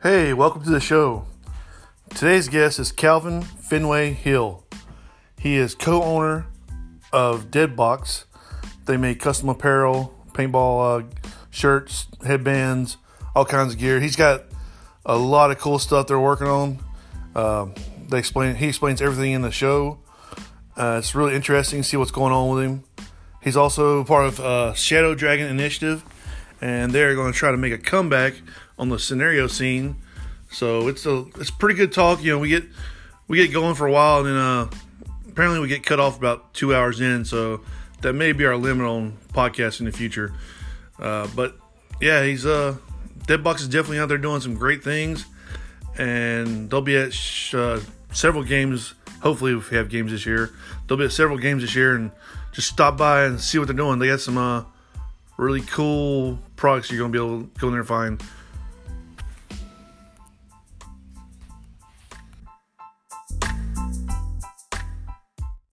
Hey, 0.00 0.32
welcome 0.32 0.62
to 0.62 0.70
the 0.70 0.78
show. 0.78 1.24
Today's 2.10 2.46
guest 2.46 2.78
is 2.78 2.92
Calvin 2.92 3.42
Finway 3.42 4.14
Hill. 4.14 4.62
He 5.40 5.56
is 5.56 5.74
co 5.74 6.00
owner 6.04 6.46
of 7.12 7.50
Deadbox. 7.50 8.22
They 8.86 8.96
make 8.96 9.18
custom 9.18 9.48
apparel, 9.48 10.14
paintball 10.34 11.02
uh, 11.02 11.30
shirts, 11.50 12.06
headbands, 12.24 12.96
all 13.34 13.44
kinds 13.44 13.72
of 13.72 13.80
gear. 13.80 13.98
He's 13.98 14.14
got 14.14 14.44
a 15.04 15.18
lot 15.18 15.50
of 15.50 15.58
cool 15.58 15.80
stuff 15.80 16.06
they're 16.06 16.20
working 16.20 16.46
on. 16.46 16.78
Um, 17.34 17.74
they 18.08 18.20
explain 18.20 18.54
he 18.54 18.68
explains 18.68 19.02
everything 19.02 19.32
in 19.32 19.42
the 19.42 19.50
show. 19.50 19.98
Uh, 20.76 20.98
it's 21.00 21.16
really 21.16 21.34
interesting 21.34 21.82
to 21.82 21.88
see 21.88 21.96
what's 21.96 22.12
going 22.12 22.32
on 22.32 22.54
with 22.54 22.64
him. 22.64 22.84
He's 23.42 23.56
also 23.56 24.04
part 24.04 24.26
of 24.26 24.38
uh, 24.38 24.74
Shadow 24.74 25.16
Dragon 25.16 25.48
Initiative, 25.48 26.04
and 26.60 26.92
they're 26.92 27.16
going 27.16 27.32
to 27.32 27.36
try 27.36 27.50
to 27.50 27.56
make 27.56 27.72
a 27.72 27.78
comeback 27.78 28.34
on 28.78 28.88
the 28.88 28.98
scenario 28.98 29.46
scene. 29.46 29.96
So 30.50 30.88
it's 30.88 31.04
a 31.06 31.26
it's 31.36 31.50
pretty 31.50 31.74
good 31.74 31.92
talk. 31.92 32.22
You 32.22 32.32
know, 32.32 32.38
we 32.38 32.48
get 32.48 32.64
we 33.26 33.36
get 33.38 33.52
going 33.52 33.74
for 33.74 33.86
a 33.86 33.92
while, 33.92 34.18
and 34.18 34.26
then 34.26 34.36
uh, 34.36 34.70
apparently 35.28 35.60
we 35.60 35.68
get 35.68 35.84
cut 35.84 36.00
off 36.00 36.18
about 36.18 36.54
two 36.54 36.74
hours 36.74 37.00
in. 37.00 37.24
So 37.24 37.60
that 38.00 38.14
may 38.14 38.32
be 38.32 38.44
our 38.46 38.56
limit 38.56 38.86
on 38.86 39.18
podcasts 39.32 39.80
in 39.80 39.86
the 39.86 39.92
future. 39.92 40.32
Uh, 40.98 41.28
but 41.34 41.56
yeah, 42.00 42.24
he's 42.24 42.46
uh 42.46 42.76
Deadbox 43.28 43.60
is 43.60 43.68
definitely 43.68 43.98
out 43.98 44.08
there 44.08 44.16
doing 44.16 44.40
some 44.40 44.54
great 44.54 44.82
things, 44.82 45.26
and 45.98 46.70
they'll 46.70 46.80
be 46.80 46.96
at 46.96 47.12
sh- 47.12 47.54
uh, 47.54 47.78
several 48.10 48.42
games. 48.42 48.94
Hopefully, 49.20 49.52
if 49.52 49.70
we 49.70 49.76
have 49.76 49.90
games 49.90 50.12
this 50.12 50.24
year, 50.24 50.50
they'll 50.86 50.96
be 50.96 51.04
at 51.04 51.12
several 51.12 51.36
games 51.36 51.62
this 51.62 51.74
year, 51.74 51.94
and 51.94 52.10
just 52.52 52.68
stop 52.68 52.96
by 52.96 53.24
and 53.24 53.38
see 53.38 53.58
what 53.58 53.68
they're 53.68 53.76
doing. 53.76 53.98
They 53.98 54.06
got 54.06 54.20
some 54.20 54.38
uh, 54.38 54.64
really 55.36 55.60
cool 55.60 56.38
products 56.56 56.90
you're 56.90 57.00
gonna 57.00 57.12
be 57.12 57.18
able 57.18 57.42
to 57.42 57.50
go 57.60 57.66
in 57.66 57.72
there 57.74 57.80
and 57.80 57.88
find. 57.88 58.22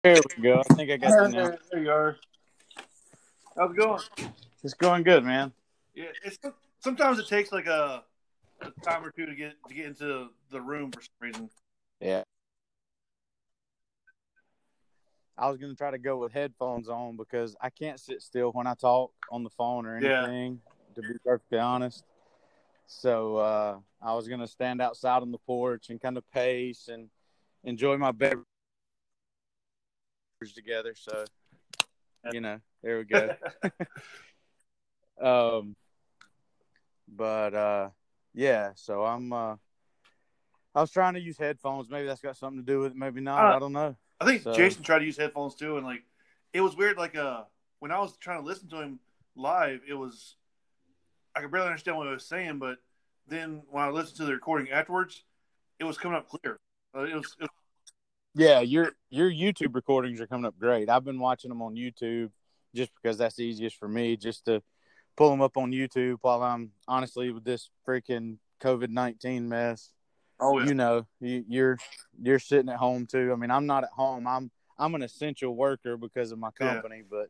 There 0.03 0.19
we 0.35 0.43
go. 0.43 0.59
I 0.59 0.73
think 0.73 0.91
I 0.91 0.97
got 0.97 1.29
you 1.29 1.33
now. 1.33 1.51
There 1.71 1.81
you 1.81 1.89
are. 1.89 2.17
How's 3.55 3.71
it 3.71 3.77
going? 3.77 4.01
It's 4.61 4.73
going 4.73 5.03
good, 5.03 5.23
man. 5.23 5.53
Yeah, 5.95 6.07
it's 6.25 6.37
sometimes 6.79 7.19
it 7.19 7.27
takes 7.29 7.53
like 7.53 7.67
a, 7.67 8.03
a 8.61 8.71
time 8.83 9.05
or 9.05 9.11
two 9.11 9.25
to 9.25 9.33
get 9.33 9.53
to 9.69 9.73
get 9.73 9.85
into 9.85 10.27
the 10.51 10.59
room 10.59 10.91
for 10.91 10.99
some 11.01 11.09
reason. 11.21 11.49
Yeah. 12.01 12.23
I 15.37 15.49
was 15.49 15.57
gonna 15.57 15.73
try 15.73 15.91
to 15.91 15.97
go 15.97 16.17
with 16.17 16.33
headphones 16.33 16.89
on 16.89 17.15
because 17.15 17.55
I 17.61 17.69
can't 17.69 17.97
sit 17.97 18.21
still 18.21 18.51
when 18.51 18.67
I 18.67 18.73
talk 18.73 19.13
on 19.31 19.43
the 19.43 19.49
phone 19.51 19.85
or 19.85 19.97
Yeah. 20.01 20.25
anything. 20.25 20.61
To 20.95 21.01
be 21.01 21.13
perfectly 21.25 21.59
honest, 21.59 22.03
so 22.85 23.37
uh, 23.37 23.79
I 24.01 24.13
was 24.13 24.27
gonna 24.27 24.47
stand 24.47 24.81
outside 24.81 25.21
on 25.21 25.31
the 25.31 25.39
porch 25.39 25.89
and 25.89 25.99
kind 26.01 26.17
of 26.17 26.29
pace 26.29 26.89
and 26.89 27.09
enjoy 27.63 27.97
my 27.97 28.11
beverage 28.11 28.45
together. 30.51 30.93
So, 30.95 31.23
you 32.31 32.41
know, 32.41 32.59
there 32.81 32.97
we 32.97 33.05
go. 33.05 33.35
um, 35.59 35.75
but 37.07 37.53
uh, 37.53 37.89
yeah. 38.33 38.71
So 38.75 39.03
I'm. 39.03 39.31
Uh, 39.31 39.55
I 40.75 40.81
was 40.81 40.91
trying 40.91 41.13
to 41.13 41.21
use 41.21 41.37
headphones. 41.37 41.89
Maybe 41.89 42.07
that's 42.07 42.21
got 42.21 42.35
something 42.35 42.65
to 42.65 42.65
do 42.65 42.79
with 42.79 42.91
it. 42.91 42.97
Maybe 42.97 43.21
not. 43.21 43.45
Uh, 43.45 43.55
I 43.55 43.59
don't 43.59 43.73
know. 43.73 43.95
I 44.19 44.25
think 44.25 44.41
So- 44.41 44.53
Jason 44.53 44.83
tried 44.83 44.99
to 44.99 45.05
use 45.05 45.17
headphones 45.17 45.55
too, 45.55 45.77
and 45.77 45.85
like 45.85 46.03
it 46.51 46.61
was 46.61 46.75
weird. 46.75 46.97
Like 46.97 47.15
uh, 47.15 47.43
when 47.79 47.91
I 47.91 47.99
was 47.99 48.17
trying 48.17 48.41
to 48.41 48.45
listen 48.45 48.69
to 48.69 48.81
him 48.81 48.99
live, 49.35 49.81
it 49.87 49.93
was 49.93 50.35
I 51.35 51.41
could 51.41 51.51
barely 51.51 51.67
understand 51.67 51.97
what 51.97 52.07
he 52.07 52.13
was 52.13 52.25
saying, 52.25 52.59
but 52.59 52.77
then 53.27 53.63
when 53.69 53.83
I 53.83 53.89
listened 53.89 54.17
to 54.17 54.25
the 54.25 54.33
recording 54.33 54.71
afterwards, 54.71 55.23
it 55.79 55.83
was 55.83 55.97
coming 55.97 56.17
up 56.17 56.29
clear. 56.29 56.59
Uh, 56.95 57.03
it 57.03 57.15
was, 57.15 57.35
it 57.39 57.43
was 57.43 57.49
Yeah, 58.35 58.61
your 58.61 58.91
your 59.09 59.29
YouTube 59.29 59.75
recordings 59.75 60.19
are 60.19 60.27
coming 60.27 60.45
up 60.45 60.57
great. 60.57 60.89
I've 60.89 61.05
been 61.05 61.19
watching 61.19 61.49
them 61.49 61.61
on 61.61 61.75
YouTube 61.75 62.31
just 62.75 62.91
because 62.95 63.17
that's 63.17 63.35
the 63.35 63.43
easiest 63.43 63.75
for 63.77 63.87
me, 63.87 64.17
just 64.17 64.45
to 64.45 64.61
pull 65.15 65.29
them 65.29 65.41
up 65.41 65.57
on 65.57 65.71
YouTube 65.71 66.17
while 66.21 66.41
I'm 66.41 66.71
honestly 66.87 67.31
with 67.31 67.43
this 67.43 67.69
freaking 67.87 68.37
COVID 68.61 68.89
nineteen 68.89 69.47
mess. 69.47 69.91
oh 70.39 70.59
yeah, 70.59 70.65
You 70.65 70.73
know, 70.73 71.07
you, 71.19 71.45
you're 71.47 71.77
you're 72.21 72.39
sitting 72.39 72.69
at 72.69 72.77
home 72.77 73.05
too. 73.05 73.31
I 73.31 73.35
mean, 73.35 73.51
I'm 73.51 73.67
not 73.67 73.83
at 73.83 73.91
home. 73.91 74.25
I'm 74.25 74.49
I'm 74.79 74.95
an 74.95 75.03
essential 75.03 75.55
worker 75.55 75.97
because 75.97 76.31
of 76.31 76.39
my 76.39 76.49
Yeah. 76.59 76.73
company, 76.73 77.03
but 77.07 77.29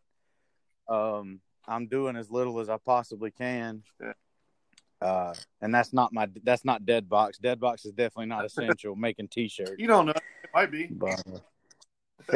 um, 0.94 1.42
I'm 1.68 1.88
doing 1.88 2.16
as 2.16 2.32
little 2.32 2.60
as 2.62 2.70
I 2.70 2.78
possibly 2.78 3.32
can. 3.32 3.84
Yeah. 4.02 4.14
Uh, 5.04 5.34
and 5.62 5.74
that's 5.74 5.94
not 5.94 6.14
my 6.14 6.28
that's 6.44 6.64
not 6.66 6.86
dead 6.86 7.10
box. 7.10 7.38
Dead 7.38 7.60
box 7.60 7.86
is 7.86 7.92
definitely 7.92 8.28
not 8.28 8.46
essential. 8.50 8.96
making 8.96 9.28
t-shirts 9.28 9.76
you 9.78 9.88
don't 9.88 10.06
know. 10.06 10.14
It 10.44 10.50
might 10.54 10.72
be. 10.72 10.88
but 10.88 11.22
uh, 11.32 11.40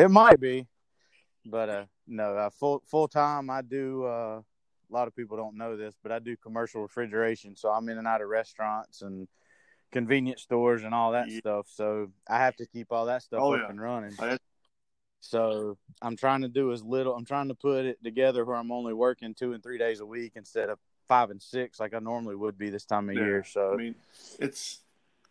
it 0.02 0.10
might 0.10 0.40
be. 0.40 0.68
But 1.46 1.70
uh, 1.70 1.86
no, 2.08 2.36
uh, 2.36 2.50
full 2.50 2.84
full 2.88 3.08
time 3.08 3.50
I 3.50 3.62
do. 3.62 4.04
Uh, 4.06 4.42
a 4.90 4.94
lot 4.94 5.08
of 5.08 5.16
people 5.16 5.36
don't 5.38 5.58
know 5.58 5.76
this, 5.76 5.96
but 6.02 6.12
I 6.12 6.20
do 6.20 6.36
commercial 6.38 6.82
refrigeration, 6.82 7.56
so 7.56 7.70
I'm 7.70 7.90
in 7.90 7.98
and 7.98 8.08
out 8.08 8.22
of 8.22 8.30
restaurants 8.30 9.02
and 9.02 9.28
convenience 9.92 10.42
stores 10.42 10.84
and 10.84 10.94
all 10.94 11.12
that 11.12 11.30
Yeah. 11.30 11.40
stuff. 11.40 11.68
So 11.70 12.12
I 12.30 12.38
have 12.40 12.56
to 12.58 12.66
keep 12.66 12.92
all 12.92 13.06
that 13.08 13.22
stuff 13.24 13.42
Oh, 13.42 13.54
up 13.54 13.62
yeah. 13.62 13.70
and 13.70 13.82
running. 13.82 14.14
I- 14.20 14.38
So 15.20 15.78
I'm 16.02 16.16
trying 16.16 16.42
to 16.42 16.48
do 16.48 16.72
as 16.72 16.84
little. 16.84 17.16
I'm 17.16 17.26
trying 17.26 17.48
to 17.50 17.56
put 17.56 17.86
it 17.86 18.02
together 18.04 18.46
where 18.46 18.56
I'm 18.56 18.72
only 18.72 18.94
working 18.94 19.34
two 19.34 19.54
and 19.54 19.62
three 19.64 19.78
days 19.78 20.00
a 20.00 20.06
week 20.06 20.34
instead 20.36 20.70
of 20.70 20.80
five 21.08 21.30
and 21.30 21.42
six 21.42 21.80
like 21.80 21.94
I 21.94 22.00
normally 22.00 22.36
would 22.36 22.58
be 22.58 22.70
this 22.70 22.86
time 22.86 23.10
of 23.10 23.16
Yeah. 23.16 23.24
year. 23.24 23.44
So 23.44 23.74
I 23.74 23.76
mean, 23.76 23.96
it's 24.40 24.80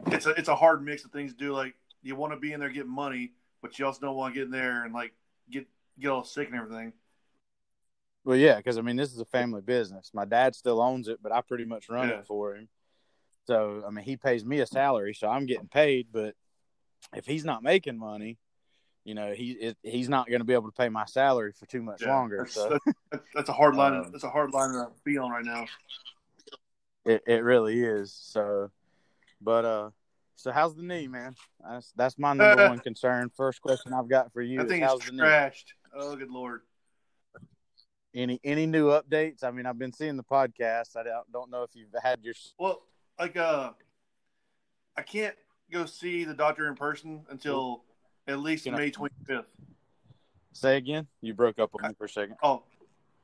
it's 0.06 0.26
a 0.26 0.30
it's 0.30 0.48
a 0.48 0.56
hard 0.56 0.84
mix 0.84 1.04
of 1.04 1.10
things 1.10 1.32
to 1.32 1.38
do. 1.38 1.52
Like 1.52 1.74
you 2.02 2.16
want 2.16 2.32
to 2.32 2.38
be 2.38 2.52
in 2.52 2.60
there 2.60 2.70
getting 2.70 2.90
money, 2.94 3.32
but 3.62 3.78
you 3.78 3.86
also 3.86 4.00
don't 4.00 4.16
want 4.16 4.34
to 4.34 4.40
get 4.40 4.44
in 4.46 4.50
there 4.50 4.84
and 4.84 4.94
like 4.94 5.12
get 5.50 5.66
get 5.98 6.08
all 6.08 6.24
sick 6.24 6.48
and 6.48 6.56
everything. 6.56 6.92
Well, 8.24 8.36
yeah, 8.36 8.56
because 8.56 8.76
I 8.76 8.80
mean, 8.80 8.96
this 8.96 9.12
is 9.12 9.20
a 9.20 9.24
family 9.24 9.60
business. 9.60 10.10
My 10.12 10.24
dad 10.24 10.56
still 10.56 10.80
owns 10.80 11.06
it, 11.06 11.20
but 11.22 11.30
I 11.30 11.40
pretty 11.42 11.64
much 11.64 11.88
run 11.88 12.08
Yeah. 12.08 12.16
it 12.16 12.26
for 12.26 12.56
him. 12.56 12.68
So, 13.46 13.84
I 13.86 13.90
mean, 13.90 14.04
he 14.04 14.16
pays 14.16 14.44
me 14.44 14.58
a 14.58 14.66
salary, 14.66 15.14
so 15.14 15.28
I'm 15.28 15.46
getting 15.46 15.68
paid. 15.68 16.08
But 16.10 16.34
if 17.14 17.24
he's 17.24 17.44
not 17.44 17.62
making 17.62 17.96
money, 17.96 18.38
you 19.06 19.14
know, 19.14 19.32
he 19.32 19.52
it, 19.52 19.76
he's 19.84 20.08
not 20.08 20.26
going 20.26 20.40
to 20.40 20.44
be 20.44 20.52
able 20.52 20.68
to 20.68 20.76
pay 20.76 20.88
my 20.88 21.04
salary 21.04 21.52
for 21.52 21.64
too 21.66 21.80
much 21.80 22.02
Yeah, 22.02 22.12
longer. 22.12 22.38
That's, 22.38 22.54
So 22.54 22.76
that's, 23.12 23.24
that's 23.34 23.48
a 23.48 23.52
hard 23.52 23.76
line. 23.76 23.94
Um, 23.94 24.10
that's 24.10 24.24
a 24.24 24.28
hard 24.28 24.50
line 24.52 24.72
to 24.72 24.88
be 25.04 25.16
on 25.16 25.30
right 25.30 25.44
now. 25.44 25.64
it, 27.04 27.22
it 27.24 27.44
really 27.44 27.80
is. 27.80 28.12
So, 28.12 28.72
but 29.40 29.64
uh, 29.64 29.90
so 30.34 30.50
how's 30.50 30.74
the 30.74 30.82
knee, 30.82 31.06
man? 31.06 31.36
That's 31.60 31.92
that's 31.94 32.18
my 32.18 32.32
number 32.32 32.64
Uh, 32.64 32.66
one 32.68 32.80
concern. 32.80 33.30
First 33.36 33.62
question 33.62 33.92
I've 33.94 34.08
got 34.08 34.32
for 34.32 34.42
you 34.42 34.58
That 34.58 34.64
is 34.64 34.70
thing 34.72 34.82
how's 34.82 35.04
is 35.04 35.10
the 35.10 35.12
knee? 35.12 35.50
Oh, 35.94 36.16
good 36.16 36.30
lord. 36.32 36.62
Any 38.12 38.40
any 38.42 38.66
new 38.66 38.88
updates? 38.88 39.44
I 39.44 39.52
mean, 39.52 39.66
I've 39.66 39.78
been 39.78 39.92
seeing 39.92 40.16
the 40.16 40.24
podcast. 40.24 40.96
I 40.96 41.04
don't, 41.04 41.32
don't 41.32 41.50
know 41.52 41.62
if 41.62 41.70
you've 41.74 41.94
had 42.02 42.24
your 42.24 42.34
Well, 42.58 42.82
like 43.20 43.36
uh, 43.36 43.70
I 44.96 45.02
can't 45.02 45.36
go 45.70 45.86
see 45.86 46.24
the 46.24 46.34
doctor 46.34 46.66
in 46.66 46.74
person 46.74 47.24
until 47.30 47.84
at 48.26 48.38
least 48.40 48.64
Can 48.64 48.74
May 48.74 48.90
twenty 48.90 49.14
fifth. 49.26 49.46
say 50.52 50.76
again. 50.76 51.06
You 51.20 51.34
broke 51.34 51.58
up 51.58 51.70
on 51.74 51.88
me 51.88 51.94
for 51.96 52.04
a 52.04 52.08
second. 52.08 52.36
Oh, 52.42 52.62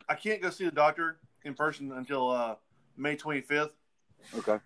I 0.09 0.15
can't 0.15 0.41
go 0.43 0.51
see 0.51 0.65
the 0.65 0.71
doctor 0.71 1.19
in 1.45 1.55
person 1.55 1.93
until 1.93 2.31
uh, 2.31 2.55
May 2.97 3.17
twenty 3.17 3.41
fifth, 3.41 3.75
Okay. 4.37 4.59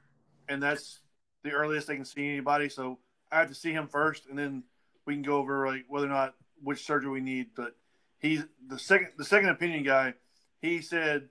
and 0.48 0.62
that's 0.62 1.00
the 1.42 1.52
earliest 1.52 1.86
they 1.86 1.96
can 1.96 2.04
see 2.04 2.28
anybody. 2.28 2.68
So 2.68 2.98
I 3.30 3.38
have 3.38 3.48
to 3.48 3.54
see 3.54 3.72
him 3.72 3.88
first, 3.88 4.26
and 4.28 4.38
then 4.38 4.62
we 5.06 5.14
can 5.14 5.22
go 5.22 5.36
over 5.36 5.66
like 5.66 5.84
whether 5.88 6.06
or 6.06 6.10
not 6.10 6.34
which 6.62 6.84
surgery 6.84 7.10
we 7.10 7.20
need. 7.20 7.48
But 7.56 7.76
he's 8.18 8.44
the 8.68 8.78
second 8.78 9.08
the 9.16 9.24
second 9.24 9.50
opinion 9.50 9.84
guy. 9.84 10.14
He 10.60 10.80
said 10.80 11.28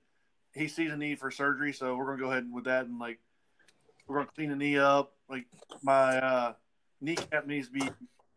he 0.54 0.68
sees 0.68 0.92
a 0.92 0.98
need 0.98 1.19
for 1.19 1.30
surgery, 1.31 1.74
so 1.74 1.96
we're 1.96 2.06
gonna 2.06 2.19
go 2.19 2.31
ahead 2.31 2.48
with 2.51 2.66
that, 2.66 2.86
and 2.86 2.98
like 3.00 3.19
we're 4.08 4.18
gonna 4.18 4.30
clean 4.36 4.50
the 4.50 4.56
knee 4.56 4.78
up. 4.78 5.13
Like 5.30 5.46
my 5.84 6.18
uh, 6.19 6.54
kneecap 7.01 7.46
needs 7.48 7.68
to 7.68 7.74
be 7.74 7.90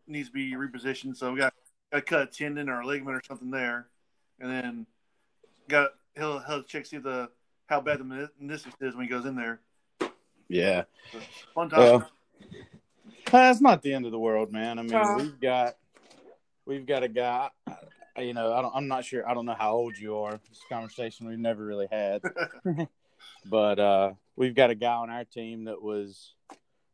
needs 0.09 0.29
to 0.29 0.33
be 0.33 0.53
repositioned, 0.53 1.15
so 1.15 1.31
we 1.31 1.39
got 1.39 1.53
got 1.91 2.05
cut 2.05 2.21
a 2.21 2.25
tendon 2.25 2.69
or 2.69 2.81
a 2.81 2.85
ligament 2.85 3.17
or 3.17 3.21
something 3.25 3.51
there, 3.51 3.87
and 4.39 4.51
then 4.51 4.85
got 5.67 5.91
he'll 6.15 6.39
he'll 6.39 6.63
check 6.63 6.85
see 6.85 6.97
the 6.97 7.29
how 7.67 7.79
bad 7.79 7.99
the 7.99 8.29
meniscus 8.41 8.73
is 8.81 8.95
when 8.95 9.05
he 9.05 9.09
goes 9.09 9.25
in 9.25 9.35
there. 9.35 9.59
Yeah. 10.47 10.83
Fun 11.53 11.69
time. 11.69 11.79
Well, 11.79 12.09
that's 13.31 13.61
not 13.61 13.83
the 13.83 13.93
end 13.93 14.05
of 14.07 14.11
the 14.11 14.19
world, 14.19 14.51
man. 14.51 14.79
I 14.79 14.81
mean, 14.81 14.95
Uh. 14.95 15.15
we've 15.17 15.39
got 15.39 15.75
we've 16.65 16.85
got 16.85 17.03
a 17.03 17.07
guy. 17.07 17.49
You 18.17 18.33
know, 18.33 18.53
I 18.53 18.61
don't. 18.61 18.75
I'm 18.75 18.87
not 18.87 19.05
sure. 19.05 19.27
I 19.29 19.33
don't 19.33 19.45
know 19.45 19.55
how 19.57 19.73
old 19.73 19.97
you 19.97 20.17
are. 20.17 20.39
This 20.49 20.59
conversation 20.67 21.27
we've 21.27 21.39
never 21.39 21.63
really 21.63 21.87
had, 21.89 22.21
but 23.45 23.79
uh, 23.79 24.13
we've 24.35 24.55
got 24.55 24.71
a 24.71 24.75
guy 24.75 24.93
on 24.93 25.09
our 25.09 25.23
team 25.23 25.65
that 25.65 25.81
was 25.81 26.33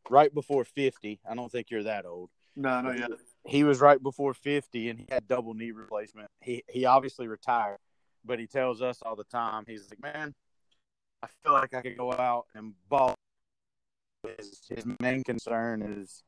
right 0.08 0.32
before 0.32 0.64
50. 0.64 1.20
I 1.28 1.34
don't 1.34 1.50
think 1.50 1.70
you're 1.70 1.82
that 1.84 2.06
old. 2.06 2.30
No, 2.56 2.80
no, 2.80 2.90
yeah. 2.92 3.06
He 3.44 3.62
was 3.62 3.80
right 3.80 4.02
before 4.02 4.34
50, 4.34 4.88
and 4.88 4.98
he 4.98 5.06
had 5.10 5.28
double 5.28 5.54
knee 5.54 5.70
replacement. 5.70 6.28
He 6.40 6.64
he 6.68 6.84
obviously 6.84 7.28
retired, 7.28 7.78
but 8.24 8.38
he 8.38 8.46
tells 8.46 8.82
us 8.82 9.00
all 9.04 9.14
the 9.14 9.24
time. 9.24 9.64
He's 9.66 9.88
like, 9.90 10.02
man, 10.02 10.34
I 11.22 11.28
feel 11.44 11.52
like 11.52 11.74
I 11.74 11.82
could 11.82 11.96
go 11.96 12.12
out 12.12 12.46
and 12.54 12.72
ball 12.88 13.14
his, 14.38 14.60
his 14.68 14.84
main 15.00 15.22
concern 15.22 15.82
is 15.82 16.22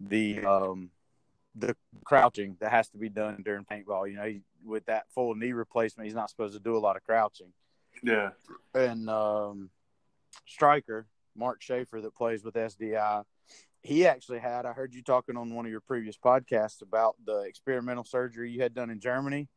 the 0.00 0.44
um 0.44 0.90
the 1.54 1.76
crouching 2.04 2.56
that 2.60 2.70
has 2.70 2.88
to 2.90 2.98
be 2.98 3.08
done 3.08 3.42
during 3.44 3.64
paintball. 3.64 4.08
You 4.08 4.16
know, 4.16 4.24
he, 4.24 4.42
with 4.64 4.86
that 4.86 5.06
full 5.10 5.34
knee 5.34 5.52
replacement, 5.52 6.06
he's 6.06 6.14
not 6.14 6.30
supposed 6.30 6.54
to 6.54 6.60
do 6.60 6.76
a 6.76 6.78
lot 6.78 6.96
of 6.96 7.02
crouching. 7.02 7.52
Yeah. 8.02 8.30
And 8.74 9.08
um, 9.10 9.70
striker 10.46 11.06
Mark 11.34 11.62
Schaefer 11.62 12.00
that 12.00 12.14
plays 12.14 12.44
with 12.44 12.54
SDI, 12.54 13.24
he 13.88 14.06
actually 14.06 14.38
had. 14.38 14.66
I 14.66 14.72
heard 14.72 14.94
you 14.94 15.02
talking 15.02 15.38
on 15.38 15.54
one 15.54 15.64
of 15.64 15.70
your 15.70 15.80
previous 15.80 16.16
podcasts 16.18 16.82
about 16.82 17.16
the 17.24 17.40
experimental 17.40 18.04
surgery 18.04 18.50
you 18.50 18.60
had 18.60 18.74
done 18.74 18.90
in 18.90 19.00
Germany. 19.00 19.48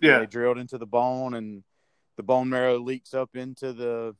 Yeah. 0.00 0.20
They 0.20 0.26
drilled 0.26 0.56
into 0.56 0.78
the 0.78 0.86
bone 0.86 1.34
and 1.34 1.62
the 2.16 2.22
bone 2.22 2.48
marrow 2.48 2.78
leaks 2.78 3.12
up 3.12 3.36
into 3.36 3.74
the 3.74 4.16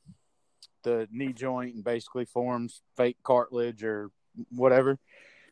the 0.83 1.07
knee 1.11 1.33
joint 1.33 1.73
and 1.73 1.83
basically 1.83 2.25
forms 2.25 2.83
fake 2.95 3.17
cartilage 3.23 3.83
or 3.83 4.11
whatever. 4.51 4.99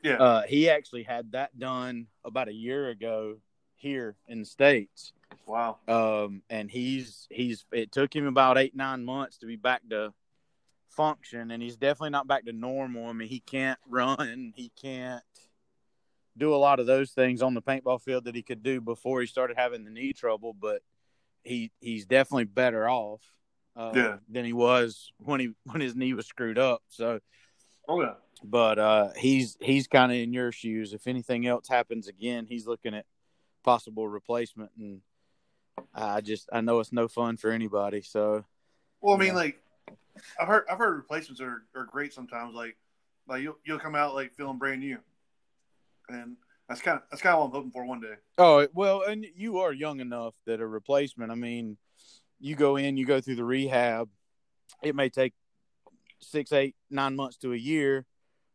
Yeah. 0.03 0.17
Uh, 0.17 0.41
he 0.43 0.69
actually 0.69 1.03
had 1.03 1.31
that 1.31 1.57
done 1.57 2.05
about 2.23 2.49
a 2.49 2.53
year 2.53 2.89
ago 2.89 3.37
here 3.77 4.15
in 4.27 4.41
the 4.41 4.45
states. 4.45 5.11
Wow. 5.47 5.77
Um, 5.87 6.43
and 6.51 6.69
he's 6.69 7.27
he's 7.31 7.65
it 7.71 7.91
took 7.91 8.15
him 8.15 8.27
about 8.27 8.59
eight 8.59 8.75
nine 8.75 9.03
months 9.03 9.39
to 9.39 9.47
be 9.47 9.55
back 9.55 9.81
to 9.89 10.13
function, 10.93 11.51
and 11.51 11.61
he's 11.61 11.75
definitely 11.77 12.11
not 12.11 12.27
back 12.27 12.45
to 12.45 12.53
normal. 12.53 13.07
I 13.07 13.13
mean, 13.13 13.27
he 13.27 13.39
can't 13.39 13.79
run, 13.87 14.53
he 14.55 14.71
can't 14.81 15.23
do 16.37 16.53
a 16.53 16.57
lot 16.57 16.79
of 16.79 16.85
those 16.87 17.11
things 17.11 17.41
on 17.41 17.53
the 17.53 17.61
paintball 17.61 18.01
field 18.01 18.25
that 18.25 18.35
he 18.35 18.41
could 18.41 18.63
do 18.63 18.81
before 18.81 19.21
he 19.21 19.27
started 19.27 19.57
having 19.57 19.83
the 19.83 19.91
knee 19.91 20.13
trouble. 20.13 20.53
But 20.53 20.81
he 21.43 21.71
he's 21.79 22.05
definitely 22.05 22.45
better 22.45 22.89
off 22.89 23.21
uh, 23.75 23.91
Yeah. 23.93 24.17
than 24.29 24.45
he 24.45 24.53
was 24.53 25.11
when 25.17 25.39
he 25.39 25.49
when 25.65 25.81
his 25.81 25.95
knee 25.95 26.13
was 26.13 26.25
screwed 26.25 26.57
up. 26.57 26.81
So 26.87 27.19
Oh 27.87 28.01
yeah. 28.01 28.13
but 28.43 28.79
uh, 28.79 29.09
he's 29.17 29.57
he's 29.61 29.87
kind 29.87 30.11
of 30.11 30.17
in 30.17 30.33
your 30.33 30.51
shoes. 30.51 30.93
If 30.93 31.07
anything 31.07 31.45
else 31.45 31.67
happens 31.67 32.07
again, 32.07 32.45
he's 32.47 32.65
looking 32.65 32.93
at 32.95 33.05
possible 33.63 34.07
replacement, 34.07 34.71
and 34.77 35.01
I 35.93 36.21
just 36.21 36.49
I 36.51 36.61
know 36.61 36.79
it's 36.79 36.91
no 36.93 37.07
fun 37.07 37.37
for 37.37 37.51
anybody. 37.51 38.01
So 38.01 38.45
Well, 39.01 39.15
I 39.15 39.17
mean, 39.19 39.27
Yeah. 39.29 39.33
like, 39.35 39.62
I've 40.39 40.47
heard 40.47 40.65
I've 40.69 40.77
heard 40.77 40.95
replacements 40.95 41.41
are, 41.41 41.63
are 41.75 41.85
great 41.85 42.13
sometimes. 42.13 42.53
Like, 42.53 42.77
like 43.27 43.41
you'll 43.41 43.57
you'll 43.65 43.79
come 43.79 43.95
out 43.95 44.13
like 44.13 44.33
feeling 44.33 44.57
brand 44.57 44.81
new, 44.81 44.97
and 46.09 46.37
that's 46.69 46.81
kind 46.81 46.97
of 46.97 47.03
that's 47.09 47.21
kind 47.21 47.33
of 47.33 47.39
what 47.39 47.45
I'm 47.47 47.51
hoping 47.51 47.71
for 47.71 47.85
one 47.85 48.01
day. 48.01 48.15
oh 48.37 48.67
well, 48.73 49.03
and 49.03 49.25
you 49.35 49.59
are 49.59 49.73
young 49.73 49.99
enough 49.99 50.33
that 50.45 50.61
a 50.61 50.67
replacement. 50.67 51.31
I 51.31 51.35
mean, 51.35 51.77
you 52.39 52.55
go 52.55 52.77
in, 52.77 52.97
you 52.97 53.05
go 53.05 53.21
through 53.21 53.35
the 53.35 53.43
rehab. 53.43 54.09
It 54.81 54.95
may 54.95 55.09
take 55.09 55.33
six, 56.19 56.51
eight, 56.51 56.75
nine 56.89 57.15
months 57.15 57.37
to 57.37 57.53
a 57.53 57.57
year. 57.57 58.05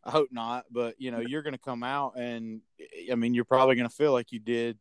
I 0.05 0.11
hope 0.11 0.29
not, 0.31 0.65
but 0.71 0.95
you 0.99 1.11
know 1.11 1.21
you're 1.21 1.43
going 1.43 1.55
to 1.55 1.59
come 1.59 1.83
out, 1.83 2.15
and 2.17 2.61
I 3.11 3.15
mean 3.15 3.35
you're 3.35 3.45
probably 3.45 3.75
going 3.75 3.89
to 3.89 3.95
feel 3.95 4.13
like 4.13 4.33
you 4.33 4.39
did 4.39 4.79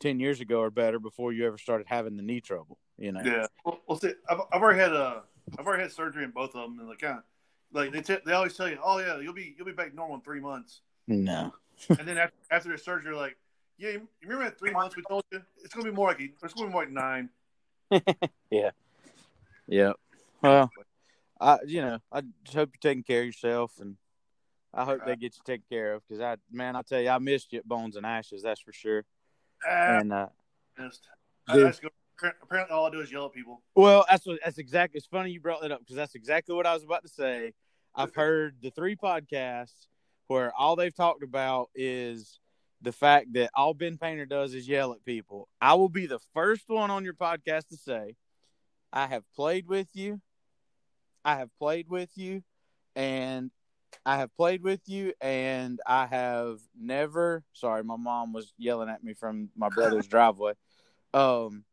ten 0.00 0.18
years 0.18 0.40
ago 0.40 0.60
or 0.60 0.70
better 0.70 0.98
before 0.98 1.32
you 1.32 1.46
ever 1.46 1.58
started 1.58 1.86
having 1.88 2.16
the 2.16 2.22
knee 2.22 2.40
trouble. 2.40 2.78
You 2.96 3.12
know. 3.12 3.20
Yeah. 3.24 3.46
Well, 3.64 3.80
well 3.86 3.98
see, 3.98 4.12
I've, 4.28 4.40
I've 4.52 4.62
already 4.62 4.80
had 4.80 4.92
uh 4.92 5.20
I've 5.58 5.66
already 5.66 5.82
had 5.82 5.92
surgery 5.92 6.24
in 6.24 6.30
both 6.30 6.54
of 6.54 6.62
them, 6.62 6.78
and 6.78 6.88
like 6.88 7.00
kind 7.00 7.18
of 7.18 7.24
like 7.72 7.92
they 7.92 8.00
t- 8.02 8.20
they 8.24 8.32
always 8.32 8.56
tell 8.56 8.68
you, 8.68 8.78
oh 8.82 8.98
yeah, 8.98 9.18
you'll 9.20 9.32
be 9.34 9.54
you'll 9.56 9.66
be 9.66 9.72
back 9.72 9.94
normal 9.94 10.16
in 10.16 10.22
three 10.22 10.40
months, 10.40 10.80
No. 11.06 11.52
and 11.88 12.06
then 12.06 12.18
after 12.18 12.36
after 12.50 12.68
the 12.70 12.78
surgery, 12.78 13.14
like, 13.14 13.36
yeah, 13.78 13.90
you 13.90 14.08
remember 14.22 14.44
that 14.44 14.58
three 14.58 14.72
months 14.72 14.96
we 14.96 15.02
told 15.08 15.24
you? 15.32 15.42
It's 15.64 15.74
gonna 15.74 15.88
be 15.90 15.94
more 15.94 16.08
like 16.08 16.20
it's 16.20 16.54
gonna 16.54 16.66
be 16.68 16.72
more 16.72 16.82
like 16.82 16.92
nine. 16.92 17.28
Yeah. 18.50 18.70
Yeah. 19.66 19.92
Well, 20.42 20.70
I 21.40 21.58
you 21.66 21.80
know 21.80 21.98
I 22.10 22.22
just 22.44 22.56
hope 22.56 22.70
you're 22.74 22.90
taking 22.90 23.02
care 23.02 23.20
of 23.20 23.26
yourself, 23.26 23.72
and 23.80 23.96
I 24.74 24.84
hope 24.84 25.00
they 25.06 25.16
get 25.16 25.34
you 25.36 25.42
taken 25.44 25.64
care 25.70 25.94
of 25.94 26.02
because 26.06 26.20
I 26.20 26.36
man 26.50 26.76
I 26.76 26.82
tell 26.82 27.00
you 27.00 27.08
I 27.08 27.18
missed 27.18 27.52
you 27.52 27.58
at 27.60 27.68
Bones 27.68 27.96
and 27.96 28.04
Ashes 28.04 28.42
that's 28.42 28.60
for 28.60 28.72
sure. 28.72 29.04
Ah, 29.66 29.98
And 29.98 30.12
uh, 30.12 30.26
missed. 30.78 31.08
Dude. 31.52 31.78
I 32.22 32.28
just 32.28 32.40
go, 32.40 32.44
apparently, 32.44 32.74
all 32.74 32.86
I 32.86 32.90
do 32.90 33.00
is 33.00 33.12
yell 33.12 33.26
at 33.26 33.32
people. 33.32 33.62
well, 33.74 34.04
that's 34.10 34.26
what 34.26 34.38
that's 34.44 34.58
exactly. 34.58 34.98
It's 34.98 35.06
funny 35.06 35.30
you 35.30 35.40
brought 35.40 35.62
that 35.62 35.72
up 35.72 35.80
because 35.80 35.96
that's 35.96 36.14
exactly 36.14 36.54
what 36.54 36.66
I 36.66 36.74
was 36.74 36.84
about 36.84 37.02
to 37.02 37.08
say. 37.08 37.52
I've 37.94 38.14
heard 38.14 38.56
the 38.62 38.70
three 38.70 38.96
podcasts 38.96 39.86
where 40.28 40.52
all 40.58 40.76
they've 40.76 40.94
talked 40.94 41.22
about 41.22 41.68
is 41.74 42.40
the 42.80 42.92
fact 42.92 43.34
that 43.34 43.50
all 43.54 43.74
Ben 43.74 43.98
Painter 43.98 44.26
does 44.26 44.54
is 44.54 44.66
yell 44.66 44.92
at 44.92 45.04
people. 45.04 45.48
I 45.60 45.74
will 45.74 45.88
be 45.88 46.06
the 46.06 46.20
first 46.32 46.64
one 46.68 46.90
on 46.90 47.04
your 47.04 47.14
podcast 47.14 47.68
to 47.68 47.76
say, 47.76 48.16
I 48.92 49.06
have 49.06 49.24
played 49.34 49.68
with 49.68 49.88
you. 49.92 50.20
I 51.24 51.36
have 51.36 51.50
played 51.58 51.88
with 51.88 52.10
you, 52.16 52.42
and 52.96 53.50
I 54.04 54.16
have 54.16 54.34
played 54.36 54.62
with 54.62 54.80
you, 54.86 55.12
and 55.20 55.80
I 55.86 56.06
have 56.06 56.58
never. 56.78 57.44
Sorry, 57.52 57.84
my 57.84 57.96
mom 57.96 58.32
was 58.32 58.52
yelling 58.58 58.88
at 58.88 59.04
me 59.04 59.14
from 59.14 59.50
my 59.56 59.68
brother's 59.68 60.06
driveway. 60.08 60.54
Um, 61.14 61.64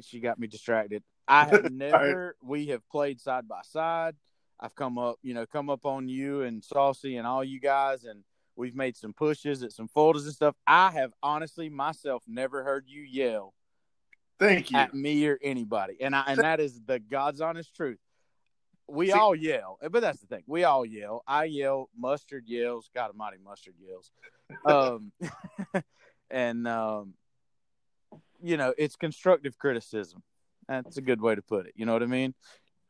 she 0.00 0.20
got 0.20 0.38
me 0.38 0.46
distracted. 0.46 1.02
I 1.28 1.44
have 1.46 1.70
never. 1.72 2.36
We 2.42 2.66
have 2.68 2.86
played 2.88 3.20
side 3.20 3.48
by 3.48 3.60
side. 3.62 4.14
I've 4.58 4.74
come 4.74 4.96
up, 4.98 5.16
you 5.22 5.34
know, 5.34 5.44
come 5.46 5.68
up 5.68 5.84
on 5.84 6.08
you 6.08 6.42
and 6.42 6.64
Saucy 6.64 7.16
and 7.16 7.26
all 7.26 7.44
you 7.44 7.60
guys, 7.60 8.04
and 8.04 8.22
we've 8.56 8.74
made 8.74 8.96
some 8.96 9.12
pushes 9.12 9.62
at 9.62 9.72
some 9.72 9.88
folders 9.88 10.24
and 10.24 10.34
stuff. 10.34 10.54
I 10.66 10.90
have 10.92 11.12
honestly 11.22 11.68
myself 11.68 12.22
never 12.26 12.64
heard 12.64 12.84
you 12.86 13.02
yell 13.02 13.52
Thank 14.38 14.70
you. 14.70 14.78
at 14.78 14.94
me 14.94 15.26
or 15.26 15.38
anybody, 15.42 15.96
and 16.00 16.14
I 16.14 16.24
and 16.28 16.38
that 16.38 16.60
is 16.60 16.80
the 16.86 16.98
God's 16.98 17.40
honest 17.40 17.74
truth. 17.74 17.98
We 18.88 19.06
See- 19.08 19.12
all 19.12 19.34
yell, 19.34 19.78
but 19.90 20.00
that's 20.00 20.20
the 20.20 20.26
thing. 20.26 20.44
We 20.46 20.64
all 20.64 20.86
yell. 20.86 21.22
I 21.26 21.44
yell. 21.44 21.90
Mustard 21.98 22.44
yells. 22.46 22.88
God 22.94 23.08
Almighty, 23.08 23.38
mustard 23.44 23.74
yells. 23.78 24.10
Um, 24.64 25.12
and 26.30 26.68
um, 26.68 27.14
you 28.46 28.56
know, 28.56 28.72
it's 28.78 28.96
constructive 28.96 29.58
criticism. 29.58 30.22
That's 30.68 30.96
a 30.96 31.02
good 31.02 31.20
way 31.20 31.34
to 31.34 31.42
put 31.42 31.66
it. 31.66 31.72
You 31.76 31.86
know 31.86 31.92
what 31.92 32.02
I 32.02 32.06
mean? 32.06 32.34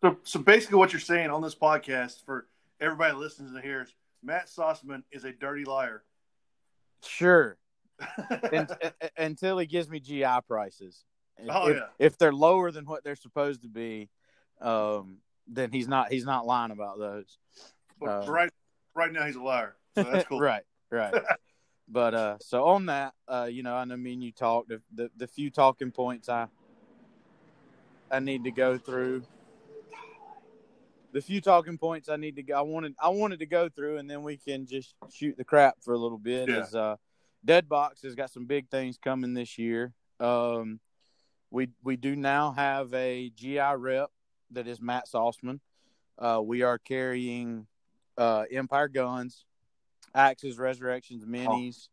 So, 0.02 0.18
so 0.24 0.40
basically, 0.40 0.78
what 0.78 0.92
you're 0.92 1.00
saying 1.00 1.30
on 1.30 1.42
this 1.42 1.54
podcast 1.54 2.24
for 2.24 2.46
everybody 2.80 3.12
that 3.12 3.18
listens 3.18 3.54
to 3.54 3.60
here 3.60 3.82
is 3.82 3.94
Matt 4.22 4.48
Sossman 4.48 5.02
is 5.10 5.24
a 5.24 5.32
dirty 5.32 5.64
liar. 5.64 6.02
Sure. 7.04 7.56
and, 8.52 8.70
uh, 8.70 8.90
until 9.16 9.58
he 9.58 9.66
gives 9.66 9.88
me 9.88 10.00
GI 10.00 10.24
prices. 10.46 11.04
If, 11.38 11.48
Oh, 11.50 11.68
if, 11.68 11.76
yeah. 11.76 11.82
if 11.98 12.18
they're 12.18 12.32
lower 12.32 12.70
than 12.70 12.84
what 12.86 13.04
they're 13.04 13.16
supposed 13.16 13.62
to 13.62 13.68
be, 13.68 14.08
um, 14.60 15.18
then 15.46 15.70
he's 15.70 15.86
not 15.88 16.10
he's 16.10 16.24
not 16.24 16.46
lying 16.46 16.70
about 16.72 16.98
those. 16.98 17.38
but 18.00 18.26
uh, 18.28 18.32
right, 18.32 18.50
right 18.94 19.12
now, 19.12 19.24
he's 19.26 19.36
a 19.36 19.42
liar. 19.42 19.76
So 19.94 20.02
that's 20.02 20.24
cool. 20.28 20.40
right, 20.40 20.62
right. 20.90 21.14
but 21.88 22.14
uh, 22.14 22.36
so 22.40 22.64
on 22.64 22.86
that, 22.86 23.14
uh, 23.28 23.48
you 23.50 23.62
know, 23.62 23.74
I 23.74 23.84
know 23.84 23.96
me 23.96 24.14
and 24.14 24.22
you 24.22 24.32
talked 24.32 24.68
the, 24.68 24.82
the 24.94 25.10
the 25.16 25.26
few 25.26 25.50
talking 25.50 25.92
points 25.92 26.28
I 26.28 26.48
I 28.10 28.20
need 28.20 28.44
to 28.44 28.50
go 28.50 28.78
through. 28.78 29.22
The 31.12 31.22
few 31.22 31.40
talking 31.40 31.78
points 31.78 32.08
I 32.08 32.16
need 32.16 32.36
to 32.36 32.42
go, 32.42 32.58
I 32.58 32.62
wanted 32.62 32.94
I 33.00 33.08
wanted 33.08 33.38
to 33.38 33.46
go 33.46 33.68
through, 33.68 33.98
and 33.98 34.10
then 34.10 34.22
we 34.22 34.36
can 34.36 34.66
just 34.66 34.94
shoot 35.12 35.36
the 35.36 35.44
crap 35.44 35.76
for 35.80 35.94
a 35.94 35.98
little 35.98 36.18
bit. 36.18 36.48
Yeah. 36.48 36.62
Is 36.62 36.74
uh, 36.74 36.96
Deadbox 37.46 38.02
has 38.02 38.14
got 38.14 38.30
some 38.30 38.46
big 38.46 38.68
things 38.68 38.98
coming 38.98 39.32
this 39.34 39.56
year. 39.56 39.94
Um, 40.18 40.80
we 41.50 41.68
we 41.82 41.96
do 41.96 42.16
now 42.16 42.52
have 42.52 42.92
a 42.92 43.30
GI 43.30 43.76
rep 43.76 44.10
that 44.50 44.66
is 44.66 44.80
Matt 44.80 45.04
Salzman. 45.12 45.60
Uh, 46.18 46.40
we 46.42 46.62
are 46.62 46.78
carrying 46.78 47.66
uh, 48.18 48.44
Empire 48.50 48.88
guns, 48.88 49.44
axes, 50.16 50.58
resurrections, 50.58 51.24
minis 51.24 51.88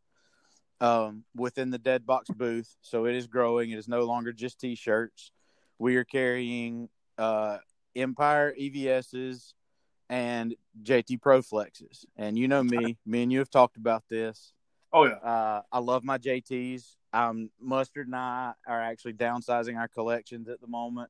um, 0.81 1.23
within 1.35 1.69
the 1.69 1.77
Dead 1.77 2.05
Box 2.05 2.29
booth. 2.29 2.75
So 2.81 3.05
it 3.05 3.15
is 3.15 3.27
growing. 3.27 3.71
It 3.71 3.77
is 3.77 3.87
no 3.87 4.03
longer 4.03 4.33
just 4.33 4.59
T-shirts. 4.59 5.31
We 5.79 5.95
are 5.97 6.03
carrying 6.03 6.89
uh, 7.17 7.57
Empire 7.95 8.53
EVSs 8.59 9.53
and 10.09 10.55
JT 10.83 11.21
Pro 11.21 11.41
Flexes. 11.41 12.05
And 12.17 12.37
you 12.37 12.47
know 12.47 12.63
me, 12.63 12.97
me 13.05 13.23
and 13.23 13.31
you 13.31 13.39
have 13.39 13.49
talked 13.49 13.77
about 13.77 14.03
this. 14.09 14.53
Oh 14.91 15.05
yeah. 15.05 15.13
Uh, 15.13 15.61
I 15.71 15.79
love 15.79 16.03
my 16.03 16.17
JTs. 16.17 16.95
Um, 17.13 17.49
Mustard 17.59 18.07
and 18.07 18.15
I 18.15 18.53
are 18.67 18.81
actually 18.81 19.13
downsizing 19.13 19.77
our 19.77 19.87
collections 19.87 20.49
at 20.49 20.61
the 20.61 20.67
moment. 20.67 21.09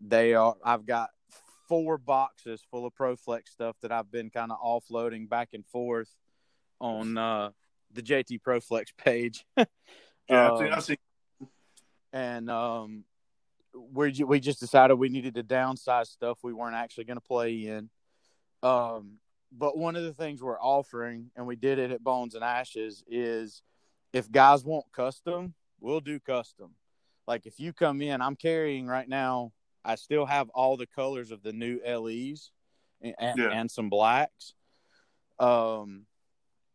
They 0.00 0.34
are. 0.34 0.54
I've 0.64 0.86
got 0.86 1.10
four 1.68 1.98
boxes 1.98 2.62
full 2.70 2.86
of 2.86 2.94
ProFlex 2.94 3.48
stuff 3.48 3.76
that 3.82 3.92
I've 3.92 4.10
been 4.10 4.30
kind 4.30 4.52
of 4.52 4.58
offloading 4.60 5.28
back 5.28 5.50
and 5.52 5.66
forth 5.66 6.14
on 6.80 7.16
uh, 7.18 7.50
the 7.92 8.02
JT 8.02 8.40
ProFlex 8.42 8.88
page. 8.96 9.44
Yeah, 10.28 10.52
Um, 10.52 10.68
I've 10.72 10.84
seen. 10.84 10.96
and 12.12 12.48
um, 12.48 13.04
we 13.74 14.12
we 14.24 14.38
just 14.38 14.60
decided 14.60 14.94
we 14.94 15.08
needed 15.08 15.34
to 15.34 15.42
downsize 15.42 16.06
stuff 16.06 16.38
we 16.44 16.52
weren't 16.52 16.76
actually 16.76 17.04
going 17.04 17.16
to 17.16 17.20
play 17.20 17.66
in. 17.66 17.90
Um, 18.62 19.14
but 19.50 19.76
one 19.76 19.96
of 19.96 20.04
the 20.04 20.12
things 20.14 20.40
we're 20.40 20.60
offering, 20.60 21.32
and 21.34 21.48
we 21.48 21.56
did 21.56 21.80
it 21.80 21.90
at 21.90 22.04
Bones 22.04 22.36
and 22.36 22.44
Ashes, 22.44 23.02
is 23.08 23.62
if 24.12 24.30
guys 24.30 24.64
want 24.64 24.84
custom, 24.92 25.54
we'll 25.80 25.98
do 26.00 26.20
custom. 26.20 26.76
Like 27.26 27.44
if 27.46 27.58
you 27.58 27.72
come 27.72 28.00
in, 28.00 28.20
I'm 28.20 28.36
carrying 28.36 28.86
right 28.86 29.08
now. 29.08 29.50
I 29.84 29.96
still 29.96 30.26
have 30.26 30.48
all 30.50 30.76
the 30.76 30.86
colors 30.86 31.32
of 31.32 31.42
the 31.42 31.52
new 31.52 31.80
LEs, 31.84 32.52
and, 33.02 33.14
Yeah. 33.36 33.50
and 33.50 33.68
some 33.68 33.88
blacks. 33.90 34.54
Um, 35.40 36.06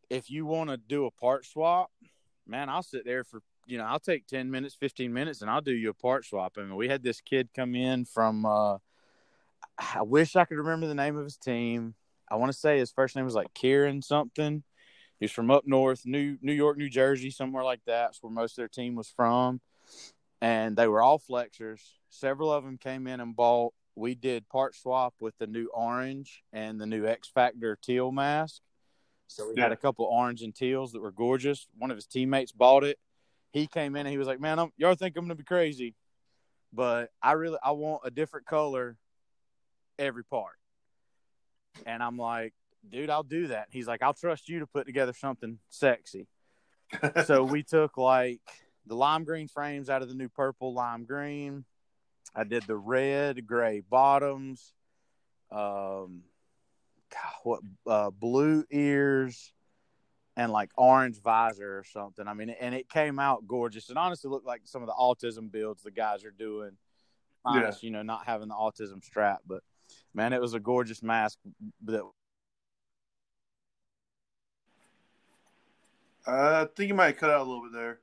if 0.10 0.30
you 0.30 0.46
want 0.46 0.70
to 0.70 0.78
do 0.78 1.06
a 1.06 1.12
part 1.12 1.46
swap, 1.46 1.92
man, 2.48 2.70
I'll 2.70 2.84
sit 2.84 3.06
there 3.06 3.24
for 3.24 3.42
you 3.66 3.78
know 3.78 3.86
I'll 3.86 4.00
take 4.00 4.28
ten 4.28 4.52
minutes, 4.52 4.76
fifteen 4.76 5.14
minutes, 5.14 5.42
and 5.42 5.50
I'll 5.50 5.62
do 5.62 5.74
you 5.74 5.90
a 5.90 5.94
part 5.94 6.26
swap. 6.26 6.54
I 6.58 6.62
mean, 6.62 6.76
we 6.76 6.88
had 6.88 7.04
this 7.04 7.22
kid 7.22 7.50
come 7.56 7.76
in 7.76 8.06
from. 8.06 8.46
Uh, 8.46 8.78
I 9.78 10.04
wish 10.04 10.36
I 10.36 10.46
could 10.46 10.58
remember 10.58 10.88
the 10.88 10.96
name 10.96 11.18
of 11.18 11.24
his 11.24 11.38
team. 11.38 11.96
I 12.30 12.36
want 12.36 12.52
to 12.52 12.58
say 12.58 12.80
his 12.80 12.92
first 12.92 13.16
name 13.16 13.26
was 13.26 13.36
like 13.36 13.54
Kieran 13.54 14.02
something. 14.02 14.64
He's 15.20 15.32
from 15.32 15.52
up 15.52 15.64
north, 15.66 16.06
New 16.06 16.38
New 16.42 16.54
York, 16.54 16.78
New 16.78 16.90
Jersey, 16.90 17.30
somewhere 17.30 17.64
like 17.64 17.82
that. 17.86 18.08
That's 18.08 18.24
where 18.24 18.32
most 18.32 18.54
of 18.54 18.58
their 18.58 18.68
team 18.68 18.96
was 18.96 19.10
from. 19.10 19.62
And 20.42 20.76
they 20.76 20.88
were 20.88 21.02
all 21.02 21.18
flexors. 21.18 21.82
Several 22.10 22.52
of 22.52 22.64
them 22.64 22.78
came 22.78 23.08
in 23.08 23.20
and 23.20 23.36
bought. 23.36 23.74
We 23.96 24.14
did 24.14 24.50
part 24.50 24.76
swap 24.76 25.14
with 25.22 25.38
the 25.38 25.48
new 25.48 25.68
orange 25.74 26.44
and 26.52 26.80
the 26.80 26.86
new 26.86 27.06
X 27.08 27.30
Factor 27.30 27.78
teal 27.82 28.12
mask. 28.12 28.62
So 29.28 29.52
we 29.54 29.60
had 29.60 29.72
a 29.72 29.78
couple 29.78 30.06
orange 30.06 30.42
and 30.42 30.54
teals 30.54 30.92
that 30.92 31.02
were 31.02 31.12
gorgeous. 31.12 31.68
One 31.78 31.92
of 31.92 31.98
his 31.98 32.06
teammates 32.06 32.52
bought 32.52 32.84
it. 32.84 32.98
He 33.52 33.68
came 33.68 33.96
in 33.96 34.06
and 34.06 34.12
he 34.12 34.18
was 34.18 34.28
like, 34.28 34.40
"Man, 34.40 34.60
I'm, 34.60 34.72
y'all 34.78 34.96
think 34.96 35.18
I'm 35.18 35.26
gonna 35.26 35.36
be 35.36 35.44
crazy, 35.44 35.96
but 36.72 37.10
I 37.22 37.34
really 37.34 37.58
I 37.64 37.72
want 37.72 38.02
a 38.06 38.12
different 38.12 38.46
color 38.46 38.98
every 39.98 40.24
part." 40.24 40.56
And 41.86 42.04
I'm 42.04 42.18
like, 42.18 42.54
"Dude, 42.88 43.10
I'll 43.10 43.24
do 43.24 43.48
that." 43.48 43.68
He's 43.72 43.88
like, 43.88 44.02
"I'll 44.02 44.14
trust 44.14 44.50
you 44.50 44.60
to 44.60 44.68
put 44.68 44.86
together 44.86 45.14
something 45.14 45.60
sexy." 45.70 46.28
so 47.26 47.44
we 47.44 47.64
took 47.64 47.98
like 47.98 48.42
the 48.86 48.96
lime 48.96 49.24
green 49.24 49.48
frames 49.48 49.90
out 49.90 50.02
of 50.02 50.10
the 50.10 50.16
new 50.16 50.30
purple 50.30 50.74
lime 50.74 51.06
green. 51.06 51.66
I 52.36 52.44
did 52.44 52.64
the 52.64 52.76
red 52.76 53.48
gray 53.48 53.82
bottoms. 53.82 54.74
Um, 55.52 56.24
God, 57.16 57.34
what 57.44 57.62
uh, 57.88 58.10
blue 58.12 58.66
ears 58.72 59.54
and 60.38 60.52
like 60.52 60.72
orange 60.78 61.22
visor 61.22 61.78
or 61.78 61.84
something. 61.84 62.28
I 62.28 62.34
mean, 62.34 62.50
and 62.50 62.76
it 62.76 62.90
came 62.90 63.20
out 63.20 63.48
gorgeous. 63.48 63.90
and 63.90 63.98
honestly 63.98 64.30
looked 64.30 64.46
like 64.46 64.62
some 64.66 64.82
of 64.82 64.88
the 64.88 64.94
autism 64.94 65.52
builds 65.52 65.84
the 65.84 65.92
guys 65.92 66.26
are 66.26 66.32
doing. 66.32 66.72
Minus, 67.46 67.84
you 67.84 67.92
know, 67.92 68.02
not 68.02 68.26
having 68.26 68.48
the 68.48 68.56
autism 68.56 69.04
strap, 69.04 69.40
but 69.48 69.62
man, 70.14 70.34
it 70.34 70.42
was 70.42 70.56
a 70.56 70.60
gorgeous 70.60 71.04
mask 71.04 71.38
that 71.86 72.04
Uh, 76.28 76.66
I 76.66 76.68
think 76.76 76.88
you 76.88 76.96
might 76.96 77.20
cut 77.20 77.30
out 77.30 77.42
a 77.42 77.44
little 77.44 77.62
bit 77.62 77.74
there. 77.74 78.00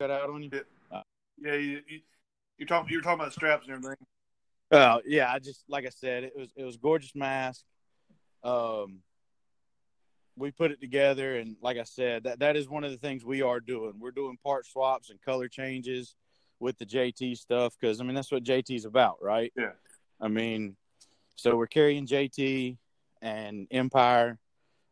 cut 0.00 0.10
out 0.10 0.28
on 0.28 0.42
you. 0.42 0.50
Yeah, 1.38 1.54
you, 1.54 1.82
you 1.86 2.00
you're 2.58 2.66
talking 2.66 2.90
you're 2.92 3.00
talking 3.00 3.20
about 3.20 3.32
straps 3.32 3.66
and 3.66 3.76
everything. 3.76 4.06
Oh 4.72 5.00
yeah, 5.06 5.32
I 5.32 5.38
just 5.38 5.64
like 5.68 5.86
I 5.86 5.90
said, 5.90 6.24
it 6.24 6.32
was 6.36 6.52
it 6.56 6.64
was 6.64 6.76
gorgeous 6.76 7.14
mask. 7.14 7.64
Um, 8.44 9.00
we 10.36 10.50
put 10.50 10.72
it 10.72 10.80
together, 10.80 11.36
and 11.36 11.56
like 11.62 11.78
I 11.78 11.84
said, 11.84 12.24
that 12.24 12.40
that 12.40 12.56
is 12.56 12.68
one 12.68 12.84
of 12.84 12.90
the 12.90 12.96
things 12.98 13.24
we 13.24 13.42
are 13.42 13.60
doing. 13.60 13.94
We're 13.98 14.10
doing 14.10 14.36
part 14.42 14.66
swaps 14.66 15.10
and 15.10 15.20
color 15.22 15.48
changes 15.48 16.14
with 16.60 16.78
the 16.78 16.86
JT 16.86 17.36
stuff 17.36 17.74
because 17.80 18.00
I 18.00 18.04
mean 18.04 18.14
that's 18.14 18.32
what 18.32 18.44
JT's 18.44 18.84
about, 18.84 19.22
right? 19.22 19.52
Yeah. 19.56 19.72
I 20.20 20.28
mean, 20.28 20.76
so 21.36 21.56
we're 21.56 21.66
carrying 21.66 22.06
JT 22.06 22.76
and 23.22 23.66
Empire. 23.70 24.38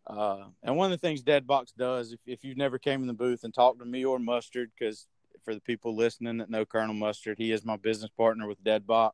Uh, 0.06 0.47
and 0.62 0.76
one 0.76 0.92
of 0.92 1.00
the 1.00 1.06
things 1.06 1.23
Deadbox 1.23 1.75
does, 1.78 2.12
if, 2.12 2.21
if 2.26 2.44
you've 2.44 2.56
never 2.56 2.78
came 2.78 3.02
in 3.02 3.06
the 3.06 3.12
booth 3.12 3.44
and 3.44 3.54
talked 3.54 3.78
to 3.78 3.85
me 3.85 4.04
or 4.04 4.18
Mustard, 4.18 4.71
because 4.76 5.06
for 5.44 5.54
the 5.54 5.61
people 5.61 5.94
listening 5.94 6.38
that 6.38 6.50
know 6.50 6.64
Colonel 6.64 6.94
Mustard, 6.94 7.38
he 7.38 7.52
is 7.52 7.64
my 7.64 7.76
business 7.76 8.11
partner 8.16 8.47
with 8.47 8.62
Deadbox. 8.64 9.12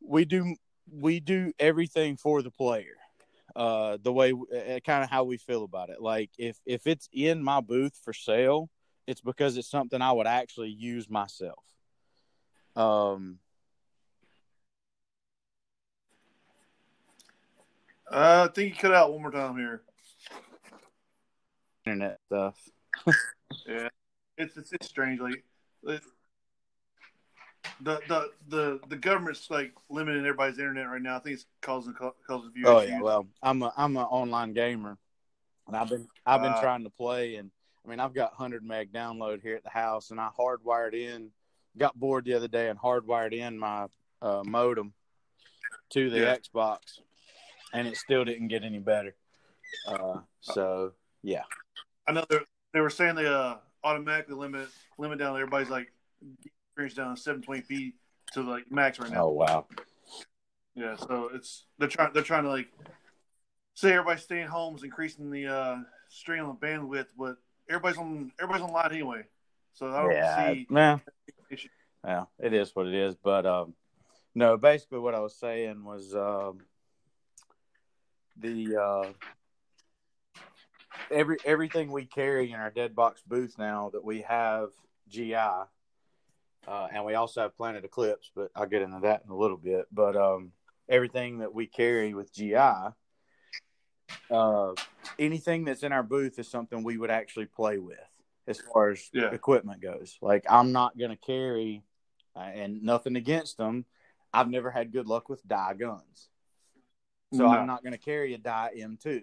We 0.00 0.24
do 0.24 0.56
we 0.92 1.20
do 1.20 1.52
everything 1.58 2.16
for 2.16 2.42
the 2.42 2.50
player, 2.50 2.95
uh, 3.56 3.96
the 4.00 4.12
way 4.12 4.32
uh, 4.32 4.80
kind 4.84 5.02
of 5.02 5.10
how 5.10 5.24
we 5.24 5.38
feel 5.38 5.64
about 5.64 5.90
it. 5.90 6.00
Like 6.00 6.30
if 6.38 6.58
if 6.66 6.86
it's 6.86 7.08
in 7.12 7.42
my 7.42 7.60
booth 7.60 7.98
for 8.04 8.12
sale, 8.12 8.70
it's 9.06 9.22
because 9.22 9.56
it's 9.56 9.70
something 9.70 10.00
I 10.02 10.12
would 10.12 10.26
actually 10.26 10.68
use 10.68 11.08
myself. 11.08 11.64
Um, 12.76 13.38
Uh, 18.08 18.46
I 18.48 18.52
think 18.52 18.74
you 18.74 18.80
cut 18.80 18.94
out 18.94 19.12
one 19.12 19.22
more 19.22 19.32
time 19.32 19.56
here. 19.56 19.82
internet 21.84 22.18
stuff. 22.26 22.56
Yeah, 23.66 23.88
it's 24.36 24.56
it's, 24.56 24.72
it's 24.72 24.86
strange. 24.86 25.20
Like 25.20 25.42
the 27.80 28.00
the 28.08 28.30
the 28.48 28.80
the 28.88 28.96
government's 28.96 29.50
like 29.50 29.72
limiting 29.88 30.20
everybody's 30.20 30.58
internet 30.58 30.86
right 30.88 31.02
now. 31.02 31.16
I 31.16 31.20
think 31.20 31.34
it's 31.34 31.46
causing 31.62 31.94
causing 32.26 32.52
Oh 32.64 32.78
issues. 32.80 32.90
yeah, 32.90 33.00
well, 33.00 33.26
I'm 33.42 33.62
a 33.62 33.72
I'm 33.76 33.96
an 33.96 34.04
online 34.04 34.52
gamer, 34.52 34.98
and 35.66 35.76
I've 35.76 35.88
been 35.88 36.08
I've 36.24 36.42
been 36.42 36.52
Uh, 36.52 36.60
trying 36.60 36.84
to 36.84 36.90
play, 36.90 37.36
and 37.36 37.50
I 37.84 37.88
mean 37.88 38.00
I've 38.00 38.14
got 38.14 38.34
hundred 38.34 38.64
meg 38.64 38.92
download 38.92 39.42
here 39.42 39.56
at 39.56 39.64
the 39.64 39.70
house, 39.70 40.10
and 40.10 40.20
I 40.20 40.28
hardwired 40.38 40.94
in. 40.94 41.30
Got 41.78 41.94
bored 41.94 42.24
the 42.24 42.32
other 42.32 42.48
day 42.48 42.70
and 42.70 42.78
hardwired 42.78 43.34
in 43.34 43.58
my 43.58 43.86
uh, 44.22 44.42
modem 44.46 44.94
to 45.90 46.08
the 46.08 46.20
Yeah. 46.20 46.36
Xbox, 46.36 47.00
and 47.74 47.86
it 47.86 47.96
still 47.98 48.24
didn't 48.24 48.48
get 48.48 48.64
any 48.64 48.78
better. 48.78 49.14
Uh, 49.86 50.20
so 50.40 50.92
yeah, 51.22 51.42
I 52.06 52.12
know 52.12 52.24
they 52.30 52.38
they 52.72 52.80
were 52.80 52.88
saying 52.90 53.14
they 53.14 53.26
uh 53.26 53.56
automatically 53.84 54.34
limit 54.34 54.68
limit 54.98 55.18
down 55.18 55.34
everybody's 55.36 55.68
like 55.68 55.92
experience 56.76 56.94
down 56.94 57.16
to 57.16 57.50
720p 57.50 57.94
to 58.32 58.42
like 58.42 58.70
max 58.70 58.98
right 58.98 59.10
now. 59.10 59.24
oh 59.24 59.30
wow, 59.30 59.66
Yeah, 60.74 60.96
so 60.96 61.30
it's 61.32 61.64
they're 61.78 61.88
trying 61.88 62.12
they're 62.12 62.22
trying 62.22 62.42
to 62.42 62.50
like 62.50 62.68
say 63.74 63.92
everybody's 63.92 64.24
staying 64.24 64.48
home 64.48 64.76
is 64.76 64.82
increasing 64.82 65.30
the 65.30 65.46
uh 65.46 65.76
strain 66.10 66.40
on 66.40 66.58
the 66.60 66.66
bandwidth, 66.66 67.06
but 67.18 67.36
everybody's 67.70 67.98
on 67.98 68.30
everybody's 68.38 68.68
online 68.68 68.92
anyway. 68.92 69.22
So 69.72 69.90
I 69.90 70.02
don't 70.02 70.12
yeah, 70.12 70.52
see 70.52 70.66
man. 70.68 71.00
Yeah, 72.04 72.24
it 72.38 72.52
is 72.52 72.74
what 72.74 72.86
it 72.86 72.94
is. 72.94 73.16
But 73.16 73.46
um, 73.46 73.74
no, 74.34 74.58
basically 74.58 74.98
what 74.98 75.14
I 75.14 75.20
was 75.20 75.34
saying 75.34 75.82
was 75.82 76.14
um, 76.14 76.60
the 78.36 78.76
uh, 78.76 79.08
every 81.10 81.38
everything 81.44 81.90
we 81.90 82.04
carry 82.04 82.52
in 82.52 82.60
our 82.60 82.70
dead 82.70 82.94
box 82.94 83.22
booth 83.26 83.54
now 83.58 83.90
that 83.94 84.04
we 84.04 84.22
have 84.22 84.68
GI, 85.08 85.34
uh, 86.66 86.88
and 86.92 87.04
we 87.04 87.14
also 87.14 87.42
have 87.42 87.56
Planet 87.56 87.84
Eclipse, 87.84 88.30
but 88.34 88.50
I'll 88.54 88.66
get 88.66 88.82
into 88.82 89.00
that 89.00 89.22
in 89.24 89.30
a 89.30 89.36
little 89.36 89.56
bit. 89.56 89.86
But 89.92 90.16
um, 90.16 90.52
everything 90.88 91.38
that 91.38 91.54
we 91.54 91.66
carry 91.66 92.14
with 92.14 92.32
GI, 92.32 92.54
uh, 94.30 94.72
anything 95.18 95.64
that's 95.64 95.82
in 95.82 95.92
our 95.92 96.02
booth 96.02 96.38
is 96.38 96.48
something 96.48 96.82
we 96.82 96.98
would 96.98 97.10
actually 97.10 97.46
play 97.46 97.78
with 97.78 97.98
as 98.46 98.60
far 98.60 98.90
as 98.90 99.08
Yeah. 99.12 99.30
equipment 99.30 99.80
goes. 99.80 100.18
Like 100.20 100.44
I'm 100.48 100.72
not 100.72 100.98
going 100.98 101.10
to 101.10 101.16
carry, 101.16 101.82
uh, 102.34 102.40
and 102.40 102.82
nothing 102.82 103.16
against 103.16 103.56
them. 103.56 103.84
I've 104.32 104.50
never 104.50 104.70
had 104.70 104.92
good 104.92 105.06
luck 105.06 105.28
with 105.28 105.46
Dye 105.46 105.74
guns, 105.74 106.28
so 107.32 107.44
No. 107.44 107.48
I'm 107.48 107.66
not 107.66 107.82
going 107.82 107.92
to 107.92 107.98
carry 107.98 108.34
a 108.34 108.38
Dye 108.38 108.72
M2. 108.76 109.22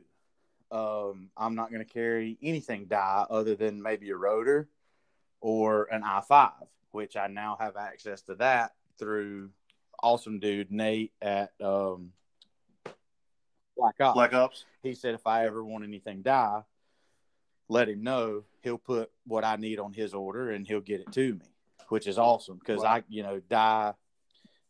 Um, 0.71 1.29
I'm 1.37 1.53
not 1.53 1.69
going 1.71 1.85
to 1.85 1.93
carry 1.93 2.37
anything 2.41 2.85
Dye 2.85 3.25
other 3.29 3.55
than 3.55 3.81
maybe 3.81 4.09
a 4.09 4.15
rotor 4.15 4.69
or 5.43 5.83
an 5.91 6.01
i5, 6.03 6.51
which 6.91 7.17
I 7.17 7.27
now 7.27 7.57
have 7.59 7.75
access 7.75 8.21
to 8.23 8.35
that 8.35 8.71
through 8.97 9.49
awesome 10.01 10.39
dude 10.39 10.71
Nate 10.71 11.11
at 11.21 11.51
um, 11.61 12.11
Black 13.77 13.95
Ops 13.99 14.13
Black 14.15 14.33
Ops. 14.33 14.65
he 14.81 14.95
said 14.95 15.13
if 15.13 15.27
I 15.27 15.45
ever 15.45 15.63
want 15.63 15.83
anything 15.83 16.21
Dye, 16.21 16.61
let 17.67 17.89
him 17.89 18.03
know. 18.03 18.43
He'll 18.61 18.77
put 18.77 19.11
what 19.27 19.43
I 19.43 19.57
need 19.57 19.79
on 19.79 19.91
his 19.93 20.13
order 20.13 20.51
and 20.51 20.65
he'll 20.65 20.79
get 20.79 21.01
it 21.01 21.11
to 21.11 21.33
me, 21.35 21.41
which 21.89 22.07
is 22.07 22.17
awesome 22.17 22.57
because 22.57 22.81
Wow. 22.81 22.89
I, 22.95 23.03
you 23.09 23.23
know, 23.23 23.41
Dye 23.49 23.93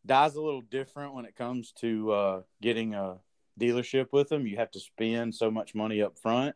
Dye's 0.06 0.36
a 0.36 0.42
little 0.42 0.62
different 0.62 1.14
when 1.14 1.26
it 1.26 1.36
comes 1.36 1.72
to 1.74 2.12
uh, 2.12 2.42
getting 2.62 2.96
a 2.96 3.18
dealership 3.60 4.08
with 4.12 4.30
them. 4.30 4.48
You 4.48 4.58
have 4.58 4.72
to 4.72 4.80
spend 4.80 5.36
so 5.36 5.52
much 5.52 5.76
money 5.76 6.02
up 6.02 6.18
front, 6.18 6.56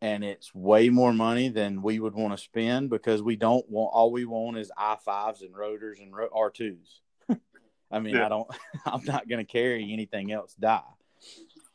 and 0.00 0.24
it's 0.24 0.54
way 0.54 0.88
more 0.90 1.12
money 1.12 1.48
than 1.48 1.82
we 1.82 1.98
would 1.98 2.14
want 2.14 2.36
to 2.36 2.42
spend 2.42 2.90
because 2.90 3.22
we 3.22 3.36
don't 3.36 3.68
want 3.70 3.90
all 3.92 4.10
we 4.10 4.24
want 4.24 4.58
is 4.58 4.70
i 4.76 4.96
fives 5.04 5.42
and 5.42 5.56
rotors 5.56 5.98
and 6.00 6.12
R 6.32 6.50
twos. 6.50 7.00
I 7.90 8.00
mean, 8.00 8.14
Yeah. 8.14 8.26
I 8.26 8.28
don't. 8.28 8.48
I'm 8.86 9.04
not 9.04 9.28
going 9.28 9.44
to 9.44 9.50
carry 9.50 9.92
anything 9.92 10.32
else 10.32 10.54
Dye, 10.54 10.82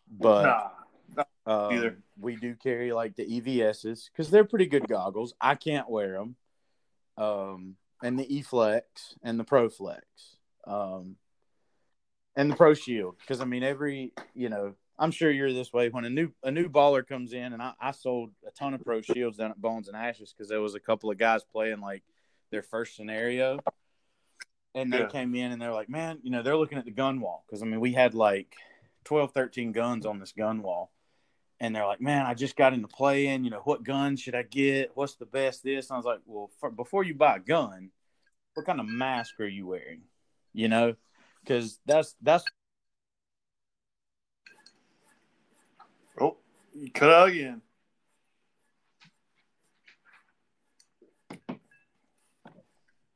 but. 0.10 0.44
nah. 0.44 0.70
Um, 1.46 1.74
Either. 1.74 1.98
We 2.20 2.36
do 2.36 2.54
carry 2.56 2.94
like 2.94 3.16
the 3.16 3.26
EVSs 3.26 4.12
because 4.12 4.30
they're 4.30 4.46
pretty 4.46 4.68
good 4.68 4.88
goggles. 4.88 5.34
I 5.42 5.56
can't 5.56 5.90
wear 5.90 6.14
them. 6.14 6.36
Um, 7.18 7.78
and 8.04 8.20
the 8.20 8.36
E 8.38 8.44
Flex 8.44 9.16
and 9.24 9.40
the 9.40 9.44
Pro 9.44 9.70
Flex. 9.70 10.06
Um, 10.68 11.16
and 12.36 12.52
the 12.52 12.56
Pro 12.56 12.74
Shield 12.74 13.16
because 13.20 13.42
I 13.42 13.46
mean 13.46 13.64
every 13.64 14.14
you 14.34 14.50
know 14.50 14.76
I'm 15.00 15.12
sure 15.12 15.32
you're 15.32 15.54
this 15.54 15.72
way 15.74 15.90
when 15.90 16.06
a 16.06 16.10
new 16.10 16.32
a 16.44 16.52
new 16.52 16.70
baller 16.70 17.08
comes 17.08 17.34
in 17.34 17.54
and 17.54 17.62
I, 17.62 17.74
I 17.80 17.92
sold 17.92 18.32
a 18.46 18.52
ton 18.52 18.74
of 18.74 18.84
Pro 18.84 19.02
Shields 19.02 19.38
down 19.38 19.52
at 19.52 19.62
Bones 19.62 19.88
and 19.88 19.96
Ashes 19.96 20.34
because 20.34 20.50
there 20.50 20.62
was 20.62 20.76
a 20.76 20.80
couple 20.80 21.10
of 21.10 21.18
guys 21.18 21.44
playing 21.44 21.80
like 21.80 22.04
their 22.52 22.62
first 22.62 22.96
scenario 22.96 23.60
and 24.76 24.92
they 24.92 25.00
Yeah. 25.00 25.08
came 25.08 25.34
in 25.36 25.52
and 25.52 25.62
they're 25.62 25.74
like 25.74 25.90
man 25.90 26.20
you 26.22 26.30
know 26.32 26.44
they're 26.44 26.58
looking 26.58 26.78
at 26.78 26.86
the 26.86 26.92
gun 26.92 27.22
wall 27.22 27.44
because 27.48 27.64
I 27.64 27.66
mean 27.66 27.80
we 27.80 27.94
had 27.94 28.14
like 28.14 28.56
12, 29.06 29.32
13 29.32 29.72
guns 29.72 30.06
on 30.06 30.20
this 30.20 30.32
gun 30.32 30.62
wall. 30.62 30.92
And 31.60 31.76
they're 31.76 31.86
like, 31.88 32.00
man, 32.00 32.26
I 32.26 32.36
just 32.36 32.56
got 32.56 32.74
into 32.74 32.88
playing. 32.88 33.44
You 33.44 33.50
know, 33.50 33.62
what 33.64 33.84
gun 33.84 34.16
should 34.16 34.36
I 34.36 34.44
get? 34.44 34.92
What's 34.94 35.16
the 35.16 35.26
best 35.26 35.64
this? 35.64 35.90
And 35.90 35.96
I 35.96 35.98
was 35.98 36.06
like, 36.06 36.20
well, 36.26 36.50
for, 36.60 36.70
before 36.70 37.04
you 37.04 37.14
buy 37.16 37.36
a 37.36 37.40
gun, 37.40 37.90
what 38.54 38.66
kind 38.66 38.80
of 38.80 38.88
mask 38.88 39.40
are 39.40 39.48
you 39.48 39.68
wearing? 39.68 40.02
You 40.54 40.70
know, 40.70 40.96
because 41.44 41.80
that's 41.86 42.16
that's 42.22 42.46
Oh, 46.22 46.38
you 46.80 46.92
cut 46.92 47.12
out 47.12 47.30
again. 47.30 47.62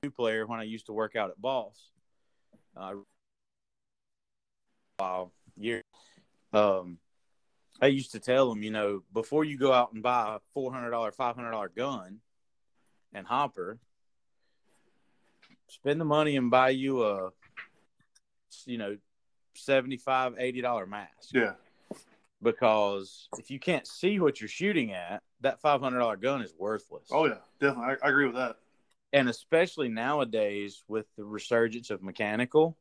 new 0.04 0.12
player 0.12 0.46
when 0.46 0.60
I 0.60 0.64
used 0.64 0.88
to 0.88 0.94
work 0.94 1.16
out 1.16 1.30
at 1.30 1.42
Boss. 1.42 1.92
Uh, 2.76 2.96
wow, 5.00 5.32
year. 5.58 5.82
Um, 6.52 6.98
I 7.82 7.88
used 7.88 8.12
to 8.12 8.20
tell 8.20 8.50
them, 8.50 8.64
you 8.64 8.72
know, 8.72 9.04
before 9.14 9.46
you 9.46 9.58
go 9.58 9.72
out 9.72 9.94
and 9.94 10.04
buy 10.04 10.36
a 10.36 10.40
four 10.54 10.72
hundred 10.74 10.92
dollar, 10.92 11.12
five 11.12 11.36
hundred 11.36 11.52
dollar 11.52 11.70
gun 11.70 12.20
and 13.14 13.26
hopper, 13.26 13.80
spend 15.70 16.00
the 16.00 16.06
money 16.06 16.36
and 16.36 16.52
buy 16.52 16.70
you 16.70 17.04
a, 17.04 17.32
you 18.66 18.78
know, 18.78 18.98
75 19.56 20.36
80 20.38 20.62
dollar 20.62 20.86
mask. 20.86 21.30
Yeah. 21.32 21.54
Because 22.44 23.30
if 23.38 23.50
you 23.50 23.60
can't 23.60 23.88
see 23.88 24.20
what 24.20 24.40
you're 24.42 24.48
shooting 24.48 24.94
at, 24.94 25.24
that 25.42 25.62
five 25.62 25.82
hundred 25.82 26.00
dollar 26.00 26.18
gun 26.18 26.42
is 26.42 26.54
worthless. 26.58 27.08
Oh 27.12 27.26
yeah, 27.26 27.38
definitely. 27.60 27.96
I, 28.02 28.08
I 28.08 28.10
agree 28.10 28.26
with 28.26 28.36
that. 28.36 28.58
and 29.14 29.30
especially 29.30 29.90
nowadays 29.90 30.84
with 30.88 31.06
the 31.18 31.24
resurgence 31.24 31.90
of 31.92 32.02
mechanical 32.02 32.76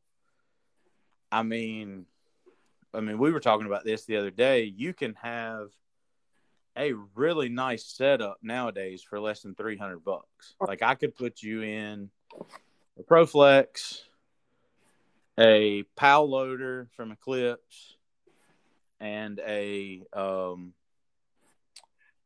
i 1.31 1.43
mean 1.43 2.05
i 2.95 3.01
mean 3.01 3.19
we 3.19 3.31
were 3.33 3.41
talking 3.41 3.67
about 3.67 3.85
this 3.85 4.05
the 4.05 4.17
other 4.17 4.31
day 4.31 4.65
you 4.65 4.93
can 4.95 5.15
have 5.15 5.69
a 6.77 6.93
really 7.15 7.49
nice 7.49 7.85
setup 7.85 8.39
nowadays 8.43 9.03
for 9.03 9.19
less 9.21 9.43
than 9.43 9.55
300 9.55 10.03
bucks 10.05 10.55
like 10.67 10.83
i 10.83 10.95
could 10.95 11.15
put 11.15 11.43
you 11.43 11.63
in 11.63 12.11
a 12.99 13.03
proflex 13.03 14.01
a 15.39 15.83
pow 15.97 16.23
loader 16.23 16.89
from 16.97 17.13
eclipse 17.13 17.97
and 19.03 19.41
a 19.47 20.03
um 20.15 20.73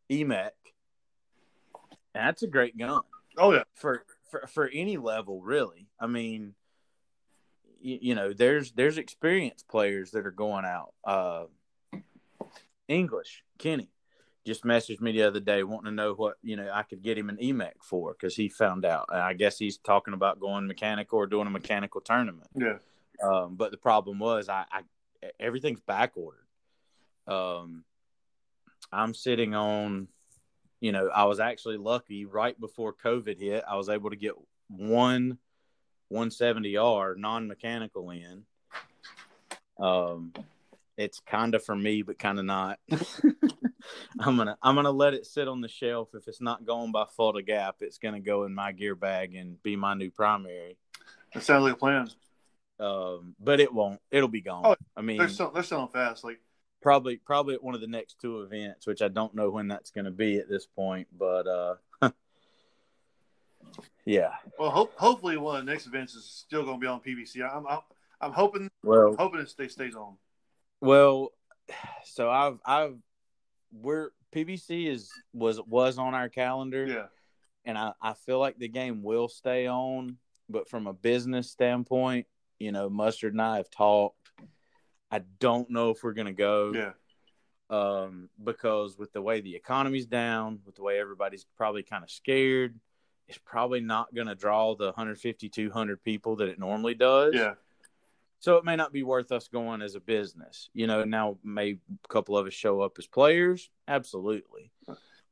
and 0.09 0.42
that's 2.14 2.42
a 2.42 2.47
great 2.47 2.76
gun 2.78 3.00
Oh 3.38 3.52
yeah. 3.52 3.64
for 3.75 4.04
for 4.30 4.47
for 4.47 4.68
any 4.73 4.97
level 4.97 5.40
really 5.42 5.88
i 6.00 6.06
mean 6.06 6.54
you, 7.80 7.99
you 8.00 8.14
know 8.14 8.33
there's 8.33 8.73
there's 8.73 8.99
experienced 8.99 9.68
players 9.68 10.11
that 10.12 10.26
are 10.26 10.30
going 10.30 10.64
out 10.64 10.92
uh 11.04 11.45
english 12.88 13.42
kenny 13.59 13.90
just 14.47 14.62
messaged 14.64 15.00
me 15.00 15.12
the 15.12 15.23
other 15.23 15.40
day 15.40 15.62
wanting 15.64 15.90
to 15.90 15.95
know 15.95 16.12
what 16.14 16.37
you 16.42 16.56
know 16.56 16.71
i 16.73 16.83
could 16.83 17.02
get 17.02 17.18
him 17.18 17.28
an 17.28 17.37
EMEK 17.38 17.73
for 17.83 18.12
because 18.12 18.37
he 18.37 18.49
found 18.49 18.85
out 18.85 19.06
And 19.11 19.21
i 19.21 19.33
guess 19.33 19.59
he's 19.59 19.76
talking 19.78 20.14
about 20.14 20.40
going 20.40 20.66
mechanical 20.66 21.18
or 21.18 21.26
doing 21.26 21.47
a 21.47 21.50
mechanical 21.50 22.00
tournament 22.00 22.49
Yeah. 22.54 22.78
um, 23.23 23.56
but 23.56 23.71
the 23.73 23.76
problem 23.78 24.18
was 24.18 24.49
I, 24.49 24.64
I 24.71 24.83
everything's 25.40 25.80
back 25.80 26.12
ordered. 26.16 26.45
Um, 27.26 27.85
I'm 28.92 29.14
sitting 29.14 29.54
on, 29.54 30.09
you 30.80 30.92
know, 30.92 31.09
I 31.09 31.25
was 31.25 31.40
actually 31.40 31.76
lucky 31.76 32.25
right 32.25 32.59
before 32.59 32.92
COVID 32.92 33.38
hit. 33.40 33.64
I 33.68 33.76
was 33.76 33.88
able 33.88 34.11
to 34.11 34.16
get 34.16 34.35
one 34.68 35.38
170R 36.12 37.16
non 37.16 37.49
mechanical 37.49 38.11
in. 38.11 38.45
Um, 39.79 40.33
it's 40.96 41.20
kind 41.20 41.55
of 41.55 41.64
for 41.64 41.77
me, 41.77 42.03
but 42.03 42.18
kind 42.18 42.38
of 42.38 42.44
not. 42.44 42.79
I'm 44.18 44.37
gonna 44.37 44.57
I'm 44.62 44.74
gonna 44.74 44.90
let 44.90 45.14
it 45.14 45.27
sit 45.27 45.48
on 45.48 45.61
the 45.61 45.68
shelf. 45.68 46.11
If 46.14 46.27
it's 46.27 46.40
not 46.40 46.64
going 46.64 46.92
by 46.92 47.05
Florida 47.14 47.42
Gap, 47.42 47.77
it's 47.81 47.98
gonna 47.98 48.20
go 48.20 48.44
in 48.44 48.55
my 48.55 48.72
gear 48.72 48.94
bag 48.94 49.35
and 49.35 49.62
be 49.62 49.77
my 49.77 49.94
new 49.94 50.11
primary. 50.11 50.79
That 51.35 51.42
sounds 51.42 51.64
like 51.64 51.74
a 51.74 51.77
plan. 51.77 52.09
Um, 52.81 53.35
but 53.38 53.61
it 53.61 53.72
won't. 53.72 54.00
It'll 54.11 54.29
be 54.29 54.40
gone. 54.40 54.62
Oh, 54.64 54.77
I 54.96 55.03
mean, 55.03 55.18
They're 55.18 55.50
they're 55.53 55.62
selling 55.62 55.88
fast. 55.88 56.24
Like 56.24 56.40
probably 56.82 57.16
probably 57.16 57.54
at 57.54 57.62
one 57.62 57.74
of 57.74 57.80
the 57.80 57.86
next 57.86 58.20
two 58.20 58.42
events, 58.42 58.86
which 58.86 59.02
I 59.02 59.08
don't 59.08 59.34
know 59.34 59.50
when 59.50 59.68
that's 59.68 59.90
going 59.90 60.04
to 60.04 60.10
be 60.10 60.38
at 60.38 60.48
this 60.48 60.66
point. 60.66 61.08
But 61.16 61.46
uh, 61.46 61.74
yeah. 64.04 64.30
well, 64.58 64.70
hope 64.70 64.92
hopefully 64.96 65.36
one 65.36 65.58
of 65.58 65.66
the 65.66 65.70
next 65.72 65.86
events 65.86 66.14
is 66.14 66.24
still 66.24 66.64
going 66.64 66.76
to 66.78 66.80
be 66.80 66.86
on 66.86 67.00
PBC. 67.00 67.42
I'm 67.42 67.66
I'm, 67.66 67.80
I'm 68.20 68.32
hoping 68.32 68.70
Well, 68.82 69.14
hoping 69.18 69.40
it 69.40 69.48
stays 69.48 69.72
stays 69.72 69.94
on. 69.94 70.16
well, 70.80 71.30
so 72.04 72.30
I've 72.30 72.58
I've 72.64 72.96
we're 73.72 74.10
PBC 74.34 74.86
is 74.86 75.10
was 75.32 75.60
was 75.66 75.98
on 75.98 76.14
our 76.14 76.28
calendar, 76.28 76.86
Yeah. 76.86 77.06
and 77.64 77.76
I 77.76 77.92
I 78.00 78.14
feel 78.14 78.38
like 78.38 78.58
the 78.58 78.68
game 78.68 79.02
will 79.02 79.28
stay 79.28 79.66
on, 79.66 80.18
but 80.48 80.68
from 80.68 80.86
a 80.86 80.92
business 80.92 81.50
standpoint, 81.50 82.26
you 82.58 82.72
know, 82.72 82.88
Mustard 82.88 83.32
and 83.32 83.42
I 83.42 83.56
have 83.56 83.70
talked. 83.70 84.25
I 85.11 85.21
don't 85.38 85.71
know 85.71 85.90
if 85.90 86.03
we're 86.03 86.12
going 86.12 86.27
to 86.27 86.33
go. 86.33 86.73
Yeah. 86.75 86.92
um, 87.69 88.29
because 88.42 88.97
with 88.97 89.12
the 89.12 89.23
way 89.23 89.40
the 89.40 89.57
economy's 89.57 90.07
down, 90.07 90.61
with 90.64 90.77
the 90.77 90.83
way 90.83 90.99
everybody's 91.01 91.45
probably 91.57 91.83
kind 91.83 92.05
of 92.05 92.11
scared, 92.11 92.79
it's 93.29 93.38
probably 93.45 93.81
not 93.81 94.14
going 94.14 94.29
to 94.29 94.35
draw 94.37 94.75
the 94.77 94.87
150, 94.87 95.49
200 95.49 96.05
people 96.05 96.37
that 96.37 96.49
it 96.49 96.59
normally 96.59 96.95
does. 96.95 97.35
Yeah. 97.35 97.55
So 98.38 98.57
it 98.57 98.64
may 98.64 98.77
not 98.77 98.92
be 98.92 99.03
worth 99.03 99.33
us 99.33 99.49
going 99.49 99.83
as 99.83 99.95
a 99.97 100.01
business. 100.01 100.71
You 100.75 100.87
know, 100.87 101.03
now 101.05 101.38
may 101.42 101.71
a 101.73 102.09
couple 102.09 102.37
of 102.37 102.47
us 102.47 102.53
show 102.53 102.83
up 102.83 102.99
as 102.99 103.07
players, 103.07 103.71
absolutely. 103.88 104.71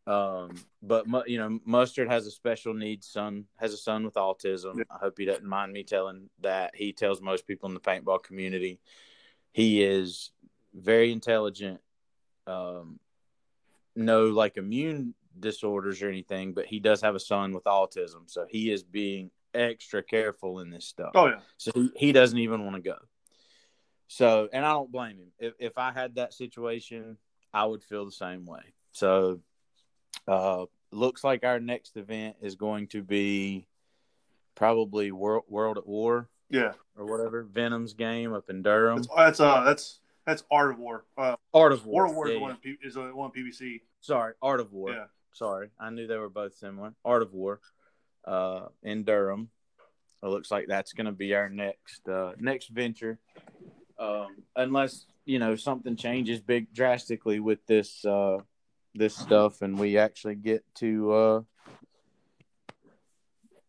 Um, 0.06 0.56
but 0.82 1.06
you 1.28 1.38
know, 1.38 1.60
Mustard 1.64 2.08
has 2.10 2.26
a 2.26 2.30
special 2.30 2.74
needs 2.74 3.06
son, 3.06 3.44
has 3.56 3.72
a 3.72 3.76
son 3.76 4.04
with 4.04 4.14
autism. 4.14 4.78
Yeah. 4.78 4.84
I 4.90 4.98
hope 4.98 5.14
he 5.18 5.24
doesn't 5.24 5.46
mind 5.46 5.72
me 5.72 5.84
telling 5.84 6.28
that. 6.40 6.74
He 6.74 6.92
tells 6.92 7.20
most 7.20 7.46
people 7.46 7.68
in 7.68 7.74
the 7.74 7.80
paintball 7.80 8.22
community 8.22 8.80
he 9.54 9.84
is 9.84 10.32
very 10.74 11.12
intelligent, 11.12 11.80
um, 12.48 12.98
no 13.94 14.26
like 14.26 14.56
immune 14.56 15.14
disorders 15.38 16.02
or 16.02 16.08
anything, 16.08 16.52
but 16.52 16.66
he 16.66 16.80
does 16.80 17.00
have 17.00 17.14
a 17.14 17.20
son 17.20 17.52
with 17.52 17.62
autism, 17.64 18.24
so 18.26 18.46
he 18.50 18.72
is 18.72 18.82
being 18.82 19.30
extra 19.54 20.02
careful 20.02 20.58
in 20.58 20.70
this 20.70 20.84
stuff. 20.84 21.12
Oh 21.14 21.28
yeah. 21.28 21.38
So 21.56 21.70
he, 21.72 21.90
he 21.96 22.12
doesn't 22.12 22.38
even 22.38 22.64
want 22.64 22.74
to 22.74 22.82
go. 22.82 22.96
So, 24.08 24.48
and 24.52 24.66
I 24.66 24.70
don't 24.70 24.90
blame 24.90 25.18
him. 25.18 25.32
If 25.38 25.54
if 25.60 25.78
I 25.78 25.92
had 25.92 26.16
that 26.16 26.34
situation, 26.34 27.16
I 27.52 27.64
would 27.64 27.84
feel 27.84 28.04
the 28.04 28.10
same 28.10 28.46
way. 28.46 28.74
So, 28.90 29.40
uh, 30.26 30.66
looks 30.90 31.22
like 31.22 31.44
our 31.44 31.60
next 31.60 31.96
event 31.96 32.36
is 32.40 32.56
going 32.56 32.88
to 32.88 33.04
be 33.04 33.68
probably 34.56 35.12
World 35.12 35.44
World 35.48 35.78
at 35.78 35.86
War 35.86 36.28
Yeah. 36.50 36.72
or 36.96 37.06
whatever 37.06 37.42
Venom's 37.42 37.94
game 37.94 38.32
up 38.32 38.48
in 38.50 38.62
Durham. 38.62 38.96
That's 38.98 39.08
that's 39.16 39.40
uh 39.40 39.62
that's 39.64 40.00
that's 40.26 40.44
Art 40.50 40.70
of 40.72 40.78
War. 40.78 41.04
Uh, 41.18 41.36
Art 41.52 41.72
of 41.72 41.84
War 41.86 42.04
War. 42.06 42.10
of 42.10 42.16
War 42.16 42.26
Yeah, 42.28 42.32
is 42.34 42.38
yeah. 42.40 42.42
one 42.46 42.56
P- 42.56 42.78
is 42.82 42.96
one 42.96 43.30
PVC. 43.30 43.80
Sorry, 44.00 44.34
Art 44.42 44.60
of 44.60 44.72
War. 44.72 44.90
Yeah. 44.92 45.04
Sorry, 45.32 45.68
I 45.80 45.90
knew 45.90 46.06
they 46.06 46.16
were 46.16 46.28
both 46.30 46.54
similar. 46.54 46.94
Art 47.04 47.22
of 47.22 47.32
War, 47.34 47.60
uh, 48.24 48.66
in 48.82 49.04
Durham. 49.04 49.48
It 50.22 50.28
looks 50.28 50.50
like 50.50 50.66
that's 50.68 50.92
going 50.92 51.06
to 51.06 51.12
be 51.12 51.34
our 51.34 51.48
next 51.50 52.08
uh, 52.08 52.32
next 52.38 52.68
venture, 52.68 53.18
um, 53.98 54.28
unless 54.56 55.06
you 55.24 55.38
know 55.38 55.56
something 55.56 55.96
changes 55.96 56.40
big 56.40 56.72
drastically 56.72 57.40
with 57.40 57.66
this 57.66 58.04
uh, 58.04 58.38
this 58.94 59.14
stuff, 59.16 59.60
and 59.60 59.78
we 59.78 59.98
actually 59.98 60.36
get 60.36 60.64
to 60.76 61.12
uh, 61.12 61.40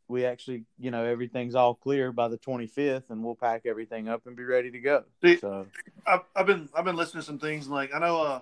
we 0.07 0.25
actually 0.25 0.63
you 0.77 0.91
know 0.91 1.03
everything's 1.03 1.55
all 1.55 1.73
clear 1.75 2.11
by 2.11 2.27
the 2.27 2.37
twenty 2.37 2.67
fifth, 2.67 3.09
and 3.09 3.23
we'll 3.23 3.35
pack 3.35 3.65
everything 3.65 4.07
up 4.07 4.25
and 4.27 4.35
be 4.35 4.43
ready 4.43 4.71
to 4.71 4.79
go. 4.79 5.03
See- 5.23 5.37
So 5.37 5.67
I've, 6.05 6.21
I've 6.35 6.45
been 6.45 6.69
I've 6.75 6.85
been 6.85 6.95
listening 6.95 7.21
to 7.21 7.25
some 7.25 7.39
things 7.39 7.67
like 7.67 7.93
I 7.93 7.99
know 7.99 8.21
uh 8.21 8.39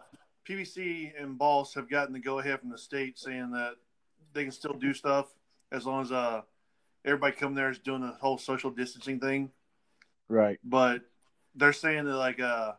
PVC 0.48 1.14
and 1.22 1.38
Boss 1.38 1.74
have 1.76 1.90
gotten 1.90 2.14
the 2.14 2.20
go 2.20 2.40
ahead 2.40 2.60
from 2.60 2.70
the 2.70 2.78
state 2.78 3.18
saying 3.18 3.52
that 3.52 3.76
they 4.34 4.44
can 4.44 4.52
still 4.52 4.74
do 4.74 4.94
stuff 4.94 5.28
as 5.72 5.86
long 5.86 6.02
as 6.02 6.12
uh 6.12 6.42
everybody 7.06 7.36
come 7.36 7.54
there 7.56 7.70
is 7.70 7.80
doing 7.80 8.02
the 8.02 8.14
whole 8.20 8.38
social 8.38 8.70
distancing 8.70 9.20
thing. 9.20 9.52
right, 10.28 10.60
But 10.64 11.02
they're 11.56 11.74
saying 11.74 12.06
that 12.06 12.16
like 12.18 12.40
uh 12.42 12.74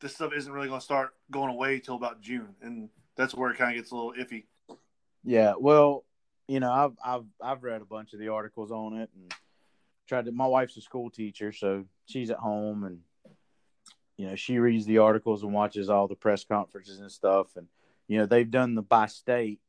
this 0.00 0.14
stuff 0.14 0.32
isn't 0.34 0.52
really 0.52 0.68
going 0.68 0.78
to 0.80 0.84
start 0.84 1.10
going 1.30 1.50
away 1.50 1.80
till 1.80 1.96
about 1.96 2.20
June, 2.20 2.54
and 2.62 2.88
that's 3.16 3.34
where 3.34 3.50
it 3.50 3.58
kind 3.58 3.76
of 3.76 3.82
gets 3.82 3.90
a 3.90 3.96
little 3.96 4.12
iffy. 4.12 4.44
Yeah, 5.24 5.54
well, 5.58 6.04
you 6.48 6.60
know, 6.60 6.72
I've 6.72 6.92
I've 7.04 7.24
I've 7.40 7.62
read 7.62 7.82
a 7.82 7.86
bunch 7.86 8.14
of 8.14 8.18
the 8.18 8.28
articles 8.28 8.72
on 8.72 8.98
it 8.98 9.10
and 9.14 9.32
tried 10.08 10.24
to. 10.24 10.32
My 10.32 10.46
wife's 10.46 10.76
a 10.78 10.80
school 10.80 11.10
teacher, 11.10 11.52
so 11.52 11.84
she's 12.06 12.30
at 12.30 12.38
home 12.38 12.84
and 12.84 13.00
you 14.16 14.26
know 14.26 14.34
she 14.34 14.58
reads 14.58 14.86
the 14.86 14.98
articles 14.98 15.42
and 15.42 15.52
watches 15.52 15.90
all 15.90 16.08
the 16.08 16.16
press 16.16 16.44
conferences 16.44 17.00
and 17.00 17.12
stuff. 17.12 17.48
And 17.56 17.68
you 18.08 18.18
know 18.18 18.26
they've 18.26 18.50
done 18.50 18.74
the 18.74 18.82
by 18.82 19.06
state 19.06 19.60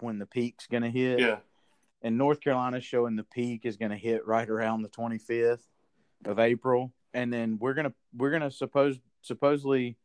when 0.00 0.18
the 0.18 0.26
peak's 0.26 0.66
going 0.66 0.82
to 0.82 0.90
hit. 0.90 1.20
Yeah, 1.20 1.38
And 2.02 2.18
North 2.18 2.40
Carolina's 2.40 2.84
showing 2.84 3.14
the 3.14 3.24
peak 3.24 3.60
is 3.64 3.76
going 3.76 3.92
to 3.92 3.96
hit 3.96 4.26
right 4.26 4.48
around 4.48 4.82
the 4.82 4.88
25th 4.88 5.62
of 6.24 6.40
April, 6.40 6.92
and 7.14 7.32
then 7.32 7.58
we're 7.60 7.74
gonna 7.74 7.94
we're 8.16 8.32
gonna 8.32 8.50
suppose 8.50 8.98
supposedly 9.22 9.96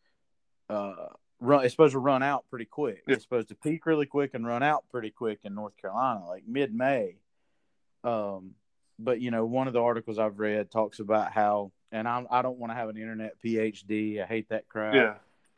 uh, 0.70 1.08
run. 1.40 1.64
It's 1.64 1.74
supposed 1.74 1.94
to 1.94 2.00
run 2.00 2.24
out 2.24 2.46
pretty 2.50 2.66
quick. 2.66 3.04
Yeah. 3.08 3.16
It's 3.16 3.24
supposed 3.24 3.50
to 3.50 3.56
peak 3.56 3.86
really 3.86 4.06
quick 4.06 4.34
and 4.34 4.46
run 4.46 4.64
out 4.64 4.86
pretty 4.92 5.10
quick 5.10 5.40
in 5.44 5.56
North 5.56 5.78
Carolina, 5.78 6.28
like 6.28 6.44
mid 6.48 6.74
May. 6.74 7.18
Um, 8.04 8.52
but 8.98 9.22
you 9.22 9.32
know, 9.32 9.46
one 9.46 9.68
of 9.68 9.74
the 9.74 9.82
articles 9.82 10.20
I've 10.20 10.40
read 10.40 10.72
talks 10.72 11.00
about 11.00 11.32
how, 11.32 11.72
and 11.92 12.08
I'm, 12.08 12.28
I 12.30 12.42
don't 12.42 12.58
want 12.58 12.72
to 12.72 12.76
have 12.76 12.90
an 12.90 12.98
internet 12.98 13.36
PhD. 13.44 14.22
I 14.22 14.26
hate 14.26 14.50
that 14.50 14.68
crap. 14.68 14.96
Yeah. 14.96 15.16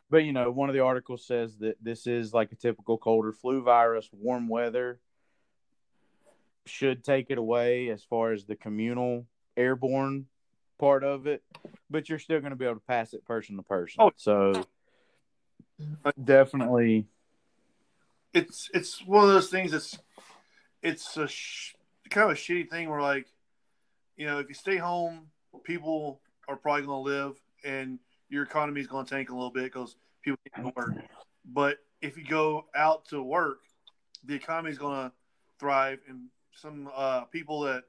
But 0.09 0.25
you 0.25 0.33
know, 0.33 0.51
one 0.51 0.69
of 0.69 0.73
the 0.73 0.81
articles 0.81 1.25
says 1.25 1.57
that 1.59 1.77
this 1.81 2.05
is 2.05 2.33
like 2.33 2.51
a 2.51 2.55
typical 2.55 2.97
cold 2.97 3.25
or 3.25 3.31
flu 3.31 3.61
virus. 3.61 4.09
Warm 4.11 4.47
weather 4.47 4.99
should 6.65 7.03
take 7.03 7.27
it 7.29 7.37
away 7.37 7.89
as 7.89 8.03
far 8.03 8.31
as 8.33 8.45
the 8.45 8.55
communal 8.55 9.25
airborne 9.57 10.27
part 10.79 11.03
of 11.03 11.27
it, 11.27 11.43
but 11.89 12.09
you're 12.09 12.19
still 12.19 12.39
going 12.39 12.51
to 12.51 12.55
be 12.55 12.65
able 12.65 12.75
to 12.75 12.81
pass 12.81 13.13
it 13.13 13.25
person 13.25 13.55
to 13.55 13.63
person. 13.63 14.01
Oh. 14.01 14.11
So 14.15 14.65
definitely, 16.23 17.07
It's 18.33 18.69
it's 18.73 19.05
one 19.05 19.23
of 19.23 19.29
those 19.29 19.49
things 19.49 19.71
that's 19.71 19.99
it's 20.81 21.17
a 21.17 21.27
sh- 21.27 21.75
kind 22.09 22.29
of 22.29 22.37
a 22.37 22.39
shitty 22.39 22.69
thing 22.69 22.89
where 22.89 23.01
like 23.01 23.27
you 24.15 24.25
know 24.25 24.39
if 24.39 24.47
you 24.47 24.55
stay 24.55 24.77
home, 24.77 25.27
people 25.63 26.21
are 26.47 26.55
probably 26.55 26.85
going 26.85 27.05
to 27.05 27.09
live 27.09 27.41
and 27.63 27.99
your 28.29 28.43
economy 28.43 28.81
is 28.81 28.87
going 28.87 29.05
to 29.05 29.13
tank 29.13 29.29
a 29.29 29.33
little 29.33 29.51
bit 29.51 29.65
because 29.65 29.95
people 30.23 30.39
can't 30.55 30.75
work. 30.75 30.95
But 31.45 31.79
if 32.01 32.17
you 32.17 32.23
go 32.23 32.65
out 32.75 33.05
to 33.09 33.21
work, 33.21 33.59
the 34.23 34.33
economy 34.33 34.71
is 34.71 34.77
going 34.77 35.09
to 35.09 35.11
thrive, 35.59 35.99
and 36.07 36.27
some 36.55 36.89
uh, 36.95 37.21
people 37.25 37.61
that 37.61 37.83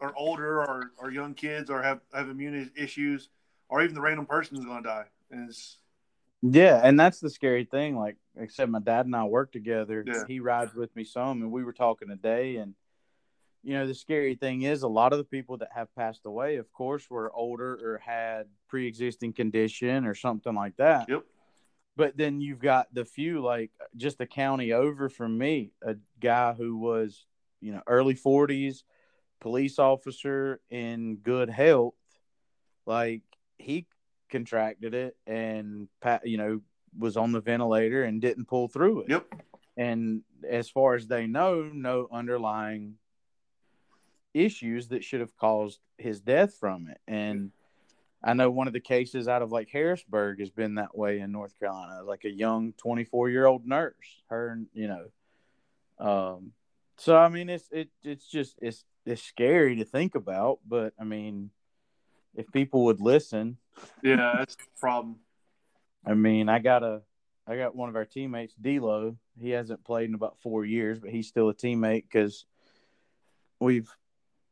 are 0.00 0.12
older 0.16 0.58
or, 0.58 0.90
or 0.98 1.10
young 1.10 1.34
kids 1.34 1.70
or 1.70 1.82
have, 1.82 2.00
have 2.12 2.28
immune 2.28 2.70
issues, 2.76 3.30
or 3.68 3.82
even 3.82 3.94
the 3.94 4.00
random 4.00 4.26
person 4.26 4.58
is 4.58 4.64
going 4.64 4.82
to 4.82 4.88
die. 4.88 5.06
And 5.30 5.48
it's 5.48 5.78
yeah, 6.42 6.80
and 6.82 6.98
that's 6.98 7.20
the 7.20 7.30
scary 7.30 7.64
thing. 7.64 7.96
Like, 7.96 8.16
except 8.36 8.70
my 8.70 8.80
dad 8.80 9.06
and 9.06 9.16
I 9.16 9.24
work 9.24 9.52
together. 9.52 10.04
Yeah. 10.06 10.24
He 10.28 10.40
rides 10.40 10.74
with 10.74 10.94
me 10.94 11.04
some, 11.04 11.42
and 11.42 11.50
we 11.50 11.64
were 11.64 11.72
talking 11.72 12.08
today. 12.08 12.56
And 12.56 12.74
you 13.62 13.74
know, 13.74 13.86
the 13.86 13.94
scary 13.94 14.36
thing 14.36 14.62
is, 14.62 14.82
a 14.82 14.88
lot 14.88 15.12
of 15.12 15.18
the 15.18 15.24
people 15.24 15.56
that 15.58 15.70
have 15.74 15.92
passed 15.96 16.24
away, 16.24 16.56
of 16.56 16.72
course, 16.72 17.10
were 17.10 17.32
older 17.34 17.74
or 17.74 17.98
had 17.98 18.46
pre-existing 18.68 19.32
condition 19.32 20.06
or 20.06 20.14
something 20.14 20.54
like 20.54 20.76
that. 20.76 21.08
yep, 21.08 21.24
But 21.96 22.16
then 22.16 22.40
you've 22.40 22.60
got 22.60 22.86
the 22.94 23.04
few, 23.04 23.42
like 23.42 23.72
just 23.96 24.18
the 24.18 24.26
county 24.26 24.72
over 24.72 25.08
from 25.08 25.36
me, 25.36 25.72
a 25.82 25.96
guy 26.20 26.52
who 26.52 26.78
was, 26.78 27.26
you 27.60 27.72
know, 27.72 27.82
early 27.88 28.14
40s, 28.14 28.84
police 29.40 29.80
officer 29.80 30.60
in 30.70 31.16
good 31.16 31.50
health. 31.50 31.94
Like 32.86 33.22
he 33.58 33.86
contracted 34.30 34.94
it 34.94 35.16
and, 35.26 35.88
you 36.24 36.36
know, 36.36 36.60
was 36.98 37.16
on 37.16 37.32
the 37.32 37.40
ventilator 37.40 38.04
and 38.04 38.20
didn't 38.20 38.46
pull 38.46 38.68
through 38.68 39.02
it. 39.02 39.10
yep, 39.10 39.26
And 39.76 40.22
as 40.48 40.70
far 40.70 40.94
as 40.94 41.06
they 41.06 41.26
know, 41.26 41.70
no 41.72 42.08
underlying 42.12 42.94
issues 44.34 44.88
that 44.88 45.04
should 45.04 45.20
have 45.20 45.36
caused 45.36 45.80
his 45.98 46.20
death 46.20 46.54
from 46.54 46.88
it. 46.88 46.98
And 47.06 47.52
I 48.22 48.34
know 48.34 48.50
one 48.50 48.66
of 48.66 48.72
the 48.72 48.80
cases 48.80 49.28
out 49.28 49.42
of 49.42 49.52
like 49.52 49.68
Harrisburg 49.70 50.40
has 50.40 50.50
been 50.50 50.74
that 50.76 50.96
way 50.96 51.20
in 51.20 51.32
North 51.32 51.58
Carolina, 51.58 52.02
like 52.02 52.24
a 52.24 52.30
young 52.30 52.72
24 52.74 53.30
year 53.30 53.46
old 53.46 53.66
nurse. 53.66 53.94
Her, 54.28 54.58
you 54.72 54.88
know, 54.88 55.06
um, 55.98 56.52
so 56.98 57.16
I 57.16 57.28
mean, 57.28 57.48
it's 57.48 57.68
it 57.70 57.88
it's 58.02 58.26
just 58.26 58.56
it's 58.60 58.84
it's 59.04 59.22
scary 59.22 59.76
to 59.76 59.84
think 59.84 60.14
about, 60.14 60.60
but 60.66 60.92
I 60.98 61.04
mean, 61.04 61.50
if 62.36 62.50
people 62.52 62.84
would 62.84 63.00
listen, 63.00 63.56
yeah, 64.02 64.34
that's 64.38 64.56
the 64.56 64.64
problem. 64.78 65.16
I 66.04 66.14
mean, 66.14 66.48
I 66.48 66.58
got 66.60 66.82
a, 66.82 67.02
I 67.46 67.56
got 67.56 67.74
one 67.74 67.88
of 67.88 67.96
our 67.96 68.04
teammates, 68.04 68.54
D'Lo. 68.54 69.16
He 69.40 69.50
hasn't 69.50 69.84
played 69.84 70.08
in 70.08 70.14
about 70.14 70.40
four 70.40 70.64
years, 70.64 70.98
but 70.98 71.10
he's 71.10 71.28
still 71.28 71.48
a 71.48 71.54
teammate 71.54 72.04
because 72.10 72.46
we've 73.58 73.90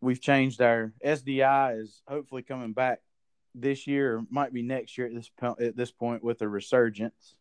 we've 0.00 0.20
changed 0.20 0.60
our 0.60 0.92
SDI 1.04 1.80
is 1.80 2.02
hopefully 2.06 2.42
coming 2.42 2.72
back 2.72 3.00
this 3.54 3.86
year, 3.86 4.16
or 4.16 4.22
might 4.30 4.52
be 4.52 4.62
next 4.62 4.98
year 4.98 5.06
at 5.06 5.14
this 5.14 5.30
po- 5.38 5.56
at 5.60 5.76
this 5.76 5.92
point 5.92 6.24
with 6.24 6.42
a 6.42 6.48
resurgence, 6.48 7.36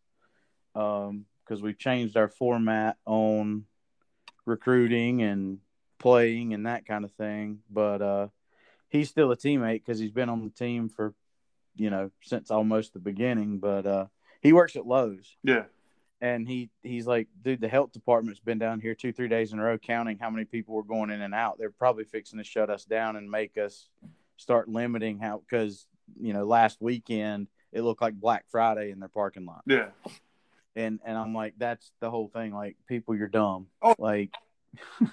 um, 0.75 1.25
because 1.43 1.62
we've 1.62 1.79
changed 1.79 2.17
our 2.17 2.29
format 2.29 2.97
on 3.06 3.65
recruiting 4.45 5.21
and 5.21 5.60
playing 5.99 6.53
and 6.53 6.65
that 6.65 6.86
kind 6.86 7.06
of 7.06 7.12
thing. 7.13 7.60
But 7.69 8.01
uh, 8.01 8.27
he's 8.93 9.10
still 9.10 9.32
a 9.32 9.36
teammate 9.36 9.82
because 9.84 9.99
he's 9.99 10.12
been 10.12 10.29
on 10.29 10.43
the 10.43 10.51
team 10.51 10.88
for 10.88 11.13
you 11.75 11.89
know 11.89 12.12
since 12.21 12.49
almost 12.49 12.93
the 12.93 12.99
beginning. 12.99 13.58
But 13.58 13.86
uh, 13.86 14.06
he 14.41 14.53
works 14.53 14.77
at 14.77 14.88
Lowe's 14.88 15.36
Yeah, 15.43 15.63
and 16.21 16.47
he 16.47 16.69
he's 16.84 17.06
like, 17.06 17.27
dude, 17.41 17.60
the 17.60 17.67
health 17.67 17.91
department's 17.91 18.39
been 18.39 18.60
down 18.60 18.79
here 18.79 18.95
two 18.95 19.12
three 19.12 19.27
days 19.27 19.51
in 19.51 19.60
a 19.60 19.63
row 19.63 19.77
counting 19.77 20.19
how 20.19 20.29
many 20.29 20.45
people 20.45 20.75
were 20.75 20.84
going 20.84 21.10
in 21.10 21.21
and 21.21 21.34
out. 21.34 21.58
They're 21.58 21.71
probably 21.71 22.06
fixing 22.06 22.38
to 22.38 22.45
shut 22.45 22.69
us 22.69 22.86
down 22.86 23.17
and 23.17 23.29
make 23.29 23.58
us 23.58 23.89
start 24.38 24.69
limiting 24.69 25.19
how 25.19 25.41
because 25.47 25.88
you 26.19 26.34
know 26.34 26.45
last 26.45 26.77
weekend 26.79 27.47
it 27.73 27.82
looked 27.82 28.01
like 28.01 28.13
Black 28.13 28.45
Friday 28.49 28.91
in 28.91 28.99
their 28.99 29.10
parking 29.10 29.45
lot, 29.45 29.63
yeah. 29.65 29.88
and 30.75 30.99
and 31.03 31.17
I'm 31.17 31.34
like, 31.34 31.56
that's 31.58 31.91
the 31.99 32.12
whole 32.12 32.27
thing. 32.27 32.53
Like, 32.53 32.77
people, 32.88 33.15
you're 33.15 33.27
dumb. 33.27 33.67
Oh. 33.82 33.95
Like, 33.97 34.32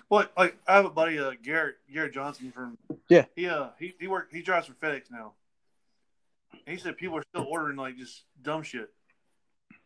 Well, 0.08 0.26
like 0.36 0.56
I 0.66 0.76
have 0.76 0.84
a 0.84 0.90
buddy, 0.90 1.18
uh, 1.18 1.32
Garrett 1.42 1.76
Garrett 1.92 2.14
Johnson 2.14 2.52
from 2.52 2.78
Yeah. 3.08 3.26
He 3.36 3.46
uh 3.46 3.68
he 3.78 3.94
he 4.00 4.06
work 4.06 4.28
he 4.32 4.42
drives 4.42 4.66
for 4.66 4.74
FedEx 4.74 5.10
now. 5.10 5.32
And 6.66 6.76
he 6.76 6.82
said 6.82 6.96
people 6.96 7.18
are 7.18 7.24
still 7.32 7.46
ordering 7.48 7.76
like 7.76 7.96
just 7.96 8.24
dumb 8.42 8.62
shit, 8.62 8.90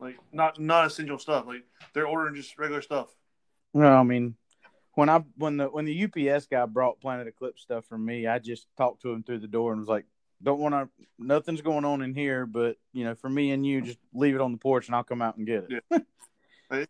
like 0.00 0.16
not 0.32 0.60
not 0.60 0.86
essential 0.86 1.18
stuff. 1.18 1.46
Like 1.46 1.64
they're 1.92 2.06
ordering 2.06 2.34
just 2.34 2.58
regular 2.58 2.82
stuff. 2.82 3.08
no, 3.72 3.88
I 3.94 4.02
mean. 4.02 4.36
When 4.96 5.08
I 5.08 5.24
when 5.36 5.56
the 5.56 5.66
when 5.66 5.86
the 5.86 6.04
UPS 6.04 6.46
guy 6.46 6.64
brought 6.66 7.00
Planet 7.00 7.26
Eclipse 7.26 7.62
stuff 7.62 7.84
for 7.86 7.98
me, 7.98 8.28
I 8.28 8.38
just 8.38 8.68
talked 8.76 9.02
to 9.02 9.10
him 9.10 9.24
through 9.24 9.40
the 9.40 9.48
door 9.48 9.72
and 9.72 9.80
was 9.80 9.88
like, 9.88 10.06
"Don't 10.40 10.60
want 10.60 10.72
to. 10.72 10.88
Nothing's 11.18 11.62
going 11.62 11.84
on 11.84 12.00
in 12.00 12.14
here, 12.14 12.46
but 12.46 12.76
you 12.92 13.02
know, 13.02 13.16
for 13.16 13.28
me 13.28 13.50
and 13.50 13.66
you, 13.66 13.82
just 13.82 13.98
leave 14.12 14.36
it 14.36 14.40
on 14.40 14.52
the 14.52 14.58
porch 14.58 14.86
and 14.86 14.94
I'll 14.94 15.02
come 15.02 15.20
out 15.20 15.36
and 15.36 15.48
get 15.48 15.66
it." 15.68 15.82
Right. 15.90 16.02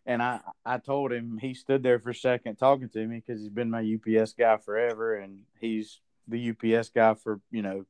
and 0.05 0.21
I 0.21 0.39
I 0.65 0.77
told 0.77 1.11
him 1.11 1.37
he 1.37 1.53
stood 1.53 1.83
there 1.83 1.99
for 1.99 2.11
a 2.11 2.15
second 2.15 2.55
talking 2.55 2.89
to 2.89 3.05
me 3.05 3.23
because 3.25 3.41
he's 3.41 3.49
been 3.49 3.69
my 3.69 3.81
UPS 3.81 4.33
guy 4.33 4.57
forever, 4.57 5.15
and 5.15 5.39
he's 5.59 5.99
the 6.27 6.51
UPS 6.51 6.89
guy 6.89 7.13
for 7.13 7.39
you 7.51 7.61
know 7.61 7.85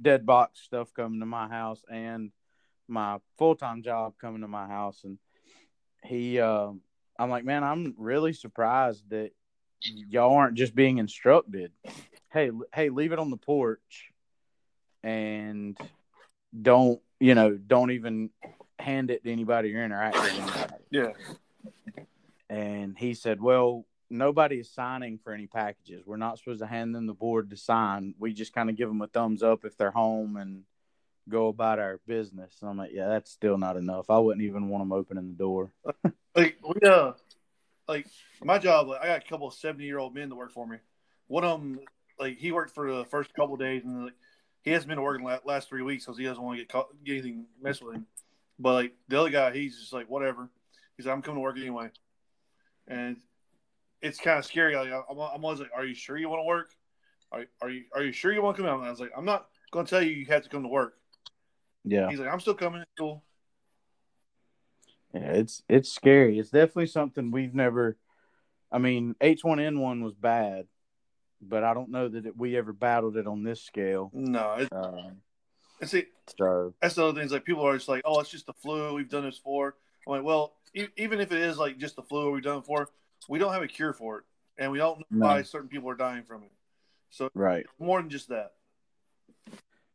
dead 0.00 0.24
box 0.26 0.60
stuff 0.60 0.92
coming 0.94 1.20
to 1.20 1.26
my 1.26 1.48
house 1.48 1.82
and 1.90 2.30
my 2.88 3.18
full 3.38 3.54
time 3.54 3.82
job 3.82 4.14
coming 4.20 4.42
to 4.42 4.48
my 4.48 4.66
house, 4.66 5.02
and 5.04 5.18
he. 6.04 6.40
Uh, 6.40 6.70
I'm 7.18 7.30
like, 7.30 7.44
man, 7.44 7.64
I'm 7.64 7.94
really 7.96 8.34
surprised 8.34 9.08
that 9.08 9.30
y'all 9.80 10.36
aren't 10.36 10.56
just 10.56 10.74
being 10.74 10.98
instructed. 10.98 11.72
Hey, 12.30 12.50
hey, 12.74 12.90
leave 12.90 13.12
it 13.12 13.18
on 13.18 13.30
the 13.30 13.38
porch, 13.38 14.10
and 15.02 15.78
don't 16.60 17.00
you 17.20 17.34
know? 17.34 17.56
Don't 17.56 17.92
even 17.92 18.30
hand 18.78 19.10
it 19.10 19.24
to 19.24 19.32
anybody 19.32 19.74
or 19.74 19.84
interact 19.84 20.16
with 20.16 20.32
anybody. 20.32 20.84
Yeah, 20.90 21.12
And 22.48 22.96
he 22.96 23.14
said, 23.14 23.40
well, 23.40 23.84
nobody 24.10 24.56
is 24.56 24.70
signing 24.70 25.18
for 25.18 25.32
any 25.32 25.46
packages. 25.46 26.04
We're 26.06 26.16
not 26.16 26.38
supposed 26.38 26.60
to 26.60 26.66
hand 26.66 26.94
them 26.94 27.06
the 27.06 27.14
board 27.14 27.50
to 27.50 27.56
sign. 27.56 28.14
We 28.18 28.32
just 28.32 28.52
kind 28.52 28.70
of 28.70 28.76
give 28.76 28.88
them 28.88 29.02
a 29.02 29.06
thumbs 29.06 29.42
up 29.42 29.64
if 29.64 29.76
they're 29.76 29.90
home 29.90 30.36
and 30.36 30.62
go 31.28 31.48
about 31.48 31.78
our 31.78 32.00
business. 32.06 32.56
And 32.60 32.70
I'm 32.70 32.76
like, 32.76 32.92
yeah, 32.92 33.08
that's 33.08 33.30
still 33.30 33.58
not 33.58 33.76
enough. 33.76 34.10
I 34.10 34.18
wouldn't 34.18 34.44
even 34.44 34.68
want 34.68 34.82
them 34.82 34.92
opening 34.92 35.28
the 35.28 35.34
door. 35.34 35.72
like 36.34 36.56
we 36.62 36.88
uh 36.88 37.12
like 37.88 38.06
my 38.42 38.58
job. 38.58 38.88
Like, 38.88 39.02
I 39.02 39.06
got 39.06 39.24
a 39.24 39.28
couple 39.28 39.48
of 39.48 39.54
seventy 39.54 39.84
year 39.84 39.98
old 39.98 40.14
men 40.14 40.28
that 40.28 40.36
work 40.36 40.52
for 40.52 40.66
me. 40.66 40.78
One 41.26 41.44
of 41.44 41.60
them, 41.60 41.80
like 42.18 42.38
he 42.38 42.52
worked 42.52 42.74
for 42.74 42.92
the 42.92 43.04
first 43.04 43.34
couple 43.34 43.54
of 43.54 43.60
days, 43.60 43.84
and 43.84 44.04
like 44.04 44.14
he 44.62 44.70
hasn't 44.70 44.88
been 44.88 45.02
working 45.02 45.24
la- 45.24 45.38
last 45.44 45.68
three 45.68 45.82
weeks 45.82 46.04
because 46.04 46.18
he 46.18 46.24
doesn't 46.24 46.42
want 46.42 46.58
to 46.58 46.62
get 46.62 46.72
caught, 46.72 46.88
get 47.04 47.12
anything 47.12 47.46
messed 47.60 47.82
with 47.82 47.96
him. 47.96 48.06
But 48.58 48.72
like 48.72 48.94
the 49.08 49.20
other 49.20 49.30
guy, 49.30 49.52
he's 49.52 49.78
just 49.78 49.92
like 49.92 50.08
whatever. 50.08 50.48
He's 50.96 51.06
like, 51.06 51.14
I'm 51.14 51.22
coming 51.22 51.36
to 51.36 51.42
work 51.42 51.58
anyway, 51.58 51.90
and 52.88 53.18
it's 54.00 54.18
kind 54.18 54.38
of 54.38 54.44
scary. 54.44 54.76
Like 54.76 54.90
I'm, 54.90 55.18
I'm 55.18 55.44
always 55.44 55.60
like, 55.60 55.70
Are 55.74 55.84
you 55.84 55.94
sure 55.94 56.16
you 56.16 56.28
want 56.28 56.40
to 56.40 56.46
work? 56.46 56.70
Are, 57.32 57.44
are 57.60 57.70
you 57.70 57.84
Are 57.94 58.02
you 58.02 58.12
sure 58.12 58.32
you 58.32 58.42
want 58.42 58.56
to 58.56 58.62
come 58.62 58.70
out? 58.70 58.78
And 58.78 58.86
I 58.86 58.90
was 58.90 59.00
like, 59.00 59.12
I'm 59.16 59.24
not 59.24 59.46
going 59.72 59.84
to 59.84 59.90
tell 59.90 60.02
you 60.02 60.10
you 60.10 60.26
have 60.26 60.42
to 60.42 60.48
come 60.48 60.62
to 60.62 60.68
work. 60.68 60.94
Yeah. 61.84 62.08
He's 62.08 62.18
like, 62.18 62.32
I'm 62.32 62.40
still 62.40 62.54
coming. 62.54 62.80
It's 62.80 62.90
cool. 62.98 63.22
Yeah, 65.14 65.32
it's 65.32 65.62
it's 65.68 65.92
scary. 65.92 66.38
It's 66.38 66.50
definitely 66.50 66.86
something 66.86 67.30
we've 67.30 67.54
never. 67.54 67.96
I 68.72 68.78
mean, 68.78 69.14
H 69.20 69.44
one 69.44 69.60
N 69.60 69.78
one 69.78 70.02
was 70.02 70.14
bad, 70.14 70.66
but 71.40 71.62
I 71.62 71.74
don't 71.74 71.90
know 71.90 72.08
that 72.08 72.26
it, 72.26 72.36
we 72.36 72.56
ever 72.56 72.72
battled 72.72 73.16
it 73.16 73.26
on 73.26 73.42
this 73.42 73.62
scale. 73.62 74.10
No, 74.12 74.54
it, 74.54 74.68
Um, 74.72 75.18
and 75.80 75.88
see, 75.90 76.04
so 76.38 76.74
that's 76.80 76.94
the 76.94 77.06
other 77.06 77.18
things. 77.18 77.32
Like 77.32 77.44
people 77.44 77.66
are 77.66 77.76
just 77.76 77.88
like, 77.88 78.02
"Oh, 78.04 78.20
it's 78.20 78.30
just 78.30 78.46
the 78.46 78.52
flu. 78.52 78.94
We've 78.94 79.08
done 79.08 79.24
this 79.24 79.38
for. 79.38 79.76
I'm 80.06 80.12
like, 80.12 80.22
"Well, 80.22 80.54
e- 80.74 80.88
even 80.96 81.20
if 81.20 81.32
it 81.32 81.40
is 81.40 81.58
like 81.58 81.78
just 81.78 81.96
the 81.96 82.02
flu 82.02 82.30
we've 82.32 82.42
done 82.42 82.58
it 82.58 82.64
for, 82.64 82.88
we 83.28 83.38
don't 83.38 83.52
have 83.52 83.62
a 83.62 83.68
cure 83.68 83.92
for 83.92 84.18
it, 84.18 84.24
and 84.58 84.72
we 84.72 84.78
don't 84.78 84.98
know 84.98 85.06
No. 85.10 85.26
why 85.26 85.42
certain 85.42 85.68
people 85.68 85.90
are 85.90 85.96
dying 85.96 86.22
from 86.24 86.42
it. 86.44 86.52
So 87.10 87.30
right. 87.34 87.66
more 87.78 88.00
than 88.00 88.10
just 88.10 88.28
that. 88.28 88.52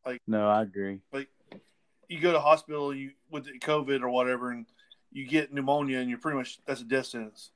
Like 0.06 0.22
no, 0.28 0.48
I 0.50 0.64
agree. 0.64 1.00
Like 1.12 1.30
you 2.08 2.20
go 2.20 2.32
to 2.32 2.40
hospital 2.40 2.94
you 2.94 3.12
with 3.30 3.46
the 3.46 3.60
COVID 3.60 4.02
or 4.02 4.10
whatever, 4.10 4.52
and 4.52 4.66
you 5.12 5.28
get 5.28 5.54
pneumonia, 5.54 6.00
and 6.00 6.10
you're 6.10 6.20
pretty 6.20 6.38
much 6.38 6.60
that's 6.66 6.82
a 6.82 6.86
death 6.86 7.08
sentence. 7.08 7.52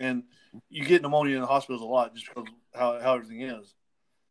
And 0.00 0.24
you 0.70 0.84
get 0.84 1.02
pneumonia 1.02 1.34
in 1.34 1.40
the 1.40 1.46
hospitals 1.46 1.82
a 1.82 1.86
lot 1.86 2.14
just 2.14 2.28
because 2.28 2.48
how 2.74 3.00
how 3.00 3.14
everything 3.14 3.42
is. 3.42 3.74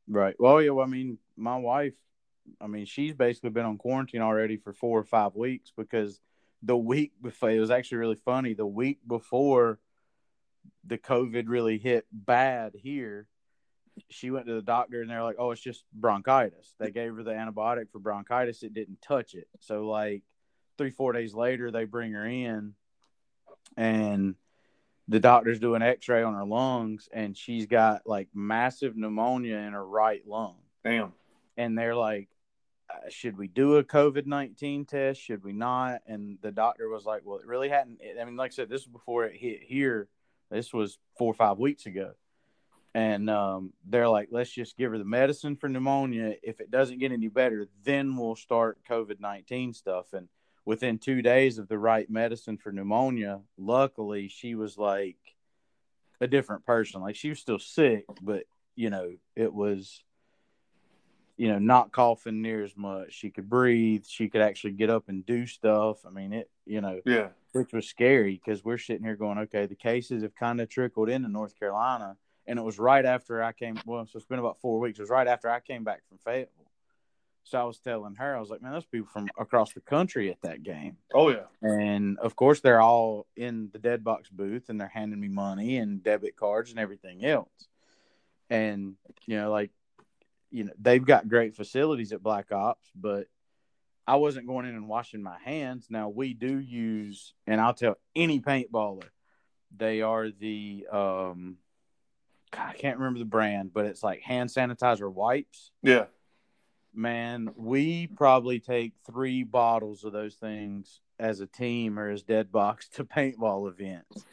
Right. 0.08 0.36
Well, 0.40 0.62
yeah. 0.62 0.72
Well, 0.72 0.86
I 0.86 0.90
mean, 0.90 1.18
my 1.36 1.58
wife, 1.58 1.94
I 2.62 2.68
mean, 2.68 2.86
she's 2.86 3.14
basically 3.14 3.52
been 3.52 3.66
on 3.66 3.78
quarantine 3.78 4.22
already 4.22 4.58
for 4.58 4.74
four 4.74 5.00
or 5.00 5.04
five 5.04 5.36
weeks 5.36 5.72
because 5.76 6.20
the 6.64 6.78
week 6.78 7.14
before 7.22 7.52
it 7.52 7.60
was 7.60 7.72
actually 7.72 8.00
really 8.00 8.16
funny. 8.16 8.54
The 8.54 8.66
week 8.66 9.00
before 9.08 9.80
the 10.86 10.98
COVID 10.98 11.46
really 11.48 11.78
hit 11.78 12.06
bad 12.12 12.74
here, 12.76 13.28
she 14.10 14.32
went 14.32 14.48
to 14.48 14.54
the 14.54 14.62
doctor 14.62 15.02
and 15.02 15.10
they're 15.10 15.24
like, 15.24 15.38
"Oh, 15.40 15.52
it's 15.52 15.62
just 15.62 15.84
bronchitis." 15.94 16.76
They 16.80 16.92
gave 16.92 17.16
her 17.16 17.24
the 17.24 17.32
antibiotic 17.32 17.92
for 17.92 18.00
bronchitis. 18.00 18.64
It 18.64 18.74
didn't 18.74 19.02
touch 19.02 19.34
it. 19.34 19.48
So 19.60 19.88
like 19.88 20.24
three 20.78 20.92
four 20.92 21.14
days 21.14 21.34
later, 21.34 21.72
they 21.72 21.86
bring 21.86 22.12
her 22.14 22.26
in, 22.26 22.74
and 23.76 24.36
the 25.08 25.20
doctor's 25.20 25.60
doing 25.60 25.82
X-ray 25.82 26.24
on 26.24 26.34
her 26.34 26.46
lungs, 26.46 27.08
and 27.12 27.36
she's 27.36 27.66
got 27.66 28.06
like 28.06 28.28
massive 28.34 28.96
pneumonia 28.96 29.58
in 29.58 29.74
her 29.74 29.86
right 29.86 30.26
lung. 30.28 30.58
Damn. 30.84 31.14
And 31.56 31.78
they're 31.78 31.96
like, 31.96 32.30
"Should 33.10 33.38
we 33.38 33.48
do 33.48 33.78
a 33.78 33.84
COVID 33.84 34.26
nineteen 34.26 34.86
test? 34.86 35.22
Should 35.22 35.44
we 35.44 35.54
not?" 35.54 36.02
And 36.08 36.38
the 36.42 36.52
doctor 36.52 36.90
was 36.90 37.06
like, 37.06 37.22
"Well, 37.26 37.40
it 37.40 37.46
really 37.46 37.70
hadn't. 37.70 38.02
I 38.20 38.26
mean, 38.26 38.36
like 38.36 38.52
I 38.52 38.56
said, 38.56 38.70
this 38.70 38.86
was 38.86 38.92
before 38.92 39.26
it 39.26 39.36
hit 39.36 39.62
here. 39.64 40.08
This 40.50 40.74
was 40.74 40.98
four 41.18 41.32
or 41.32 41.36
five 41.36 41.58
weeks 41.58 41.86
ago." 41.86 42.14
and 42.98 43.30
um, 43.30 43.74
they're 43.86 44.10
like, 44.10 44.30
let's 44.32 44.50
just 44.50 44.76
give 44.76 44.90
her 44.90 44.98
the 44.98 45.06
medicine 45.06 45.56
for 45.56 45.70
pneumonia. 45.70 46.34
If 46.42 46.60
it 46.60 46.72
doesn't 46.72 46.98
get 46.98 47.12
any 47.12 47.28
better, 47.28 47.68
then 47.84 48.18
we'll 48.18 48.36
start 48.36 48.80
COVID 48.90 49.20
19 49.20 49.74
stuff. 49.74 50.14
And 50.14 50.28
within 50.66 50.98
two 50.98 51.22
days 51.22 51.60
of 51.60 51.68
the 51.68 51.78
right 51.78 52.10
medicine 52.10 52.58
for 52.58 52.72
pneumonia, 52.72 53.42
luckily 53.56 54.30
she 54.30 54.56
was 54.56 54.80
like 54.80 55.18
a 56.20 56.26
different 56.26 56.66
person. 56.66 57.02
Like 57.02 57.16
she 57.16 57.30
was 57.30 57.38
still 57.38 57.60
sick, 57.60 58.06
but 58.24 58.46
you 58.76 58.90
know, 58.90 59.12
it 59.36 59.54
was, 59.54 60.04
you 61.38 61.48
know, 61.50 61.60
not 61.60 61.92
coughing 61.92 62.42
near 62.42 62.64
as 62.64 62.76
much. 62.76 63.14
She 63.14 63.30
could 63.30 63.48
breathe. 63.48 64.06
She 64.08 64.28
could 64.28 64.42
actually 64.42 64.74
get 64.74 64.90
up 64.90 65.08
and 65.08 65.26
do 65.26 65.46
stuff. 65.46 66.06
I 66.06 66.10
mean, 66.10 66.34
it, 66.34 66.50
you 66.66 66.82
know, 66.82 67.00
Yeah. 67.06 67.30
which 67.54 67.72
was 67.74 67.88
scary 67.88 68.42
because 68.44 68.66
we're 68.66 68.80
sitting 68.80 69.04
here 69.06 69.16
going, 69.16 69.38
okay, 69.40 69.68
the 69.68 69.76
cases 69.76 70.24
have 70.24 70.36
kind 70.36 70.60
of 70.60 70.68
trickled 70.70 71.10
into 71.10 71.30
North 71.30 71.58
Carolina. 71.60 72.18
And 72.48 72.58
it 72.58 72.62
was 72.64 72.80
right 72.80 73.06
after 73.06 73.44
I 73.44 73.52
came. 73.52 73.78
Well, 73.86 74.06
so 74.06 74.18
it's 74.18 74.26
been 74.26 74.40
about 74.40 74.60
four 74.62 74.80
weeks. 74.80 74.98
It 75.00 75.04
was 75.04 75.10
right 75.10 75.28
after 75.28 75.50
I 75.50 75.60
came 75.60 75.84
back 75.84 76.02
from 76.10 76.18
Fayetteville. 76.18 76.54
So 77.44 77.60
I 77.60 77.64
was 77.64 77.78
telling 77.80 78.16
her, 78.16 78.36
I 78.36 78.40
was 78.40 78.50
like, 78.50 78.62
man, 78.62 78.74
those 78.74 78.86
people 78.86 79.08
from 79.08 79.28
across 79.38 79.74
the 79.74 79.80
country 79.82 80.30
at 80.32 80.42
that 80.42 80.64
game. 80.64 80.98
Oh 81.14 81.30
yeah. 81.30 81.46
And 81.62 82.18
of 82.20 82.36
course, 82.36 82.60
they're 82.62 82.82
all 82.82 83.26
in 83.38 83.70
the 83.72 83.80
dead 83.80 84.04
box 84.04 84.30
booth 84.30 84.70
and 84.70 84.82
they're 84.82 84.88
handing 84.88 85.20
me 85.20 85.28
money 85.30 85.78
and 85.78 86.04
debit 86.04 86.36
cards 86.36 86.72
and 86.72 86.80
everything 86.80 87.24
else. 87.24 87.50
And, 88.50 88.96
you 89.26 89.38
know, 89.38 89.52
like, 89.52 89.72
you 90.52 90.64
know, 90.66 90.74
they've 90.80 91.06
got 91.06 91.28
great 91.28 91.56
facilities 91.56 92.12
at 92.14 92.24
Black 92.24 92.52
Ops, 92.52 92.90
but 92.96 93.28
I 94.08 94.16
wasn't 94.16 94.48
going 94.48 94.66
in 94.66 94.76
and 94.76 94.88
washing 94.88 95.22
my 95.22 95.38
hands. 95.44 95.88
Now, 95.90 96.10
we 96.10 96.34
do 96.34 96.60
use, 96.60 97.34
and 97.46 97.60
I'll 97.60 97.74
tell 97.74 97.98
any 98.16 98.40
paintballer, 98.40 99.04
they 99.76 100.02
are 100.02 100.30
the, 100.30 100.88
um, 100.92 101.58
God, 102.52 102.70
I 102.70 102.74
can't 102.74 102.98
remember 102.98 103.20
the 103.20 103.26
brand, 103.26 103.74
but 103.74 103.86
it's 103.86 104.02
like 104.04 104.22
hand 104.22 104.50
sanitizer 104.50 105.12
wipes 105.12 105.72
Yeah. 105.84 106.06
man, 106.94 107.50
we 107.58 108.08
probably 108.08 108.60
take 108.60 108.94
three 109.06 109.44
bottles 109.44 110.06
of 110.06 110.14
those 110.14 110.36
things 110.36 111.02
as 111.20 111.42
a 111.42 111.48
team 111.48 112.00
or 112.00 112.10
as 112.10 112.24
dead 112.24 112.52
box 112.52 112.88
to 112.90 113.04
paintball 113.04 113.68
events 113.70 114.24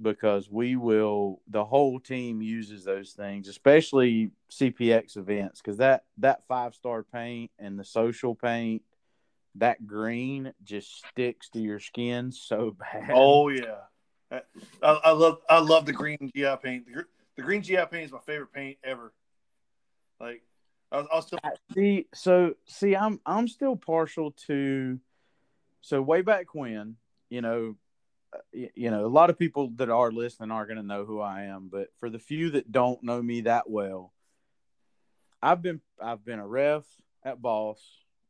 because 0.00 0.50
we 0.50 0.76
will 0.76 1.40
the 1.48 1.64
whole 1.64 2.00
team 2.00 2.40
uses 2.40 2.84
those 2.84 3.12
things 3.12 3.48
especially 3.48 4.30
cpx 4.50 5.16
events 5.16 5.60
because 5.60 5.76
that 5.76 6.04
that 6.18 6.42
five 6.48 6.74
star 6.74 7.02
paint 7.02 7.50
and 7.58 7.78
the 7.78 7.84
social 7.84 8.34
paint 8.34 8.82
that 9.56 9.86
green 9.86 10.52
just 10.62 11.04
sticks 11.08 11.48
to 11.50 11.60
your 11.60 11.80
skin 11.80 12.32
so 12.32 12.76
bad 12.92 13.10
Oh 13.12 13.48
yeah. 13.48 13.80
I, 14.30 14.42
I 14.82 15.10
love 15.10 15.38
I 15.48 15.58
love 15.58 15.86
the 15.86 15.92
green 15.92 16.30
GI 16.34 16.54
paint. 16.62 16.86
The, 16.86 17.04
the 17.36 17.42
green 17.42 17.62
GI 17.62 17.84
paint 17.90 18.06
is 18.06 18.12
my 18.12 18.20
favorite 18.20 18.52
paint 18.52 18.78
ever. 18.84 19.12
Like 20.20 20.42
I 20.92 20.98
was, 20.98 21.06
I 21.12 21.16
was 21.16 21.26
still 21.26 21.38
see 21.74 22.06
so 22.12 22.54
see 22.66 22.96
i'm 22.96 23.20
i'm 23.24 23.46
still 23.46 23.76
partial 23.76 24.32
to 24.32 24.98
so 25.80 26.02
way 26.02 26.20
back 26.20 26.54
when 26.54 26.96
you 27.28 27.40
know 27.40 27.76
uh, 27.76 27.89
you 28.52 28.90
know 28.90 29.04
a 29.04 29.08
lot 29.08 29.30
of 29.30 29.38
people 29.38 29.70
that 29.76 29.90
are 29.90 30.12
listening 30.12 30.50
are 30.50 30.66
going 30.66 30.76
to 30.76 30.82
know 30.82 31.04
who 31.04 31.20
i 31.20 31.44
am 31.44 31.68
but 31.70 31.88
for 31.98 32.08
the 32.08 32.18
few 32.18 32.50
that 32.50 32.70
don't 32.70 33.02
know 33.02 33.20
me 33.20 33.42
that 33.42 33.68
well 33.68 34.12
i've 35.42 35.62
been 35.62 35.80
i've 36.00 36.24
been 36.24 36.38
a 36.38 36.46
ref 36.46 36.84
at 37.24 37.40
boss. 37.40 37.80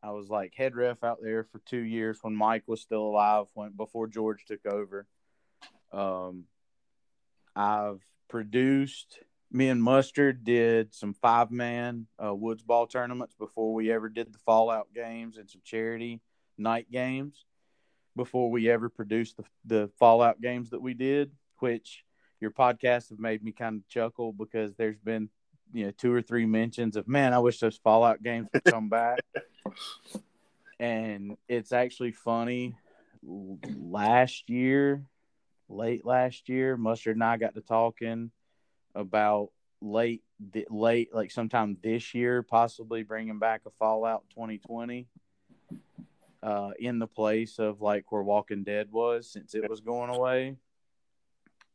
I 0.03 0.13
was 0.13 0.29
like 0.29 0.55
head 0.55 0.75
ref 0.75 1.05
out 1.05 1.19
there 1.23 1.45
for 1.45 1.59
two 1.61 1.81
years 1.81 2.19
when 2.23 2.35
mike 2.35 2.65
was 2.67 2.81
still 2.81 3.03
alive 3.03 3.47
when 3.55 3.73
before 3.73 4.07
george 4.07 4.45
took 4.47 4.65
over. 4.67 5.07
Um 5.93 6.45
i've 7.55 8.01
produced 8.29 9.19
me 9.53 9.69
and 9.69 9.83
Mustard 9.83 10.45
did 10.45 10.95
some 10.95 11.13
five 11.13 11.51
man 11.51 12.07
uh, 12.25 12.33
woods 12.33 12.63
ball 12.63 12.87
tournaments 12.87 13.35
before 13.35 13.75
we 13.75 13.91
ever 13.91 14.09
did 14.09 14.33
the 14.33 14.39
Fallout 14.39 14.87
games 14.95 15.37
and 15.37 15.51
some 15.51 15.61
charity 15.65 16.21
night 16.57 16.89
games 16.91 17.45
before 18.17 18.51
we 18.51 18.71
ever 18.71 18.89
produced 18.89 19.37
the, 19.37 19.45
the 19.65 19.91
Fallout 19.99 20.41
games 20.41 20.71
that 20.71 20.83
we 20.83 20.95
did, 20.95 21.31
which 21.59 22.05
your 22.41 22.51
podcasts 22.51 23.11
have 23.11 23.19
made 23.19 23.43
me 23.43 23.53
kind 23.53 23.77
of 23.77 23.89
chuckle 23.89 24.33
because 24.33 24.75
there's 24.77 24.99
been 24.99 25.29
you 25.73 25.87
know 25.87 25.93
two 25.93 26.13
or 26.13 26.23
three 26.23 26.47
mentions 26.47 26.97
of 26.97 27.07
man, 27.07 27.33
I 27.33 27.39
wish 27.39 27.61
those 27.61 27.77
Fallout 27.77 28.23
games 28.23 28.49
would 28.53 28.65
come 28.65 28.89
back. 28.89 29.21
and 30.81 31.37
it's 31.49 31.73
actually 31.73 32.13
funny. 32.13 32.75
Last 33.23 34.49
year, 34.49 35.05
late 35.69 36.05
last 36.05 36.49
year, 36.49 36.77
Mustard 36.77 37.17
and 37.17 37.25
I 37.25 37.37
got 37.37 37.55
to 37.55 37.61
talking 37.61 38.31
about 38.95 39.51
late 39.83 40.23
late 40.71 41.15
like 41.15 41.31
sometime 41.31 41.77
this 41.83 42.15
year 42.15 42.43
possibly 42.43 43.03
bringing 43.03 43.39
back 43.39 43.63
a 43.67 43.71
fallout 43.71 44.25
2020 44.31 45.07
uh 46.43 46.71
in 46.79 46.99
the 46.99 47.07
place 47.07 47.59
of 47.59 47.81
like 47.81 48.11
where 48.11 48.23
walking 48.23 48.65
dead 48.65 48.89
was 48.91 49.31
since 49.31 49.55
it 49.55 49.69
was 49.69 49.81
going 49.81 50.15
away. 50.15 50.57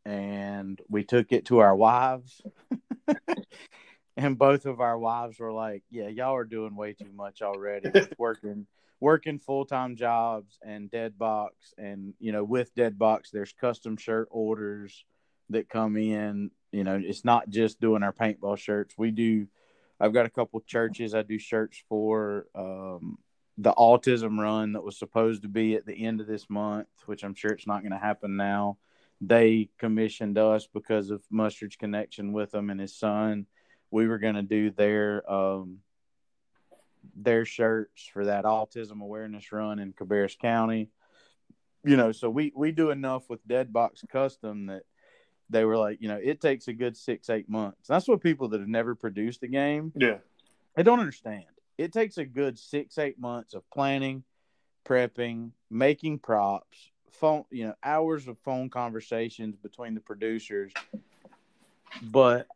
And 0.06 0.80
we 0.88 1.04
took 1.04 1.32
it 1.32 1.46
to 1.46 1.60
our 1.60 1.76
wives. 1.76 2.42
And 4.18 4.38
both 4.38 4.66
of 4.66 4.80
our 4.80 4.98
wives 4.98 5.40
were 5.40 5.52
like 5.52 5.84
yeah 5.90 6.08
y'all 6.08 6.36
are 6.36 6.46
doing 6.46 6.76
way 6.76 6.94
too 6.94 7.12
much 7.14 7.42
already 7.42 7.90
with 7.90 8.14
working 8.18 8.66
working 9.02 9.40
full-time 9.40 9.98
jobs 9.98 10.58
and 10.66 10.90
dead 10.90 11.18
box 11.18 11.74
and 11.78 12.14
you 12.20 12.32
know 12.32 12.44
with 12.44 12.74
dead 12.76 12.98
box 12.98 13.30
there's 13.30 13.54
custom 13.60 13.98
shirt 13.98 14.28
orders 14.32 15.04
that 15.50 15.70
come 15.70 15.98
in. 15.98 16.50
You 16.72 16.84
know 16.84 17.00
it's 17.04 17.26
not 17.26 17.50
just 17.50 17.80
doing 17.80 18.04
our 18.04 18.14
paintball 18.14 18.58
shirts. 18.58 18.96
We 18.98 19.12
do 19.12 19.48
i've 20.00 20.14
got 20.14 20.26
a 20.26 20.30
couple 20.30 20.60
churches 20.62 21.16
i 21.16 21.22
do 21.22 21.40
shirts 21.40 21.82
for 21.88 22.48
um, 22.54 23.18
the 23.58 23.74
autism 23.74 24.40
run 24.40 24.74
that 24.74 24.84
was 24.84 24.98
supposed 24.98 25.44
to 25.44 25.48
be 25.48 25.76
at 25.76 25.86
the 25.86 26.06
end 26.06 26.20
of 26.20 26.28
this 26.28 26.50
month 26.50 26.88
which 27.06 27.24
i'm 27.24 27.34
sure 27.34 27.52
it's 27.52 27.68
not 27.68 27.82
going 27.82 27.92
to 27.92 27.98
happen 27.98 28.36
now 28.36 28.78
they 29.22 29.70
commissioned 29.78 30.38
us 30.38 30.68
because 30.74 31.10
of 31.10 31.24
mustard's 31.30 31.76
connection 31.76 32.34
with 32.34 32.52
them 32.52 32.70
and 32.70 32.82
his 32.82 32.96
son 32.96 33.46
we 33.92 34.08
were 34.08 34.20
going 34.20 34.36
to 34.36 34.42
do 34.42 34.72
their 34.72 35.30
um, 35.32 35.80
their 37.16 37.46
shirts 37.46 38.10
for 38.12 38.26
that 38.26 38.46
autism 38.46 39.02
awareness 39.02 39.52
run 39.52 39.80
in 39.80 39.94
cabarrus 39.94 40.38
county 40.38 40.90
you 41.86 41.96
know 41.96 42.12
so 42.12 42.30
we 42.30 42.52
we 42.56 42.72
do 42.72 42.90
enough 42.90 43.30
with 43.30 43.48
dead 43.48 43.72
box 43.72 44.04
custom 44.12 44.66
that 44.66 44.84
they 45.50 45.64
were 45.64 45.78
like, 45.78 46.02
you 46.02 46.08
know, 46.08 46.20
it 46.22 46.42
takes 46.42 46.68
a 46.68 46.74
good 46.74 46.98
six, 46.98 47.30
eight 47.30 47.50
months. 47.50 47.88
That's 47.88 48.08
what 48.08 48.22
people 48.22 48.50
that 48.50 48.60
have 48.60 48.70
never 48.70 48.96
produced 48.96 49.44
a 49.44 49.48
game, 49.48 49.92
yeah. 49.96 50.18
they 50.76 50.84
don't 50.84 51.00
understand. 51.00 51.46
It 51.78 51.92
takes 51.92 52.18
a 52.18 52.26
good 52.26 52.58
six, 52.58 52.98
eight 52.98 53.20
months 53.20 53.54
of 53.54 53.70
planning, 53.70 54.24
prepping, 54.86 55.52
making 55.70 56.20
props, 56.20 56.78
phone, 57.12 57.46
you 57.52 57.68
know, 57.68 57.76
hours 57.84 58.28
of 58.28 58.38
phone 58.40 58.70
conversations 58.70 59.56
between 59.58 59.94
the 59.94 60.02
producers. 60.02 60.72
But 62.02 62.48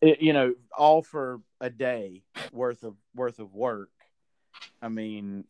it, 0.00 0.20
you 0.20 0.32
know, 0.32 0.54
all 0.76 1.02
for 1.02 1.40
a 1.60 1.70
day 1.70 2.22
worth 2.52 2.82
of 2.82 2.94
worth 3.14 3.38
of 3.38 3.54
work. 3.54 3.90
I 4.80 4.88
mean, 4.88 5.44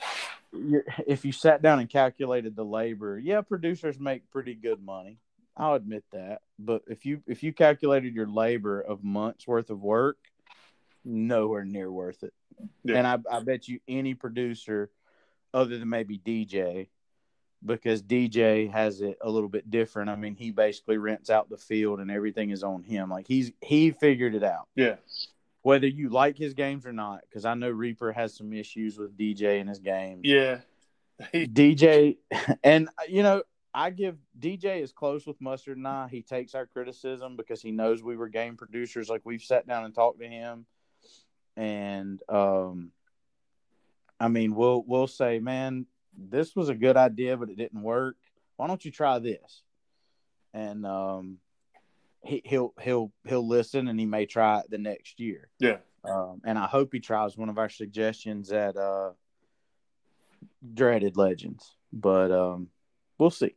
if 1.06 1.24
you 1.24 1.32
sat 1.32 1.62
down 1.62 1.78
and 1.80 1.88
calculated 1.88 2.56
the 2.56 2.64
labor, 2.64 3.18
yeah, 3.18 3.40
producers 3.42 3.98
make 4.00 4.30
pretty 4.30 4.54
good 4.54 4.82
money. 4.82 5.18
I'll 5.56 5.74
admit 5.74 6.04
that. 6.12 6.42
But 6.58 6.82
if 6.86 7.04
you 7.04 7.22
if 7.26 7.42
you 7.42 7.52
calculated 7.52 8.14
your 8.14 8.28
labor 8.28 8.80
of 8.80 9.02
months 9.04 9.46
worth 9.46 9.70
of 9.70 9.82
work, 9.82 10.18
nowhere 11.04 11.64
near 11.64 11.90
worth 11.90 12.22
it. 12.22 12.32
Yeah. 12.84 12.96
And 12.96 13.06
I, 13.06 13.18
I 13.30 13.40
bet 13.40 13.68
you 13.68 13.80
any 13.88 14.14
producer, 14.14 14.90
other 15.54 15.78
than 15.78 15.88
maybe 15.88 16.18
DJ, 16.18 16.88
because 17.64 18.02
DJ 18.02 18.70
has 18.70 19.00
it 19.00 19.18
a 19.20 19.30
little 19.30 19.48
bit 19.48 19.70
different. 19.70 20.10
I 20.10 20.16
mean, 20.16 20.34
he 20.34 20.50
basically 20.50 20.98
rents 20.98 21.30
out 21.30 21.50
the 21.50 21.56
field 21.56 22.00
and 22.00 22.10
everything 22.10 22.50
is 22.50 22.62
on 22.62 22.82
him. 22.82 23.10
Like 23.10 23.26
he's 23.26 23.52
he 23.60 23.90
figured 23.90 24.34
it 24.34 24.44
out. 24.44 24.68
Yeah. 24.74 24.96
Whether 25.62 25.88
you 25.88 26.08
like 26.08 26.38
his 26.38 26.54
games 26.54 26.86
or 26.86 26.92
not, 26.92 27.22
because 27.28 27.44
I 27.44 27.54
know 27.54 27.70
Reaper 27.70 28.12
has 28.12 28.36
some 28.36 28.52
issues 28.52 28.96
with 28.96 29.16
DJ 29.18 29.60
in 29.60 29.66
his 29.66 29.80
games. 29.80 30.20
Yeah. 30.24 30.60
DJ, 31.34 32.16
and 32.62 32.88
you 33.08 33.24
know, 33.24 33.42
I 33.74 33.90
give 33.90 34.16
DJ 34.38 34.82
is 34.82 34.92
close 34.92 35.26
with 35.26 35.40
Mustard 35.40 35.76
and 35.76 35.86
I. 35.86 36.08
He 36.08 36.22
takes 36.22 36.54
our 36.54 36.66
criticism 36.66 37.36
because 37.36 37.60
he 37.60 37.70
knows 37.70 38.02
we 38.02 38.16
were 38.16 38.28
game 38.28 38.56
producers. 38.56 39.08
Like 39.08 39.22
we've 39.24 39.42
sat 39.42 39.66
down 39.66 39.84
and 39.84 39.94
talked 39.94 40.20
to 40.20 40.28
him, 40.28 40.64
and 41.58 42.20
um, 42.28 42.92
I 44.20 44.28
mean, 44.28 44.54
we'll 44.54 44.84
we'll 44.86 45.08
say, 45.08 45.40
man, 45.40 45.86
this 46.16 46.54
was 46.54 46.68
a 46.68 46.74
good 46.74 46.96
idea, 46.96 47.36
but 47.36 47.50
it 47.50 47.56
didn't 47.58 47.82
work. 47.82 48.16
Why 48.56 48.68
don't 48.68 48.84
you 48.84 48.92
try 48.92 49.18
this? 49.18 49.62
And 50.54 50.86
um, 50.86 51.38
he, 52.24 52.40
he'll 52.44 52.72
he'll 52.80 53.12
he'll 53.26 53.46
listen, 53.46 53.88
and 53.88 53.98
he 53.98 54.06
may 54.06 54.24
try 54.24 54.60
it 54.60 54.70
the 54.70 54.78
next 54.78 55.20
year. 55.20 55.48
yeah. 55.58 55.78
Um, 56.04 56.40
and 56.44 56.56
I 56.56 56.66
hope 56.66 56.90
he 56.92 57.00
tries 57.00 57.36
one 57.36 57.48
of 57.48 57.58
our 57.58 57.68
suggestions 57.68 58.52
at 58.52 58.76
uh, 58.76 59.10
Dreaded 60.74 61.16
Legends, 61.16 61.74
but 61.92 62.30
um, 62.30 62.68
we'll 63.18 63.30
see. 63.30 63.56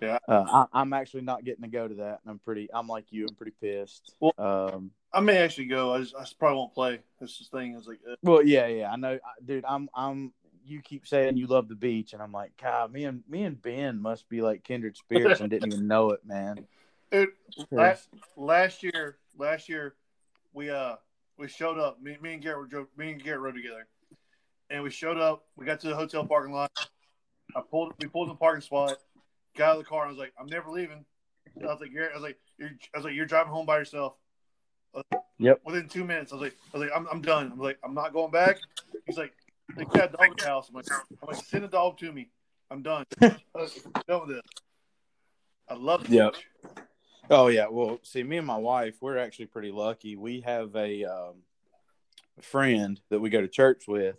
Yeah. 0.00 0.18
uh, 0.26 0.44
I, 0.72 0.80
I'm 0.80 0.94
actually 0.94 1.22
not 1.22 1.44
getting 1.44 1.62
to 1.62 1.68
go 1.68 1.86
to 1.86 1.94
that, 1.96 2.20
and 2.24 2.30
I'm 2.30 2.38
pretty. 2.38 2.68
I'm 2.72 2.88
like 2.88 3.04
you. 3.10 3.26
I'm 3.28 3.34
pretty 3.34 3.52
pissed. 3.60 4.14
Well- 4.18 4.32
um, 4.38 4.90
I 5.14 5.20
may 5.20 5.38
actually 5.38 5.66
go. 5.66 5.94
I 5.94 6.00
just, 6.00 6.14
I 6.14 6.20
just 6.20 6.38
probably 6.38 6.56
won't 6.58 6.74
play. 6.74 7.00
That's 7.20 7.38
the 7.38 7.56
thing. 7.56 7.74
Is 7.74 7.86
like, 7.86 8.00
uh, 8.10 8.16
well, 8.22 8.42
yeah, 8.42 8.66
yeah. 8.66 8.90
I 8.90 8.96
know, 8.96 9.18
dude. 9.44 9.64
I'm, 9.66 9.88
I'm. 9.94 10.32
You 10.66 10.80
keep 10.80 11.06
saying 11.06 11.36
you 11.36 11.46
love 11.46 11.68
the 11.68 11.74
beach, 11.74 12.14
and 12.14 12.22
I'm 12.22 12.32
like, 12.32 12.52
God, 12.60 12.90
me 12.90 13.04
and 13.04 13.22
me 13.28 13.44
and 13.44 13.60
Ben 13.60 14.00
must 14.00 14.28
be 14.30 14.40
like 14.40 14.64
kindred 14.64 14.96
spirits, 14.96 15.40
and 15.40 15.50
didn't 15.50 15.72
even 15.72 15.86
know 15.86 16.10
it, 16.10 16.20
man. 16.24 16.66
dude, 17.12 17.28
last 17.70 18.08
last 18.36 18.82
year, 18.82 19.18
last 19.38 19.68
year, 19.68 19.94
we 20.52 20.70
uh 20.70 20.96
we 21.38 21.48
showed 21.48 21.78
up. 21.78 22.00
Me, 22.02 22.16
me 22.20 22.34
and 22.34 22.42
Garrett 22.42 22.72
were 22.72 22.88
me 22.96 23.12
and 23.12 23.22
Garrett 23.22 23.42
rode 23.42 23.54
together, 23.54 23.86
and 24.70 24.82
we 24.82 24.90
showed 24.90 25.18
up. 25.18 25.44
We 25.56 25.66
got 25.66 25.80
to 25.80 25.88
the 25.88 25.96
hotel 25.96 26.24
parking 26.24 26.54
lot. 26.54 26.72
I 27.54 27.60
pulled. 27.60 27.92
We 28.00 28.08
pulled 28.08 28.28
in 28.28 28.34
the 28.34 28.38
parking 28.38 28.62
spot. 28.62 28.96
Got 29.56 29.68
out 29.68 29.72
of 29.78 29.84
the 29.84 29.88
car. 29.88 30.02
And 30.02 30.08
I 30.08 30.12
was 30.12 30.18
like, 30.18 30.32
I'm 30.40 30.46
never 30.46 30.70
leaving. 30.70 31.04
I 31.62 31.66
was 31.66 31.78
like, 31.80 31.92
Garrett. 31.92 32.12
I 32.12 32.16
was 32.16 32.22
like, 32.22 32.38
you're. 32.58 32.70
I 32.94 32.98
was 32.98 33.04
like, 33.04 33.14
you're 33.14 33.26
driving 33.26 33.52
home 33.52 33.66
by 33.66 33.78
yourself. 33.78 34.14
Yep. 35.38 35.60
Within 35.64 35.88
two 35.88 36.04
minutes, 36.04 36.32
I 36.32 36.36
was 36.36 36.42
like, 36.42 36.56
I 36.72 36.78
was 36.78 36.88
like, 36.88 36.96
I'm, 36.96 37.06
I'm 37.10 37.20
done. 37.20 37.50
I'm 37.52 37.58
like, 37.58 37.78
I'm 37.84 37.94
not 37.94 38.12
going 38.12 38.30
back. 38.30 38.58
He's 39.06 39.18
like, 39.18 39.32
they 39.76 39.84
got 39.84 40.10
a 40.10 40.16
dog 40.16 40.30
at 40.30 40.36
the 40.38 40.46
house. 40.46 40.68
I'm 40.68 40.76
like, 40.76 40.86
I'm 40.92 41.28
like, 41.28 41.44
send 41.44 41.64
a 41.64 41.68
dog 41.68 41.98
to 41.98 42.12
me. 42.12 42.28
I'm 42.70 42.82
done. 42.82 43.04
I 43.20 43.36
was 43.54 43.76
like, 43.76 43.86
I'm 43.94 44.02
done 44.06 44.26
with 44.26 44.36
this. 44.36 44.42
I 45.68 45.74
love 45.74 46.08
the 46.08 46.14
Yep. 46.16 46.34
Oh 47.30 47.48
yeah, 47.48 47.66
well, 47.70 47.98
see, 48.02 48.22
me 48.22 48.36
and 48.36 48.46
my 48.46 48.56
wife, 48.56 48.96
we're 49.00 49.16
actually 49.16 49.46
pretty 49.46 49.72
lucky. 49.72 50.14
We 50.14 50.42
have 50.42 50.76
a 50.76 51.04
um, 51.04 51.34
friend 52.42 53.00
that 53.08 53.18
we 53.20 53.30
go 53.30 53.40
to 53.40 53.48
church 53.48 53.84
with. 53.88 54.16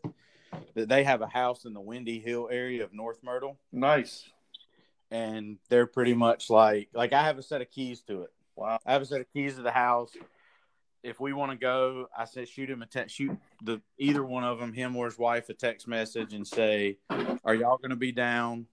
That 0.73 0.89
they 0.89 1.03
have 1.03 1.21
a 1.21 1.27
house 1.27 1.65
in 1.65 1.73
the 1.73 1.81
Windy 1.81 2.19
Hill 2.19 2.49
area 2.51 2.83
of 2.83 2.93
North 2.93 3.19
Myrtle, 3.23 3.57
Nice. 3.73 4.23
and 5.11 5.57
they're 5.69 5.85
pretty 5.85 6.13
much 6.13 6.49
like 6.49 6.89
like 6.93 7.13
I 7.13 7.23
have 7.23 7.37
a 7.37 7.43
set 7.43 7.61
of 7.61 7.69
keys 7.69 8.01
to 8.03 8.21
it. 8.23 8.31
Wow. 8.55 8.79
I 8.85 8.93
have 8.93 9.01
a 9.01 9.05
set 9.05 9.21
of 9.21 9.31
keys 9.33 9.55
to 9.55 9.61
the 9.61 9.71
house. 9.71 10.11
If 11.05 11.19
we 11.19 11.33
want 11.33 11.51
to 11.51 11.57
go, 11.57 12.07
I 12.17 12.25
said 12.25 12.49
shoot 12.49 12.67
him 12.67 12.81
a 12.81 12.87
text, 12.87 13.15
shoot 13.15 13.37
the 13.63 13.79
either 13.99 14.23
one 14.25 14.43
of 14.43 14.57
them, 14.59 14.73
him 14.73 14.95
or 14.95 15.05
his 15.05 15.19
wife, 15.19 15.49
a 15.49 15.53
text 15.53 15.87
message 15.87 16.33
and 16.33 16.45
say, 16.47 16.97
"Are 17.43 17.53
y'all 17.53 17.77
going 17.77 17.91
to 17.91 17.95
be 17.95 18.11
down?" 18.11 18.65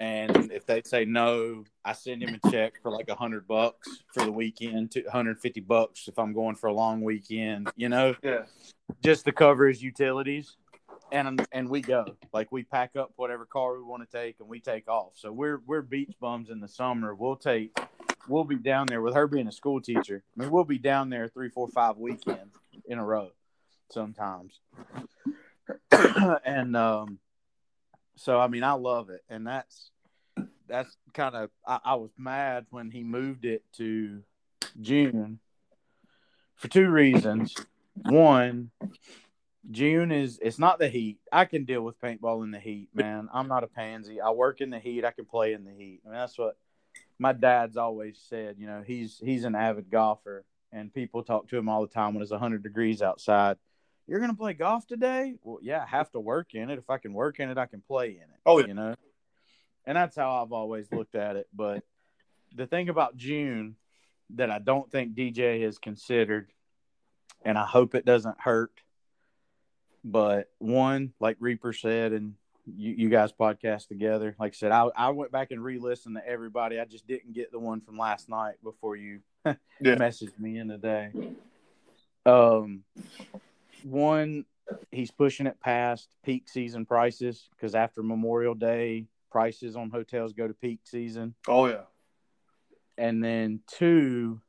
And 0.00 0.50
if 0.50 0.64
they 0.64 0.80
say 0.86 1.04
no, 1.04 1.64
I 1.84 1.92
send 1.92 2.22
him 2.22 2.38
a 2.42 2.50
check 2.50 2.80
for 2.82 2.90
like 2.90 3.10
a 3.10 3.14
hundred 3.14 3.46
bucks 3.46 4.02
for 4.14 4.24
the 4.24 4.32
weekend, 4.32 4.90
two 4.90 5.04
hundred 5.12 5.38
fifty 5.38 5.60
bucks 5.60 6.08
if 6.08 6.18
I'm 6.18 6.32
going 6.32 6.56
for 6.56 6.68
a 6.68 6.72
long 6.72 7.02
weekend. 7.02 7.70
You 7.76 7.90
know, 7.90 8.14
Yeah. 8.22 8.44
just 9.04 9.26
to 9.26 9.32
cover 9.32 9.68
his 9.68 9.82
utilities. 9.82 10.56
And 11.12 11.46
and 11.52 11.68
we 11.68 11.82
go 11.82 12.06
like 12.32 12.50
we 12.50 12.62
pack 12.62 12.96
up 12.96 13.12
whatever 13.16 13.44
car 13.44 13.76
we 13.76 13.82
want 13.82 14.02
to 14.02 14.18
take 14.18 14.40
and 14.40 14.48
we 14.48 14.60
take 14.60 14.88
off. 14.88 15.12
So 15.14 15.30
we're 15.30 15.60
we're 15.66 15.82
beach 15.82 16.14
bums 16.22 16.48
in 16.48 16.58
the 16.58 16.68
summer. 16.68 17.14
We'll 17.14 17.36
take 17.36 17.76
we'll 18.28 18.44
be 18.44 18.56
down 18.56 18.86
there 18.86 19.00
with 19.00 19.14
her 19.14 19.26
being 19.26 19.48
a 19.48 19.52
school 19.52 19.80
teacher. 19.80 20.22
I 20.36 20.40
mean, 20.40 20.50
we'll 20.50 20.64
be 20.64 20.78
down 20.78 21.10
there 21.10 21.28
three, 21.28 21.48
four, 21.48 21.68
five 21.68 21.96
weekends 21.96 22.56
in 22.86 22.98
a 22.98 23.04
row 23.04 23.30
sometimes. 23.90 24.60
and 26.44 26.76
um, 26.76 27.18
so 28.16 28.40
I 28.40 28.48
mean, 28.48 28.64
I 28.64 28.72
love 28.72 29.10
it, 29.10 29.22
and 29.28 29.46
that's 29.46 29.90
that's 30.68 30.96
kind 31.12 31.34
of 31.34 31.50
I, 31.66 31.80
I 31.84 31.94
was 31.96 32.10
mad 32.16 32.66
when 32.70 32.90
he 32.90 33.02
moved 33.02 33.44
it 33.44 33.62
to 33.76 34.22
June 34.80 35.38
for 36.56 36.68
two 36.68 36.88
reasons. 36.88 37.54
One, 37.94 38.70
June 39.70 40.10
is 40.10 40.38
it's 40.42 40.58
not 40.58 40.78
the 40.78 40.88
heat. 40.88 41.18
I 41.30 41.44
can 41.44 41.64
deal 41.64 41.82
with 41.82 42.00
paintball 42.00 42.44
in 42.44 42.50
the 42.50 42.60
heat, 42.60 42.88
man. 42.94 43.28
I'm 43.32 43.48
not 43.48 43.64
a 43.64 43.68
pansy. 43.68 44.20
I 44.20 44.30
work 44.30 44.60
in 44.60 44.70
the 44.70 44.78
heat. 44.78 45.04
I 45.04 45.10
can 45.10 45.24
play 45.24 45.52
in 45.52 45.64
the 45.64 45.72
heat. 45.72 46.00
I 46.04 46.08
mean, 46.08 46.18
that's 46.18 46.38
what 46.38 46.56
my 47.18 47.32
dad's 47.32 47.76
always 47.76 48.20
said. 48.28 48.56
You 48.58 48.66
know, 48.66 48.82
he's 48.86 49.20
he's 49.22 49.44
an 49.44 49.54
avid 49.54 49.90
golfer, 49.90 50.44
and 50.72 50.92
people 50.92 51.22
talk 51.22 51.48
to 51.48 51.56
him 51.56 51.68
all 51.68 51.82
the 51.82 51.92
time 51.92 52.14
when 52.14 52.22
it's 52.22 52.30
100 52.30 52.62
degrees 52.62 53.02
outside. 53.02 53.56
You're 54.06 54.20
gonna 54.20 54.34
play 54.34 54.52
golf 54.54 54.86
today? 54.86 55.34
Well, 55.42 55.58
yeah, 55.62 55.82
I 55.82 55.86
have 55.86 56.10
to 56.12 56.20
work 56.20 56.54
in 56.54 56.70
it. 56.70 56.78
If 56.78 56.90
I 56.90 56.98
can 56.98 57.12
work 57.12 57.40
in 57.40 57.50
it, 57.50 57.58
I 57.58 57.66
can 57.66 57.80
play 57.80 58.10
in 58.10 58.22
it. 58.22 58.40
Oh, 58.44 58.58
yeah. 58.58 58.66
you 58.66 58.74
know, 58.74 58.94
and 59.84 59.96
that's 59.96 60.16
how 60.16 60.42
I've 60.42 60.52
always 60.52 60.90
looked 60.92 61.14
at 61.14 61.36
it. 61.36 61.48
But 61.54 61.82
the 62.54 62.66
thing 62.66 62.88
about 62.88 63.16
June 63.16 63.76
that 64.34 64.50
I 64.50 64.58
don't 64.58 64.90
think 64.90 65.14
DJ 65.14 65.62
has 65.62 65.78
considered, 65.78 66.50
and 67.44 67.56
I 67.58 67.66
hope 67.66 67.94
it 67.94 68.04
doesn't 68.04 68.40
hurt. 68.40 68.72
But 70.04 70.50
one, 70.58 71.12
like 71.20 71.36
Reaper 71.38 71.72
said, 71.72 72.12
and 72.12 72.34
you, 72.66 72.94
you 72.96 73.08
guys 73.08 73.32
podcast 73.32 73.88
together. 73.88 74.34
Like 74.38 74.52
I 74.52 74.54
said, 74.54 74.72
I, 74.72 74.88
I 74.96 75.10
went 75.10 75.32
back 75.32 75.50
and 75.50 75.62
re-listened 75.62 76.16
to 76.16 76.26
everybody. 76.26 76.78
I 76.78 76.84
just 76.84 77.06
didn't 77.06 77.32
get 77.32 77.50
the 77.52 77.58
one 77.58 77.80
from 77.80 77.98
last 77.98 78.28
night 78.28 78.54
before 78.62 78.96
you 78.96 79.20
Yeah. 79.44 79.56
messaged 79.80 80.38
me 80.38 80.58
in 80.58 80.68
today. 80.68 81.10
Um, 82.24 82.84
one, 83.82 84.44
he's 84.90 85.10
pushing 85.10 85.46
it 85.46 85.60
past 85.60 86.08
peak 86.24 86.48
season 86.48 86.86
prices 86.86 87.48
because 87.50 87.74
after 87.74 88.02
Memorial 88.02 88.54
Day, 88.54 89.06
prices 89.30 89.76
on 89.76 89.90
hotels 89.90 90.32
go 90.32 90.46
to 90.46 90.54
peak 90.54 90.80
season. 90.84 91.34
Oh 91.48 91.66
yeah. 91.66 91.82
And 92.98 93.24
then 93.24 93.60
two, 93.66 94.40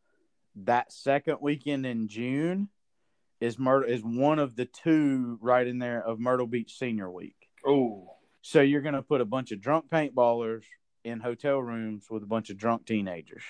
that 0.58 0.91
second 0.91 1.38
weekend 1.41 1.86
in 1.86 2.08
June 2.08 2.69
is 3.41 3.58
Myrtle 3.58 3.89
is 3.89 4.02
one 4.04 4.38
of 4.39 4.56
the 4.56 4.65
two 4.65 5.39
right 5.41 5.65
in 5.65 5.80
there 5.80 6.02
of 6.06 6.19
Myrtle 6.19 6.45
Beach 6.47 6.78
Senior 6.78 7.10
Week. 7.10 7.42
Oh. 7.65 8.15
So 8.41 8.62
you're 8.62 8.82
going 8.82 8.95
to 8.95 9.02
put 9.02 9.21
a 9.21 9.26
bunch 9.26 9.52
of 9.52 9.62
drunk 9.62 9.89
paintballers 9.89 10.63
in 11.04 11.19
hotel 11.19 11.60
rooms 11.60 12.06
with 12.10 12.23
a 12.23 12.28
bunch 12.28 12.49
of 12.49 12.58
drunk 12.58 12.86
teenagers. 12.86 13.43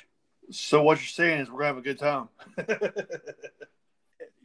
So 0.52 0.84
what 0.84 1.00
you're 1.00 1.08
saying 1.08 1.42
is 1.42 1.50
we're 1.50 1.60
gonna 1.60 1.68
have 1.68 1.78
a 1.78 1.82
good 1.82 2.00
time. 2.00 2.28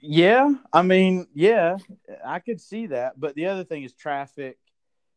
Yeah, 0.01 0.53
I 0.73 0.83
mean, 0.83 1.27
yeah, 1.35 1.79
I 2.25 2.39
could 2.39 2.61
see 2.61 2.87
that, 2.89 3.19
but 3.19 3.35
the 3.35 3.47
other 3.47 3.65
thing 3.65 3.83
is 3.83 3.93
traffic, 3.93 4.59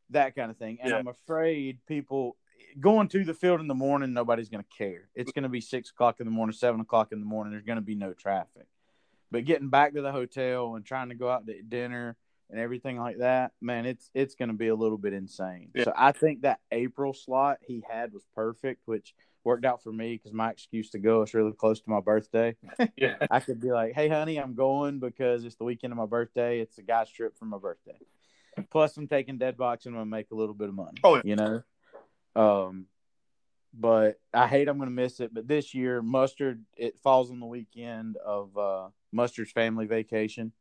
that 0.10 0.36
kind 0.36 0.50
of 0.50 0.58
thing, 0.58 0.80
and 0.82 0.90
Yeah. 0.90 0.98
I'm 0.98 1.08
afraid 1.08 1.80
people 1.86 2.36
going 2.80 3.08
to 3.10 3.23
the 3.23 3.34
field 3.34 3.60
in 3.60 3.67
the 3.67 3.75
morning, 3.75 4.13
nobody's 4.13 4.50
going 4.50 4.63
to 4.63 4.78
care. 4.78 5.10
It's 5.13 5.32
going 5.32 5.44
to 5.44 5.50
be 5.50 5.62
six 5.62 5.90
o'clock 5.92 6.19
in 6.19 6.25
the 6.25 6.32
morning, 6.32 6.54
seven 6.54 6.80
o'clock 6.82 7.12
in 7.12 7.19
the 7.19 7.25
morning. 7.25 7.52
There's 7.52 7.65
going 7.65 7.78
to 7.78 7.84
be 7.84 7.96
no 7.96 8.13
traffic, 8.13 8.65
but 9.30 9.46
getting 9.46 9.69
back 9.69 9.94
to 9.94 10.02
the 10.02 10.12
hotel 10.12 10.75
and 10.75 10.86
trying 10.86 11.10
to 11.10 11.15
go 11.15 11.30
out 11.30 11.46
to 11.46 11.62
dinner 11.62 12.17
and 12.52 12.60
everything 12.60 12.99
like 12.99 13.19
that, 13.19 13.54
man, 13.62 13.85
it's 13.85 14.10
it's 14.13 14.35
going 14.35 14.49
to 14.49 14.56
be 14.56 14.67
a 14.67 14.75
little 14.75 14.97
bit 14.97 15.13
insane. 15.13 15.69
Yeah. 15.73 15.85
So 15.85 15.93
I 15.95 16.12
think 16.12 16.41
that 16.41 16.60
April 16.71 17.13
slot 17.13 17.58
he 17.62 17.83
had 17.89 18.13
was 18.13 18.23
perfect, 18.35 18.81
which 18.85 19.15
worked 19.43 19.65
out 19.65 19.81
for 19.81 19.91
me 19.91 20.15
because 20.17 20.33
my 20.33 20.52
excuse 20.52 20.91
to 20.91 20.99
go 20.99 21.23
is 21.23 21.33
really 21.33 21.54
close 21.54 21.79
to 21.81 21.89
my 21.89 22.02
birthday. 22.02 22.56
yeah. 22.97 23.15
I 23.31 23.39
could 23.39 23.60
be 23.60 23.71
like, 23.71 23.93
"Hey, 23.93 24.10
honey, 24.10 24.37
I'm 24.37 24.54
going 24.54 24.99
because 24.99 25.45
it's 25.45 25.56
the 25.56 25.63
weekend 25.63 25.93
of 25.93 25.97
my 25.97 26.06
birthday. 26.06 26.60
It's 26.60 26.77
a 26.77 26.83
guy's 26.83 27.10
trip 27.10 27.37
for 27.37 27.45
my 27.45 27.58
birthday. 27.58 27.97
Plus, 28.69 28.97
I'm 28.97 29.08
taking 29.08 29.37
dead 29.37 29.58
box 29.58 29.85
and 29.85 29.95
I'm 29.95 30.02
gonna 30.02 30.12
make 30.12 30.31
a 30.31 30.35
little 30.35 30.54
bit 30.54 30.69
of 30.69 30.75
money. 30.75 30.97
Oh, 31.04 31.15
yeah. 31.15 31.21
you 31.23 31.35
know. 31.37 31.63
Um, 32.35 32.85
but 33.73 34.19
I 34.33 34.47
hate 34.47 34.67
I'm 34.67 34.77
gonna 34.77 34.91
miss 34.91 35.21
it. 35.21 35.33
But 35.33 35.47
this 35.47 35.73
year, 35.73 36.02
mustard 36.02 36.63
it 36.75 36.99
falls 37.02 37.31
on 37.31 37.39
the 37.39 37.45
weekend 37.45 38.17
of 38.17 38.58
uh, 38.58 38.89
mustard's 39.13 39.52
family 39.52 39.85
vacation. 39.85 40.52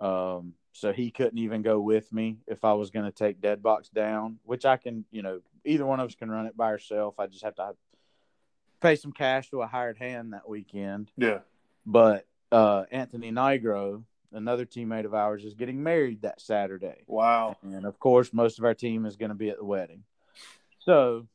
Um, 0.00 0.54
so 0.72 0.92
he 0.92 1.10
couldn't 1.10 1.38
even 1.38 1.62
go 1.62 1.80
with 1.80 2.12
me 2.12 2.38
if 2.46 2.64
I 2.64 2.72
was 2.74 2.90
gonna 2.90 3.12
take 3.12 3.40
dead 3.40 3.62
box 3.62 3.88
down, 3.88 4.38
which 4.44 4.64
I 4.64 4.76
can, 4.76 5.04
you 5.10 5.22
know, 5.22 5.40
either 5.64 5.84
one 5.86 6.00
of 6.00 6.06
us 6.08 6.14
can 6.14 6.30
run 6.30 6.46
it 6.46 6.56
by 6.56 6.70
herself. 6.70 7.18
I 7.18 7.26
just 7.26 7.44
have 7.44 7.54
to 7.56 7.74
pay 8.80 8.94
some 8.96 9.12
cash 9.12 9.50
to 9.50 9.62
a 9.62 9.66
hired 9.66 9.98
hand 9.98 10.32
that 10.32 10.48
weekend 10.48 11.10
Yeah. 11.16 11.40
but 11.84 12.26
uh, 12.52 12.84
Anthony 12.90 13.30
Nigro, 13.32 14.04
another 14.32 14.64
teammate 14.64 15.04
of 15.04 15.12
ours, 15.14 15.44
is 15.44 15.54
getting 15.54 15.82
married 15.82 16.22
that 16.22 16.40
Saturday. 16.40 17.02
Wow. 17.06 17.56
And 17.62 17.84
of 17.84 17.98
course, 17.98 18.32
most 18.32 18.58
of 18.58 18.64
our 18.64 18.72
team 18.74 19.04
is 19.04 19.16
going 19.16 19.28
to 19.30 19.34
be 19.34 19.50
at 19.50 19.58
the 19.58 19.64
wedding. 19.64 20.04
So, 20.78 21.26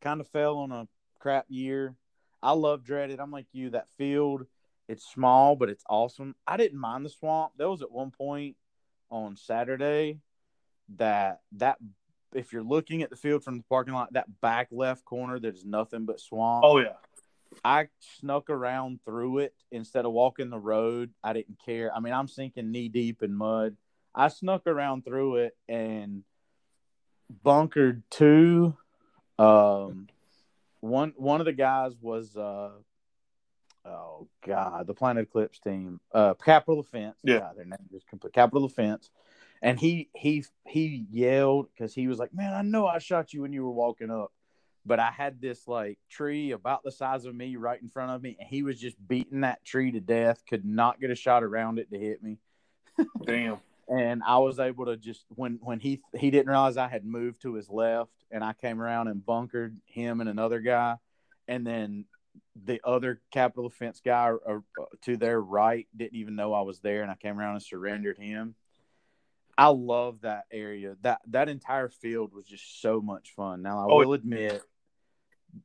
kind 0.00 0.20
of 0.20 0.28
fell 0.28 0.58
on 0.58 0.70
a 0.70 0.86
crap 1.18 1.46
year. 1.48 1.96
I 2.42 2.52
love 2.52 2.84
dreaded. 2.84 3.18
I'm 3.18 3.32
like 3.32 3.46
you. 3.52 3.70
That 3.70 3.88
field, 3.98 4.46
it's 4.90 5.08
small, 5.08 5.54
but 5.54 5.68
it's 5.68 5.84
awesome. 5.88 6.34
I 6.48 6.56
didn't 6.56 6.80
mind 6.80 7.04
the 7.06 7.10
swamp. 7.10 7.52
There 7.56 7.70
was 7.70 7.80
at 7.80 7.92
one 7.92 8.10
point 8.10 8.56
on 9.08 9.36
Saturday 9.36 10.18
that 10.96 11.42
that 11.52 11.78
if 12.34 12.52
you're 12.52 12.64
looking 12.64 13.02
at 13.02 13.10
the 13.10 13.16
field 13.16 13.44
from 13.44 13.58
the 13.58 13.62
parking 13.68 13.94
lot, 13.94 14.12
that 14.14 14.40
back 14.40 14.66
left 14.72 15.04
corner, 15.04 15.38
there's 15.38 15.64
nothing 15.64 16.06
but 16.06 16.18
swamp. 16.18 16.64
Oh 16.64 16.78
yeah. 16.78 16.96
I 17.64 17.88
snuck 18.18 18.50
around 18.50 19.00
through 19.04 19.38
it 19.38 19.54
instead 19.70 20.06
of 20.06 20.12
walking 20.12 20.50
the 20.50 20.58
road. 20.58 21.10
I 21.22 21.34
didn't 21.34 21.58
care. 21.64 21.94
I 21.94 22.00
mean, 22.00 22.12
I'm 22.12 22.28
sinking 22.28 22.72
knee 22.72 22.88
deep 22.88 23.22
in 23.22 23.32
mud. 23.32 23.76
I 24.12 24.26
snuck 24.26 24.66
around 24.66 25.04
through 25.04 25.36
it 25.36 25.56
and 25.68 26.24
bunkered 27.44 28.02
two. 28.10 28.76
Um, 29.38 30.08
one 30.80 31.12
one 31.16 31.40
of 31.40 31.46
the 31.46 31.52
guys 31.52 31.92
was 32.00 32.36
uh, 32.36 32.70
oh 33.84 34.28
god, 34.46 34.86
the 34.86 34.94
Planet 34.94 35.24
Eclipse 35.24 35.58
team, 35.58 36.00
uh, 36.12 36.34
Capital 36.34 36.80
Offense. 36.80 37.16
Yeah, 37.22 37.40
God, 37.40 37.56
their 37.56 37.64
name 37.64 37.88
is 37.92 38.02
complete 38.08 38.32
Capital 38.32 38.64
Offense. 38.64 39.10
And 39.62 39.78
he 39.78 40.08
he 40.14 40.44
he 40.66 41.06
yelled 41.10 41.68
because 41.74 41.94
he 41.94 42.08
was 42.08 42.18
like, 42.18 42.32
"Man, 42.32 42.54
I 42.54 42.62
know 42.62 42.86
I 42.86 42.98
shot 42.98 43.32
you 43.34 43.42
when 43.42 43.52
you 43.52 43.64
were 43.64 43.70
walking 43.70 44.10
up." 44.10 44.32
but 44.86 44.98
I 44.98 45.10
had 45.10 45.40
this 45.40 45.68
like 45.68 45.98
tree 46.08 46.52
about 46.52 46.82
the 46.82 46.92
size 46.92 47.24
of 47.24 47.34
me 47.34 47.56
right 47.56 47.80
in 47.80 47.88
front 47.88 48.12
of 48.12 48.22
me, 48.22 48.36
and 48.38 48.48
he 48.48 48.62
was 48.62 48.80
just 48.80 48.96
beating 49.06 49.42
that 49.42 49.64
tree 49.64 49.92
to 49.92 50.00
death. 50.00 50.42
Could 50.48 50.64
not 50.64 51.00
get 51.00 51.10
a 51.10 51.14
shot 51.14 51.42
around 51.42 51.78
it 51.78 51.90
to 51.90 51.98
hit 51.98 52.22
me. 52.22 52.38
Damn. 53.24 53.58
and 53.88 54.22
I 54.26 54.38
was 54.38 54.58
able 54.58 54.86
to 54.86 54.96
just 54.96 55.24
when 55.30 55.58
when 55.62 55.80
he 55.80 56.00
he 56.16 56.30
didn't 56.30 56.48
realize 56.48 56.76
I 56.76 56.88
had 56.88 57.04
moved 57.04 57.42
to 57.42 57.54
his 57.54 57.68
left, 57.68 58.12
and 58.30 58.42
I 58.42 58.52
came 58.52 58.80
around 58.80 59.08
and 59.08 59.24
bunkered 59.24 59.76
him 59.86 60.20
and 60.20 60.30
another 60.30 60.60
guy, 60.60 60.96
and 61.46 61.66
then 61.66 62.06
the 62.64 62.80
other 62.84 63.20
Capital 63.30 63.68
Defense 63.68 64.00
guy 64.04 64.32
uh, 64.48 64.58
to 65.02 65.16
their 65.16 65.40
right 65.40 65.86
didn't 65.96 66.16
even 66.16 66.36
know 66.36 66.52
I 66.52 66.62
was 66.62 66.80
there, 66.80 67.02
and 67.02 67.10
I 67.10 67.14
came 67.14 67.38
around 67.38 67.54
and 67.54 67.62
surrendered 67.62 68.18
him. 68.18 68.54
I 69.56 69.66
love 69.66 70.22
that 70.22 70.44
area. 70.50 70.96
That 71.02 71.20
that 71.28 71.48
entire 71.48 71.88
field 71.88 72.32
was 72.32 72.46
just 72.46 72.80
so 72.80 73.00
much 73.00 73.32
fun. 73.36 73.62
Now 73.62 73.80
I 73.80 73.92
oh, 73.92 73.98
will 73.98 74.12
admit, 74.14 74.62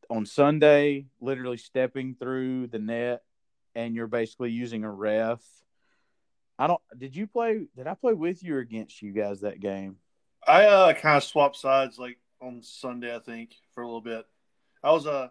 on 0.10 0.26
Sunday, 0.26 1.08
literally 1.22 1.58
stepping 1.58 2.16
through 2.16 2.68
the 2.68 2.80
net, 2.80 3.24
and 3.74 3.96
you're 3.96 4.08
basically 4.08 4.52
using 4.52 4.84
a 4.84 4.92
ref. 4.92 5.42
I 6.58 6.68
don't. 6.68 6.82
Did 6.98 7.16
you 7.16 7.28
play? 7.28 7.68
Did 7.76 7.88
I 7.88 7.94
play 7.94 8.14
with 8.14 8.44
you 8.44 8.56
or 8.56 8.60
against 8.60 9.02
you 9.02 9.12
guys 9.12 9.42
that 9.42 9.60
game? 9.60 9.98
I 10.48 10.66
uh, 10.66 10.94
kind 10.94 11.18
of 11.18 11.24
swapped 11.24 11.58
sides 11.58 11.98
like 11.98 12.18
on 12.42 12.62
Sunday, 12.62 13.16
I 13.16 13.20
think, 13.20 13.56
for 13.74 13.82
a 13.82 13.86
little 13.86 14.02
bit. 14.02 14.26
I 14.86 14.92
was 14.92 15.08
uh. 15.08 15.30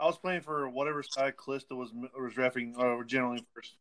I 0.00 0.06
was 0.06 0.16
playing 0.16 0.40
for 0.40 0.68
whatever 0.68 1.02
side 1.02 1.36
Calista 1.36 1.74
was 1.74 1.90
was 1.92 2.34
refing 2.34 2.72
or 2.78 3.02
uh, 3.02 3.04
generally 3.04 3.44
first. 3.54 3.76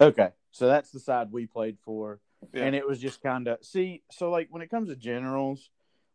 Okay, 0.00 0.30
so 0.52 0.68
that's 0.68 0.90
the 0.90 1.00
side 1.00 1.32
we 1.32 1.46
played 1.46 1.76
for. 1.84 2.20
Yeah. 2.52 2.64
And 2.64 2.76
it 2.76 2.86
was 2.86 3.00
just 3.00 3.20
kind 3.22 3.48
of 3.48 3.64
see, 3.64 4.02
so 4.10 4.30
like 4.30 4.48
when 4.50 4.62
it 4.62 4.70
comes 4.70 4.88
to 4.90 4.96
generals, 4.96 5.70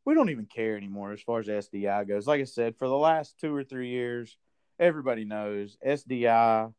we 0.06 0.14
don't 0.14 0.30
even 0.30 0.46
care 0.46 0.78
anymore 0.78 1.12
as 1.12 1.22
far 1.22 1.40
as 1.40 1.48
SDI 1.48 2.08
goes. 2.08 2.28
Like 2.28 2.40
I 2.40 2.46
said, 2.46 2.78
for 2.78 2.88
the 2.88 2.98
last 2.98 3.40
two 3.40 3.54
or 3.54 3.64
three 3.64 3.90
years, 3.90 4.38
everybody 4.80 5.26
knows 5.26 5.76
SDI 5.86 6.74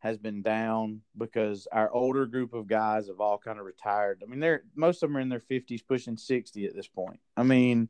has 0.00 0.18
been 0.18 0.42
down 0.42 1.00
because 1.16 1.66
our 1.72 1.90
older 1.90 2.26
group 2.26 2.52
of 2.52 2.66
guys 2.66 3.06
have 3.06 3.20
all 3.20 3.38
kind 3.38 3.58
of 3.58 3.64
retired. 3.64 4.22
I 4.22 4.28
mean, 4.28 4.40
they're 4.40 4.64
most 4.74 5.02
of 5.02 5.08
them 5.08 5.16
are 5.16 5.20
in 5.20 5.30
their 5.30 5.40
fifties, 5.40 5.82
pushing 5.82 6.18
sixty 6.18 6.66
at 6.66 6.74
this 6.74 6.88
point. 6.88 7.20
I 7.38 7.42
mean, 7.42 7.88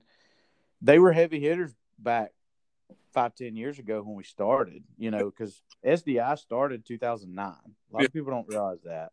they 0.80 1.00
were 1.00 1.12
heavy 1.12 1.40
hitters 1.40 1.74
back 1.98 2.32
five, 3.16 3.34
ten 3.34 3.56
years 3.56 3.78
ago 3.78 4.02
when 4.02 4.14
we 4.14 4.24
started. 4.24 4.84
You 4.98 5.10
know, 5.10 5.30
because 5.30 5.62
SDI 5.84 6.38
started 6.38 6.84
two 6.84 6.98
thousand 6.98 7.34
nine. 7.34 7.54
A 7.90 7.96
lot 7.96 8.04
of 8.04 8.12
people 8.12 8.30
don't 8.30 8.48
realize 8.48 8.82
that. 8.84 9.12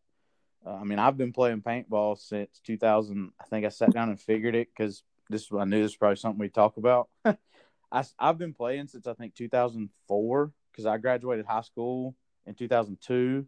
Uh, 0.66 0.76
I 0.76 0.84
mean, 0.84 1.00
I've 1.00 1.18
been 1.18 1.32
playing 1.32 1.62
paintball 1.62 2.18
since 2.18 2.62
2000. 2.66 3.32
I 3.40 3.44
think 3.46 3.66
I 3.66 3.70
sat 3.70 3.94
down 3.94 4.10
and 4.10 4.20
figured 4.20 4.56
it 4.56 4.70
because 4.76 5.04
this 5.30 5.50
I 5.58 5.66
knew 5.66 5.82
this 5.82 5.92
was 5.92 5.98
probably 5.98 6.16
something 6.18 6.40
we'd 6.40 6.54
talk 6.54 6.78
about. 6.78 7.10
I, 7.26 8.04
I've 8.20 8.38
been 8.38 8.54
playing 8.54 8.88
since 8.88 9.08
I 9.08 9.14
think 9.14 9.36
2004 9.36 10.52
because 10.72 10.86
I 10.86 10.98
graduated 10.98 11.46
high 11.46 11.62
school 11.62 12.16
in 12.46 12.56
2002 12.56 13.46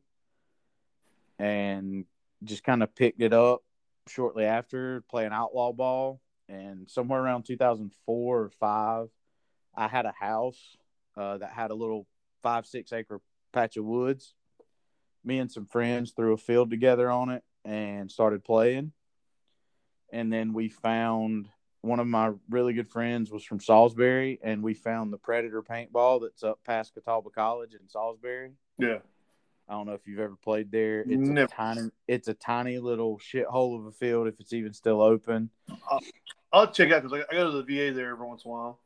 and 1.40 2.06
just 2.44 2.64
kind 2.64 2.84
of 2.84 2.96
picked 2.96 3.22
it 3.22 3.34
up 3.34 3.64
shortly 4.08 4.46
after 4.46 5.04
playing 5.10 5.32
outlaw 5.32 5.72
ball. 5.74 6.22
And 6.48 6.88
somewhere 6.88 7.22
around 7.22 7.44
2004 7.44 8.40
or 8.40 8.50
five, 8.60 9.08
I 9.78 9.88
had 9.88 10.06
a 10.06 10.14
house 10.18 10.78
uh, 11.18 11.38
that 11.38 11.52
had 11.52 11.72
a 11.72 11.76
little 11.76 12.08
five, 12.44 12.66
six 12.66 12.94
acre 12.94 13.22
patch 13.52 13.78
of 13.78 13.86
woods 13.86 14.34
me 15.26 15.40
and 15.40 15.52
some 15.52 15.66
friends 15.66 16.12
threw 16.12 16.34
a 16.34 16.38
field 16.38 16.70
together 16.70 17.10
on 17.10 17.30
it 17.30 17.44
and 17.66 18.12
started 18.12 18.44
playing. 18.44 18.92
And 20.14 20.32
then 20.32 20.54
we 20.54 20.70
found 20.70 21.50
one 21.82 22.00
of 22.00 22.08
my 22.08 22.32
really 22.50 22.74
good 22.74 22.88
friends 22.88 23.32
was 23.32 23.44
from 23.44 23.60
Salisbury, 23.60 24.40
and 24.44 24.64
we 24.64 24.74
found 24.74 25.12
the 25.12 25.18
Predator 25.18 25.62
paintball 25.62 26.22
that's 26.22 26.44
up 26.44 26.60
past 26.66 26.94
Catawba 26.94 27.30
College 27.32 27.74
in 27.74 27.90
Salisbury. 27.90 28.52
Yeah. 28.78 29.00
I 29.68 29.74
don't 29.74 29.88
know 29.88 29.94
if 29.94 30.06
you've 30.06 30.20
ever 30.20 30.36
played 30.36 30.72
there. 30.72 31.02
It's 31.02 31.10
Never. 31.10 31.46
a 31.46 31.48
tiny, 31.48 31.90
it's 32.08 32.28
a 32.28 32.36
tiny 32.36 32.78
little 32.78 33.20
shithole 33.20 33.80
of 33.80 33.88
a 33.88 33.92
field 33.92 34.28
if 34.28 34.40
it's 34.40 34.54
even 34.54 34.74
still 34.74 35.02
open. 35.02 35.50
I'll, 35.90 36.00
I'll 36.54 36.72
check 36.72 36.92
out 36.92 37.02
because 37.02 37.24
I 37.30 37.34
go 37.34 37.52
to 37.52 37.64
the 37.64 37.64
VA 37.64 37.94
there 37.94 38.12
every 38.12 38.28
once 38.28 38.46
in 38.46 38.52
a 38.52 38.54
while 38.54 38.80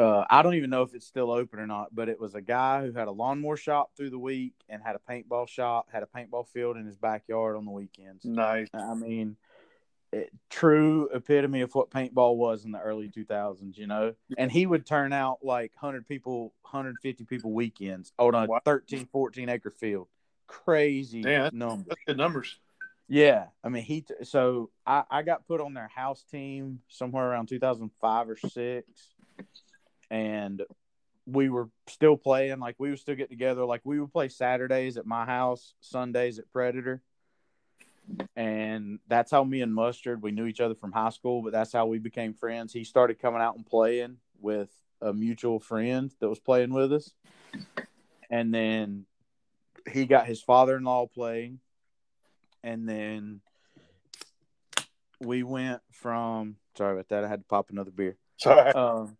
uh, 0.00 0.24
I 0.30 0.42
don't 0.42 0.54
even 0.54 0.70
know 0.70 0.82
if 0.82 0.94
it's 0.94 1.06
still 1.06 1.30
open 1.30 1.58
or 1.58 1.66
not, 1.66 1.94
but 1.94 2.08
it 2.08 2.18
was 2.18 2.34
a 2.34 2.40
guy 2.40 2.86
who 2.86 2.92
had 2.92 3.06
a 3.06 3.10
lawnmower 3.10 3.56
shop 3.56 3.90
through 3.96 4.10
the 4.10 4.18
week 4.18 4.54
and 4.68 4.82
had 4.82 4.96
a 4.96 5.12
paintball 5.12 5.48
shop, 5.48 5.88
had 5.92 6.02
a 6.02 6.06
paintball 6.06 6.48
field 6.48 6.76
in 6.76 6.86
his 6.86 6.96
backyard 6.96 7.56
on 7.56 7.66
the 7.66 7.70
weekends. 7.70 8.24
Nice. 8.24 8.68
I 8.72 8.94
mean, 8.94 9.36
it, 10.12 10.30
true 10.48 11.10
epitome 11.12 11.60
of 11.60 11.74
what 11.74 11.90
paintball 11.90 12.36
was 12.36 12.64
in 12.64 12.72
the 12.72 12.80
early 12.80 13.08
2000s, 13.08 13.76
you 13.76 13.86
know? 13.86 14.14
And 14.38 14.50
he 14.50 14.64
would 14.64 14.86
turn 14.86 15.12
out 15.12 15.38
like 15.42 15.72
100 15.78 16.08
people, 16.08 16.54
150 16.62 17.24
people 17.24 17.52
weekends 17.52 18.12
on 18.18 18.34
a 18.34 18.46
wow. 18.46 18.60
13, 18.64 19.06
14 19.12 19.48
acre 19.50 19.70
field. 19.70 20.08
Crazy 20.46 21.22
Damn, 21.22 21.56
numbers. 21.56 21.86
That's 21.88 22.00
good 22.06 22.16
numbers. 22.16 22.58
Yeah, 23.12 23.46
I 23.64 23.70
mean 23.70 23.82
he. 23.82 24.04
So 24.22 24.70
I, 24.86 25.02
I 25.10 25.22
got 25.22 25.46
put 25.48 25.60
on 25.60 25.74
their 25.74 25.88
house 25.88 26.24
team 26.30 26.80
somewhere 26.88 27.28
around 27.28 27.48
2005 27.48 28.28
or 28.28 28.36
six, 28.36 28.86
and 30.10 30.62
we 31.26 31.48
were 31.48 31.68
still 31.88 32.16
playing 32.16 32.58
like 32.58 32.74
we 32.78 32.90
would 32.90 32.98
still 32.98 33.14
get 33.14 33.30
together 33.30 33.64
like 33.64 33.82
we 33.84 34.00
would 34.00 34.12
play 34.12 34.28
saturdays 34.28 34.96
at 34.96 35.06
my 35.06 35.24
house 35.24 35.74
sundays 35.80 36.38
at 36.38 36.50
predator. 36.52 37.02
And 38.34 38.98
that's 39.06 39.30
how 39.30 39.44
me 39.44 39.62
and 39.62 39.72
mustard 39.72 40.22
we 40.22 40.32
knew 40.32 40.46
each 40.46 40.60
other 40.60 40.74
from 40.74 40.92
high 40.92 41.10
school 41.10 41.42
but 41.42 41.52
that's 41.52 41.72
how 41.72 41.86
we 41.86 41.98
became 41.98 42.34
friends. 42.34 42.72
He 42.72 42.84
started 42.84 43.20
coming 43.20 43.40
out 43.40 43.56
and 43.56 43.66
playing 43.66 44.16
with 44.40 44.70
a 45.00 45.12
mutual 45.12 45.60
friend 45.60 46.12
that 46.20 46.28
was 46.28 46.40
playing 46.40 46.72
with 46.72 46.92
us. 46.92 47.12
And 48.28 48.52
then 48.52 49.06
he 49.90 50.06
got 50.06 50.26
his 50.26 50.42
father-in-law 50.42 51.06
playing. 51.08 51.60
And 52.62 52.88
then 52.88 53.40
we 55.20 55.42
went 55.42 55.80
from 55.92 56.56
sorry 56.76 56.94
about 56.94 57.08
that 57.08 57.24
i 57.24 57.28
had 57.28 57.40
to 57.40 57.46
pop 57.46 57.70
another 57.70 57.90
beer. 57.90 58.16
Sorry 58.38 58.72
um, 58.72 59.16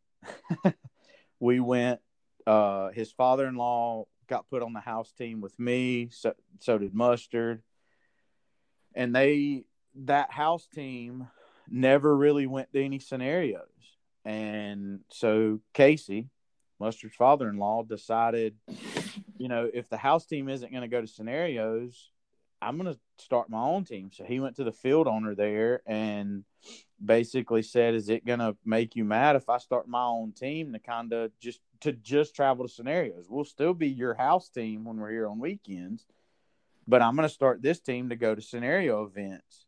we 1.40 1.60
went. 1.60 2.00
Uh, 2.46 2.90
his 2.90 3.12
father-in-law 3.12 4.06
got 4.28 4.48
put 4.48 4.62
on 4.62 4.72
the 4.72 4.80
house 4.80 5.12
team 5.12 5.40
with 5.40 5.58
me. 5.58 6.08
So 6.10 6.34
so 6.60 6.78
did 6.78 6.94
Mustard, 6.94 7.62
and 8.94 9.14
they 9.14 9.64
that 9.94 10.30
house 10.30 10.66
team 10.66 11.28
never 11.68 12.16
really 12.16 12.46
went 12.46 12.72
to 12.72 12.82
any 12.82 12.98
scenarios. 12.98 13.66
And 14.24 15.00
so 15.08 15.60
Casey, 15.72 16.28
Mustard's 16.78 17.16
father-in-law, 17.16 17.84
decided, 17.84 18.56
you 19.38 19.48
know, 19.48 19.68
if 19.72 19.88
the 19.88 19.96
house 19.96 20.26
team 20.26 20.48
isn't 20.48 20.70
going 20.70 20.82
to 20.82 20.88
go 20.88 21.00
to 21.00 21.06
scenarios, 21.06 22.10
I'm 22.60 22.78
going 22.78 22.92
to 22.92 23.00
start 23.18 23.48
my 23.48 23.62
own 23.62 23.84
team. 23.84 24.10
So 24.12 24.24
he 24.24 24.40
went 24.40 24.56
to 24.56 24.64
the 24.64 24.72
field 24.72 25.06
owner 25.06 25.34
there 25.34 25.82
and 25.86 26.44
basically 27.04 27.62
said, 27.62 27.94
"Is 27.94 28.08
it 28.08 28.24
going 28.24 28.38
to 28.40 28.56
make 28.64 28.96
you 28.96 29.04
mad 29.04 29.36
if 29.36 29.48
I 29.48 29.58
start 29.58 29.88
my 29.88 30.04
own 30.04 30.32
team 30.32 30.72
to 30.72 30.78
kind 30.78 31.12
of 31.12 31.32
just 31.40 31.60
to 31.80 31.92
just 31.92 32.34
travel 32.34 32.66
to 32.66 32.72
scenarios? 32.72 33.26
We'll 33.28 33.44
still 33.44 33.74
be 33.74 33.88
your 33.88 34.14
house 34.14 34.48
team 34.48 34.84
when 34.84 34.96
we're 34.96 35.10
here 35.10 35.28
on 35.28 35.38
weekends, 35.38 36.06
but 36.86 37.02
I'm 37.02 37.16
going 37.16 37.28
to 37.28 37.34
start 37.34 37.62
this 37.62 37.80
team 37.80 38.10
to 38.10 38.16
go 38.16 38.34
to 38.34 38.42
scenario 38.42 39.04
events." 39.04 39.66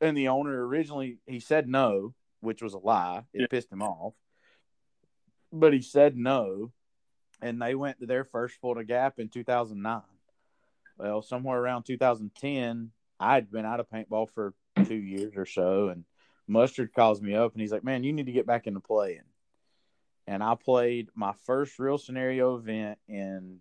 And 0.00 0.16
the 0.16 0.28
owner 0.28 0.66
originally 0.66 1.18
he 1.26 1.40
said 1.40 1.68
no, 1.68 2.14
which 2.40 2.62
was 2.62 2.74
a 2.74 2.78
lie. 2.78 3.24
It 3.32 3.42
yeah. 3.42 3.46
pissed 3.48 3.72
him 3.72 3.82
off. 3.82 4.14
But 5.52 5.72
he 5.72 5.80
said 5.80 6.16
no, 6.16 6.72
and 7.40 7.60
they 7.60 7.74
went 7.74 8.00
to 8.00 8.06
their 8.06 8.24
first 8.24 8.56
Fulda 8.60 8.84
Gap 8.84 9.18
in 9.18 9.28
2009 9.28 10.02
Well, 10.98 11.22
somewhere 11.22 11.58
around 11.58 11.84
2010, 11.84 12.90
I'd 13.18 13.50
been 13.50 13.64
out 13.64 13.80
of 13.80 13.88
paintball 13.88 14.30
for 14.30 14.54
two 14.84 14.96
years 14.96 15.32
or 15.36 15.46
so, 15.46 15.88
and 15.88 16.04
Mustard 16.48 16.92
calls 16.94 17.20
me 17.20 17.34
up 17.34 17.52
and 17.52 17.60
he's 17.60 17.72
like, 17.72 17.84
"Man, 17.84 18.04
you 18.04 18.12
need 18.12 18.26
to 18.26 18.32
get 18.32 18.46
back 18.46 18.66
into 18.66 18.80
playing." 18.80 19.22
And 20.26 20.42
I 20.42 20.54
played 20.54 21.08
my 21.14 21.32
first 21.44 21.78
real 21.78 21.98
scenario 21.98 22.56
event 22.56 22.98
in 23.08 23.60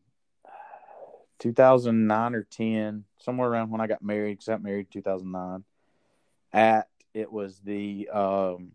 2009 1.40 2.36
or 2.36 2.44
10, 2.44 3.04
somewhere 3.20 3.50
around 3.50 3.70
when 3.70 3.82
I 3.82 3.88
got 3.88 4.02
married. 4.02 4.34
Because 4.34 4.50
I 4.50 4.54
got 4.54 4.64
married 4.64 4.88
in 4.88 5.02
2009. 5.02 5.64
At 6.54 6.88
it 7.14 7.32
was 7.32 7.60
the 7.60 8.10
um, 8.10 8.72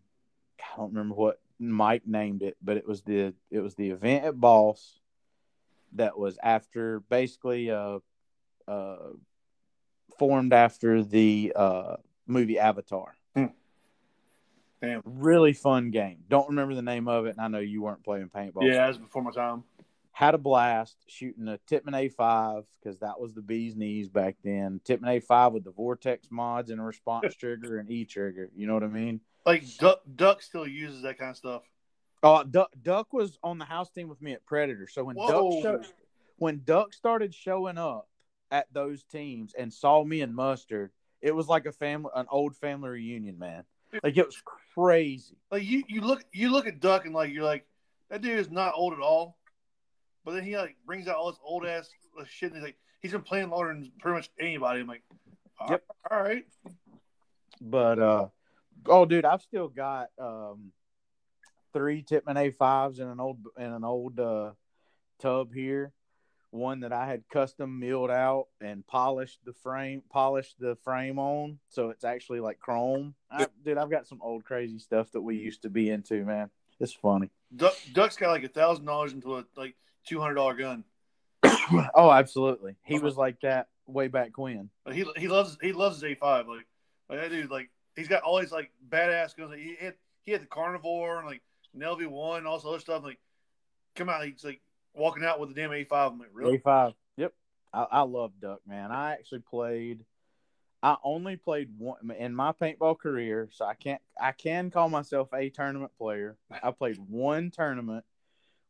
I 0.61 0.77
don't 0.77 0.93
remember 0.93 1.15
what 1.15 1.41
Mike 1.59 2.07
named 2.07 2.43
it, 2.43 2.57
but 2.63 2.77
it 2.77 2.87
was 2.87 3.03
the 3.03 3.35
it 3.51 3.61
was 3.61 3.75
the 3.75 3.91
event 3.91 4.25
at 4.25 4.41
Boss 4.41 5.01
that 5.95 6.19
was 6.19 6.39
after 6.43 7.01
basically 7.01 7.71
uh 7.71 7.99
uh 8.69 8.97
formed 10.19 10.53
after 10.53 11.03
the 11.03 11.53
uh 11.55 11.97
movie 12.27 12.59
Avatar. 12.59 13.15
Damn. 14.83 15.03
Really 15.05 15.53
fun 15.53 15.91
game. 15.91 16.19
Don't 16.29 16.49
remember 16.49 16.75
the 16.75 16.83
name 16.83 17.07
of 17.07 17.27
it, 17.27 17.37
and 17.37 17.41
I 17.41 17.49
know 17.49 17.59
you 17.59 17.83
weren't 17.83 18.03
playing 18.03 18.31
paintball. 18.35 18.63
Yeah, 18.63 18.77
that 18.77 18.89
was 18.89 18.99
before 18.99 19.23
my 19.23 19.31
time. 19.31 19.65
Had 20.13 20.35
a 20.35 20.39
blast 20.39 20.97
shooting 21.07 21.49
a 21.49 21.59
Tippmann 21.67 21.95
A5 21.95 22.65
because 22.83 22.99
that 23.01 23.21
was 23.21 23.35
the 23.35 23.43
bee's 23.43 23.77
knees 23.77 24.09
back 24.09 24.37
then. 24.43 24.81
Tippmann 24.85 25.21
A5 25.21 25.53
with 25.53 25.65
the 25.65 25.71
Vortex 25.71 26.29
mods 26.31 26.71
and 26.71 26.81
a 26.81 26.85
response 26.85 27.35
trigger 27.39 27.79
and 27.79 27.91
E 27.91 28.05
trigger. 28.05 28.51
You 28.55 28.67
know 28.67 28.75
what 28.75 28.83
I 28.83 28.89
mean? 28.89 29.21
Like 29.47 29.65
Duck, 29.79 30.01
Duck 30.17 30.43
still 30.43 30.67
uses 30.67 31.03
that 31.03 31.19
kind 31.19 31.31
of 31.31 31.37
stuff. 31.37 31.63
Uh, 32.23 32.41
oh, 32.41 32.45
Duck, 32.45 32.71
Duck 32.83 33.13
was 33.13 33.39
on 33.43 33.59
the 33.59 33.65
house 33.65 33.91
team 33.91 34.09
with 34.09 34.21
me 34.21 34.33
at 34.33 34.45
Predator. 34.45 34.89
So 34.89 35.05
when 35.05 35.17
Whoa. 35.17 35.63
Duck 35.63 35.63
showed, 35.63 35.87
when 36.37 36.63
Duck 36.65 36.93
started 36.93 37.35
showing 37.35 37.79
up 37.79 38.09
at 38.51 38.67
those 38.73 39.05
teams 39.05 39.55
and 39.55 39.73
saw 39.73 40.05
me 40.05 40.21
and 40.23 40.35
Mustard, 40.35 40.91
it 41.23 41.35
was 41.35 41.49
like 41.49 41.67
a 41.67 41.73
family, 41.73 42.11
an 42.15 42.27
old 42.31 42.57
family 42.57 42.91
reunion, 42.91 43.39
man. 43.39 43.65
Like 44.03 44.17
it 44.17 44.27
was 44.27 44.43
crazy. 44.75 45.37
Like 45.51 45.65
you, 45.65 45.83
you 45.89 46.01
look, 46.01 46.25
you 46.33 46.51
look 46.51 46.67
at 46.67 46.81
Duck 46.81 47.05
and 47.07 47.15
like 47.15 47.33
you're 47.33 47.45
like, 47.45 47.67
that 48.11 48.23
dude 48.23 48.39
is 48.39 48.51
not 48.51 48.73
old 48.77 48.93
at 48.93 49.01
all. 49.01 49.37
But 50.25 50.35
then 50.35 50.45
he 50.45 50.57
like 50.57 50.77
brings 50.87 51.09
out 51.09 51.17
all 51.17 51.31
this 51.31 51.41
old 51.43 51.67
ass 51.67 51.89
shit. 52.27 52.53
And 52.53 52.57
he's 52.57 52.65
like, 52.65 52.77
he's 53.01 53.13
been 53.13 53.23
playing 53.23 53.51
longer 53.51 53.73
than 53.73 53.91
pretty 53.99 54.17
much 54.17 54.31
anybody. 54.39 54.81
I'm 54.81 54.87
like, 54.87 55.03
all 55.59 55.71
Yep. 55.71 55.83
all 56.11 56.23
right. 56.23 56.45
But 57.61 57.99
uh, 57.99 58.29
oh, 58.87 59.05
dude, 59.05 59.25
I've 59.25 59.43
still 59.43 59.69
got 59.69 60.09
um 60.19 60.73
three 61.73 62.03
Tippmann 62.03 62.37
A5s 62.37 63.01
in 63.01 63.09
an 63.09 63.21
old 63.21 63.39
in 63.59 63.67
an 63.67 63.85
old 63.85 64.19
uh 64.19 64.53
tub 65.19 65.53
here. 65.53 65.93
One 66.51 66.81
that 66.81 66.93
I 66.93 67.07
had 67.07 67.23
custom 67.33 67.79
milled 67.79 68.11
out 68.11 68.47
and 68.61 68.85
polished 68.87 69.39
the 69.45 69.53
frame, 69.53 70.03
polished 70.11 70.59
the 70.59 70.77
frame 70.83 71.19
on, 71.19 71.61
so 71.69 71.91
it's 71.91 72.03
actually 72.03 72.41
like 72.41 72.59
chrome. 72.59 73.15
I, 73.31 73.47
dude, 73.65 73.79
I've 73.79 73.91
got 73.91 74.09
some 74.09 74.21
old 74.21 74.45
crazy 74.45 74.81
stuff 74.81 75.13
that 75.13 75.21
we 75.21 75.37
used 75.37 75.63
to 75.63 75.71
be 75.71 75.91
into, 75.91 76.25
man. 76.25 76.51
It's 76.81 76.93
funny. 76.93 77.31
Duck, 77.55 77.75
Duck's 77.93 78.17
got 78.17 78.31
like 78.31 78.43
a 78.43 78.49
thousand 78.49 78.87
dollars 78.87 79.13
into 79.13 79.37
a 79.37 79.45
like 79.57 79.77
two 80.05 80.21
hundred 80.21 80.35
dollar 80.35 80.55
gun. 80.55 80.85
Oh, 81.95 82.11
absolutely. 82.11 82.75
He 82.85 82.99
was 82.99 83.17
like 83.17 83.41
that 83.43 83.69
way 83.87 84.09
back 84.09 84.37
when. 84.37 84.71
But 84.85 84.95
he 84.95 85.05
he 85.17 85.29
loves 85.29 85.57
he 85.63 85.73
loves 85.73 85.97
his 85.97 86.05
A 86.05 86.15
five. 86.15 86.49
Like 86.49 86.67
like 87.09 87.21
that 87.21 87.31
dude 87.31 87.51
like 87.51 87.71
he's 87.97 88.09
got 88.09 88.23
all 88.23 88.41
these 88.41 88.53
like 88.53 88.73
badass 88.89 89.37
guns. 89.37 89.51
Like, 89.51 89.61
he 89.61 89.77
had 89.81 89.95
he 90.25 90.33
had 90.33 90.43
the 90.43 90.47
carnivore 90.47 91.19
and 91.19 91.27
like 91.27 91.43
an 91.75 91.81
LV 91.81 92.07
one 92.09 92.39
and 92.39 92.47
all 92.47 92.59
this 92.59 92.67
other 92.67 92.81
stuff. 92.81 93.05
Like 93.05 93.19
come 93.95 94.09
out, 94.09 94.25
he's 94.25 94.45
like 94.45 94.61
walking 94.95 95.25
out 95.25 95.41
with 95.41 95.51
the 95.51 95.55
damn 95.55 95.73
A 95.73 95.85
five. 95.85 96.13
I'm 96.13 96.19
like 96.19 96.29
really? 96.33 96.59
A5. 96.59 96.95
Yep. 97.17 97.33
I, 97.73 97.87
I 97.91 98.01
love 98.03 98.33
Duck, 98.41 98.61
man. 98.67 98.91
I 98.91 99.13
actually 99.13 99.41
played. 99.41 100.05
I 100.83 100.97
only 101.05 101.37
played 101.37 101.69
one 101.77 102.11
in 102.19 102.35
my 102.35 102.53
paintball 102.53 102.99
career, 102.99 103.49
so 103.53 103.67
I 103.67 103.75
can't. 103.75 104.01
I 104.21 104.33
can 104.33 104.71
call 104.71 104.89
myself 104.89 105.29
a 105.35 105.51
tournament 105.51 105.93
player. 105.99 106.37
I 106.63 106.71
played 106.71 106.97
one 106.99 107.51
tournament 107.51 108.05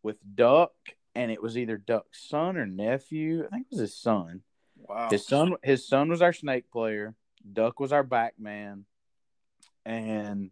with 0.03 0.18
Duck, 0.35 0.73
and 1.14 1.31
it 1.31 1.43
was 1.43 1.57
either 1.57 1.77
Duck's 1.77 2.29
son 2.29 2.57
or 2.57 2.66
nephew. 2.66 3.45
I 3.47 3.49
think 3.55 3.66
it 3.71 3.75
was 3.75 3.81
his 3.81 3.97
son. 3.97 4.43
Wow. 4.77 5.09
His 5.11 5.27
son. 5.27 5.55
His 5.62 5.87
son 5.87 6.09
was 6.09 6.21
our 6.21 6.33
snake 6.33 6.71
player. 6.71 7.14
Duck 7.51 7.81
was 7.81 7.93
our 7.93 8.03
back 8.03 8.35
man, 8.39 8.85
and 9.87 10.51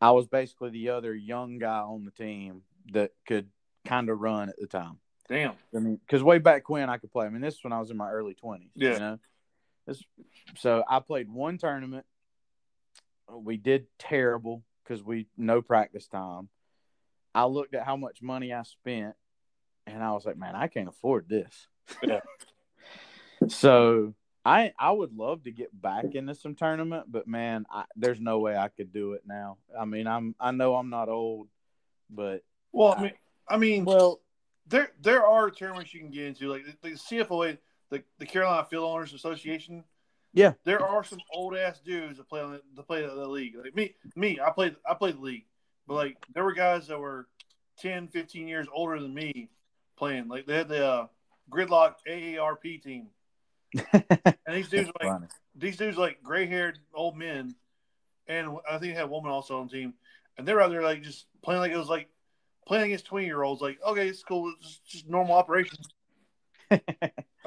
I 0.00 0.10
was 0.10 0.26
basically 0.26 0.70
the 0.70 0.90
other 0.90 1.14
young 1.14 1.58
guy 1.58 1.78
on 1.78 2.04
the 2.04 2.10
team 2.10 2.62
that 2.92 3.12
could 3.26 3.48
kind 3.86 4.10
of 4.10 4.20
run 4.20 4.48
at 4.48 4.58
the 4.58 4.66
time. 4.66 4.98
Damn. 5.28 5.54
I 5.74 5.78
mean, 5.78 5.98
because 6.06 6.22
way 6.22 6.38
back 6.38 6.68
when 6.68 6.88
I 6.88 6.98
could 6.98 7.10
play. 7.10 7.26
I 7.26 7.28
mean, 7.28 7.40
this 7.40 7.54
is 7.54 7.64
when 7.64 7.72
I 7.72 7.80
was 7.80 7.90
in 7.90 7.96
my 7.96 8.10
early 8.10 8.34
twenties. 8.34 8.70
Yeah. 8.74 8.92
You 8.92 8.98
know, 8.98 9.18
this. 9.86 10.02
So 10.56 10.84
I 10.88 11.00
played 11.00 11.28
one 11.28 11.58
tournament. 11.58 12.06
We 13.30 13.56
did 13.56 13.86
terrible 13.98 14.62
because 14.84 15.02
we 15.02 15.26
no 15.36 15.62
practice 15.62 16.06
time. 16.06 16.48
I 17.34 17.44
looked 17.44 17.74
at 17.74 17.84
how 17.84 17.96
much 17.96 18.22
money 18.22 18.52
I 18.52 18.62
spent, 18.62 19.14
and 19.86 20.02
I 20.02 20.12
was 20.12 20.24
like, 20.24 20.38
man, 20.38 20.54
I 20.54 20.68
can't 20.68 20.88
afford 20.88 21.28
this. 21.28 21.66
Yeah. 22.02 22.20
so 23.48 24.14
I 24.44 24.72
I 24.78 24.92
would 24.92 25.12
love 25.16 25.42
to 25.44 25.50
get 25.50 25.70
back 25.80 26.14
into 26.14 26.34
some 26.36 26.54
tournament, 26.54 27.06
but 27.08 27.26
man, 27.26 27.66
I, 27.70 27.84
there's 27.96 28.20
no 28.20 28.38
way 28.38 28.56
I 28.56 28.68
could 28.68 28.92
do 28.92 29.14
it 29.14 29.22
now. 29.26 29.58
I 29.78 29.84
mean, 29.86 30.06
I'm 30.06 30.36
I 30.38 30.52
know 30.52 30.76
I'm 30.76 30.88
not 30.88 31.08
old, 31.08 31.48
but 32.08 32.44
Well, 32.70 32.94
I 32.96 33.02
mean, 33.02 33.12
I 33.48 33.56
mean, 33.56 33.84
well, 33.84 34.20
there 34.68 34.90
there 35.00 35.26
are 35.26 35.50
tournaments 35.50 35.94
you 35.94 36.00
can 36.00 36.10
get 36.10 36.26
into, 36.26 36.48
like 36.48 36.64
the, 36.64 36.90
the 36.90 36.94
CFOA, 36.96 37.58
the, 37.90 38.02
the 38.18 38.26
Carolina 38.26 38.66
Field 38.68 38.84
Owners 38.84 39.12
Association. 39.12 39.84
Yeah. 40.32 40.52
there 40.64 40.84
are 40.84 41.02
some 41.02 41.20
old 41.32 41.56
ass 41.56 41.80
dudes 41.80 42.18
that 42.18 42.28
play 42.28 42.42
on 42.42 42.60
the, 42.74 42.82
play 42.82 43.06
the 43.06 43.26
league. 43.26 43.54
Like 43.56 43.74
me, 43.74 43.94
me, 44.16 44.38
I 44.38 44.50
played 44.50 44.76
I 44.88 44.92
played 44.94 45.16
the 45.16 45.22
league, 45.22 45.46
but 45.86 45.94
like 45.94 46.18
there 46.34 46.44
were 46.44 46.52
guys 46.52 46.88
that 46.88 46.98
were 46.98 47.26
10, 47.78 48.08
15 48.08 48.46
years 48.48 48.66
older 48.74 49.00
than 49.00 49.14
me 49.14 49.48
playing. 49.96 50.28
Like 50.28 50.46
they 50.46 50.56
had 50.56 50.68
the 50.68 50.86
uh, 50.86 51.06
Gridlock 51.50 51.94
AARP 52.06 52.82
team, 52.82 53.06
and 53.92 54.34
these 54.48 54.68
dudes 54.70 54.90
like 55.00 55.08
funny. 55.08 55.26
these 55.54 55.76
dudes 55.76 55.96
like 55.96 56.22
gray 56.22 56.46
haired 56.46 56.78
old 56.94 57.16
men, 57.16 57.54
and 58.26 58.58
I 58.68 58.72
think 58.72 58.92
they 58.92 58.98
had 58.98 59.04
a 59.04 59.08
woman 59.08 59.30
also 59.30 59.60
on 59.60 59.68
the 59.68 59.72
team, 59.72 59.94
and 60.36 60.46
they're 60.46 60.60
out 60.60 60.70
there 60.70 60.82
like 60.82 61.02
just 61.02 61.26
playing 61.42 61.60
like 61.60 61.72
it 61.72 61.78
was 61.78 61.88
like 61.88 62.08
playing 62.66 62.86
against 62.86 63.06
twenty 63.06 63.26
year 63.26 63.42
olds. 63.42 63.62
Like 63.62 63.78
okay, 63.86 64.08
it's 64.08 64.22
cool, 64.22 64.52
it's 64.58 64.68
just, 64.68 64.86
just 64.86 65.08
normal 65.08 65.36
operations. 65.36 65.88
I 66.70 66.78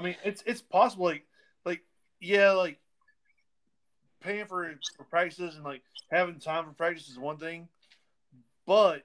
mean, 0.02 0.16
it's 0.24 0.44
it's 0.46 0.62
possible. 0.62 1.06
Like 1.06 1.26
like 1.66 1.82
yeah, 2.20 2.52
like 2.52 2.80
paying 4.22 4.46
for 4.46 4.74
for 4.98 5.04
practices 5.04 5.56
and 5.56 5.64
like 5.64 5.84
having 6.12 6.40
time 6.40 6.66
for 6.66 6.72
practice 6.72 7.10
is 7.10 7.20
one 7.20 7.38
thing, 7.38 7.68
but 8.66 9.04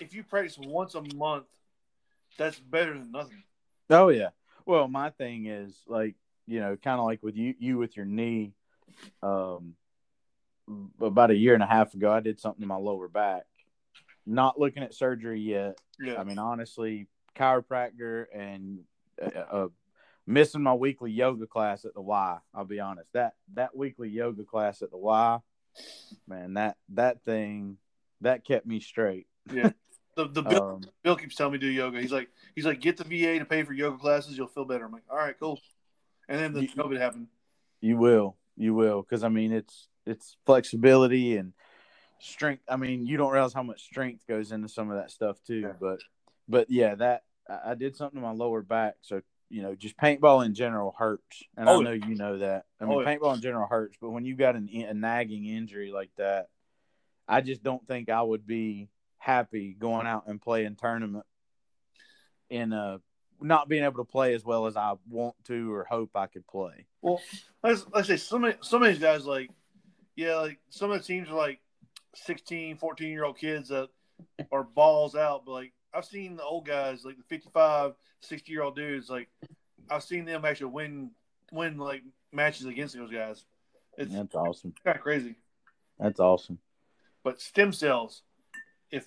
if 0.00 0.14
you 0.14 0.22
practice 0.24 0.58
once 0.58 0.94
a 0.94 1.02
month, 1.14 1.46
that's 2.36 2.58
better 2.58 2.98
than 2.98 3.12
nothing. 3.12 3.42
Oh 3.90 4.08
yeah. 4.08 4.30
Well, 4.66 4.88
my 4.88 5.10
thing 5.10 5.46
is 5.46 5.74
like 5.86 6.14
you 6.46 6.60
know, 6.60 6.76
kind 6.76 6.98
of 6.98 7.06
like 7.06 7.22
with 7.22 7.36
you, 7.36 7.54
you 7.58 7.78
with 7.78 7.96
your 7.96 8.06
knee. 8.06 8.52
Um, 9.22 9.74
about 11.00 11.30
a 11.30 11.36
year 11.36 11.54
and 11.54 11.62
a 11.62 11.66
half 11.66 11.94
ago, 11.94 12.10
I 12.10 12.20
did 12.20 12.40
something 12.40 12.60
to 12.60 12.66
my 12.66 12.76
lower 12.76 13.08
back. 13.08 13.44
Not 14.26 14.58
looking 14.58 14.82
at 14.82 14.94
surgery 14.94 15.40
yet. 15.40 15.78
Yeah, 16.00 16.20
I 16.20 16.24
mean, 16.24 16.38
honestly, 16.38 17.06
chiropractor 17.36 18.26
and 18.34 18.80
uh, 19.20 19.38
uh, 19.50 19.68
missing 20.26 20.62
my 20.62 20.74
weekly 20.74 21.10
yoga 21.10 21.46
class 21.46 21.84
at 21.84 21.94
the 21.94 22.00
Y. 22.00 22.38
I'll 22.54 22.64
be 22.64 22.80
honest 22.80 23.08
that 23.14 23.34
that 23.54 23.76
weekly 23.76 24.08
yoga 24.08 24.44
class 24.44 24.82
at 24.82 24.90
the 24.90 24.96
Y, 24.98 25.38
man, 26.28 26.54
that 26.54 26.76
that 26.90 27.22
thing 27.24 27.78
that 28.20 28.44
kept 28.44 28.66
me 28.66 28.80
straight. 28.80 29.26
yeah. 29.52 29.70
The 30.14 30.28
the 30.28 30.42
Bill, 30.42 30.62
Um, 30.74 30.80
Bill 31.02 31.16
keeps 31.16 31.36
telling 31.36 31.54
me 31.54 31.58
to 31.58 31.64
do 31.66 31.72
yoga. 31.72 31.98
He's 31.98 32.12
like 32.12 32.28
he's 32.54 32.66
like 32.66 32.82
get 32.82 32.98
the 32.98 33.04
VA 33.04 33.38
to 33.38 33.46
pay 33.46 33.62
for 33.62 33.72
yoga 33.72 33.96
classes. 33.96 34.36
You'll 34.36 34.46
feel 34.46 34.66
better. 34.66 34.84
I'm 34.84 34.92
like 34.92 35.04
all 35.10 35.16
right, 35.16 35.34
cool. 35.40 35.58
And 36.28 36.38
then 36.38 36.52
the 36.52 36.60
You- 36.64 36.68
COVID 36.68 36.98
happened. 36.98 37.28
You 37.80 37.96
will, 37.96 38.36
you 38.54 38.74
will, 38.74 39.00
because 39.00 39.24
I 39.24 39.30
mean, 39.30 39.52
it's 39.52 39.88
it's 40.04 40.36
flexibility 40.44 41.38
and 41.38 41.54
strength. 42.22 42.62
I 42.68 42.76
mean, 42.76 43.06
you 43.06 43.16
don't 43.16 43.32
realize 43.32 43.52
how 43.52 43.62
much 43.62 43.82
strength 43.82 44.26
goes 44.26 44.52
into 44.52 44.68
some 44.68 44.90
of 44.90 44.96
that 44.96 45.10
stuff 45.10 45.38
too. 45.46 45.60
Yeah. 45.60 45.72
But 45.80 46.00
but 46.48 46.70
yeah, 46.70 46.94
that 46.96 47.24
I 47.48 47.70
I 47.70 47.74
did 47.74 47.96
something 47.96 48.20
to 48.20 48.26
my 48.26 48.32
lower 48.32 48.62
back, 48.62 48.96
so 49.02 49.22
you 49.48 49.62
know, 49.62 49.74
just 49.74 49.98
paintball 49.98 50.46
in 50.46 50.54
general 50.54 50.94
hurts, 50.96 51.42
and 51.56 51.68
Oh, 51.68 51.80
I 51.80 51.84
know 51.84 51.92
you 51.92 52.14
know 52.14 52.38
that. 52.38 52.64
I 52.80 52.84
mean, 52.84 53.00
Oh, 53.00 53.04
paintball 53.04 53.34
in 53.34 53.42
general 53.42 53.66
hurts, 53.66 53.98
but 54.00 54.10
when 54.10 54.24
you 54.24 54.34
got 54.34 54.56
an, 54.56 54.68
a 54.72 54.94
nagging 54.94 55.44
injury 55.44 55.92
like 55.92 56.10
that, 56.16 56.48
I 57.28 57.42
just 57.42 57.62
don't 57.62 57.86
think 57.86 58.08
I 58.08 58.22
would 58.22 58.46
be 58.46 58.88
happy 59.18 59.76
going 59.78 60.06
out 60.06 60.26
and 60.26 60.40
playing 60.40 60.76
tournament 60.76 61.26
in 62.48 62.72
a 62.72 63.00
not 63.40 63.68
being 63.68 63.82
able 63.82 64.04
to 64.04 64.10
play 64.10 64.34
as 64.34 64.44
well 64.44 64.66
as 64.66 64.76
I 64.76 64.94
want 65.08 65.34
to 65.44 65.72
or 65.72 65.84
hope 65.84 66.10
I 66.14 66.26
could 66.26 66.46
play. 66.46 66.86
Well, 67.02 67.20
let's 67.62 67.84
let's 67.92 68.08
say 68.08 68.16
some 68.16 68.44
of, 68.44 68.54
some 68.62 68.82
of 68.82 68.88
these 68.88 69.02
guys 69.02 69.26
like 69.26 69.50
yeah, 70.16 70.36
like 70.36 70.58
some 70.70 70.90
of 70.90 70.98
the 71.00 71.06
teams 71.06 71.28
are 71.28 71.36
like 71.36 71.60
16, 72.14 72.76
14 72.76 73.08
year 73.08 73.24
old 73.24 73.38
kids 73.38 73.68
that 73.68 73.88
are 74.50 74.62
balls 74.62 75.14
out, 75.14 75.44
but 75.44 75.52
like 75.52 75.72
I've 75.94 76.04
seen 76.04 76.36
the 76.36 76.44
old 76.44 76.66
guys 76.66 77.04
like 77.04 77.16
the 77.16 77.24
55, 77.24 77.94
60 78.20 78.52
year 78.52 78.62
old 78.62 78.76
dudes 78.76 79.10
like 79.10 79.28
I've 79.90 80.02
seen 80.02 80.24
them 80.24 80.44
actually 80.44 80.72
win 80.72 81.10
win 81.50 81.78
like 81.78 82.02
matches 82.32 82.66
against 82.66 82.96
those 82.96 83.10
guys. 83.10 83.44
It's 83.98 84.12
That's 84.12 84.34
awesome. 84.34 84.74
kind 84.84 84.96
of 84.96 85.02
crazy. 85.02 85.36
That's 85.98 86.20
awesome. 86.20 86.58
But 87.22 87.40
stem 87.40 87.72
cells, 87.72 88.22
if 88.90 89.06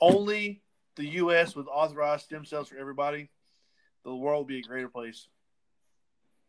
only 0.00 0.62
the 0.96 1.06
U.S. 1.06 1.54
would 1.54 1.68
authorize 1.68 2.24
stem 2.24 2.44
cells 2.44 2.68
for 2.68 2.76
everybody, 2.76 3.30
the 4.04 4.14
world 4.14 4.46
would 4.46 4.48
be 4.48 4.58
a 4.58 4.62
greater 4.62 4.88
place. 4.88 5.28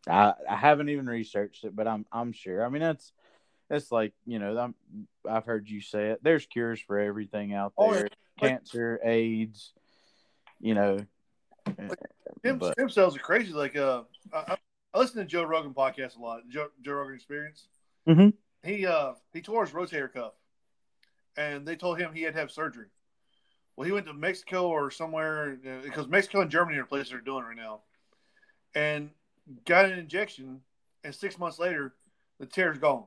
I, 0.08 0.34
I 0.50 0.56
haven't 0.56 0.90
even 0.90 1.06
researched 1.08 1.64
it, 1.64 1.76
but 1.76 1.88
I'm 1.88 2.06
I'm 2.12 2.32
sure. 2.32 2.66
I 2.66 2.70
mean, 2.70 2.82
that's 2.82 3.14
that's 3.70 3.92
like 3.92 4.14
you 4.26 4.40
know 4.40 4.58
I'm, 4.58 4.76
I've 5.30 5.46
heard 5.46 5.70
you 5.70 5.82
say 5.82 6.08
it. 6.12 6.20
There's 6.24 6.46
cures 6.46 6.80
for 6.82 7.00
everything 7.00 7.54
out 7.54 7.74
Oh, 7.78 7.94
there: 7.94 8.08
yeah. 8.42 8.50
cancer, 8.50 9.00
AIDS. 9.04 9.74
You 10.62 10.74
know, 10.74 10.98
Stem, 12.40 12.58
But- 12.58 12.74
stem 12.74 12.90
cells 12.90 13.16
are 13.16 13.20
crazy. 13.22 13.54
Like, 13.54 13.76
uh, 13.76 14.04
I, 14.34 14.58
I- 14.94 15.00
listen 15.00 15.18
to 15.18 15.26
Joe 15.26 15.44
Rogan 15.44 15.74
podcast 15.74 16.18
a 16.18 16.22
lot. 16.22 16.42
Joe, 16.50 16.68
Joe 16.82 16.94
Rogan 16.94 17.16
Experience. 17.16 17.68
Mhm. 18.08 18.34
He 18.64 18.86
uh 18.86 19.14
he 19.34 19.42
tore 19.42 19.64
his 19.66 19.74
rotator 19.74 20.12
cuff, 20.12 20.34
and 21.38 21.66
they 21.68 21.76
told 21.76 22.00
him 22.00 22.12
he 22.14 22.24
had 22.24 22.34
to 22.34 22.40
have 22.40 22.52
surgery. 22.52 22.88
Well, 23.76 23.86
he 23.86 23.92
went 23.94 24.08
to 24.08 24.14
Mexico 24.14 24.68
or 24.68 24.92
somewhere 24.92 25.58
uh, 25.66 25.82
because 25.84 26.08
Mexico 26.08 26.42
and 26.42 26.52
Germany 26.52 26.78
are 26.80 26.86
places 26.86 27.12
they're 27.12 27.22
doing 27.22 27.46
right 27.46 27.56
now, 27.56 27.82
and 28.76 29.12
got 29.66 29.86
an 29.86 29.98
injection, 29.98 30.60
and 31.06 31.16
six 31.16 31.38
months 31.40 31.60
later, 31.60 31.94
the 32.40 32.46
tear's 32.46 32.78
gone. 32.80 33.06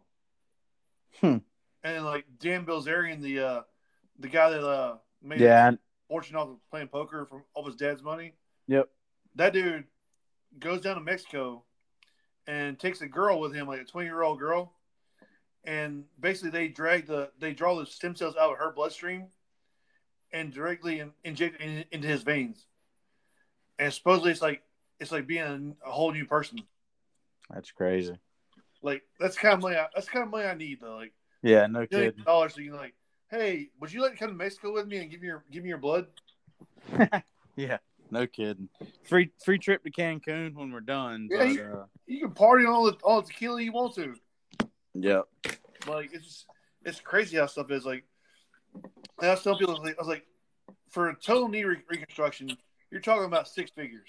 Hmm. 1.20 1.38
And 1.84 2.04
like 2.04 2.26
Dan 2.38 2.64
Bilzerian, 2.64 3.20
the 3.20 3.40
uh 3.40 3.62
the 4.18 4.28
guy 4.28 4.50
that 4.50 4.64
uh 4.64 4.96
made 5.22 5.40
a 5.40 5.44
yeah, 5.44 5.70
fortune 6.08 6.36
off 6.36 6.48
of 6.48 6.56
playing 6.70 6.88
poker 6.88 7.26
from 7.26 7.44
all 7.54 7.64
his 7.64 7.76
dad's 7.76 8.02
money 8.02 8.34
yep, 8.66 8.88
that 9.34 9.52
dude 9.52 9.84
goes 10.58 10.80
down 10.80 10.96
to 10.96 11.00
Mexico 11.00 11.64
and 12.46 12.78
takes 12.78 13.00
a 13.00 13.06
girl 13.06 13.40
with 13.40 13.54
him, 13.54 13.66
like 13.66 13.80
a 13.80 13.84
20 13.84 14.06
year 14.06 14.22
old 14.22 14.38
girl. 14.38 14.72
And 15.64 16.04
basically, 16.18 16.50
they 16.50 16.68
drag 16.68 17.06
the 17.06 17.30
they 17.38 17.52
draw 17.52 17.76
the 17.78 17.86
stem 17.86 18.16
cells 18.16 18.34
out 18.36 18.52
of 18.52 18.58
her 18.58 18.72
bloodstream 18.72 19.28
and 20.32 20.52
directly 20.52 20.98
in, 20.98 21.12
inject 21.22 21.60
it 21.60 21.64
in, 21.64 21.84
into 21.92 22.08
his 22.08 22.22
veins. 22.22 22.66
And 23.78 23.92
supposedly, 23.92 24.32
it's 24.32 24.42
like 24.42 24.62
it's 24.98 25.12
like 25.12 25.26
being 25.26 25.76
a, 25.84 25.88
a 25.88 25.92
whole 25.92 26.12
new 26.12 26.26
person. 26.26 26.62
that's 27.48 27.70
crazy. 27.70 28.18
Like 28.82 29.02
that's 29.20 29.36
kind 29.36 29.54
of 29.54 29.60
money. 29.62 29.76
I, 29.76 29.86
that's 29.94 30.08
kind 30.08 30.24
of 30.24 30.30
money 30.30 30.46
I 30.46 30.54
need 30.54 30.80
though. 30.80 30.96
Like 30.96 31.12
Yeah, 31.42 31.66
no 31.66 31.86
kidding. 31.86 32.24
dollars, 32.24 32.54
so 32.54 32.60
you 32.60 32.70
can 32.70 32.78
like, 32.80 32.94
hey, 33.30 33.68
would 33.80 33.92
you 33.92 34.02
like 34.02 34.12
to 34.12 34.18
come 34.18 34.28
to 34.28 34.34
Mexico 34.34 34.72
with 34.72 34.86
me 34.86 34.98
and 34.98 35.10
give 35.10 35.20
me 35.20 35.28
your 35.28 35.44
give 35.50 35.62
me 35.62 35.68
your 35.68 35.78
blood? 35.78 36.06
yeah, 37.56 37.78
no 38.10 38.26
kidding. 38.26 38.68
Free 39.04 39.30
free 39.44 39.58
trip 39.58 39.84
to 39.84 39.90
Cancun 39.90 40.54
when 40.54 40.72
we're 40.72 40.80
done. 40.80 41.28
Yeah, 41.30 41.38
but, 41.38 41.48
you- 41.52 41.62
uh, 41.62 41.84
You 42.06 42.20
can 42.22 42.32
party 42.32 42.64
on 42.66 42.72
all 42.72 42.84
the 42.86 42.96
all 43.04 43.22
the 43.22 43.28
tequila 43.28 43.62
you 43.62 43.72
want 43.72 43.94
to. 43.94 44.14
Yeah. 44.94 45.22
Like 45.86 46.10
it's 46.12 46.24
just, 46.24 46.46
it's 46.84 47.00
crazy 47.00 47.36
how 47.36 47.46
stuff 47.46 47.70
is. 47.70 47.84
Like 47.86 48.04
I 49.20 49.30
was 49.30 49.42
telling 49.42 49.58
people, 49.58 49.76
I 49.76 49.94
was 49.98 50.08
like, 50.08 50.26
for 50.90 51.08
a 51.08 51.14
total 51.14 51.48
knee 51.48 51.64
re- 51.64 51.82
reconstruction, 51.88 52.50
you're 52.90 53.00
talking 53.00 53.24
about 53.24 53.48
six 53.48 53.70
figures. 53.70 54.08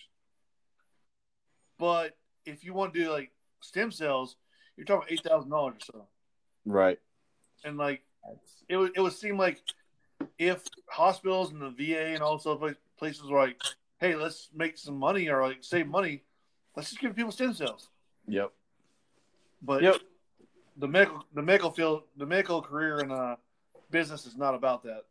But 1.80 2.18
if 2.46 2.64
you 2.64 2.74
want 2.74 2.94
to 2.94 3.00
do 3.04 3.12
like 3.12 3.32
stem 3.62 3.92
cells, 3.92 4.36
you're 4.78 4.86
talking 4.86 5.08
eight 5.14 5.24
thousand 5.24 5.50
dollars 5.50 5.76
or 5.76 5.94
so. 5.94 6.08
Right. 6.66 7.00
And 7.64 7.78
like 7.78 8.02
it 8.70 8.78
would 8.78 8.92
it 8.96 9.02
would 9.02 9.14
seem 9.14 9.38
like 9.38 9.62
if 10.40 10.64
hospitals 10.88 11.52
and 11.52 11.62
the 11.62 11.70
VA 11.72 12.08
and 12.14 12.22
all 12.22 12.40
stuff 12.40 12.62
like 12.62 12.78
places 12.98 13.30
were 13.30 13.40
like, 13.40 13.62
hey, 14.00 14.16
let's 14.16 14.50
make 14.54 14.78
some 14.78 14.98
money 14.98 15.28
or 15.30 15.42
like 15.42 15.58
save 15.62 15.88
money, 15.88 16.24
let's 16.76 16.90
just 16.90 17.02
give 17.02 17.16
people 17.16 17.32
stem 17.32 17.54
cells. 17.54 17.90
Yep. 18.28 18.52
But 19.62 19.84
Yep. 19.84 19.96
the 20.78 20.88
medical 20.88 21.24
the 21.34 21.42
medical 21.42 21.72
field 21.72 22.04
the 22.18 22.26
medical 22.26 22.62
career 22.62 23.00
and 23.00 23.12
uh 23.12 23.36
business 23.92 24.26
is 24.26 24.36
not 24.38 24.56
about 24.56 24.84
that. 24.84 25.04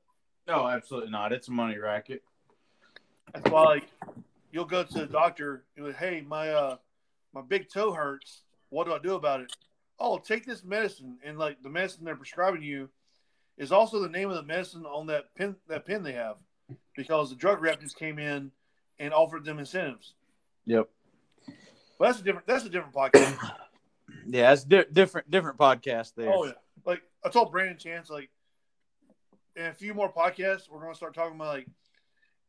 No, 0.49 0.67
absolutely 0.67 1.11
not. 1.11 1.33
It's 1.33 1.49
a 1.49 1.53
money 1.53 1.79
racket. 1.79 2.23
That's 3.33 3.49
why 3.51 3.65
like 3.65 3.89
you'll 4.51 4.65
go 4.65 4.83
to 4.85 4.95
the 4.95 5.07
doctor 5.07 5.65
and 5.77 5.87
like, 5.87 5.97
hey, 5.97 6.23
my 6.27 6.51
uh 6.51 6.77
my 7.35 7.43
big 7.43 7.69
toe 7.69 7.93
hurts. 7.93 8.43
What 8.73 8.87
do 8.87 8.95
I 8.95 8.99
do 8.99 9.17
about 9.17 9.43
it? 9.43 9.55
Oh, 10.01 10.17
take 10.17 10.47
this 10.47 10.65
medicine 10.65 11.19
and 11.23 11.39
like 11.39 11.63
the 11.63 11.69
medicine 11.69 12.07
they're 12.07 12.17
prescribing 12.17 12.63
you 12.63 12.89
is 13.59 13.71
also 13.71 14.01
the 14.01 14.09
name 14.09 14.31
of 14.31 14.37
the 14.37 14.43
medicine 14.43 14.87
on 14.87 15.07
that 15.09 15.35
pin 15.35 15.57
that 15.69 15.85
pin 15.85 16.03
they 16.03 16.13
have 16.13 16.37
because 16.97 17.29
the 17.29 17.37
drug 17.37 17.61
rep 17.61 17.83
just 17.83 17.99
came 17.99 18.19
in 18.19 18.51
and 18.99 19.13
offered 19.13 19.45
them 19.45 19.59
incentives. 19.59 20.15
Yep. 20.65 20.89
But 21.99 22.07
that's 22.07 22.21
a 22.21 22.23
different 22.23 22.47
that's 22.47 22.65
a 22.65 22.71
different 22.71 22.95
podcast. 22.95 23.39
Yeah, 24.27 24.53
it's 24.53 24.63
di- 24.63 24.85
different 24.93 25.31
different 25.31 25.59
podcast 25.59 26.15
there. 26.15 26.31
Oh 26.33 26.45
yeah. 26.45 26.53
Like 26.85 27.03
I 27.25 27.29
told 27.29 27.51
Brandon 27.51 27.77
Chance, 27.77 28.09
like 28.09 28.31
in 29.57 29.67
a 29.67 29.73
few 29.73 29.95
more 29.95 30.13
podcasts, 30.13 30.69
we're 30.71 30.81
gonna 30.81 30.95
start 30.95 31.15
talking 31.15 31.35
about 31.35 31.49
like 31.49 31.67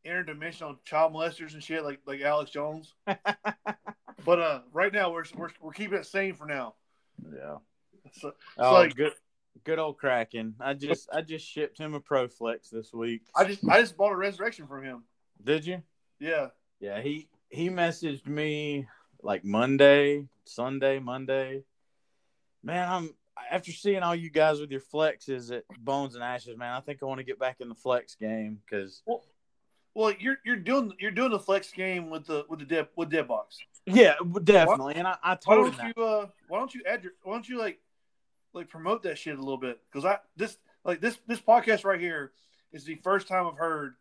interdimensional 0.06 0.76
child 0.84 1.12
molesters 1.14 1.54
and 1.54 1.62
shit, 1.62 1.84
like 1.84 2.00
like 2.06 2.20
Alex 2.20 2.50
Jones. 2.50 2.94
but 3.06 4.40
uh, 4.40 4.60
right 4.72 4.92
now 4.92 5.12
we're 5.12 5.24
we're, 5.36 5.50
we're 5.60 5.72
keeping 5.72 5.98
it 5.98 6.06
sane 6.06 6.34
for 6.34 6.46
now. 6.46 6.74
Yeah. 7.22 7.56
So, 8.12 8.32
Oh, 8.58 8.72
like- 8.74 8.94
good 8.94 9.12
good 9.64 9.78
old 9.78 9.98
Kraken. 9.98 10.54
I 10.60 10.74
just 10.74 11.08
I 11.12 11.22
just 11.22 11.46
shipped 11.46 11.78
him 11.78 11.94
a 11.94 12.00
Proflex 12.00 12.70
this 12.70 12.92
week. 12.92 13.22
I 13.34 13.44
just 13.44 13.66
I 13.68 13.80
just 13.80 13.96
bought 13.96 14.12
a 14.12 14.16
resurrection 14.16 14.66
from 14.66 14.84
him. 14.84 15.04
Did 15.42 15.66
you? 15.66 15.82
Yeah, 16.20 16.48
Yeah, 16.80 17.00
he 17.00 17.28
he 17.48 17.68
messaged 17.70 18.26
me 18.26 18.86
like 19.22 19.44
Monday, 19.44 20.26
Sunday, 20.44 20.98
Monday. 20.98 21.64
Man, 22.62 22.88
I'm 22.88 23.14
after 23.50 23.72
seeing 23.72 24.02
all 24.02 24.14
you 24.14 24.30
guys 24.30 24.60
with 24.60 24.70
your 24.70 24.80
flexes 24.80 25.54
at 25.54 25.64
Bones 25.78 26.14
and 26.14 26.22
Ashes, 26.24 26.56
man. 26.56 26.72
I 26.72 26.80
think 26.80 27.00
I 27.02 27.06
want 27.06 27.18
to 27.18 27.24
get 27.24 27.38
back 27.38 27.56
in 27.60 27.68
the 27.68 27.74
flex 27.74 28.14
game 28.14 28.60
because 28.64 29.02
well 29.06 29.22
you're 29.94 30.38
you're 30.44 30.56
doing 30.56 30.92
you're 30.98 31.10
doing 31.10 31.30
the 31.30 31.38
flex 31.38 31.70
game 31.70 32.10
with 32.10 32.26
the 32.26 32.44
with 32.48 32.58
the 32.58 32.64
dead 32.64 32.88
with 32.96 33.10
dead 33.10 33.28
box. 33.28 33.58
yeah, 33.86 34.14
definitely. 34.42 34.94
And 34.96 35.06
I, 35.06 35.16
I 35.22 35.30
Why 35.30 35.36
told 35.36 35.68
him 35.68 35.74
don't 35.76 35.96
you 35.96 36.04
uh 36.04 36.26
why 36.48 36.58
don't 36.58 36.74
you 36.74 36.82
add 36.86 37.02
your 37.02 37.12
why 37.22 37.34
don't 37.34 37.48
you 37.48 37.58
like 37.58 37.80
like 38.52 38.68
promote 38.68 39.02
that 39.04 39.18
shit 39.18 39.36
a 39.36 39.40
little 39.40 39.58
bit 39.58 39.80
because 39.90 40.04
I 40.04 40.18
this 40.36 40.56
like 40.84 41.00
this 41.00 41.18
this 41.26 41.40
podcast 41.40 41.84
right 41.84 42.00
here 42.00 42.32
is 42.72 42.84
the 42.84 42.96
first 42.96 43.28
time 43.28 43.46
I've 43.46 43.56
heard 43.56 43.94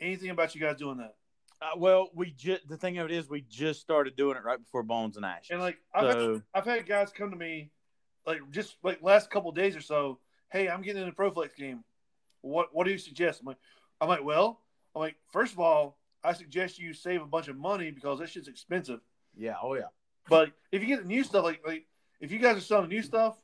anything 0.00 0.30
about 0.30 0.54
you 0.54 0.60
guys 0.60 0.76
doing 0.76 0.98
that. 0.98 1.14
Uh, 1.62 1.76
well, 1.76 2.10
we 2.14 2.30
just 2.30 2.66
the 2.68 2.76
thing 2.76 2.98
of 2.98 3.10
it 3.10 3.12
is 3.12 3.28
we 3.28 3.42
just 3.42 3.80
started 3.80 4.16
doing 4.16 4.36
it 4.36 4.44
right 4.44 4.58
before 4.58 4.82
Bones 4.82 5.16
and 5.16 5.26
Ash. 5.26 5.48
And 5.50 5.60
like 5.60 5.78
I've 5.94 6.16
had, 6.16 6.42
I've 6.54 6.64
had 6.64 6.86
guys 6.86 7.10
come 7.10 7.30
to 7.30 7.36
me 7.36 7.70
like 8.26 8.38
just 8.50 8.76
like 8.82 9.02
last 9.02 9.30
couple 9.30 9.52
days 9.52 9.76
or 9.76 9.80
so. 9.80 10.18
Hey, 10.50 10.68
I'm 10.68 10.82
getting 10.82 11.02
in 11.02 11.08
a 11.08 11.12
ProFlex 11.12 11.54
game. 11.56 11.84
What 12.40 12.68
what 12.72 12.84
do 12.84 12.92
you 12.92 12.98
suggest? 12.98 13.40
I'm 13.40 13.46
like, 13.46 13.58
I'm 14.00 14.08
like, 14.08 14.24
well, 14.24 14.60
I'm 14.94 15.00
like, 15.00 15.16
first 15.32 15.52
of 15.52 15.60
all, 15.60 15.98
I 16.22 16.32
suggest 16.32 16.78
you 16.78 16.92
save 16.92 17.22
a 17.22 17.26
bunch 17.26 17.48
of 17.48 17.56
money 17.56 17.90
because 17.90 18.18
that 18.18 18.28
shit's 18.28 18.48
expensive. 18.48 19.00
yeah, 19.36 19.54
oh 19.62 19.74
yeah. 19.74 19.88
But 20.28 20.52
if 20.70 20.82
you 20.82 20.88
get 20.88 21.02
the 21.02 21.08
new 21.08 21.24
stuff, 21.24 21.44
like 21.44 21.62
like 21.66 21.86
if 22.20 22.30
you 22.30 22.38
guys 22.38 22.56
are 22.56 22.60
selling 22.60 22.88
new 22.88 23.02
stuff, 23.02 23.36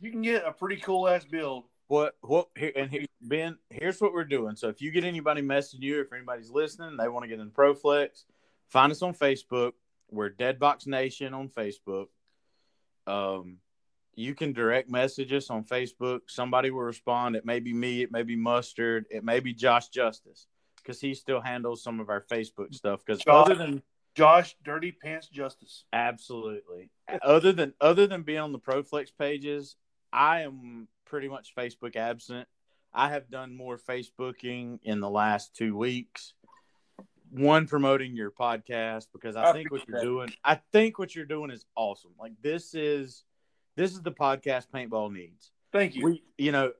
you 0.00 0.10
can 0.10 0.22
get 0.22 0.44
a 0.46 0.52
pretty 0.52 0.76
cool 0.76 1.08
ass 1.08 1.24
build. 1.24 1.64
What 1.88 2.16
what 2.20 2.48
here 2.56 2.72
and 2.76 2.90
here, 2.90 3.06
Ben, 3.20 3.58
here's 3.70 4.00
what 4.00 4.12
we're 4.12 4.24
doing. 4.24 4.56
So 4.56 4.68
if 4.68 4.80
you 4.80 4.92
get 4.92 5.04
anybody 5.04 5.42
messaging 5.42 5.82
you, 5.82 6.00
if 6.00 6.12
anybody's 6.12 6.50
listening, 6.50 6.96
they 6.96 7.08
want 7.08 7.24
to 7.24 7.28
get 7.28 7.40
in 7.40 7.50
ProFlex, 7.50 8.24
find 8.68 8.92
us 8.92 9.02
on 9.02 9.14
Facebook. 9.14 9.72
We're 10.10 10.30
Deadbox 10.30 10.86
Nation 10.86 11.34
on 11.34 11.48
Facebook. 11.48 12.06
Um, 13.06 13.58
you 14.14 14.34
can 14.34 14.52
direct 14.52 14.90
message 14.90 15.32
us 15.32 15.50
on 15.50 15.64
Facebook. 15.64 16.20
Somebody 16.28 16.70
will 16.70 16.82
respond. 16.82 17.36
It 17.36 17.44
may 17.44 17.58
be 17.58 17.72
me. 17.72 18.02
It 18.02 18.12
may 18.12 18.22
be 18.22 18.36
Mustard. 18.36 19.06
It 19.10 19.24
may 19.24 19.40
be 19.40 19.52
Josh 19.52 19.88
Justice 19.88 20.46
because 20.82 21.00
he 21.00 21.14
still 21.14 21.40
handles 21.40 21.82
some 21.82 22.00
of 22.00 22.08
our 22.08 22.20
Facebook 22.20 22.74
stuff. 22.74 23.00
Because 23.04 23.22
other 23.26 23.54
than 23.54 23.82
Josh, 24.14 24.56
Dirty 24.64 24.92
Pants 24.92 25.28
Justice. 25.28 25.84
Absolutely. 25.92 26.90
other 27.22 27.52
than 27.52 27.74
other 27.80 28.06
than 28.06 28.22
being 28.22 28.40
on 28.40 28.52
the 28.52 28.58
ProFlex 28.58 29.10
pages, 29.18 29.76
I 30.12 30.42
am 30.42 30.88
pretty 31.04 31.28
much 31.28 31.54
Facebook 31.56 31.96
absent. 31.96 32.48
I 32.92 33.10
have 33.10 33.30
done 33.30 33.54
more 33.54 33.78
Facebooking 33.78 34.80
in 34.82 35.00
the 35.00 35.10
last 35.10 35.54
two 35.54 35.76
weeks. 35.76 36.34
One 37.30 37.68
promoting 37.68 38.16
your 38.16 38.32
podcast 38.32 39.06
because 39.12 39.36
I, 39.36 39.50
I 39.50 39.52
think 39.52 39.70
what 39.70 39.86
you're 39.86 39.98
appreciate 39.98 40.10
doing, 40.10 40.32
I 40.44 40.60
think 40.72 40.98
what 40.98 41.14
you're 41.14 41.24
doing 41.24 41.52
is 41.52 41.64
awesome. 41.76 42.10
Like 42.18 42.32
this 42.42 42.74
is 42.74 43.24
this 43.76 43.92
is 43.92 44.02
the 44.02 44.10
podcast 44.10 44.66
paintball 44.74 45.12
needs. 45.12 45.52
Thank 45.72 45.94
you. 45.94 46.04
We, 46.04 46.24
you 46.36 46.50
know, 46.50 46.72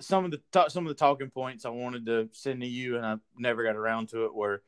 some 0.00 0.24
of 0.24 0.30
the 0.30 0.40
ta- 0.52 0.68
some 0.68 0.86
of 0.86 0.88
the 0.88 0.98
talking 0.98 1.30
points 1.30 1.64
I 1.64 1.70
wanted 1.70 2.06
to 2.06 2.28
send 2.32 2.60
to 2.60 2.66
you, 2.66 2.96
and 2.96 3.04
I 3.04 3.16
never 3.36 3.62
got 3.62 3.76
around 3.76 4.08
to 4.10 4.24
it. 4.24 4.34
Were 4.34 4.62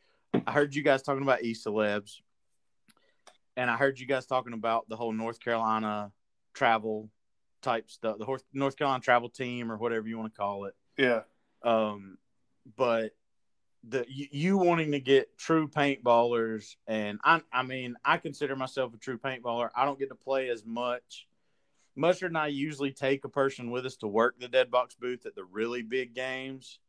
I 0.46 0.52
heard 0.52 0.74
you 0.74 0.82
guys 0.82 1.02
talking 1.02 1.22
about 1.22 1.42
e 1.42 1.54
celebs, 1.54 2.20
and 3.56 3.70
I 3.70 3.76
heard 3.76 3.98
you 3.98 4.06
guys 4.06 4.26
talking 4.26 4.52
about 4.52 4.88
the 4.88 4.96
whole 4.96 5.12
North 5.12 5.40
Carolina 5.40 6.12
travel 6.52 7.10
type 7.62 7.90
stuff, 7.90 8.18
the 8.18 8.26
North 8.26 8.44
North 8.52 8.76
Carolina 8.76 9.00
travel 9.00 9.28
team 9.28 9.70
or 9.70 9.76
whatever 9.76 10.06
you 10.06 10.18
want 10.18 10.32
to 10.32 10.38
call 10.38 10.66
it. 10.66 10.74
yeah. 10.96 11.22
Um, 11.62 12.18
but 12.76 13.12
the 13.88 14.04
you, 14.08 14.26
you 14.30 14.58
wanting 14.58 14.92
to 14.92 15.00
get 15.00 15.36
true 15.38 15.68
paintballers, 15.68 16.76
and 16.86 17.18
I 17.24 17.40
I 17.52 17.62
mean 17.62 17.96
I 18.04 18.18
consider 18.18 18.56
myself 18.56 18.94
a 18.94 18.98
true 18.98 19.18
paintballer. 19.18 19.70
I 19.74 19.84
don't 19.84 19.98
get 19.98 20.08
to 20.10 20.14
play 20.14 20.48
as 20.48 20.64
much. 20.64 21.26
Mustard 21.96 22.30
and 22.30 22.38
I 22.38 22.48
usually 22.48 22.92
take 22.92 23.24
a 23.24 23.28
person 23.28 23.70
with 23.70 23.86
us 23.86 23.96
to 23.96 24.08
work 24.08 24.38
the 24.38 24.48
dead 24.48 24.70
box 24.70 24.94
booth 24.94 25.26
at 25.26 25.34
the 25.34 25.44
really 25.44 25.82
big 25.82 26.14
games, 26.14 26.80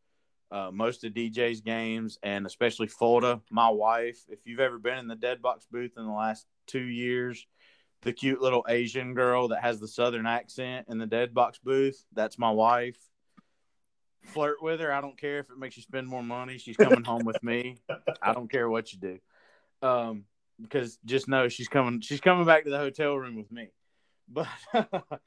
uh, 0.52 0.72
most 0.72 1.04
of 1.04 1.14
DJ's 1.14 1.62
games, 1.62 2.18
and 2.24 2.46
especially 2.46 2.88
Fulda. 2.88 3.42
My 3.52 3.70
wife, 3.70 4.20
if 4.30 4.40
you've 4.46 4.60
ever 4.60 4.80
been 4.80 4.98
in 4.98 5.08
the 5.08 5.16
dead 5.16 5.42
box 5.42 5.68
booth 5.72 5.94
in 5.98 6.06
the 6.06 6.12
last 6.12 6.48
two 6.68 6.84
years, 6.84 7.46
the 8.02 8.14
cute 8.14 8.42
little 8.42 8.66
Asian 8.68 9.14
girl 9.14 9.50
that 9.50 9.62
has 9.62 9.80
the 9.80 9.88
southern 9.88 10.26
accent 10.26 10.88
in 10.90 10.98
the 10.98 11.06
dead 11.06 11.34
box 11.34 11.60
booth, 11.64 12.04
that's 12.14 12.38
my 12.38 12.52
wife 12.52 12.98
flirt 14.26 14.62
with 14.62 14.80
her. 14.80 14.92
I 14.92 15.02
don't 15.02 15.18
care 15.18 15.40
if 15.40 15.50
it 15.50 15.58
makes 15.58 15.78
you 15.78 15.84
spend 15.84 16.08
more 16.08 16.24
money. 16.24 16.58
She's 16.58 16.78
coming 16.78 17.04
home 17.04 17.26
with 17.26 17.42
me. 17.44 17.78
I 18.22 18.34
don't 18.34 18.52
care 18.52 18.70
what 18.70 18.92
you 18.92 19.00
do. 19.00 19.20
Um, 19.88 20.26
because 20.62 20.98
just 21.06 21.28
know 21.28 21.50
she's 21.50 21.68
coming 21.68 22.00
she's 22.00 22.22
coming 22.22 22.46
back 22.46 22.64
to 22.64 22.70
the 22.70 22.78
hotel 22.78 23.16
room 23.16 23.36
with 23.36 23.52
me. 23.52 23.70
But 24.28 24.48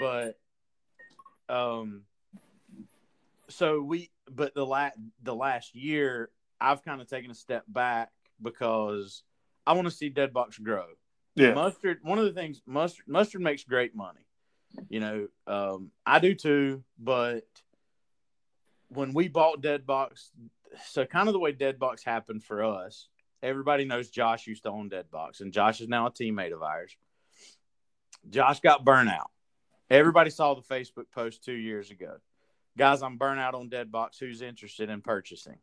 but 0.00 0.38
um 1.48 2.02
so 3.48 3.82
we 3.82 4.10
but 4.30 4.54
the 4.54 4.64
last 4.66 4.96
the 5.22 5.34
last 5.34 5.74
year 5.74 6.30
I've 6.60 6.82
kind 6.82 7.00
of 7.00 7.08
taken 7.08 7.30
a 7.30 7.34
step 7.34 7.64
back 7.68 8.10
because 8.40 9.22
I 9.66 9.72
want 9.74 9.86
to 9.86 9.90
see 9.90 10.10
Deadbox 10.10 10.62
grow. 10.62 10.86
Yeah. 11.34 11.54
Mustard 11.54 11.98
one 12.02 12.18
of 12.18 12.24
the 12.24 12.32
things 12.32 12.62
mustard 12.66 13.06
mustard 13.08 13.40
makes 13.40 13.64
great 13.64 13.94
money. 13.94 14.20
You 14.88 15.00
know, 15.00 15.28
um, 15.46 15.90
I 16.06 16.18
do 16.18 16.34
too, 16.34 16.82
but 16.98 17.44
when 18.88 19.12
we 19.12 19.28
bought 19.28 19.62
Deadbox, 19.62 20.28
so 20.86 21.04
kind 21.04 21.28
of 21.28 21.34
the 21.34 21.38
way 21.38 21.52
Deadbox 21.52 22.04
happened 22.04 22.42
for 22.42 22.64
us, 22.64 23.08
everybody 23.42 23.84
knows 23.84 24.08
Josh 24.08 24.46
used 24.46 24.62
to 24.62 24.70
own 24.70 24.88
Deadbox, 24.88 25.40
and 25.40 25.52
Josh 25.52 25.80
is 25.80 25.88
now 25.88 26.06
a 26.06 26.10
teammate 26.10 26.54
of 26.54 26.62
ours. 26.62 26.96
Josh 28.30 28.60
got 28.60 28.84
burnout. 28.84 29.26
Everybody 29.90 30.30
saw 30.30 30.54
the 30.54 30.62
Facebook 30.62 31.10
post 31.14 31.44
two 31.44 31.52
years 31.52 31.90
ago. 31.90 32.16
Guys, 32.78 33.02
I'm 33.02 33.18
burnout 33.18 33.54
on 33.54 33.68
Deadbox. 33.68 34.18
Who's 34.18 34.40
interested 34.40 34.88
in 34.88 35.02
purchasing? 35.02 35.58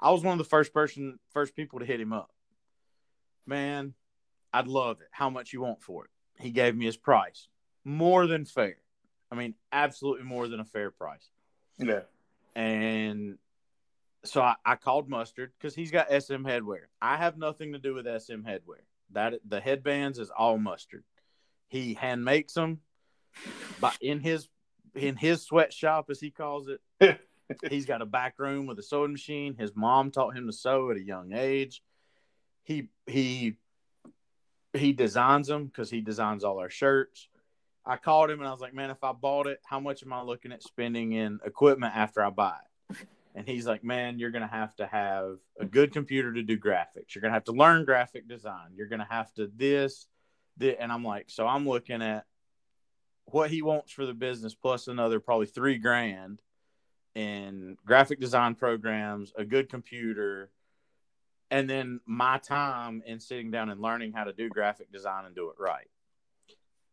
I 0.00 0.10
was 0.10 0.22
one 0.22 0.32
of 0.32 0.38
the 0.38 0.44
first 0.44 0.74
person, 0.74 1.18
first 1.32 1.56
people 1.56 1.78
to 1.78 1.86
hit 1.86 2.00
him 2.00 2.12
up. 2.12 2.30
Man, 3.46 3.94
I'd 4.52 4.66
love 4.66 5.00
it. 5.00 5.08
How 5.10 5.30
much 5.30 5.52
you 5.52 5.60
want 5.60 5.82
for 5.82 6.04
it? 6.04 6.10
He 6.42 6.50
gave 6.50 6.76
me 6.76 6.86
his 6.86 6.96
price. 6.96 7.48
More 7.84 8.26
than 8.26 8.44
fair. 8.44 8.76
I 9.30 9.34
mean, 9.36 9.54
absolutely 9.72 10.24
more 10.24 10.48
than 10.48 10.60
a 10.60 10.64
fair 10.64 10.90
price. 10.90 11.28
Yeah. 11.78 12.02
And 12.54 13.38
so 14.24 14.40
I, 14.40 14.54
I 14.64 14.76
called 14.76 15.08
Mustard 15.08 15.52
because 15.58 15.74
he's 15.74 15.90
got 15.90 16.08
SM 16.08 16.44
headwear. 16.44 16.84
I 17.00 17.16
have 17.16 17.36
nothing 17.36 17.72
to 17.72 17.78
do 17.78 17.94
with 17.94 18.06
SM 18.06 18.42
headwear. 18.42 18.84
That 19.12 19.34
the 19.46 19.60
headbands 19.60 20.18
is 20.18 20.30
all 20.30 20.58
Mustard. 20.58 21.04
He 21.74 21.94
hand 21.94 22.24
makes 22.24 22.54
them, 22.54 22.78
but 23.80 23.98
in 24.00 24.20
his 24.20 24.48
in 24.94 25.16
his 25.16 25.42
sweatshop, 25.42 26.08
as 26.08 26.20
he 26.20 26.30
calls 26.30 26.68
it, 26.68 27.18
he's 27.68 27.84
got 27.84 28.00
a 28.00 28.06
back 28.06 28.38
room 28.38 28.66
with 28.66 28.78
a 28.78 28.82
sewing 28.82 29.10
machine. 29.10 29.56
His 29.58 29.72
mom 29.74 30.12
taught 30.12 30.36
him 30.36 30.46
to 30.46 30.52
sew 30.52 30.92
at 30.92 30.96
a 30.96 31.02
young 31.02 31.32
age. 31.32 31.82
He 32.62 32.90
he 33.08 33.56
he 34.72 34.92
designs 34.92 35.48
them 35.48 35.66
because 35.66 35.90
he 35.90 36.00
designs 36.00 36.44
all 36.44 36.60
our 36.60 36.70
shirts. 36.70 37.26
I 37.84 37.96
called 37.96 38.30
him 38.30 38.38
and 38.38 38.46
I 38.46 38.52
was 38.52 38.60
like, 38.60 38.72
man, 38.72 38.90
if 38.90 39.02
I 39.02 39.10
bought 39.10 39.48
it, 39.48 39.58
how 39.64 39.80
much 39.80 40.04
am 40.04 40.12
I 40.12 40.22
looking 40.22 40.52
at 40.52 40.62
spending 40.62 41.10
in 41.10 41.40
equipment 41.44 41.96
after 41.96 42.24
I 42.24 42.30
buy 42.30 42.54
it? 42.90 43.08
And 43.34 43.48
he's 43.48 43.66
like, 43.66 43.82
man, 43.82 44.20
you're 44.20 44.30
going 44.30 44.42
to 44.42 44.48
have 44.48 44.76
to 44.76 44.86
have 44.86 45.38
a 45.58 45.64
good 45.64 45.92
computer 45.92 46.32
to 46.32 46.42
do 46.44 46.56
graphics. 46.56 47.14
You're 47.14 47.22
going 47.22 47.32
to 47.32 47.36
have 47.36 47.44
to 47.44 47.52
learn 47.52 47.84
graphic 47.84 48.28
design. 48.28 48.68
You're 48.76 48.86
going 48.86 49.00
to 49.00 49.08
have 49.10 49.34
to 49.34 49.50
this, 49.56 50.06
this. 50.56 50.76
And 50.78 50.92
I'm 50.92 51.04
like, 51.04 51.26
so 51.28 51.46
I'm 51.46 51.68
looking 51.68 52.02
at 52.02 52.24
what 53.26 53.50
he 53.50 53.62
wants 53.62 53.92
for 53.92 54.06
the 54.06 54.14
business 54.14 54.54
plus 54.54 54.88
another 54.88 55.20
probably 55.20 55.46
three 55.46 55.78
grand 55.78 56.40
in 57.14 57.76
graphic 57.86 58.20
design 58.20 58.54
programs, 58.54 59.32
a 59.36 59.44
good 59.44 59.68
computer, 59.68 60.50
and 61.50 61.70
then 61.70 62.00
my 62.06 62.38
time 62.38 63.02
in 63.06 63.20
sitting 63.20 63.50
down 63.50 63.70
and 63.70 63.80
learning 63.80 64.12
how 64.12 64.24
to 64.24 64.32
do 64.32 64.48
graphic 64.48 64.90
design 64.90 65.24
and 65.24 65.34
do 65.34 65.50
it 65.50 65.56
right 65.58 65.86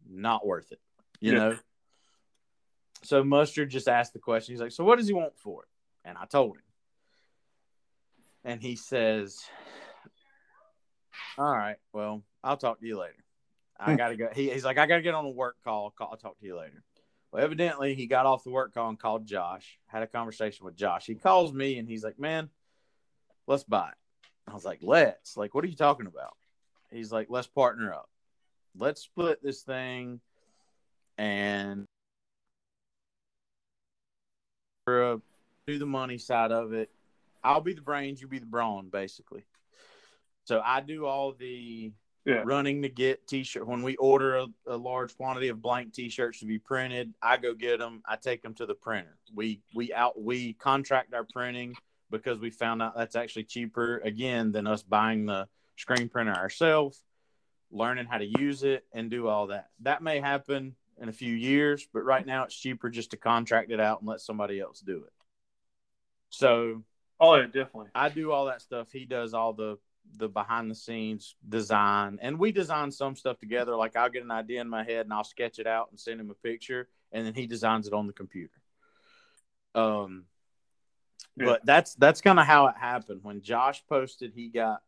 not 0.10 0.46
worth 0.46 0.72
it. 0.72 0.80
You 1.20 1.34
yeah. 1.34 1.40
know. 1.40 1.58
So 3.04 3.24
Mustard 3.24 3.70
just 3.70 3.88
asked 3.88 4.14
the 4.14 4.20
question. 4.20 4.54
He's 4.54 4.62
like, 4.62 4.72
"So 4.72 4.84
what 4.84 4.98
does 4.98 5.08
he 5.08 5.14
want 5.14 5.38
for 5.38 5.64
it?" 5.64 5.70
And 6.08 6.18
I 6.18 6.26
told 6.26 6.58
him. 6.58 6.64
And 8.44 8.62
he 8.62 8.76
says, 8.76 9.44
"All 11.38 11.52
right, 11.52 11.78
well, 11.94 12.24
I'll 12.44 12.58
talk 12.58 12.80
to 12.80 12.88
you 12.88 13.00
later. 13.00 13.24
I 13.82 13.96
gotta 13.96 14.16
go." 14.16 14.30
He, 14.34 14.52
he's 14.52 14.66
like, 14.66 14.78
"I 14.78 14.86
gotta 14.86 15.02
get 15.02 15.14
on 15.14 15.26
a 15.26 15.30
work 15.30 15.58
call. 15.64 15.94
I'll 16.00 16.18
talk 16.18 16.40
to 16.40 16.46
you 16.46 16.58
later." 16.58 16.84
Well, 17.32 17.44
evidently, 17.44 17.96
he 17.96 18.08
got 18.08 18.26
off 18.26 18.44
the 18.44 18.50
work 18.50 18.74
call 18.74 18.90
and 18.90 19.00
called 19.00 19.26
Josh. 19.26 19.80
Had 19.88 20.04
a 20.04 20.08
conversation 20.08 20.66
with 20.66 20.76
Josh. 20.76 21.06
He 21.06 21.16
calls 21.16 21.54
me 21.54 21.78
and 21.78 21.88
he's 21.88 22.04
like, 22.04 22.20
"Man, 22.20 22.50
let's 23.48 23.64
buy 23.64 23.90
it." 23.90 24.30
I 24.48 24.54
was 24.54 24.66
like, 24.66 24.80
"Let's." 24.82 25.38
Like, 25.38 25.56
what 25.56 25.64
are 25.64 25.68
you 25.68 25.76
talking 25.76 26.08
about? 26.08 26.36
He's 26.92 27.12
like, 27.12 27.28
"Let's 27.30 27.48
partner 27.48 27.94
up." 27.94 28.10
let's 28.78 29.02
split 29.02 29.44
this 29.44 29.62
thing 29.62 30.20
and 31.18 31.86
do 34.88 35.22
the 35.68 35.86
money 35.86 36.18
side 36.18 36.52
of 36.52 36.74
it. 36.74 36.90
I'll 37.44 37.62
be 37.62 37.74
the 37.74 37.82
brains, 37.82 38.22
you 38.22 38.28
be 38.28 38.40
the 38.40 38.46
brawn, 38.46 38.90
basically. 38.90 39.46
So 40.46 40.62
I 40.64 40.82
do 40.82 41.06
all 41.06 41.34
the 41.34 41.92
yeah. 42.26 42.42
running 42.46 42.82
to 42.84 42.90
get 42.90 43.28
t-shirt. 43.28 43.68
When 43.68 43.82
we 43.82 43.96
order 43.98 44.38
a, 44.38 44.48
a, 44.68 44.78
large 44.78 45.16
quantity 45.16 45.48
of 45.50 45.62
blank 45.62 45.94
t-shirts 45.94 46.40
to 46.40 46.46
be 46.46 46.60
printed, 46.60 47.14
I 47.22 47.38
go 47.38 47.54
get 47.54 47.80
them. 47.80 48.02
I 48.06 48.16
take 48.16 48.42
them 48.42 48.54
to 48.56 48.66
the 48.66 48.76
printer. 48.76 49.18
We 49.34 49.62
we 49.74 49.94
out 49.94 50.22
we 50.22 50.54
contract 50.54 51.14
our 51.14 51.26
printing 51.34 51.76
because 52.10 52.40
we 52.40 52.50
found 52.50 52.82
out 52.82 52.96
that's 52.96 53.16
actually 53.16 53.46
cheaper 53.46 54.00
again 54.00 54.52
than 54.52 54.68
us 54.68 54.84
buying 54.84 55.26
the 55.26 55.48
screen 55.78 56.10
printer 56.10 56.34
ourselves 56.34 57.04
learning 57.72 58.06
how 58.06 58.18
to 58.18 58.40
use 58.40 58.64
it 58.64 58.86
and 58.94 59.10
do 59.10 59.28
all 59.28 59.48
that. 59.48 59.70
That 59.82 60.04
may 60.04 60.20
happen 60.20 60.76
in 61.00 61.10
a 61.10 61.14
few 61.14 61.34
years, 61.34 61.88
but 61.94 62.04
right 62.04 62.26
now 62.26 62.44
it's 62.44 62.56
cheaper 62.56 62.90
just 62.90 63.12
to 63.12 63.18
contract 63.18 63.72
it 63.72 63.80
out 63.80 64.02
and 64.02 64.10
let 64.10 64.22
somebody 64.22 64.60
else 64.60 64.82
do 64.82 64.98
it. 64.98 65.14
So, 66.30 66.84
oh 67.20 67.36
yeah, 67.36 67.46
definitely. 67.46 67.90
I 67.96 68.10
do 68.10 68.32
all 68.32 68.46
that 68.46 68.62
stuff. 68.62 68.92
He 68.92 69.06
does 69.06 69.34
all 69.34 69.54
the 69.54 69.78
the 70.18 70.28
behind 70.28 70.70
the 70.70 70.76
scenes 70.76 71.36
design, 71.48 72.20
and 72.22 72.38
we 72.38 72.52
design 72.52 72.92
some 72.92 73.16
stuff 73.16 73.40
together. 73.40 73.76
Like 73.76 73.96
I'll 73.96 74.10
get 74.10 74.24
an 74.24 74.32
idea 74.32 74.62
in 74.62 74.70
my 74.70 74.84
head 74.84 75.06
and 75.06 75.14
I'll 75.14 75.24
sketch 75.24 75.60
it 75.60 75.68
out 75.68 75.90
and 75.92 76.00
send 76.00 76.20
him 76.20 76.30
a 76.30 76.36
picture, 76.36 76.88
and 77.12 77.26
then 77.26 77.34
he 77.34 77.48
designs 77.48 77.88
it 77.88 77.94
on 77.94 78.08
the 78.08 78.14
computer. 78.14 78.54
Um, 79.74 80.26
yeah. 81.38 81.46
but 81.46 81.66
that's 81.66 81.96
that's 81.96 82.22
kind 82.22 82.40
of 82.40 82.46
how 82.46 82.68
it 82.68 82.76
happened. 82.78 83.22
When 83.24 83.42
Josh 83.42 83.84
posted, 83.88 84.34
he 84.36 84.50
got 84.50 84.82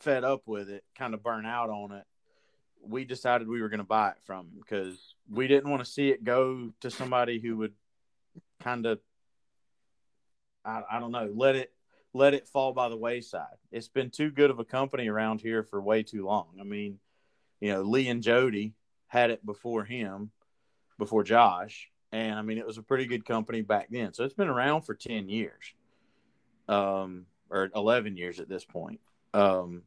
fed 0.00 0.24
up 0.24 0.42
with 0.46 0.68
it, 0.68 0.84
kind 0.96 1.14
of 1.14 1.22
burn 1.22 1.46
out 1.46 1.70
on 1.70 1.92
it, 1.92 2.04
we 2.88 3.04
decided 3.04 3.48
we 3.48 3.60
were 3.60 3.68
going 3.68 3.78
to 3.78 3.84
buy 3.84 4.10
it 4.10 4.16
from 4.24 4.46
him 4.46 4.52
because 4.60 5.14
we 5.30 5.46
didn't 5.48 5.70
want 5.70 5.84
to 5.84 5.90
see 5.90 6.10
it 6.10 6.24
go 6.24 6.70
to 6.80 6.90
somebody 6.90 7.40
who 7.40 7.56
would 7.58 7.72
kind 8.60 8.86
of, 8.86 9.00
I, 10.64 10.82
I 10.92 11.00
don't 11.00 11.12
know, 11.12 11.30
let 11.34 11.56
it 11.56 11.72
let 12.16 12.34
it 12.34 12.48
fall 12.48 12.72
by 12.72 12.88
the 12.88 12.96
wayside. 12.96 13.56
It's 13.70 13.88
been 13.88 14.10
too 14.10 14.30
good 14.30 14.50
of 14.50 14.58
a 14.58 14.64
company 14.64 15.08
around 15.08 15.40
here 15.40 15.62
for 15.62 15.80
way 15.80 16.02
too 16.02 16.24
long. 16.24 16.48
I 16.60 16.64
mean, 16.64 16.98
you 17.60 17.72
know, 17.72 17.82
Lee 17.82 18.08
and 18.08 18.22
Jody 18.22 18.74
had 19.06 19.30
it 19.30 19.44
before 19.44 19.84
him, 19.84 20.30
before 20.98 21.24
Josh, 21.24 21.90
and 22.12 22.38
I 22.38 22.42
mean, 22.42 22.58
it 22.58 22.66
was 22.66 22.78
a 22.78 22.82
pretty 22.82 23.06
good 23.06 23.24
company 23.24 23.60
back 23.62 23.88
then. 23.90 24.14
So 24.14 24.24
it's 24.24 24.34
been 24.34 24.48
around 24.48 24.82
for 24.82 24.94
ten 24.94 25.28
years, 25.28 25.74
um, 26.68 27.26
or 27.50 27.70
eleven 27.74 28.16
years 28.16 28.40
at 28.40 28.48
this 28.48 28.64
point. 28.64 29.00
Um, 29.34 29.82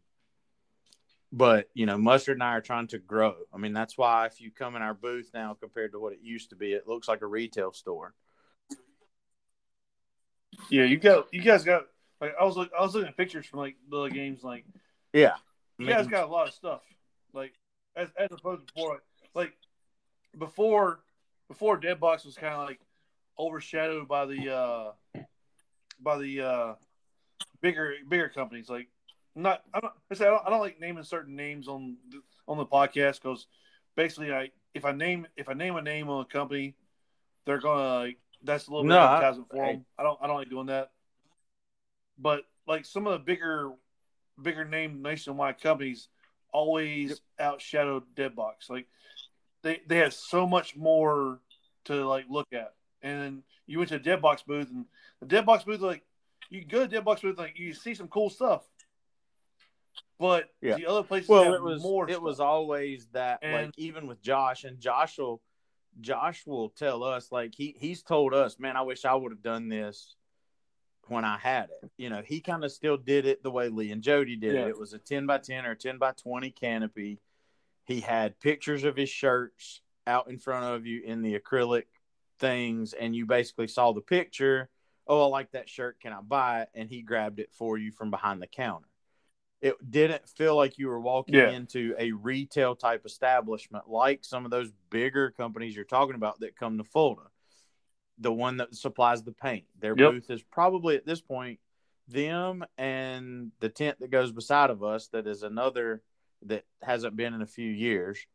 but 1.32 1.70
you 1.74 1.86
know, 1.86 1.98
Mustard 1.98 2.38
and 2.38 2.44
I 2.44 2.54
are 2.54 2.62
trying 2.62 2.88
to 2.88 3.00
grow. 3.00 3.36
I 3.54 3.58
mean, 3.58 3.74
that's 3.74 3.98
why 3.98 4.26
if 4.28 4.40
you 4.40 4.52
come 4.52 4.76
in 4.76 4.82
our 4.82 4.94
booth 4.94 5.32
now 5.34 5.56
compared 5.60 5.94
to 5.94 6.00
what 6.00 6.14
it 6.14 6.20
used 6.22 6.52
to 6.52 6.56
be, 6.56 6.74
it 6.74 6.88
looks 6.88 7.08
like 7.08 7.22
a 7.22 7.28
retail 7.28 7.72
store. 7.74 8.14
Yeah, 10.70 10.84
you 10.84 10.98
got 10.98 11.28
you 11.34 11.42
guys 11.42 11.64
got 11.64 11.84
like 12.22 12.34
I 12.40 12.44
was 12.44 12.58
look, 12.58 12.72
I 12.78 12.82
was 12.82 12.94
looking 12.94 13.10
at 13.10 13.18
pictures 13.18 13.46
from 13.46 13.60
like 13.60 13.76
the 13.90 14.08
games 14.08 14.44
like 14.44 14.66
yeah, 15.14 15.36
you 15.78 15.88
guys 15.88 16.08
got 16.08 16.26
a 16.26 16.32
lot 16.32 16.48
of 16.48 16.54
stuff 16.54 16.82
like 17.34 17.54
as 17.96 18.10
as 18.18 18.30
opposed 18.32 18.68
to 18.68 18.74
before 18.74 19.02
like 19.34 19.54
before 20.38 21.00
before 21.48 21.80
Deadbox 21.80 22.26
was 22.26 22.36
kind 22.36 22.54
of 22.54 22.68
like 22.68 22.80
overshadowed 23.38 24.08
by 24.08 24.26
the 24.26 24.54
uh 24.54 24.92
by 26.00 26.18
the 26.18 26.42
uh 26.42 26.74
bigger 27.62 27.94
bigger 28.08 28.30
companies 28.30 28.70
like 28.70 28.88
not 29.36 29.64
I 29.74 29.80
don't 29.80 29.94
I, 30.12 30.16
say 30.16 30.26
I 30.26 30.30
don't, 30.30 30.46
I 30.46 30.50
don't 30.50 30.60
like 30.60 30.80
naming 30.80 31.04
certain 31.04 31.36
names 31.36 31.68
on 31.68 31.98
on 32.48 32.58
the 32.58 32.66
podcast 32.66 33.22
because 33.22 33.48
basically 33.96 34.34
I 34.34 34.52
if 34.74 34.86
I 34.86 34.92
name 34.92 35.28
if 35.38 35.50
I 35.50 35.54
name 35.54 35.76
a 35.76 35.82
name 35.82 36.10
on 36.10 36.22
a 36.22 36.26
company, 36.26 36.76
they're 37.46 37.60
gonna 37.60 38.00
like 38.00 38.18
that's 38.44 38.68
a 38.68 38.72
little 38.72 38.84
bit 38.84 38.90
no, 38.90 39.00
advertising 39.00 39.46
for 39.50 39.66
them. 39.66 39.86
I 39.98 40.04
don't 40.04 40.20
I 40.22 40.28
don't 40.28 40.38
like 40.38 40.50
doing 40.50 40.68
that. 40.68 40.92
But 42.20 42.44
like 42.68 42.86
some 42.86 43.08
of 43.08 43.14
the 43.14 43.20
bigger, 43.20 43.72
bigger 44.42 44.66
name 44.66 45.02
nationwide 45.02 45.60
companies 45.62 46.08
always 46.52 47.22
outshadowed 47.40 48.04
Deadbox. 48.16 48.70
Like 48.70 48.88
they 49.62 49.82
they 49.88 49.98
had 49.98 50.14
so 50.14 50.46
much 50.48 50.76
more 50.76 51.40
to 51.86 52.06
like 52.08 52.26
look 52.30 52.48
at, 52.54 52.74
and 53.02 53.44
you 53.66 53.78
went 53.80 53.90
to 53.90 53.96
a 53.96 54.00
Deadbox 54.00 54.46
booth, 54.46 54.70
and 54.70 54.86
the 55.22 55.26
Deadbox 55.26 55.66
booth 55.66 55.82
like 55.82 56.04
you 56.50 56.64
go 56.66 56.86
to 56.86 57.02
Deadbox 57.02 57.22
booth 57.22 57.38
like 57.38 57.58
you 57.58 57.74
see 57.74 57.94
some 57.94 58.08
cool 58.08 58.30
stuff. 58.30 58.64
But 60.20 60.50
Yeah. 60.62 60.76
the 60.76 60.86
other 60.86 61.04
places 61.04 61.30
well 61.30 61.54
it 61.54 61.62
was 61.62 61.82
more 61.82 62.10
it 62.10 62.14
stuff. 62.14 62.24
was 62.24 62.40
always 62.40 63.08
that 63.14 63.40
like 63.44 63.72
even 63.78 64.06
with 64.06 64.22
josh 64.22 64.66
and 64.66 64.78
josh 64.80 65.18
will 65.18 65.42
josh 66.02 66.46
will 66.46 66.70
tell 66.70 67.04
us 67.04 67.32
like 67.32 67.54
he 67.56 67.74
he's 67.80 68.04
told 68.04 68.34
us 68.34 68.60
man 68.60 68.76
i 68.76 68.82
wish 68.82 69.06
i 69.06 69.14
would 69.14 69.32
have 69.32 69.42
done 69.42 69.70
this 69.70 70.16
when 71.10 71.26
i 71.26 71.38
had 71.38 71.70
it 71.82 71.90
you 71.98 72.10
know 72.10 72.22
he 72.26 72.40
kind 72.40 72.64
of 72.64 72.72
still 72.72 72.98
did 72.98 73.26
it 73.26 73.42
the 73.44 73.52
way 73.52 73.70
lee 73.70 73.92
and 73.92 74.02
jody 74.02 74.36
did 74.36 74.56
Yeah. 74.56 74.66
it 74.66 74.70
it 74.70 74.80
was 74.80 74.94
a 74.94 75.00
10 75.00 75.26
by 75.26 75.38
10 75.40 75.66
or 75.66 75.76
10 75.76 75.98
by 75.98 76.12
20 76.12 76.52
canopy 76.52 77.20
he 77.86 78.00
had 78.02 78.40
pictures 78.40 78.84
of 78.84 78.96
his 78.96 79.10
shirts 79.10 79.82
out 80.08 80.30
in 80.30 80.38
front 80.38 80.66
of 80.66 80.86
you 80.86 81.02
in 81.04 81.22
the 81.22 81.38
acrylic 81.40 81.84
things 82.40 82.94
and 82.94 83.16
you 83.16 83.26
basically 83.26 83.68
saw 83.68 83.92
the 83.92 84.02
picture 84.02 84.70
oh 85.08 85.24
i 85.24 85.26
like 85.28 85.52
that 85.52 85.68
shirt 85.70 86.00
can 86.00 86.14
i 86.14 86.22
buy 86.22 86.62
it 86.62 86.70
and 86.74 86.90
he 86.90 87.02
grabbed 87.02 87.40
it 87.40 87.50
for 87.52 87.78
you 87.78 87.92
from 87.92 88.10
behind 88.12 88.42
the 88.42 88.48
counter 88.48 88.88
it 89.62 89.76
didn't 89.92 90.28
feel 90.30 90.56
like 90.56 90.78
you 90.78 90.88
were 90.88 91.02
walking 91.02 91.36
Yeah. 91.36 91.50
into 91.50 91.94
a 92.00 92.12
retail 92.14 92.76
type 92.78 93.06
establishment 93.06 93.90
like 93.90 94.24
some 94.24 94.46
of 94.46 94.52
those 94.52 94.72
bigger 94.90 95.32
companies 95.32 95.76
you're 95.76 95.84
talking 95.84 96.16
about 96.16 96.40
that 96.40 96.56
come 96.56 96.78
to 96.78 96.84
Fulda. 96.86 97.24
The 98.20 98.32
one 98.34 98.58
that 98.58 98.76
supplies 98.76 99.24
the 99.24 99.32
paint. 99.32 99.66
Their 99.80 99.96
Yep. 99.96 100.12
booth 100.12 100.30
is 100.30 100.44
probably 100.44 100.96
at 100.96 101.06
this 101.06 101.22
point 101.22 101.60
them 102.08 102.66
and 102.78 103.52
the 103.60 103.70
tent 103.70 104.00
that 104.00 104.10
goes 104.10 104.32
beside 104.32 104.72
of 104.72 104.84
us 104.84 105.08
that 105.10 105.28
is 105.28 105.44
another 105.44 106.02
that 106.42 106.66
hasn't 106.82 107.16
been 107.16 107.34
in 107.36 107.42
a 107.42 107.48
few 107.48 107.70
years. 107.70 108.26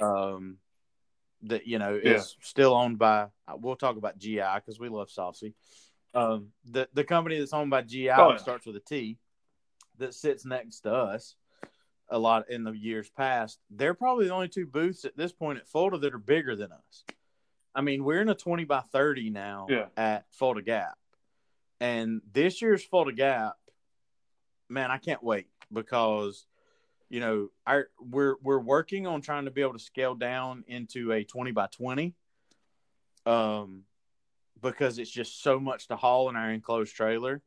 Um 0.00 0.58
that 1.42 1.66
you 1.66 1.78
know 1.78 1.94
Yeah. 2.02 2.14
is 2.16 2.36
still 2.40 2.74
owned 2.74 2.98
by 2.98 3.28
we'll 3.58 3.76
talk 3.76 3.96
about 3.96 4.18
GI 4.18 4.56
because 4.56 4.78
we 4.78 4.88
love 4.88 5.10
Saucy. 5.10 5.54
Um 6.14 6.52
the 6.64 6.88
the 6.92 7.04
company 7.04 7.38
that's 7.38 7.52
owned 7.54 7.70
by 7.70 7.82
GI 7.82 8.10
Oh, 8.10 8.30
yeah. 8.32 8.36
starts 8.36 8.66
with 8.66 8.76
a 8.76 8.80
T 8.80 9.18
that 9.98 10.14
sits 10.14 10.44
next 10.44 10.80
to 10.80 10.92
us 10.92 11.36
a 12.08 12.18
lot 12.18 12.48
in 12.50 12.62
the 12.64 12.72
years 12.72 13.10
past, 13.10 13.58
they're 13.70 13.94
probably 13.94 14.26
the 14.26 14.32
only 14.34 14.48
two 14.48 14.66
booths 14.66 15.04
at 15.04 15.16
this 15.16 15.32
point 15.32 15.58
at 15.58 15.66
Fulda 15.68 15.98
that 15.98 16.14
are 16.14 16.18
bigger 16.18 16.54
than 16.54 16.70
us. 16.70 17.04
I 17.76 17.82
mean, 17.82 18.02
we're 18.04 18.22
in 18.22 18.30
a 18.30 18.34
20 18.34 18.64
by 18.64 18.80
30 18.80 19.30
now 19.30 19.66
Yeah. 19.68 19.86
at 19.96 20.24
Fulda 20.32 20.62
Gap. 20.62 20.96
And 21.78 22.22
this 22.32 22.62
year's 22.62 22.82
Fulda 22.82 23.12
Gap, 23.12 23.56
man, 24.70 24.90
I 24.90 24.96
can't 24.96 25.22
wait 25.22 25.48
because 25.70 26.46
you 27.08 27.20
know, 27.20 27.50
our 27.64 27.88
we're 28.00 28.34
we're 28.42 28.58
working 28.58 29.06
on 29.06 29.20
trying 29.20 29.44
to 29.44 29.52
be 29.52 29.60
able 29.60 29.74
to 29.74 29.78
scale 29.78 30.16
down 30.16 30.64
into 30.66 31.12
a 31.12 31.22
20 31.22 31.52
by 31.52 31.68
20. 31.68 32.14
Um 33.26 33.84
because 34.60 34.98
it's 34.98 35.10
just 35.10 35.42
so 35.42 35.60
much 35.60 35.86
to 35.88 35.96
haul 35.96 36.28
in 36.30 36.34
our 36.34 36.50
enclosed 36.50 36.96
trailer 36.96 37.42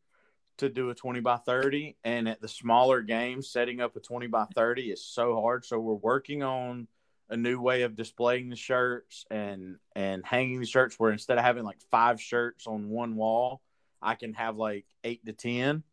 to 0.57 0.69
do 0.69 0.91
a 0.91 0.95
20 0.95 1.19
by 1.21 1.37
30 1.37 1.97
and 2.03 2.29
at 2.29 2.39
the 2.39 2.47
smaller 2.47 3.01
games 3.01 3.49
setting 3.49 3.81
up 3.81 3.95
a 3.95 3.99
20 3.99 4.27
by 4.27 4.45
30 4.53 4.91
is 4.91 5.03
so 5.03 5.41
hard 5.41 5.65
so 5.65 5.79
we're 5.79 5.95
working 5.95 6.43
on 6.43 6.87
a 7.29 7.37
new 7.37 7.59
way 7.61 7.83
of 7.83 7.95
displaying 7.95 8.49
the 8.49 8.55
shirts 8.55 9.25
and 9.29 9.77
and 9.95 10.25
hanging 10.25 10.59
the 10.59 10.65
shirts 10.65 10.97
where 10.97 11.11
instead 11.11 11.37
of 11.37 11.43
having 11.43 11.63
like 11.63 11.79
five 11.91 12.19
shirts 12.19 12.65
on 12.65 12.89
one 12.89 13.15
wall 13.15 13.61
i 14.01 14.15
can 14.15 14.33
have 14.33 14.57
like 14.57 14.85
eight 15.03 15.25
to 15.25 15.33
ten 15.33 15.83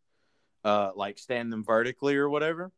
uh 0.67 0.91
like 0.95 1.17
stand 1.17 1.51
them 1.51 1.63
vertically 1.63 2.17
or 2.17 2.29
whatever. 2.29 2.71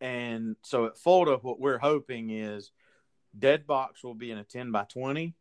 And 0.00 0.56
so 0.62 0.86
at 0.86 0.96
Fulda, 0.96 1.38
what 1.42 1.60
we're 1.60 1.78
hoping 1.78 2.30
is 2.30 2.70
dead 3.38 3.66
box 3.66 4.02
will 4.02 4.14
be 4.14 4.30
in 4.30 4.38
a 4.38 4.44
10 4.44 4.72
by 4.72 4.84
20 4.84 5.34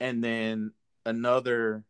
and 0.00 0.22
then 0.22 0.72
another 1.06 1.84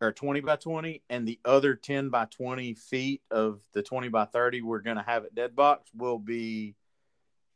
or 0.00 0.12
20 0.12 0.40
by 0.40 0.54
20 0.54 1.02
and 1.10 1.26
the 1.26 1.40
other 1.44 1.74
10 1.74 2.10
by 2.10 2.26
20 2.26 2.74
feet 2.74 3.22
of 3.30 3.60
the 3.72 3.82
20 3.82 4.08
by 4.08 4.24
30 4.24 4.62
we're 4.62 4.78
going 4.78 4.96
to 4.96 5.02
have 5.02 5.24
at 5.24 5.34
dead 5.34 5.56
box 5.56 5.90
will 5.96 6.18
be 6.18 6.76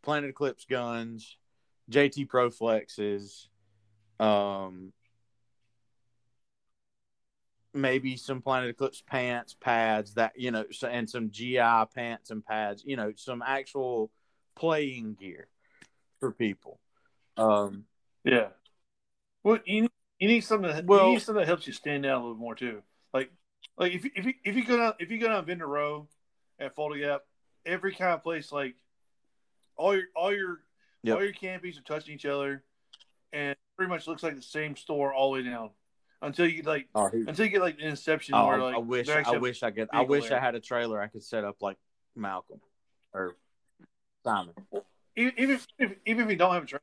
planet 0.03 0.31
eclipse 0.31 0.65
guns 0.65 1.37
jt 1.91 2.29
pro 2.29 2.51
flexes 2.51 3.49
um 4.21 4.93
maybe 7.75 8.17
some 8.17 8.43
planet 8.43 8.71
eclipse 8.71 9.03
pants 9.07 9.57
pads 9.59 10.15
that 10.15 10.33
you 10.37 10.51
know 10.51 10.65
and 10.89 11.09
some 11.09 11.31
gi 11.31 11.59
pants 11.95 12.31
and 12.31 12.45
pads 12.45 12.83
you 12.87 12.97
know 12.97 13.13
some 13.17 13.43
actual 13.43 14.11
playing 14.55 15.15
gear 15.19 15.49
for 16.21 16.31
people 16.31 16.79
um 17.37 17.85
Yeah. 18.25 18.49
Well, 19.43 19.59
you 19.65 19.83
need, 19.83 19.91
you 20.19 20.29
need 20.29 20.41
something. 20.43 20.71
That, 20.71 20.85
Well- 20.85 21.07
you 21.07 21.13
need 21.15 21.23
something 21.23 21.41
that 21.41 21.47
helps 21.47 21.67
you 21.67 21.73
stand 21.73 22.07
out 22.07 22.19
a 22.21 22.23
little 22.23 22.37
more 22.37 22.55
too. 22.55 22.83
Like, 23.13 23.31
like 23.77 23.93
if 23.93 24.05
you, 24.05 24.11
if 24.15 24.25
you 24.27 24.35
if 24.45 24.55
you 24.55 24.65
go 24.65 24.77
down 24.77 24.95
if 24.99 25.11
you 25.11 25.19
go 25.19 25.29
down 25.29 25.45
Vendor 25.45 25.67
Row 25.67 26.09
at 26.59 26.75
Fulda 26.75 26.99
Gap, 26.99 27.23
every 27.67 27.95
kind 27.95 28.13
of 28.13 28.23
place 28.23 28.53
like 28.53 28.75
all 29.77 29.95
your 29.95 30.05
all 30.15 30.33
your 30.33 30.61
Yep. 31.05 31.17
all 31.17 31.25
your 31.25 31.33
campies 31.33 31.79
are 31.79 31.83
touching 31.83 32.15
each 32.15 32.27
other, 32.27 32.63
and 33.33 33.57
pretty 33.77 33.91
much 33.91 34.07
looks 34.07 34.23
like 34.23 34.37
the 34.37 34.43
same 34.43 34.77
store 34.77 35.13
all 35.13 35.33
the 35.33 35.43
way 35.43 35.49
down 35.49 35.71
until 36.21 36.47
you 36.47 36.63
like 36.63 36.89
oh, 36.95 37.09
he- 37.09 37.25
until 37.27 37.45
you 37.45 37.51
get 37.51 37.61
like 37.61 37.79
the 37.79 37.87
Inception 37.87 38.35
Oh, 38.35 38.47
where 38.47 38.61
like 38.61 38.77
I 38.77 38.79
wish 38.79 39.09
I 39.09 39.37
wish 39.39 39.63
I 39.63 39.71
could 39.71 39.89
I 39.93 40.03
wish 40.03 40.31
I 40.31 40.39
had 40.39 40.55
a 40.55 40.61
trailer 40.61 41.01
I 41.01 41.09
could 41.09 41.23
set 41.25 41.45
up 41.45 41.57
like 41.61 41.77
Malcolm 42.15 42.61
or 43.13 43.37
Simon. 44.25 44.55
even 45.17 45.33
even 45.37 45.61
if, 45.79 45.93
even 46.07 46.25
if 46.25 46.31
you 46.31 46.37
don't 46.37 46.55
have 46.55 46.63
a 46.63 46.67
trailer, 46.67 46.83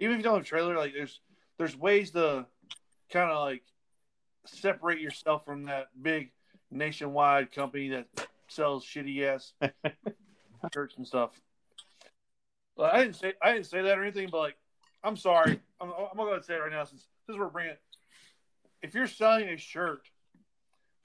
even 0.00 0.12
if 0.14 0.18
you 0.18 0.24
don't 0.24 0.34
have 0.34 0.42
a 0.42 0.46
trailer, 0.46 0.76
like 0.76 0.92
there's 0.92 1.20
there's 1.56 1.76
ways 1.76 2.10
to 2.12 2.46
kind 3.10 3.30
of 3.30 3.42
like 3.42 3.62
separate 4.46 5.00
yourself 5.00 5.44
from 5.44 5.64
that 5.64 5.88
big 6.00 6.30
nationwide 6.70 7.50
company 7.52 7.88
that 7.88 8.06
sells 8.48 8.84
shitty 8.84 9.22
ass 9.22 9.52
shirts 10.74 10.96
and 10.96 11.06
stuff. 11.06 11.30
But 12.78 12.94
I 12.94 13.02
didn't 13.02 13.16
say 13.16 13.34
I 13.42 13.52
didn't 13.52 13.66
say 13.66 13.82
that 13.82 13.98
or 13.98 14.02
anything, 14.02 14.28
but 14.30 14.38
like 14.38 14.56
I'm 15.02 15.16
sorry, 15.16 15.60
I'm, 15.80 15.88
I'm 15.90 16.16
gonna 16.16 16.16
go 16.16 16.22
ahead 16.26 16.36
and 16.36 16.44
say 16.44 16.54
it 16.54 16.58
right 16.58 16.72
now 16.72 16.84
since 16.84 17.08
this 17.26 17.34
is 17.34 17.36
where 17.36 17.48
we're 17.48 17.52
bringing. 17.52 17.72
It. 17.72 17.80
If 18.82 18.94
you're 18.94 19.08
selling 19.08 19.48
a 19.48 19.56
shirt 19.56 20.08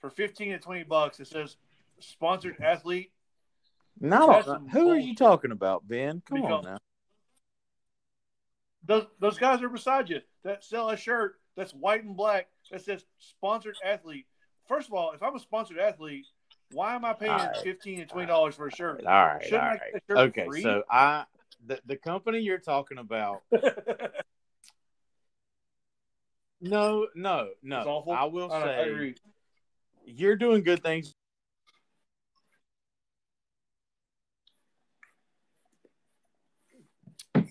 for 0.00 0.08
fifteen 0.08 0.52
to 0.52 0.58
twenty 0.58 0.84
bucks, 0.84 1.18
it 1.18 1.26
says 1.26 1.56
sponsored 1.98 2.62
athlete. 2.62 3.10
No, 4.00 4.28
That's 4.28 4.46
some 4.46 4.68
who 4.68 4.88
are 4.90 4.96
you 4.96 5.16
talking 5.16 5.50
about, 5.50 5.86
Ben? 5.86 6.22
Come 6.28 6.42
on 6.44 6.64
now. 6.64 6.78
Those 8.86 9.06
those 9.18 9.38
guys 9.38 9.60
are 9.60 9.68
beside 9.68 10.08
you 10.10 10.20
that 10.44 10.62
sell 10.62 10.90
a 10.90 10.96
shirt 10.96 11.40
that's 11.56 11.74
white 11.74 12.04
and 12.04 12.16
black 12.16 12.46
that 12.70 12.84
says 12.84 13.04
sponsored 13.18 13.76
athlete. 13.84 14.26
First 14.68 14.88
of 14.88 14.94
all, 14.94 15.10
if 15.12 15.24
I'm 15.24 15.34
a 15.34 15.40
sponsored 15.40 15.78
athlete, 15.78 16.26
why 16.70 16.94
am 16.94 17.04
I 17.04 17.14
paying 17.14 17.32
right. 17.32 17.56
fifteen 17.64 18.00
and 18.00 18.08
twenty 18.08 18.28
dollars 18.28 18.54
for 18.54 18.68
a 18.68 18.72
shirt? 18.72 19.04
All 19.04 19.12
right, 19.12 19.42
Shouldn't 19.42 19.62
all 19.62 19.68
I 19.70 19.72
get 19.72 19.88
a 19.88 19.92
shirt 19.92 20.02
for 20.06 20.18
Okay, 20.18 20.46
free? 20.46 20.62
so 20.62 20.82
I 20.88 21.24
the 21.66 21.80
the 21.86 21.96
company 21.96 22.40
you're 22.40 22.58
talking 22.58 22.98
about. 22.98 23.42
No, 26.64 27.08
no, 27.14 27.50
no. 27.62 28.04
I 28.10 28.24
will 28.24 28.50
I, 28.50 28.56
I 28.56 28.62
say 28.64 28.88
agree. 28.88 29.14
you're 30.06 30.36
doing 30.36 30.62
good 30.62 30.82
things. 30.82 31.12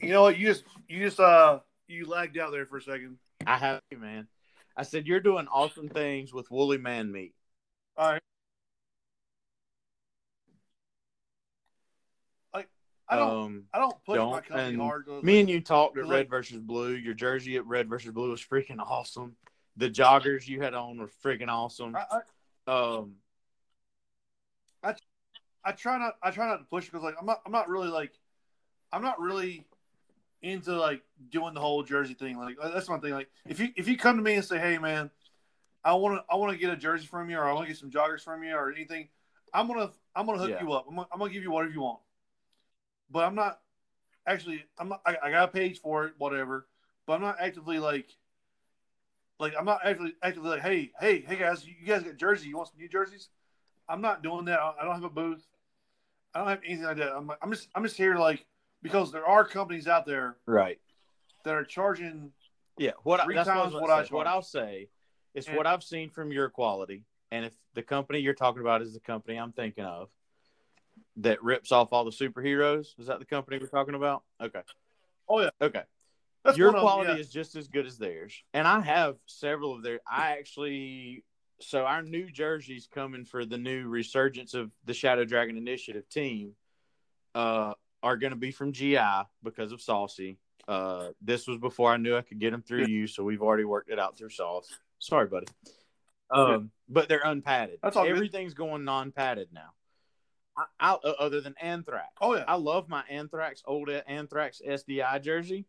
You 0.02 0.10
know 0.10 0.24
what? 0.24 0.38
You 0.40 0.48
just 0.48 0.64
you 0.88 1.00
just 1.06 1.20
uh 1.20 1.60
you 1.88 2.08
lagged 2.08 2.40
out 2.40 2.52
there 2.52 2.66
for 2.66 2.78
a 2.78 2.82
second. 2.82 3.20
I 3.46 3.58
have 3.58 3.82
you, 3.92 4.00
man. 4.00 4.28
I 4.76 4.82
said 4.82 5.06
you're 5.06 5.20
doing 5.20 5.48
awesome 5.48 5.90
things 5.90 6.34
with 6.34 6.50
woolly 6.50 6.80
man 6.80 7.12
meat. 7.12 7.36
All 7.96 8.14
right. 8.14 8.22
Like 12.52 12.68
I 13.10 13.18
don't 13.18 13.30
um, 13.32 13.64
I 13.74 13.80
don't 13.80 13.96
push 14.06 14.16
my 14.16 14.16
don't, 14.16 14.46
company 14.46 14.74
and 14.74 14.82
hard. 14.82 15.08
Me 15.24 15.40
and 15.40 15.50
you 15.50 15.62
talked 15.62 15.98
at 15.98 16.08
Red 16.08 16.30
versus 16.30 16.60
Blue. 16.60 16.94
Your 16.96 17.14
jersey 17.14 17.58
at 17.58 17.66
Red 17.66 17.90
versus 17.90 18.12
Blue 18.12 18.32
was 18.32 18.42
freaking 18.42 18.80
awesome. 18.80 19.36
The 19.78 19.90
joggers 19.90 20.48
you 20.48 20.62
had 20.62 20.74
on 20.74 20.98
were 20.98 21.10
freaking 21.24 21.50
awesome. 21.50 21.96
I, 21.96 22.22
I, 22.68 22.72
Um, 22.72 23.16
I 25.66 25.72
try 25.72 25.98
not 25.98 26.16
I 26.22 26.32
try 26.32 26.48
not 26.48 26.58
to 26.58 26.66
push 26.66 26.86
because 26.86 27.04
like 27.04 27.16
I'm 27.20 27.26
not 27.26 27.42
I'm 27.46 27.52
not 27.52 27.70
really 27.70 27.88
like 27.88 28.12
I'm 28.92 29.02
not 29.02 29.20
really 29.20 29.66
into 30.42 30.78
like 30.78 31.02
doing 31.30 31.54
the 31.54 31.62
whole 31.62 31.84
jersey 31.84 32.14
thing. 32.14 32.38
Like 32.38 32.58
that's 32.62 32.90
one 32.90 33.02
thing. 33.02 33.14
Like 33.14 33.30
if 33.48 33.60
you 33.60 33.70
if 33.76 33.88
you 33.88 33.98
come 33.98 34.18
to 34.18 34.22
me 34.22 34.36
and 34.36 34.46
say, 34.46 34.60
hey 34.60 34.78
man, 34.78 35.10
I 35.84 35.94
want 35.94 36.18
to 36.18 36.24
I 36.30 36.36
want 36.36 36.52
to 36.52 36.58
get 36.58 36.70
a 36.70 36.78
jersey 36.78 37.06
from 37.06 37.30
you 37.30 37.38
or 37.38 37.46
I 37.46 37.54
want 37.54 37.66
to 37.66 37.74
get 37.74 37.80
some 37.80 37.92
joggers 37.92 38.22
from 38.22 38.44
you 38.44 38.54
or 38.54 38.72
anything, 38.72 39.08
I'm 39.54 39.68
gonna 39.68 39.92
I'm 40.16 40.26
gonna 40.26 40.40
hook 40.40 40.50
Yeah. 40.50 40.64
you 40.64 40.74
up. 40.74 40.86
I'm 40.90 40.96
gonna, 40.96 41.08
I'm 41.14 41.20
gonna 41.20 41.32
give 41.32 41.44
you 41.44 41.52
whatever 41.52 41.72
you 41.72 41.82
want. 41.82 42.00
But 43.14 43.26
I'm 43.26 43.36
not 43.36 43.60
actually 44.28 44.66
I'm 44.78 44.90
not 44.90 45.02
I, 45.06 45.16
I 45.24 45.32
got 45.32 45.50
a 45.50 45.52
page 45.52 45.80
for 45.80 46.06
it 46.06 46.14
whatever. 46.18 46.68
But 47.06 47.14
I'm 47.14 47.22
not 47.22 47.38
actively 47.40 47.78
like 47.80 48.08
like 49.40 49.54
I'm 49.58 49.66
not 49.66 49.82
actually 49.86 50.16
actively 50.22 50.50
like 50.50 50.62
hey 50.62 50.92
hey 51.00 51.22
hey 51.22 51.36
guys 51.38 51.66
you 51.66 51.74
guys 51.86 52.04
got 52.04 52.18
jersey 52.18 52.50
you 52.50 52.58
want 52.58 52.70
some 52.70 52.80
new 52.80 52.90
jerseys. 52.90 53.30
I'm 53.88 54.02
not 54.02 54.24
doing 54.24 54.46
that. 54.46 54.60
I 54.60 54.84
don't 54.84 54.96
have 54.96 55.04
a 55.04 55.10
booth. 55.10 55.46
I 56.34 56.40
don't 56.40 56.48
have 56.48 56.62
anything 56.66 56.86
like 56.86 56.98
that. 56.98 57.16
I'm, 57.16 57.32
I'm 57.42 57.52
just 57.52 57.70
I'm 57.76 57.84
just 57.84 57.98
here 57.98 58.16
like 58.18 58.46
because 58.82 59.12
there 59.12 59.26
are 59.26 59.46
companies 59.46 59.88
out 59.88 60.06
there 60.06 60.38
Right. 60.48 60.80
that 61.46 61.54
are 61.54 61.64
charging. 61.64 62.32
Yeah. 62.80 62.92
What 63.04 63.20
I, 63.20 63.26
Three 63.26 63.36
that's 63.36 63.48
what, 63.48 63.58
I 63.58 63.62
times 63.62 63.74
was 63.74 63.82
what 63.82 63.90
what, 63.90 64.00
I 64.00 64.04
say. 64.04 64.10
what 64.16 64.24
charge. 64.26 64.34
I'll 64.36 64.42
say 64.42 64.90
is 65.36 65.48
And- 65.48 65.56
what 65.58 65.68
I've 65.68 65.84
seen 65.84 66.10
from 66.10 66.32
your 66.32 66.50
quality, 66.50 67.04
and 67.32 67.46
if 67.46 67.54
the 67.76 67.84
company 67.84 68.20
you're 68.20 68.34
talking 68.34 68.62
about 68.62 68.82
is 68.82 68.94
the 68.94 69.00
company 69.00 69.38
I'm 69.38 69.52
thinking 69.52 69.84
of 69.86 70.10
that 71.18 71.44
rips 71.44 71.72
off 71.72 71.90
all 71.92 72.06
the 72.06 72.12
superheroes, 72.12 73.00
is 73.00 73.08
that 73.08 73.20
the 73.20 73.26
company 73.26 73.58
we're 73.60 73.68
talking 73.68 73.96
about? 73.96 74.24
Okay. 74.42 74.62
Oh 75.30 75.42
yeah, 75.42 75.50
Okay. 75.62 75.84
that's 76.44 76.58
your 76.58 76.72
them, 76.72 76.82
quality 76.82 77.14
yeah. 77.14 77.20
is 77.20 77.30
just 77.30 77.56
as 77.56 77.68
good 77.68 77.86
as 77.86 77.98
theirs, 77.98 78.34
and 78.54 78.68
I 78.68 78.82
have 78.82 79.16
several 79.26 79.74
of 79.76 79.84
their. 79.84 80.00
I 80.10 80.32
actually, 80.38 81.24
so 81.62 81.86
our 81.86 82.02
new 82.02 82.30
jerseys 82.30 82.88
coming 82.92 83.26
for 83.26 83.46
the 83.46 83.58
new 83.58 83.88
resurgence 83.88 84.54
of 84.54 84.72
the 84.86 84.94
Shadow 84.94 85.24
Dragon 85.24 85.58
Initiative 85.58 86.10
team, 86.10 86.56
uh, 87.36 87.74
are 88.02 88.18
going 88.18 88.32
to 88.32 88.38
be 88.38 88.52
from 88.52 88.74
GI 88.74 89.24
because 89.44 89.72
of 89.72 89.82
Saucy. 89.82 90.38
Uh, 90.68 91.10
this 91.22 91.48
was 91.48 91.58
before 91.58 91.92
I 91.92 91.98
knew 91.98 92.16
I 92.16 92.22
could 92.22 92.40
get 92.40 92.52
them 92.52 92.62
through 92.62 92.88
you, 92.88 93.08
so 93.08 93.24
we've 93.24 93.42
already 93.42 93.66
worked 93.66 93.90
it 93.90 94.00
out 94.00 94.18
through 94.18 94.30
Sauce. 94.30 94.68
Sorry, 95.00 95.28
buddy. 95.28 95.48
Um, 96.30 96.72
but 96.90 97.10
they're 97.10 97.22
unpadded. 97.24 97.80
That's 97.82 97.96
all 97.96 98.04
good. 98.04 98.16
Everything's 98.16 98.54
going 98.54 98.84
non-padded 98.84 99.50
now. 99.54 99.70
I, 100.58 100.66
I, 100.80 100.92
uh, 100.94 101.14
other 101.20 101.42
than 101.42 101.56
Anthrax. 101.62 102.08
Oh 102.22 102.36
yeah, 102.36 102.46
I 102.48 102.56
love 102.56 102.90
my 102.90 103.04
Anthrax 103.10 103.64
old 103.66 103.90
Anthrax 103.90 104.62
SDI 104.66 105.22
jersey, 105.22 105.66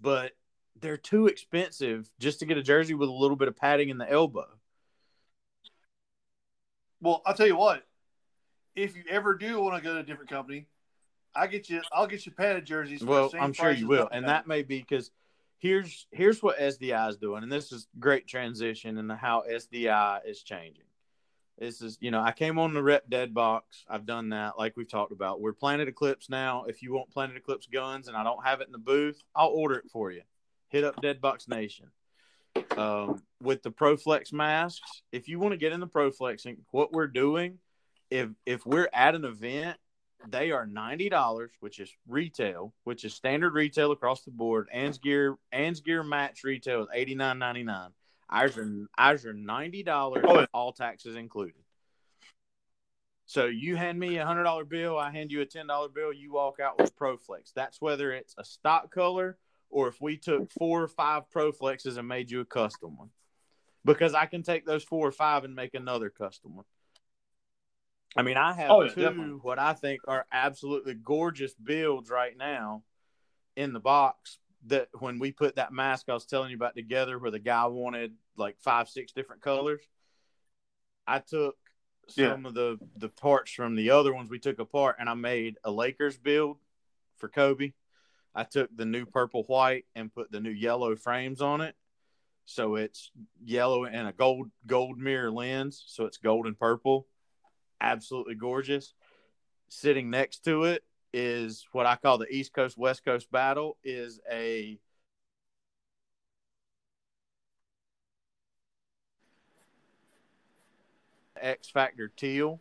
but 0.00 0.32
they're 0.80 0.96
too 0.96 1.26
expensive 1.26 2.10
just 2.18 2.40
to 2.40 2.46
get 2.46 2.56
a 2.58 2.62
jersey 2.62 2.94
with 2.94 3.08
a 3.08 3.12
little 3.12 3.36
bit 3.36 3.48
of 3.48 3.56
padding 3.56 3.88
in 3.88 3.98
the 3.98 4.10
elbow. 4.10 4.46
Well, 7.00 7.22
I'll 7.24 7.34
tell 7.34 7.46
you 7.46 7.56
what. 7.56 7.86
If 8.76 8.96
you 8.96 9.02
ever 9.10 9.34
do 9.34 9.60
want 9.60 9.76
to 9.76 9.82
go 9.82 9.94
to 9.94 10.00
a 10.00 10.02
different 10.02 10.30
company, 10.30 10.66
I 11.34 11.46
get 11.46 11.68
you. 11.68 11.82
I'll 11.92 12.06
get 12.06 12.24
you 12.24 12.32
padded 12.32 12.64
jerseys. 12.64 13.02
Well, 13.02 13.30
I'm 13.38 13.52
sure 13.52 13.70
you 13.70 13.88
will, 13.88 14.08
and 14.10 14.28
that 14.28 14.46
may 14.46 14.62
be 14.62 14.78
because 14.78 15.10
here's 15.58 16.06
here's 16.10 16.42
what 16.42 16.58
SDI 16.58 17.08
is 17.10 17.16
doing, 17.16 17.42
and 17.42 17.52
this 17.52 17.72
is 17.72 17.86
great 17.98 18.26
transition 18.26 18.98
into 18.98 19.16
how 19.16 19.44
SDI 19.50 20.20
is 20.26 20.42
changing. 20.42 20.84
This 21.60 21.82
is, 21.82 21.98
you 22.00 22.10
know, 22.10 22.22
I 22.22 22.32
came 22.32 22.58
on 22.58 22.72
the 22.72 22.82
rep 22.82 23.08
dead 23.10 23.34
box. 23.34 23.84
I've 23.86 24.06
done 24.06 24.30
that, 24.30 24.58
like 24.58 24.78
we've 24.78 24.90
talked 24.90 25.12
about. 25.12 25.42
We're 25.42 25.52
Planet 25.52 25.88
Eclipse 25.88 26.30
now. 26.30 26.64
If 26.64 26.82
you 26.82 26.94
want 26.94 27.10
Planet 27.10 27.36
Eclipse 27.36 27.66
guns 27.66 28.08
and 28.08 28.16
I 28.16 28.24
don't 28.24 28.42
have 28.44 28.62
it 28.62 28.66
in 28.66 28.72
the 28.72 28.78
booth, 28.78 29.22
I'll 29.36 29.48
order 29.48 29.74
it 29.74 29.90
for 29.92 30.10
you. 30.10 30.22
Hit 30.68 30.84
up 30.84 31.02
Dead 31.02 31.20
Box 31.20 31.48
Nation. 31.48 31.90
Um, 32.78 33.22
with 33.42 33.62
the 33.62 33.70
ProFlex 33.70 34.32
masks, 34.32 35.02
if 35.12 35.28
you 35.28 35.38
want 35.38 35.52
to 35.52 35.58
get 35.58 35.72
in 35.72 35.80
the 35.80 35.86
ProFlexing, 35.86 36.56
what 36.70 36.92
we're 36.92 37.06
doing, 37.06 37.58
if 38.10 38.30
if 38.46 38.64
we're 38.64 38.88
at 38.92 39.14
an 39.14 39.26
event 39.26 39.76
they 40.28 40.50
are 40.50 40.66
ninety 40.66 41.08
dollars, 41.08 41.50
which 41.60 41.78
is 41.78 41.90
retail, 42.08 42.74
which 42.84 43.04
is 43.04 43.14
standard 43.14 43.54
retail 43.54 43.92
across 43.92 44.22
the 44.22 44.30
board. 44.30 44.68
ANS 44.72 44.98
Gear, 44.98 45.36
ANS 45.52 45.80
Gear 45.80 46.02
match 46.02 46.44
retail 46.44 46.82
is 46.82 46.88
eighty 46.92 47.14
nine 47.14 47.38
ninety 47.38 47.62
nine. 47.62 47.90
Ours 48.30 48.56
are 48.56 48.70
ours 48.96 49.26
are 49.26 49.32
ninety 49.32 49.82
dollars, 49.82 50.24
Oh, 50.26 50.46
all 50.54 50.72
taxes 50.72 51.16
included. 51.16 51.62
So 53.26 53.46
you 53.46 53.76
hand 53.76 53.98
me 53.98 54.16
a 54.18 54.26
hundred 54.26 54.44
dollar 54.44 54.64
bill, 54.64 54.96
I 54.98 55.10
hand 55.10 55.30
you 55.32 55.40
a 55.40 55.46
ten 55.46 55.66
dollar 55.66 55.88
bill. 55.88 56.12
You 56.12 56.32
walk 56.32 56.58
out 56.60 56.78
with 56.80 56.96
ProFlex. 56.96 57.52
That's 57.54 57.80
whether 57.80 58.12
it's 58.12 58.34
a 58.38 58.44
stock 58.44 58.92
color 58.92 59.36
or 59.68 59.88
if 59.88 60.00
we 60.00 60.16
took 60.16 60.50
four 60.52 60.82
or 60.82 60.88
five 60.88 61.24
ProFlexes 61.34 61.96
and 61.96 62.08
made 62.08 62.30
you 62.30 62.40
a 62.40 62.44
custom 62.44 62.96
one, 62.96 63.10
because 63.84 64.14
I 64.14 64.26
can 64.26 64.42
take 64.42 64.66
those 64.66 64.82
four 64.82 65.06
or 65.06 65.12
five 65.12 65.44
and 65.44 65.54
make 65.54 65.74
another 65.74 66.10
custom 66.10 66.56
one. 66.56 66.64
I 68.16 68.22
mean, 68.22 68.36
I 68.36 68.52
have 68.52 68.70
Oh, 68.72 68.82
yeah, 68.82 68.92
two 68.92 69.00
definitely. 69.02 69.38
what 69.42 69.60
I 69.60 69.72
think 69.74 70.00
are 70.08 70.26
absolutely 70.32 70.94
gorgeous 70.94 71.54
builds 71.54 72.10
right 72.10 72.36
now 72.36 72.82
in 73.54 73.72
the 73.72 73.78
box. 73.78 74.38
That 74.66 74.88
when 74.98 75.18
we 75.18 75.32
put 75.32 75.56
that 75.56 75.72
mask 75.72 76.08
I 76.08 76.14
was 76.14 76.26
telling 76.26 76.50
you 76.50 76.56
about 76.56 76.76
together, 76.76 77.18
where 77.18 77.30
the 77.30 77.38
guy 77.38 77.66
wanted 77.66 78.14
like 78.36 78.58
five, 78.60 78.88
six 78.88 79.12
different 79.12 79.42
colors, 79.42 79.82
I 81.06 81.18
took 81.20 81.56
Yeah. 82.14 82.32
some 82.32 82.46
of 82.46 82.54
the 82.54 82.78
the 82.96 83.08
parts 83.08 83.52
from 83.52 83.74
the 83.74 83.90
other 83.90 84.12
ones 84.12 84.30
we 84.30 84.38
took 84.38 84.58
apart, 84.58 84.96
and 84.98 85.08
I 85.08 85.14
made 85.14 85.58
a 85.64 85.70
Lakers 85.70 86.18
build 86.18 86.58
for 87.16 87.28
Kobe. 87.28 87.72
I 88.34 88.44
took 88.44 88.74
the 88.76 88.84
new 88.84 89.06
purple 89.06 89.42
white 89.44 89.86
and 89.94 90.12
put 90.12 90.30
the 90.30 90.40
new 90.40 90.50
yellow 90.50 90.94
frames 90.94 91.40
on 91.40 91.60
it. 91.60 91.74
So 92.44 92.76
it's 92.76 93.10
yellow 93.42 93.84
and 93.84 94.08
a 94.08 94.12
gold 94.12 94.50
gold 94.66 94.98
mirror 94.98 95.30
lens, 95.30 95.82
so 95.86 96.04
it's 96.04 96.18
gold 96.18 96.46
and 96.46 96.58
purple. 96.58 97.06
Absolutely 97.80 98.34
gorgeous. 98.34 98.94
Sitting 99.68 100.10
next 100.10 100.44
to 100.44 100.64
it 100.64 100.84
is 101.12 101.66
what 101.72 101.86
I 101.86 101.96
call 101.96 102.18
the 102.18 102.28
East 102.28 102.52
Coast 102.52 102.78
West 102.78 103.04
Coast 103.04 103.30
battle 103.30 103.76
is 103.82 104.20
a 104.30 104.78
X 111.40 111.70
Factor 111.70 112.08
teal. 112.08 112.60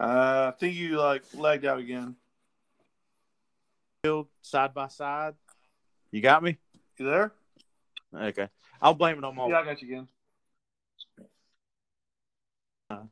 Uh, 0.00 0.52
I 0.52 0.58
think 0.58 0.74
you 0.74 0.98
like 0.98 1.22
lagged 1.34 1.64
out 1.64 1.78
again. 1.78 2.16
side 4.42 4.74
by 4.74 4.88
side. 4.88 5.34
You 6.10 6.20
got 6.20 6.42
me? 6.42 6.58
You 6.98 7.06
there? 7.06 7.32
Okay. 8.14 8.48
I'll 8.80 8.94
blame 8.94 9.18
it 9.18 9.24
on 9.24 9.34
my 9.34 9.48
Yeah, 9.48 9.60
I 9.60 9.64
got 9.64 9.80
you 9.82 9.88
again. 9.88 10.08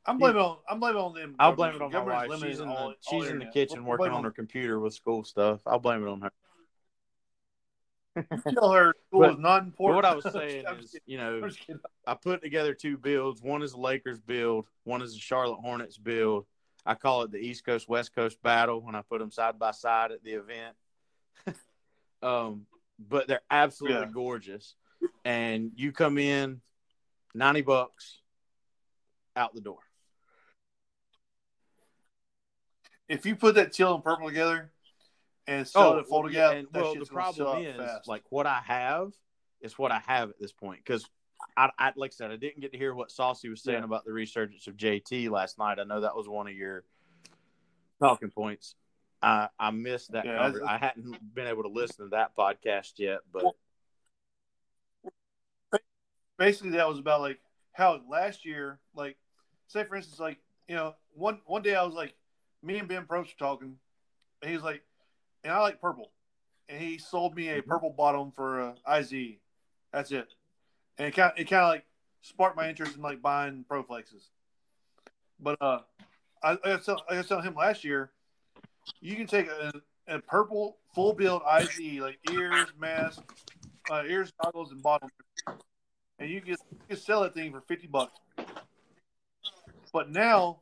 I'm 0.05 0.17
blaming 0.17 0.41
on. 0.41 0.57
I'm 0.69 0.79
blaming 0.79 1.01
on 1.01 1.13
them. 1.13 1.35
I'll 1.39 1.53
blame 1.53 1.75
it 1.75 1.81
on 1.81 1.91
my 1.91 2.01
wife. 2.27 2.39
She's 2.41 2.59
in 2.59 2.67
the 2.67 2.73
all- 2.73 2.87
all 2.89 2.93
she's 3.09 3.29
in 3.29 3.39
the 3.39 3.45
kitchen 3.47 3.83
We'll 3.85 3.97
working 3.97 4.13
on 4.13 4.23
her 4.23 4.31
computer 4.31 4.79
with 4.79 4.93
school 4.93 5.23
stuff. 5.23 5.61
I'll 5.65 5.79
blame 5.79 6.05
it 6.05 6.09
on 6.09 6.21
her. 6.21 6.31
Tell 8.53 8.71
her 8.71 8.93
school 9.07 9.21
But- 9.21 9.31
is 9.33 9.37
not 9.39 9.63
important. 9.63 9.95
what 9.95 10.05
I 10.05 10.15
was 10.15 10.23
saying 10.33 10.65
is, 10.79 10.91
kidding. 10.91 11.01
you 11.05 11.17
know. 11.17 11.49
I 12.05 12.13
put 12.13 12.41
together 12.43 12.73
two 12.73 12.97
builds. 12.97 13.41
One 13.41 13.63
is 13.63 13.73
a 13.73 13.79
Lakers 13.79 14.19
build. 14.19 14.67
One 14.83 15.01
is 15.01 15.15
a 15.15 15.19
Charlotte 15.19 15.59
Hornets 15.61 15.97
build. 15.97 16.45
I 16.85 16.95
call 16.95 17.23
it 17.23 17.31
the 17.31 17.37
East 17.39 17.65
Coast 17.65 17.87
West 17.87 18.13
Coast 18.13 18.41
battle 18.43 18.81
when 18.81 18.93
I 18.95 19.01
put 19.01 19.19
them 19.19 19.31
side 19.31 19.57
by 19.57 19.71
side 19.71 20.11
at 20.11 20.23
the 20.23 20.31
event. 20.33 20.75
um, 22.21 22.65
but 22.99 23.27
they're 23.27 23.41
absolutely 23.49 24.01
Yeah. 24.01 24.11
gorgeous. 24.13 24.75
And 25.25 25.71
you 25.75 25.91
come 25.91 26.17
in, 26.17 26.61
ninety 27.33 27.61
bucks, 27.61 28.19
out 29.35 29.53
the 29.53 29.61
door. 29.61 29.79
If 33.07 33.25
you 33.25 33.35
put 33.35 33.55
that 33.55 33.73
teal 33.73 33.95
and 33.95 34.03
purple 34.03 34.27
together 34.27 34.71
and 35.45 35.67
sell 35.67 35.93
oh, 35.93 35.97
it 35.97 36.01
at 36.01 36.07
full 36.07 36.23
yeah, 36.23 36.27
together, 36.27 36.57
and 36.57 36.67
that 36.71 36.81
well, 36.83 36.93
the 36.93 36.99
shit's 36.99 37.09
gonna 37.09 37.33
sell 37.33 37.45
problem 37.45 37.67
is 37.67 37.77
fast. 37.77 38.07
like 38.07 38.23
what 38.29 38.45
I 38.45 38.61
have 38.65 39.11
is 39.61 39.77
what 39.77 39.91
I 39.91 39.99
have 39.99 40.29
at 40.29 40.39
this 40.39 40.51
point 40.51 40.79
because 40.85 41.05
I, 41.57 41.69
I 41.77 41.91
like 41.95 42.11
I 42.11 42.15
said 42.15 42.31
I 42.31 42.37
didn't 42.37 42.61
get 42.61 42.71
to 42.71 42.77
hear 42.77 42.95
what 42.95 43.11
Saucy 43.11 43.49
was 43.49 43.61
saying 43.61 43.79
Yeah. 43.79 43.85
about 43.85 44.05
the 44.05 44.13
resurgence 44.13 44.67
of 44.67 44.77
JT 44.77 45.29
last 45.29 45.59
night. 45.59 45.79
I 45.79 45.83
know 45.83 46.01
that 46.01 46.15
was 46.15 46.27
one 46.27 46.47
of 46.47 46.53
your 46.53 46.85
talking 47.99 48.31
points. 48.31 48.75
I 49.21 49.49
I 49.59 49.71
missed 49.71 50.13
that. 50.13 50.25
Yeah, 50.25 50.49
that's- 50.49 50.61
I 50.65 50.77
hadn't 50.77 51.33
been 51.33 51.47
able 51.47 51.63
to 51.63 51.69
listen 51.69 52.05
to 52.05 52.09
that 52.09 52.35
podcast 52.37 52.93
yet, 52.97 53.19
but 53.31 53.45
basically 56.37 56.71
that 56.71 56.87
was 56.87 56.99
about 56.99 57.21
like 57.21 57.39
how 57.73 57.99
last 58.09 58.45
year, 58.45 58.79
like 58.95 59.17
say 59.73 59.83
for 59.83 59.95
instance, 59.95 60.19
like 60.19 60.37
you 60.67 60.75
know, 60.75 60.95
one 61.13 61.41
one 61.45 61.61
day 61.63 61.75
I 61.75 61.83
was 61.83 61.95
like, 61.95 62.13
me 62.61 62.77
and 62.77 62.87
Ben 62.87 63.05
Probst 63.05 63.25
were 63.25 63.39
talking, 63.39 63.75
and 64.41 64.49
he 64.49 64.55
was 64.55 64.63
like, 64.63 64.83
and 65.43 65.51
I 65.51 65.59
like 65.59 65.81
purple, 65.81 66.11
and 66.69 66.79
he 66.81 66.97
sold 66.97 67.35
me 67.35 67.49
a 67.49 67.61
Mhm. 67.61 67.67
purple 67.67 67.89
bottom 67.89 68.31
for 68.31 68.61
uh, 68.61 68.75
IZ. 68.99 69.39
That's 69.91 70.11
it, 70.11 70.33
and 70.97 71.07
it 71.07 71.11
kind 71.15 71.33
it 71.37 71.45
kind 71.45 71.63
of 71.63 71.69
like 71.69 71.85
sparked 72.21 72.55
my 72.55 72.69
interest 72.69 72.95
in 72.95 73.01
like 73.01 73.21
buying 73.21 73.65
Proflexes. 73.69 74.29
But 75.39 75.61
uh, 75.61 75.81
I, 76.41 76.57
I 76.63 76.75
was 76.75 76.89
I 77.09 77.17
was 77.17 77.27
telling 77.27 77.43
him 77.43 77.55
last 77.55 77.83
year, 77.83 78.11
you 79.01 79.15
can 79.15 79.27
take 79.27 79.47
a, 79.49 79.73
a 80.07 80.19
purple 80.19 80.77
full 80.95 81.13
build 81.13 81.41
IZ 81.45 81.99
like 81.99 82.19
ears, 82.23 82.69
mask, 82.79 83.21
uh, 83.89 84.03
ears, 84.07 84.31
goggles, 84.41 84.71
and 84.71 84.81
bottom, 84.81 85.09
and 86.19 86.29
you 86.29 86.41
can, 86.41 86.51
you 86.51 86.57
can 86.87 86.97
sell 86.97 87.21
that 87.23 87.33
thing 87.33 87.51
for 87.51 87.61
fifty 87.61 87.87
bucks. 87.87 88.13
But 89.93 90.09
now 90.09 90.59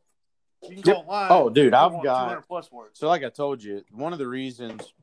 you 0.61 0.75
can 0.75 0.81
go 0.81 0.91
online. 0.99 1.27
Oh, 1.31 1.49
dude, 1.49 1.73
I've 1.73 2.03
got- 2.03 2.25
200 2.25 2.41
plus 2.41 2.67
it. 2.67 2.97
So, 2.97 3.07
like 3.07 3.23
I 3.23 3.29
told 3.29 3.63
you, 3.63 3.83
one 3.91 4.13
of 4.13 4.19
the 4.19 4.27
reasons, 4.27 4.93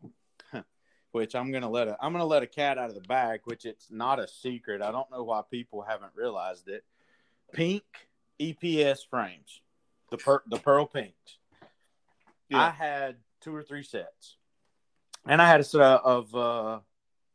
which 1.13 1.35
I'm 1.35 1.51
gonna 1.51 1.71
let 1.71 1.89
a, 1.89 1.97
I'm 2.01 2.13
gonna 2.13 2.27
let 2.27 2.43
a 2.43 2.47
cat 2.47 2.79
out 2.79 2.91
of 2.91 2.95
the 2.95 3.01
bag, 3.09 3.41
which 3.45 3.65
it's 3.65 3.91
not 3.91 4.21
a 4.21 4.29
secret. 4.29 4.83
I 4.83 4.93
don't 4.93 5.11
know 5.11 5.25
why 5.25 5.41
people 5.51 5.83
haven't 5.83 6.13
realized 6.15 6.69
it. 6.69 6.85
Pink 7.53 7.83
EPS 8.39 8.99
frames, 9.09 9.63
the 10.11 10.19
per, 10.19 10.43
the 10.47 10.59
pearl 10.59 10.87
pinks. 10.87 11.39
I 12.53 12.71
had 12.71 13.17
two 13.41 13.55
or 13.55 13.63
three 13.63 13.83
sets, 13.83 14.37
and 15.27 15.41
I 15.43 15.49
had 15.49 15.61
a 15.61 15.65
set 15.65 15.81
of 15.81 16.35
uh, 16.35 16.81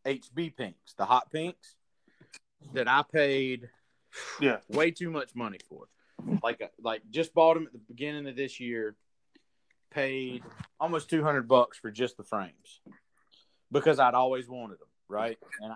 HB 0.06 0.56
pinks, 0.56 0.94
the 0.94 1.06
hot 1.06 1.32
pinks. 1.32 1.76
that 2.74 2.88
I 2.88 3.04
paid 3.04 3.70
Yeah. 4.40 4.60
way 4.70 4.90
too 4.92 5.10
much 5.12 5.36
money 5.36 5.60
for. 5.68 5.88
Like 6.42 6.62
like 6.82 7.02
just 7.10 7.34
bought 7.34 7.56
them 7.56 7.68
at 7.68 7.74
the 7.74 7.80
beginning 7.88 8.28
of 8.28 8.36
this 8.36 8.60
year. 8.60 8.96
Paid 9.92 10.44
almost 10.80 11.10
two 11.10 11.24
hundred 11.24 11.48
bucks 11.48 11.78
for 11.78 11.92
just 11.92 12.18
the 12.18 12.24
frames 12.24 12.82
because 13.72 14.00
I'd 14.00 14.16
always 14.16 14.48
wanted 14.48 14.80
them, 14.80 14.88
right? 15.08 15.38
And 15.62 15.74
I, 15.74 15.76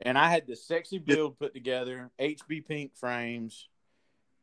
and 0.00 0.18
I 0.18 0.30
had 0.30 0.46
this 0.46 0.66
sexy 0.66 0.98
build 0.98 1.38
put 1.38 1.54
together, 1.54 2.10
HB 2.20 2.66
pink 2.66 2.96
frames, 2.96 3.68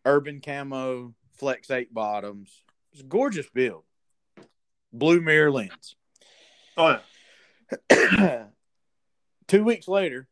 urban 0.05 0.41
camo, 0.41 1.13
flex 1.37 1.69
eight 1.71 1.93
bottoms. 1.93 2.63
It's 2.91 3.01
a 3.01 3.05
gorgeous 3.05 3.49
build. 3.49 3.83
Blue 4.91 5.21
mirror 5.21 5.51
lens. 5.51 5.95
Oh 6.77 6.99
yeah. 7.91 8.45
Two 9.47 9.63
weeks 9.63 9.87
later, 9.87 10.27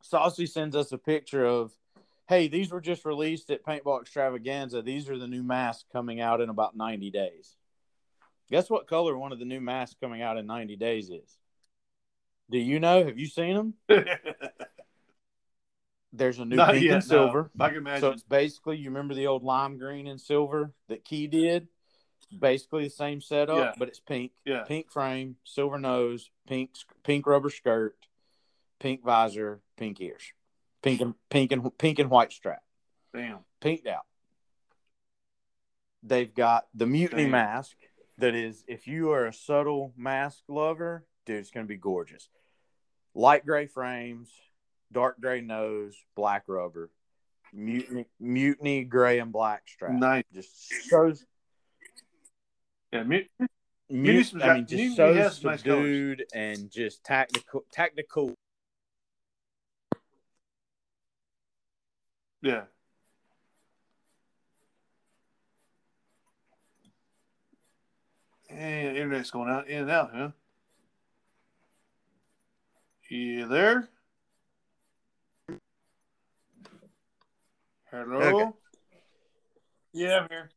Saucy 0.00 0.46
sends 0.46 0.76
us 0.76 0.92
a 0.92 0.98
picture 0.98 1.44
of, 1.44 1.72
hey, 2.28 2.48
these 2.48 2.70
were 2.70 2.80
just 2.80 3.04
released 3.04 3.50
at 3.50 3.64
Paintball 3.64 4.00
Extravaganza. 4.00 4.82
These 4.82 5.08
are 5.08 5.18
the 5.18 5.28
new 5.28 5.42
masks 5.42 5.84
coming 5.92 6.20
out 6.20 6.40
in 6.40 6.48
about 6.48 6.76
90 6.76 7.10
days. 7.10 7.56
Guess 8.50 8.68
what 8.70 8.86
color 8.86 9.16
one 9.16 9.32
of 9.32 9.38
the 9.38 9.44
new 9.44 9.60
masks 9.60 9.96
coming 10.00 10.22
out 10.22 10.36
in 10.36 10.46
90 10.46 10.76
days 10.76 11.10
is? 11.10 11.38
Do 12.50 12.58
you 12.58 12.78
know? 12.78 13.04
Have 13.04 13.18
you 13.18 13.26
seen 13.26 13.54
them? 13.54 13.74
There's 16.12 16.38
a 16.38 16.44
new 16.44 16.56
Not 16.56 16.72
pink 16.72 16.84
yet, 16.84 16.94
and 16.94 17.04
silver. 17.04 17.50
No. 17.54 17.64
I 17.64 17.68
can 17.68 17.78
imagine. 17.78 18.00
So 18.00 18.10
it's 18.10 18.22
basically 18.22 18.78
you 18.78 18.88
remember 18.88 19.14
the 19.14 19.26
old 19.26 19.42
lime 19.42 19.76
green 19.78 20.06
and 20.06 20.20
silver 20.20 20.72
that 20.88 21.04
Key 21.04 21.26
did? 21.26 21.68
Basically 22.36 22.84
the 22.84 22.90
same 22.90 23.20
setup, 23.20 23.56
Yeah. 23.58 23.72
but 23.78 23.88
it's 23.88 24.00
pink. 24.00 24.32
yeah. 24.44 24.62
Pink 24.62 24.90
frame, 24.90 25.36
silver 25.44 25.78
nose, 25.78 26.30
pink 26.48 26.70
pink 27.04 27.26
rubber 27.26 27.50
skirt, 27.50 27.96
pink 28.80 29.04
visor, 29.04 29.60
pink 29.76 30.00
ears, 30.00 30.32
pink 30.82 31.00
and 31.00 31.14
pink 31.30 31.52
and 31.52 31.78
pink 31.78 31.98
and 31.98 32.10
white 32.10 32.32
strap, 32.32 32.62
Damn. 33.14 33.38
pinked 33.60 33.86
out. 33.86 34.04
They've 36.02 36.32
got 36.32 36.66
the 36.74 36.86
mutiny 36.86 37.22
Damn. 37.22 37.32
mask 37.32 37.76
that 38.18 38.34
is 38.34 38.64
if 38.68 38.86
you 38.86 39.10
are 39.10 39.26
a 39.26 39.32
subtle 39.32 39.92
mask 39.96 40.42
lover, 40.48 41.04
dude, 41.24 41.38
it's 41.38 41.50
gonna 41.50 41.66
be 41.66 41.76
gorgeous. 41.76 42.28
Light 43.14 43.44
gray 43.44 43.66
frames, 43.66 44.30
dark 44.92 45.20
gray 45.20 45.40
nose, 45.40 45.96
black 46.14 46.44
rubber, 46.46 46.90
mutiny 47.52 48.06
mutiny 48.20 48.84
gray 48.84 49.18
and 49.18 49.32
black 49.32 49.62
strap. 49.66 49.92
Nice. 49.92 50.24
Just 50.32 50.72
shows 50.88 51.24
Yeah. 52.92 53.02
Mute, 53.88 54.34
I 54.42 54.54
mean, 54.54 54.66
just 54.66 54.72
Mutiny 54.72 54.94
so 54.96 55.14
some 55.28 55.50
nice 55.50 55.60
subdued 55.62 56.24
and 56.34 56.70
just 56.70 57.04
tactical. 57.04 57.64
Tactical. 57.72 58.34
Yeah. 62.46 62.62
And 68.48 68.96
internet's 68.96 69.30
going 69.30 69.50
out 69.50 69.68
in 69.68 69.82
and 69.82 69.90
out, 69.90 70.10
huh? 70.14 70.30
You 73.08 73.46
there? 73.48 73.88
Hello? 77.90 78.16
Okay. 78.18 78.50
Yeah, 79.92 80.20
I'm 80.20 80.28
here. 80.28 80.50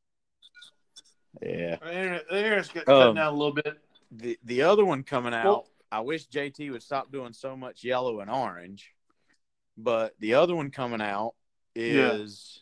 Yeah. 1.42 1.76
The 1.82 1.94
internet, 1.94 2.28
the 2.30 2.38
internet's 2.38 2.70
Um, 2.70 2.84
cutting 2.86 3.18
out 3.18 3.34
a 3.34 3.38
little 3.38 3.54
bit. 3.54 3.80
The 4.12 4.40
the 4.44 4.62
other 4.64 4.86
one 4.86 5.04
coming 5.04 5.34
out. 5.34 5.46
Well- 5.46 5.66
I 5.92 6.02
wish 6.02 6.28
JT 6.28 6.70
would 6.70 6.84
stop 6.84 7.12
doing 7.12 7.34
so 7.34 7.58
much 7.58 7.84
yellow 7.84 8.20
and 8.20 8.30
orange, 8.30 8.94
but 9.76 10.14
the 10.20 10.36
other 10.36 10.56
one 10.56 10.70
coming 10.70 11.02
out 11.02 11.34
Yeah. 11.76 12.14
is 12.14 12.62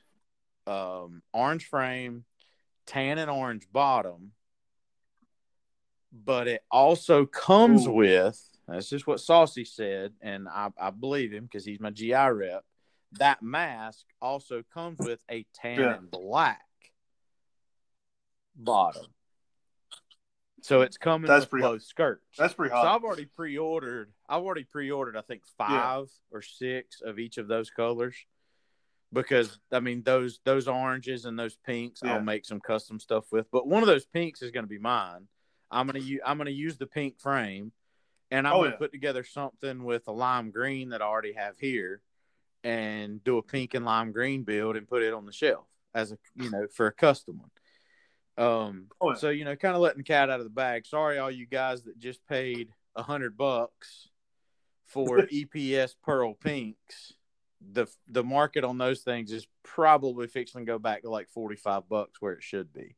um, 0.66 1.22
orange 1.34 1.66
frame, 1.66 2.26
tan 2.86 3.18
and 3.18 3.30
orange 3.32 3.68
bottom, 3.72 4.34
but 6.12 6.48
it 6.48 6.64
also 6.72 7.26
comes 7.26 7.88
Ooh. 7.88 7.92
with. 7.94 8.42
That's 8.68 8.90
just 8.90 9.08
what 9.08 9.22
Saucy 9.22 9.64
said, 9.64 10.14
and 10.22 10.48
I, 10.50 10.70
I 10.78 10.90
believe 10.90 11.32
him 11.32 11.46
because 11.46 11.64
he's 11.66 11.80
my 11.80 11.90
GI 11.90 12.14
rep. 12.14 12.66
That 13.14 13.42
mask 13.42 14.06
also 14.22 14.62
comes 14.74 14.98
with 15.00 15.22
a 15.32 15.46
tan 15.54 15.80
Yeah. 15.80 15.96
and 15.96 16.12
black 16.12 16.62
bottom. 18.56 19.06
So 20.64 20.82
it's 20.82 20.98
coming 20.98 21.28
That's 21.28 21.44
with 21.44 21.50
pretty- 21.52 21.64
both 21.64 21.84
skirts. 21.84 22.26
That's 22.38 22.54
pretty 22.54 22.72
So. 22.72 22.78
I've 22.78 23.04
already 23.04 23.26
pre-ordered. 23.26 24.12
I've 24.28 24.42
already 24.44 24.66
pre-ordered. 24.66 25.16
I 25.16 25.22
think 25.22 25.44
five 25.58 26.08
or 26.32 26.42
six 26.42 27.00
of 27.02 27.20
each 27.20 27.38
of 27.38 27.48
those 27.48 27.70
colors, 27.70 28.18
because 29.14 29.60
I 29.72 29.80
mean 29.80 30.04
those 30.04 30.40
those 30.44 30.68
oranges 30.68 31.26
and 31.26 31.38
those 31.38 31.56
pinks 31.66 32.02
Yeah. 32.04 32.14
I'll 32.16 32.22
make 32.22 32.46
some 32.46 32.60
custom 32.60 33.00
stuff 33.00 33.26
with. 33.32 33.50
But 33.52 33.68
one 33.68 33.84
of 33.84 33.88
those 33.88 34.06
pinks 34.06 34.42
is 34.42 34.52
going 34.52 34.66
to 34.66 34.70
be 34.70 34.80
mine. 34.80 35.28
I'm 35.72 35.86
gonna 35.86 36.00
use 36.00 36.22
I'm 36.26 36.38
gonna 36.38 36.50
use 36.52 36.78
the 36.78 36.88
pink 36.88 37.20
frame, 37.20 37.72
and 38.32 38.48
I'm 38.48 38.54
Oh, 38.54 38.58
gonna 38.60 38.70
yeah. 38.72 38.78
put 38.78 38.92
together 38.92 39.24
something 39.24 39.84
with 39.84 40.08
a 40.08 40.12
lime 40.14 40.52
green 40.52 40.90
that 40.90 41.02
I 41.02 41.06
already 41.06 41.34
have 41.34 41.58
here, 41.60 42.02
and 42.64 43.22
do 43.24 43.38
a 43.38 43.44
pink 43.44 43.74
and 43.74 43.84
lime 43.86 44.12
green 44.14 44.44
build 44.44 44.78
and 44.78 44.88
put 44.88 45.04
it 45.04 45.14
on 45.14 45.26
the 45.26 45.34
shelf 45.34 45.66
as 45.94 46.12
a 46.14 46.18
you 46.36 46.50
know 46.50 46.68
for 46.74 46.88
a 46.88 46.94
custom 46.94 47.40
one. 47.40 47.50
Um, 48.38 48.88
Oh, 49.02 49.10
yeah. 49.10 49.16
so 49.16 49.30
you 49.30 49.44
know, 49.46 49.56
kind 49.56 49.76
of 49.76 49.82
letting 49.82 49.98
the 49.98 50.04
cat 50.04 50.30
out 50.30 50.40
of 50.40 50.46
the 50.46 50.50
bag. 50.52 50.86
Sorry, 50.86 51.18
all 51.18 51.32
you 51.32 51.46
guys 51.48 51.84
that 51.84 51.98
just 52.00 52.26
paid 52.28 52.70
a 52.96 53.04
hundred 53.04 53.36
bucks 53.36 54.08
for 54.86 55.22
EPS 55.34 55.96
Pearl 56.02 56.34
Pinks. 56.36 57.14
The 57.60 57.88
the 58.08 58.24
market 58.24 58.64
on 58.64 58.78
those 58.78 59.02
things 59.02 59.32
is 59.32 59.48
probably 59.64 60.28
fixing 60.28 60.62
to 60.62 60.66
go 60.66 60.80
back 60.80 61.02
to 61.02 61.10
like 61.10 61.30
forty 61.30 61.56
five 61.56 61.90
bucks 61.90 62.22
where 62.22 62.34
it 62.34 62.44
should 62.44 62.72
be. 62.72 62.96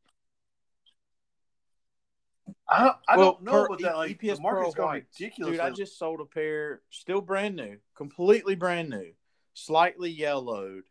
I 2.67 2.83
don't, 2.83 2.95
I 3.07 3.17
Well, 3.17 3.33
don't 3.33 3.43
know 3.43 3.65
about 3.65 3.81
that. 3.81 3.97
Like, 3.97 4.19
EPS 4.19 4.35
the 4.37 4.41
market's 4.41 4.75
Pearl 4.75 4.85
going 4.85 5.05
ridiculous. 5.13 5.53
Dude, 5.53 5.59
I 5.61 5.69
just 5.71 5.97
sold 5.97 6.19
a 6.19 6.25
pair, 6.25 6.81
still 6.89 7.21
brand 7.21 7.55
new, 7.55 7.77
completely 7.95 8.55
brand 8.55 8.89
new, 8.89 9.11
slightly 9.53 10.09
yellowed, 10.09 10.83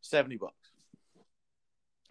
seventy 0.00 0.36
bucks. 0.36 0.54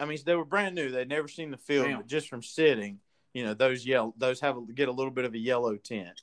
I 0.00 0.04
mean, 0.04 0.18
they 0.24 0.34
were 0.34 0.44
brand 0.44 0.74
new; 0.74 0.90
they'd 0.90 1.08
never 1.08 1.28
seen 1.28 1.50
the 1.50 1.56
field, 1.56 1.88
but 1.96 2.06
just 2.06 2.28
from 2.28 2.42
sitting, 2.42 3.00
you 3.34 3.44
know, 3.44 3.54
those 3.54 3.84
yellow, 3.84 4.14
those 4.16 4.40
have 4.40 4.56
a, 4.56 4.62
get 4.72 4.88
a 4.88 4.92
little 4.92 5.12
bit 5.12 5.24
of 5.24 5.34
a 5.34 5.38
yellow 5.38 5.76
tint. 5.76 6.22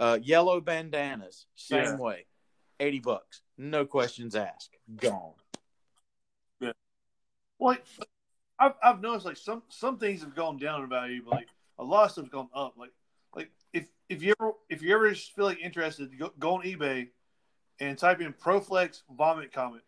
Uh, 0.00 0.18
yellow 0.22 0.60
bandanas, 0.60 1.46
same 1.54 1.84
Yeah. 1.84 1.96
way, 1.96 2.26
eighty 2.80 3.00
bucks, 3.00 3.42
no 3.56 3.84
questions 3.84 4.34
asked, 4.34 4.76
gone. 4.96 5.32
Yeah. 6.60 6.72
Like, 7.58 7.84
I've, 8.58 8.74
I've 8.82 9.00
noticed 9.00 9.26
like 9.26 9.36
some 9.36 9.62
some 9.68 9.98
things 9.98 10.22
have 10.22 10.34
gone 10.34 10.58
down 10.58 10.82
in 10.82 10.88
value, 10.88 11.22
but 11.24 11.34
like 11.34 11.48
a 11.78 11.84
lot 11.84 12.06
of 12.06 12.10
stuff's 12.12 12.28
gone 12.28 12.48
up. 12.54 12.74
Like 12.76 12.92
like 13.34 13.50
if 13.72 13.88
if 14.08 14.22
you 14.22 14.34
ever 14.40 14.52
if 14.68 14.82
you 14.82 14.94
ever 14.94 15.10
just 15.10 15.34
feel 15.34 15.44
like 15.44 15.60
interested, 15.60 16.16
go, 16.18 16.32
go 16.38 16.54
on 16.54 16.62
eBay 16.62 17.08
and 17.80 17.96
type 17.96 18.20
in 18.20 18.32
Proflex 18.32 19.02
Vomit 19.16 19.52
Comet. 19.52 19.82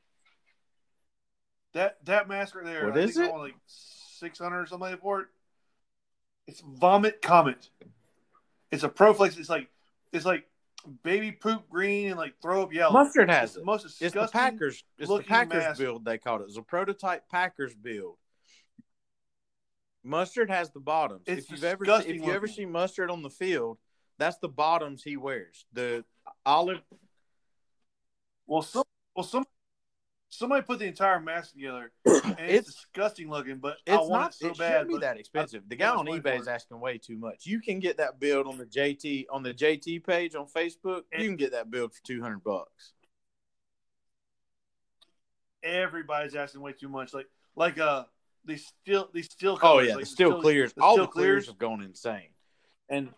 That 1.75 1.99
that 2.05 2.29
mask 2.29 2.55
right 2.55 2.65
there, 2.65 2.87
What 2.87 2.99
I 2.99 3.03
is 3.03 3.17
think 3.17 3.31
it? 3.33 3.37
like 3.37 3.55
six 3.67 4.39
hundred 4.39 4.63
or 4.63 4.67
something 4.67 4.91
like 4.91 5.01
for 5.01 5.21
it. 5.23 5.27
It's 6.47 6.61
Vomit 6.61 7.23
Comet. 7.23 7.69
It's 8.71 8.83
a 8.83 8.89
Proflex. 8.89 9.39
It's 9.39 9.49
like 9.49 9.69
it's 10.13 10.25
like 10.25 10.47
baby 11.03 11.33
poop 11.33 11.69
green 11.69 12.09
and 12.09 12.17
like 12.19 12.35
throw 12.41 12.63
up 12.63 12.73
yellow. 12.73 12.93
Mustard 12.93 13.29
has 13.31 13.51
It's 13.51 13.55
the 13.55 13.61
it. 13.61 13.67
most 13.67 14.03
It's 14.03 14.15
the. 14.15 14.29
Packers. 14.29 14.85
It's 14.99 15.09
the 15.09 15.21
Packers 15.23 15.65
mask. 15.65 15.81
build. 15.81 16.05
They 16.05 16.19
called 16.19 16.43
it. 16.43 16.45
It's 16.49 16.57
a 16.57 16.63
prototype 16.63 17.29
Packers 17.31 17.75
build. 17.75 18.17
Mustard 20.03 20.51
has 20.51 20.71
the 20.71 20.81
bottoms. 20.81 21.23
It's 21.27 21.45
if 21.45 21.51
you've 21.51 21.65
ever 21.65 21.85
disgusting 21.85 22.17
if 22.17 22.23
you 22.27 22.33
ever 22.33 22.47
see 22.47 22.65
mustard 22.65 23.11
on 23.11 23.23
the 23.23 23.31
field, 23.31 23.79
that's 24.19 24.39
the 24.39 24.49
bottoms 24.49 25.03
he 25.03 25.17
wears. 25.17 25.67
The 25.73 26.05
olive. 26.47 26.81
Well, 28.47 28.63
some, 28.63 28.85
well, 29.15 29.25
some, 29.25 29.45
somebody 30.31 30.63
put 30.63 30.79
the 30.79 30.87
entire 30.87 31.21
mask 31.21 31.53
together, 31.53 31.93
and 32.07 32.37
it's, 32.39 32.69
It's 32.69 32.75
disgusting 32.75 33.29
looking. 33.31 33.59
But 33.59 33.77
I 33.89 33.97
it's 33.97 34.09
want 34.09 34.11
not. 34.11 34.31
it 34.31 34.35
so 34.35 34.47
it 34.49 34.59
bad. 34.59 34.73
shouldn't 34.73 34.89
be 34.89 34.99
that 34.99 35.19
expensive. 35.19 35.69
The 35.69 35.77
guy 35.77 35.91
on 35.91 36.07
eBay 36.07 36.41
is 36.41 36.49
asking 36.49 36.81
way 36.81 36.99
too 36.99 37.17
much. 37.17 37.47
You 37.47 37.61
can 37.61 37.79
get 37.81 37.99
that 37.99 38.19
build 38.19 38.47
on 38.47 38.57
the 38.59 38.67
JT 38.67 39.27
on 39.31 39.43
the 39.43 39.53
JT 39.55 40.05
page 40.07 40.35
on 40.35 40.47
Facebook. 40.47 41.03
You 41.13 41.27
can 41.27 41.37
get 41.37 41.53
that 41.53 41.71
build 41.71 41.95
for 41.95 42.03
two 42.03 42.23
hundred 42.23 42.43
bucks. 42.45 42.93
everybody's 45.63 46.35
asking 46.35 46.61
way 46.63 46.73
too 46.73 46.89
much. 46.89 47.13
Like, 47.13 47.27
like 47.55 47.79
uh, 47.79 48.05
these 48.45 48.67
still, 48.83 49.11
these 49.13 49.27
still. 49.27 49.59
Oh 49.63 49.81
yeah, 49.81 49.95
like 49.95 50.01
the 50.05 50.07
steel 50.07 50.41
clears. 50.41 50.73
the 50.73 50.83
All 50.83 50.95
steel 50.95 51.05
the 51.07 51.13
clears 51.13 51.47
have 51.49 51.59
gone 51.59 51.83
insane. 51.83 52.29
And 52.89 53.11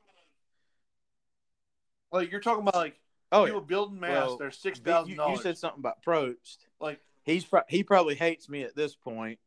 Like 2.10 2.30
you're 2.30 2.40
talking 2.40 2.62
about 2.62 2.74
like 2.74 2.98
oh 3.32 3.44
people 3.46 3.60
yeah, 3.60 3.66
building 3.66 3.98
masks. 3.98 4.28
Well, 4.28 4.36
they're 4.38 4.50
six 4.50 4.80
you, 4.84 5.04
you 5.06 5.36
said 5.38 5.58
something 5.58 5.80
about 5.80 6.04
Probst. 6.04 6.58
like 6.80 7.00
He's 7.24 7.44
pro- 7.44 7.62
he 7.68 7.82
probably 7.82 8.14
hates 8.14 8.48
me 8.48 8.62
at 8.62 8.74
this 8.74 8.94
point 8.94 9.38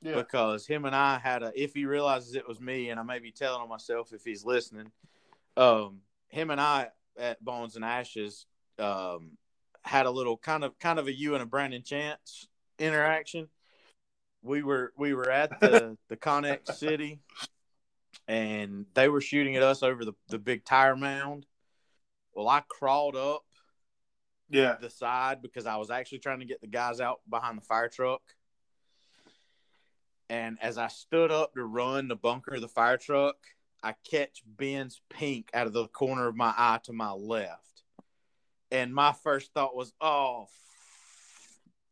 yeah, 0.00 0.14
because 0.14 0.66
him 0.66 0.84
and 0.84 0.94
I 0.94 1.18
had 1.18 1.42
a 1.42 1.52
if 1.54 1.74
he 1.74 1.84
realizes 1.84 2.34
it 2.34 2.48
was 2.48 2.60
me 2.60 2.90
and 2.90 2.98
I 2.98 3.02
may 3.02 3.18
be 3.18 3.30
telling 3.30 3.60
on 3.60 3.68
myself 3.68 4.12
if 4.12 4.24
he's 4.24 4.44
listening. 4.44 4.90
Um, 5.56 6.00
him 6.28 6.50
and 6.50 6.60
I 6.60 6.88
at 7.18 7.44
Bones 7.44 7.76
and 7.76 7.84
Ashes 7.84 8.46
um 8.78 9.32
had 9.82 10.06
a 10.06 10.10
little 10.10 10.36
kind 10.36 10.64
of 10.64 10.78
kind 10.78 10.98
of 10.98 11.06
a 11.06 11.12
you 11.12 11.34
and 11.34 11.42
a 11.42 11.46
Brandon 11.46 11.82
Chance 11.82 12.48
interaction. 12.78 13.48
We 14.42 14.62
were 14.62 14.92
we 14.96 15.14
were 15.14 15.30
at 15.30 15.60
the 15.60 15.96
the 16.08 16.16
Connex 16.16 16.74
City, 16.76 17.20
and 18.26 18.86
they 18.94 19.08
were 19.08 19.20
shooting 19.20 19.56
at 19.56 19.62
us 19.62 19.82
over 19.82 20.04
the 20.04 20.14
the 20.28 20.38
big 20.38 20.64
tire 20.64 20.96
mound. 20.96 21.44
Well, 22.38 22.48
I 22.48 22.62
crawled 22.68 23.16
up 23.16 23.42
Yeah. 24.48 24.76
the 24.80 24.90
side 24.90 25.42
because 25.42 25.66
I 25.66 25.74
was 25.74 25.90
actually 25.90 26.20
trying 26.20 26.38
to 26.38 26.44
get 26.44 26.60
the 26.60 26.68
guys 26.68 27.00
out 27.00 27.18
behind 27.28 27.58
the 27.58 27.64
fire 27.64 27.88
truck. 27.88 28.22
And 30.30 30.56
as 30.62 30.78
I 30.78 30.86
stood 30.86 31.32
up 31.32 31.54
to 31.54 31.64
run 31.64 32.06
the 32.06 32.14
bunker 32.14 32.54
of 32.54 32.60
the 32.60 32.68
fire 32.68 32.96
truck, 32.96 33.34
I 33.82 33.96
catch 34.08 34.44
Ben's 34.46 35.00
pink 35.10 35.50
out 35.52 35.66
of 35.66 35.72
the 35.72 35.88
corner 35.88 36.28
of 36.28 36.36
my 36.36 36.54
eye 36.56 36.78
to 36.84 36.92
my 36.92 37.10
left. 37.10 37.82
And 38.70 38.94
my 38.94 39.14
first 39.24 39.52
thought 39.52 39.74
was, 39.74 39.92
oh. 40.00 40.46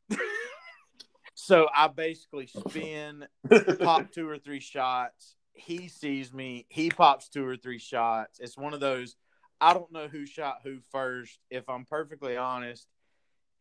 so 1.35 1.67
I 1.75 1.89
basically 1.89 2.47
spin, 2.69 3.27
pop 3.81 4.13
two 4.13 4.29
or 4.29 4.39
three 4.39 4.61
shots. 4.61 5.35
He 5.55 5.89
sees 5.89 6.33
me. 6.33 6.67
He 6.69 6.89
pops 6.89 7.29
two 7.29 7.45
or 7.45 7.57
three 7.57 7.81
shots. 7.81 8.39
It's 8.39 8.57
one 8.57 8.75
of 8.75 8.79
those. 8.79 9.17
I 9.61 9.73
don't 9.75 9.93
know 9.93 10.09
who 10.09 10.27
shot 10.27 10.61
who 10.63 10.81
first. 10.91 11.39
If 11.51 11.69
I'm 11.69 11.85
perfectly 11.85 12.37
honest, 12.37 12.87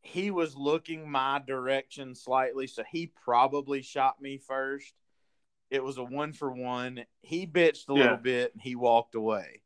he 0.02 0.30
was 0.32 0.56
looking 0.56 1.10
my 1.10 1.42
direction 1.46 2.16
slightly, 2.16 2.68
so 2.68 2.84
he 2.90 3.08
probably 3.08 3.82
shot 3.82 4.22
me 4.22 4.38
first. 4.38 4.94
It 5.72 5.84
was 5.84 5.98
a 5.98 6.04
one 6.04 6.34
for 6.34 6.52
one. 6.52 7.06
He 7.22 7.48
bitched 7.48 7.90
a 7.90 7.94
Yeah. 7.94 8.00
little 8.04 8.18
bit 8.18 8.54
and 8.54 8.62
he 8.62 8.76
walked 8.76 9.16
away. 9.16 9.62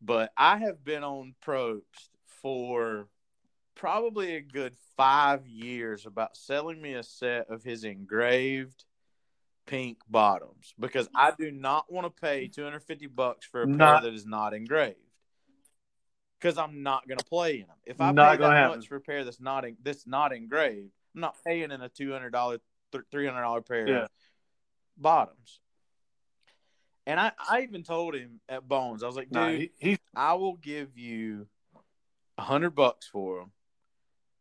But 0.00 0.32
I 0.36 0.58
have 0.58 0.84
been 0.84 1.04
on 1.04 1.34
Probst 1.44 2.10
for 2.26 3.08
probably 3.74 4.36
a 4.36 4.40
good 4.40 4.76
five 4.96 5.46
years 5.46 6.06
about 6.06 6.36
selling 6.36 6.80
me 6.80 6.94
a 6.94 7.02
set 7.02 7.48
of 7.50 7.62
his 7.64 7.84
engraved 7.84 8.84
pink 9.66 9.98
bottoms 10.08 10.74
because 10.78 11.08
I 11.14 11.32
do 11.36 11.50
not 11.50 11.90
want 11.90 12.04
to 12.04 12.20
pay 12.20 12.48
250 12.48 13.06
bucks 13.06 13.46
for 13.46 13.62
a 13.62 13.66
Not- 13.66 13.78
pair 14.02 14.10
that 14.10 14.14
is 14.14 14.26
not 14.26 14.54
engraved. 14.54 14.98
Because 16.42 16.58
I'm 16.58 16.82
not 16.82 17.06
going 17.06 17.18
to 17.18 17.24
play 17.24 17.60
in 17.60 17.66
them. 17.68 17.76
If 17.86 18.00
I 18.00 18.10
Not 18.10 18.32
pay 18.32 18.38
gonna 18.38 18.54
that 18.54 18.56
happen. 18.62 18.78
much 18.80 18.88
for 18.88 18.96
a 18.96 19.00
pair 19.00 19.22
that's 19.22 19.40
not 19.40 19.64
en- 19.64 19.76
that's 19.82 20.08
not 20.08 20.32
engraved, 20.32 20.90
I'm 21.14 21.20
not 21.20 21.36
paying 21.46 21.70
in 21.70 21.80
a 21.80 21.88
two 21.88 22.10
hundred 22.10 22.30
dollar, 22.30 22.58
three 23.12 23.26
hundred 23.26 23.42
dollar 23.42 23.60
pair 23.62 23.86
Yeah. 23.86 24.02
of 24.04 24.08
bottoms. 24.96 25.60
And 27.06 27.20
I, 27.20 27.32
I 27.48 27.62
even 27.62 27.84
told 27.84 28.14
him 28.16 28.40
at 28.48 28.66
Bones, 28.66 29.02
I 29.02 29.06
was 29.06 29.16
like, 29.16 29.26
dude, 29.30 29.34
Nah, 29.34 29.50
he, 29.50 29.70
he's 29.78 29.98
I 30.16 30.34
will 30.34 30.54
give 30.56 30.98
you 30.98 31.46
a 32.38 32.42
hundred 32.42 32.70
bucks 32.70 33.06
for 33.06 33.38
them. 33.40 33.52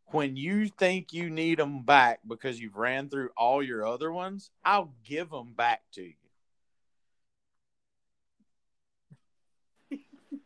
When 0.07 0.35
you 0.35 0.67
think 0.69 1.13
you 1.13 1.29
need 1.29 1.59
them 1.59 1.83
back 1.83 2.19
because 2.27 2.59
you've 2.59 2.75
ran 2.75 3.09
through 3.09 3.29
all 3.37 3.61
your 3.63 3.85
other 3.85 4.11
ones, 4.11 4.49
I'll 4.65 4.93
give 5.03 5.29
them 5.29 5.53
back 5.53 5.81
to 5.93 6.01
you. 6.01 6.13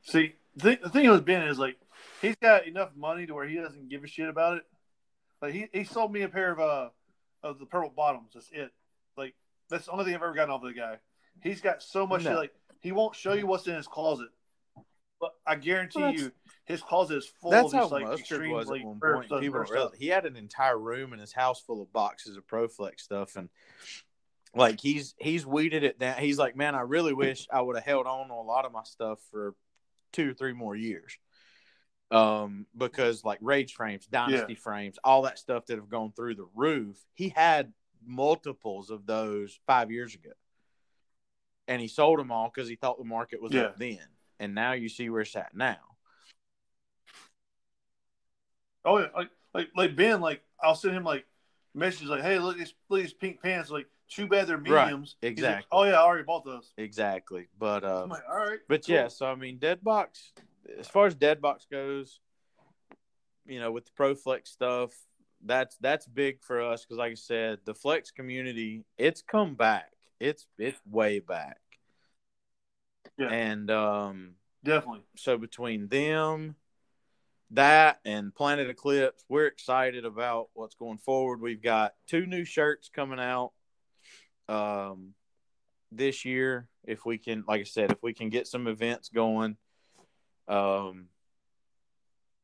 see 0.03 0.33
the, 0.55 0.61
thing- 0.61 0.77
the 0.83 0.89
thing 0.89 1.09
with 1.09 1.25
Ben 1.25 1.47
is 1.47 1.59
like 1.59 1.77
he's 2.21 2.35
got 2.37 2.67
enough 2.67 2.89
money 2.95 3.25
to 3.25 3.33
where 3.33 3.47
he 3.47 3.55
doesn't 3.55 3.89
give 3.89 4.03
a 4.03 4.07
shit 4.07 4.29
about 4.29 4.57
it. 4.57 4.63
Like 5.41 5.53
he, 5.53 5.67
he 5.73 5.83
sold 5.83 6.11
me 6.11 6.21
a 6.23 6.29
pair 6.29 6.51
of 6.51 6.59
uh 6.59 6.89
of 7.43 7.59
the 7.59 7.65
purple 7.65 7.91
bottoms. 7.95 8.31
That's 8.33 8.49
it. 8.51 8.71
Like 9.17 9.35
that's 9.69 9.85
the 9.85 9.91
only 9.91 10.05
thing 10.05 10.15
I've 10.15 10.21
ever 10.23 10.33
gotten 10.33 10.51
off 10.51 10.63
of 10.63 10.73
the 10.73 10.79
guy. 10.79 10.97
He's 11.43 11.61
got 11.61 11.81
so 11.83 12.07
much 12.07 12.23
No. 12.23 12.31
shit. 12.31 12.37
Like 12.39 12.53
he 12.79 12.91
won't 12.91 13.15
show 13.15 13.33
you 13.33 13.47
what's 13.47 13.67
in 13.67 13.75
his 13.75 13.87
closet, 13.87 14.29
but 15.19 15.31
I 15.45 15.55
guarantee 15.55 16.01
Well, 16.01 16.13
you 16.13 16.31
his 16.65 16.81
closet 16.81 17.17
is 17.17 17.27
full 17.41 17.51
That's 17.51 17.73
of 17.73 17.79
how 17.79 17.87
like 17.89 18.03
Mustard 18.05 18.49
was 18.49 18.71
at 18.71 18.83
one 18.83 18.99
point. 18.99 19.25
stuff, 19.27 19.41
People 19.41 19.65
stuff. 19.65 19.91
he 19.97 20.07
had 20.07 20.25
an 20.25 20.35
entire 20.35 20.77
room 20.79 21.13
in 21.13 21.19
his 21.19 21.33
house 21.33 21.61
full 21.61 21.81
of 21.81 21.91
boxes 21.93 22.37
of 22.37 22.47
ProFlex 22.47 23.01
stuff, 23.01 23.35
and 23.35 23.49
like 24.55 24.79
he's 24.79 25.13
he's 25.19 25.45
weeded 25.45 25.83
it 25.83 25.99
down. 25.99 26.17
He's 26.17 26.37
like, 26.39 26.55
man, 26.55 26.75
I 26.75 26.81
really 26.81 27.13
wish 27.13 27.47
I 27.51 27.61
would 27.61 27.75
have 27.75 27.85
held 27.85 28.07
on 28.07 28.29
to 28.29 28.33
a 28.33 28.35
lot 28.35 28.65
of 28.65 28.71
my 28.71 28.83
stuff 28.83 29.19
for 29.29 29.53
two 30.15 30.31
or 30.31 30.33
three 30.33 30.53
more 30.53 30.75
years. 30.75 31.17
Um, 32.11 32.67
because 32.77 33.23
like 33.23 33.39
rage 33.41 33.73
frames, 33.73 34.05
dynasty 34.05 34.53
frames, 34.55 34.97
all 35.03 35.23
that 35.23 35.39
stuff 35.39 35.65
that 35.65 35.77
have 35.77 35.89
gone 35.89 36.13
through 36.15 36.35
the 36.35 36.47
roof, 36.55 36.97
he 37.13 37.29
had 37.29 37.73
multiples 38.05 38.91
of 38.91 39.05
those 39.05 39.59
five 39.65 39.91
years 39.91 40.13
ago, 40.13 40.31
and 41.67 41.81
he 41.81 41.87
sold 41.87 42.19
them 42.19 42.31
all 42.31 42.51
because 42.53 42.69
he 42.69 42.75
thought 42.75 42.99
the 42.99 43.03
market 43.03 43.41
was 43.41 43.55
up 43.55 43.77
then. 43.77 43.99
And 44.39 44.53
now 44.53 44.73
you 44.73 44.87
see 44.87 45.09
where 45.09 45.21
it's 45.21 45.35
at 45.35 45.55
now. 45.55 45.77
Oh 48.83 48.99
yeah, 48.99 49.07
like 49.15 49.29
like 49.53 49.69
like 49.75 49.95
Ben, 49.95 50.21
like 50.21 50.41
I'll 50.61 50.75
send 50.75 50.95
him 50.95 51.03
like 51.03 51.25
messages 51.73 52.07
like, 52.09 52.21
"Hey, 52.21 52.37
look 52.37 52.53
at 52.53 52.59
these, 52.59 52.73
look 52.89 52.99
at 52.99 53.03
these 53.03 53.13
pink 53.13 53.41
pants. 53.41 53.71
Like, 53.71 53.87
too 54.09 54.27
bad 54.27 54.47
they're 54.47 54.57
Right, 54.57 54.85
mediums." 54.85 55.15
Like, 55.21 55.31
exactly. 55.31 55.67
oh 55.71 55.83
yeah, 55.83 55.93
I 55.93 56.03
already 56.03 56.23
bought 56.23 56.45
those. 56.45 56.73
Exactly, 56.77 57.47
but 57.57 57.83
uh, 57.83 58.07
like, 58.09 58.23
all 58.29 58.37
right, 58.37 58.59
But 58.67 58.85
cool." 58.85 58.95
yeah, 58.95 59.07
so 59.07 59.25
I 59.27 59.35
mean, 59.35 59.59
Deadbox, 59.59 60.31
as 60.79 60.87
far 60.87 61.07
as 61.07 61.15
Deadbox 61.15 61.69
goes, 61.71 62.19
you 63.45 63.59
know, 63.59 63.71
with 63.71 63.85
the 63.85 63.91
ProFlex 63.91 64.47
stuff, 64.47 64.91
that's 65.43 65.77
that's 65.77 66.07
big 66.07 66.41
for 66.41 66.61
us 66.61 66.83
because, 66.83 66.97
like 66.97 67.11
I 67.11 67.15
said, 67.15 67.59
the 67.65 67.73
Flex 67.73 68.11
community, 68.11 68.83
it's 68.97 69.21
come 69.21 69.55
back. 69.55 69.91
It's 70.19 70.45
it's 70.57 70.79
way 70.89 71.19
back. 71.19 71.59
Yeah. 73.17 73.27
And 73.29 73.69
um, 73.71 74.35
definitely. 74.63 75.01
so 75.15 75.37
between 75.37 75.87
them, 75.87 76.55
that 77.51 77.99
and 78.03 78.33
Planet 78.33 78.69
Eclipse, 78.69 79.23
we're 79.29 79.45
excited 79.45 80.05
about 80.05 80.49
what's 80.53 80.75
going 80.75 80.97
forward. 80.97 81.41
We've 81.41 81.61
got 81.61 81.93
two 82.07 82.25
new 82.25 82.43
shirts 82.43 82.89
coming 82.93 83.19
out 83.19 83.51
um, 84.49 85.13
this 85.91 86.25
year. 86.25 86.67
If 86.83 87.05
we 87.05 87.17
can, 87.17 87.43
like 87.47 87.61
I 87.61 87.65
said, 87.65 87.91
if 87.91 88.03
we 88.03 88.13
can 88.13 88.29
get 88.29 88.47
some 88.47 88.67
events 88.67 89.09
going, 89.09 89.57
um, 90.47 91.07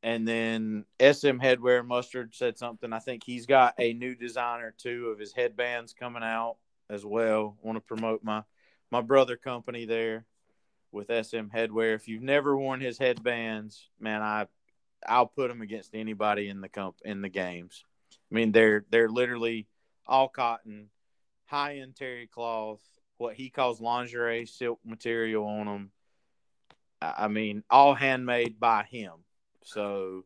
and 0.03 0.28
then 0.28 0.86
SM 0.99 1.38
Headwear 1.38 1.86
Mustard 1.86 2.34
said 2.34 2.57
something. 2.57 2.91
I 2.91 2.99
think 2.99 3.23
he's 3.23 3.45
got 3.45 3.76
a 3.78 3.94
new 3.94 4.15
design 4.15 4.61
or 4.61 4.73
two 4.76 5.07
of 5.07 5.19
his 5.19 5.32
headbands 5.32 5.94
coming 5.94 6.23
out 6.23 6.57
as 6.90 7.06
well. 7.06 7.57
Want 7.61 7.76
to 7.78 7.82
promote 7.82 8.23
my 8.23 8.44
my 8.90 9.02
brother 9.02 9.38
company 9.38 9.86
there 9.86 10.26
with 10.91 11.07
SM 11.07 11.48
Headwear. 11.56 11.95
If 11.95 12.07
you've 12.07 12.23
never 12.23 12.57
worn 12.57 12.82
his 12.82 12.98
headbands, 12.98 13.90
man, 13.99 14.22
I 14.22 14.48
I'll 15.07 15.28
put 15.28 15.49
them 15.49 15.61
against 15.61 15.95
anybody 15.95 16.49
in 16.49 16.61
the 16.61 16.69
comp 16.69 16.98
in 17.03 17.22
the 17.22 17.30
games. 17.30 17.84
I 18.32 18.36
mean, 18.36 18.52
they're 18.52 18.86
they're 18.90 19.10
literally 19.10 19.68
all 20.07 20.28
cotton, 20.28 20.90
high 21.52 21.78
end 21.78 21.95
terry 21.95 22.28
cloth, 22.28 22.82
what 23.18 23.36
he 23.36 23.49
calls 23.49 23.82
lingerie 23.82 24.45
silk 24.45 24.80
material 24.86 25.45
on 25.45 25.65
them. 25.65 25.91
I 27.02 27.28
mean, 27.28 27.64
all 27.69 27.94
handmade 27.94 28.60
by 28.60 28.84
him. 28.84 29.11
So 29.64 30.23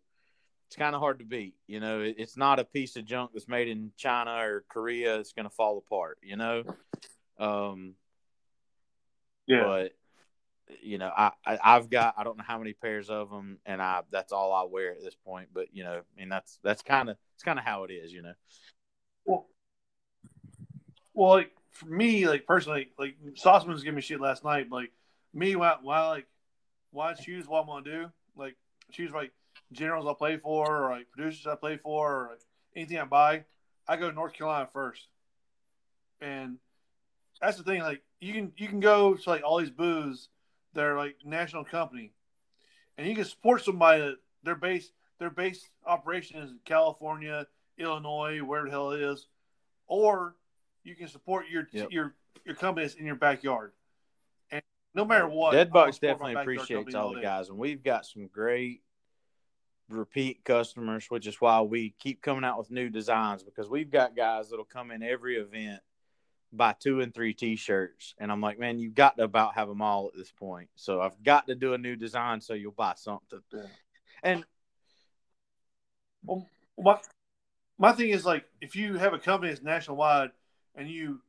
it's 0.68 0.76
kind 0.76 0.94
of 0.94 1.02
hard 1.02 1.20
to 1.20 1.26
beat. 1.26 1.56
You 1.68 1.80
know, 1.80 2.02
it's 2.02 2.38
not 2.38 2.60
a 2.60 2.66
piece 2.66 2.96
of 2.96 3.06
junk 3.06 3.32
that's 3.34 3.48
made 3.48 3.68
in 3.68 3.92
China 3.98 4.32
or 4.32 4.66
Korea. 4.70 5.20
It's 5.20 5.34
going 5.34 5.46
to 5.46 5.56
fall 5.56 5.78
apart. 5.78 6.18
You 6.22 6.38
know, 6.38 6.64
um, 7.40 7.96
Yeah, 9.48 9.64
but 9.64 9.92
you 10.82 10.98
know, 10.98 11.12
I, 11.16 11.32
I 11.46 11.60
I've 11.64 11.90
got 11.90 12.16
I 12.18 12.24
don't 12.24 12.38
know 12.38 12.44
how 12.46 12.58
many 12.58 12.74
pairs 12.74 13.10
of 13.10 13.30
them, 13.30 13.60
and 13.66 13.82
I 13.82 14.02
that's 14.12 14.32
all 14.34 14.52
I 14.54 14.64
wear 14.64 14.92
at 14.92 15.04
this 15.04 15.16
point. 15.16 15.50
But 15.54 15.68
you 15.74 15.84
know, 15.84 15.98
I 16.00 16.20
mean 16.20 16.30
that's 16.30 16.60
that's 16.64 16.82
kind 16.82 17.10
of 17.10 17.18
it's 17.36 17.44
kind 17.44 17.60
of 17.60 17.66
how 17.66 17.84
it 17.84 17.92
is. 17.92 18.12
You 18.12 18.24
know. 18.24 18.34
well, 19.26 19.48
well, 21.16 21.32
like 21.32 21.52
for 21.72 21.88
me, 21.88 22.28
like 22.28 22.46
personally, 22.46 22.90
like 23.00 23.16
Sauceman's 23.34 23.84
giving 23.84 23.96
me 23.96 24.02
shit 24.02 24.22
last 24.22 24.44
night. 24.44 24.70
Like 24.70 24.92
me, 25.34 25.56
why, 25.56 25.76
why, 25.82 26.08
like, 26.08 26.28
why 26.92 27.14
choose 27.14 27.48
what 27.48 27.62
I'm 27.62 27.68
gonna 27.68 27.84
do? 27.84 28.12
Like 28.36 28.56
choose 28.92 29.12
like 29.12 29.32
generals 29.72 30.06
I 30.08 30.14
play 30.14 30.38
for, 30.38 30.86
or 30.86 30.92
like 30.92 31.10
producers 31.12 31.48
I 31.48 31.56
play 31.56 31.78
for, 31.78 32.12
or 32.12 32.28
like, 32.32 32.40
anything 32.76 33.00
I 33.00 33.06
buy. 33.06 33.46
I 33.88 33.96
go 33.98 34.10
to 34.10 34.16
North 34.16 34.34
Carolina 34.34 34.68
first, 34.72 35.08
and 36.22 36.58
that's 37.42 37.58
the 37.58 37.64
thing. 37.64 37.82
Like 37.82 38.02
you 38.20 38.34
can 38.34 38.52
you 38.58 38.68
can 38.68 38.80
go 38.80 39.16
to 39.16 39.30
like 39.30 39.44
all 39.44 39.58
these 39.58 39.72
booths 39.72 40.30
that 40.74 40.84
are 40.84 40.98
like 40.98 41.16
national 41.24 41.64
company, 41.64 42.12
and 42.98 43.08
you 43.08 43.16
can 43.16 43.26
support 43.26 43.64
somebody 43.64 44.02
that 44.02 44.18
their 44.44 44.56
base 44.56 44.92
their 45.20 45.30
base 45.30 45.70
operation 45.86 46.42
is 46.42 46.52
in 46.52 46.60
California, 46.66 47.48
Illinois, 47.78 48.40
where 48.40 48.66
the 48.66 48.72
hell 48.72 48.92
it 48.92 49.02
is, 49.02 49.28
or 49.88 50.36
you 50.86 50.96
can 50.96 51.08
support 51.08 51.50
your 51.50 51.68
Yep. 51.72 51.92
your 51.92 52.16
your 52.46 52.56
company 52.56 52.86
that's 52.86 52.96
in 52.96 53.06
your 53.06 53.16
backyard. 53.16 53.74
And 54.52 54.62
no 54.94 55.04
matter 55.04 55.28
what, 55.28 55.54
Deadbox 55.54 55.76
I'll 55.76 55.92
support 55.92 56.22
my 56.22 56.34
definitely 56.34 56.42
appreciates 56.42 56.96
all 56.96 57.14
the 57.14 57.22
guys, 57.22 57.50
and 57.50 57.58
we've 57.58 57.84
got 57.84 58.06
some 58.06 58.28
great 58.28 58.84
repeat 59.90 60.44
customers, 60.44 61.10
which 61.10 61.28
is 61.28 61.42
why 61.42 61.62
we 61.62 61.96
keep 62.00 62.22
coming 62.22 62.44
out 62.44 62.58
with 62.58 62.72
new 62.72 62.90
designs 62.90 63.44
because 63.44 63.70
we've 63.70 63.92
got 63.92 64.16
guys 64.16 64.50
that'll 64.50 64.66
come 64.66 64.92
in 64.92 65.04
every 65.04 65.38
event, 65.38 65.82
buy 66.54 66.76
two 66.80 67.02
and 67.02 67.14
three 67.14 67.34
T-shirts, 67.34 68.16
and 68.18 68.32
I'm 68.32 68.42
like, 68.42 68.58
man, 68.58 68.80
you've 68.80 68.96
got 68.96 69.18
to 69.18 69.24
about 69.24 69.56
have 69.56 69.68
them 69.68 69.82
all 69.82 70.08
at 70.08 70.18
this 70.18 70.32
point. 70.32 70.70
So 70.76 71.02
I've 71.02 71.22
got 71.24 71.48
to 71.48 71.56
do 71.56 71.74
a 71.74 71.78
new 71.78 71.96
design 71.96 72.42
so 72.42 72.54
you'll 72.54 72.72
buy 72.72 72.94
something. 72.96 73.42
Yeah. 73.54 73.62
And 74.24 74.46
Well, 76.24 76.48
my 76.78 77.00
my 77.78 77.92
thing 77.92 78.10
is 78.10 78.26
like 78.26 78.46
if 78.62 78.76
you 78.76 78.98
have 78.98 79.14
a 79.14 79.20
company 79.20 79.52
that's 79.52 79.64
nationwide 79.64 80.32
and 80.76 80.90
you, 80.90 81.22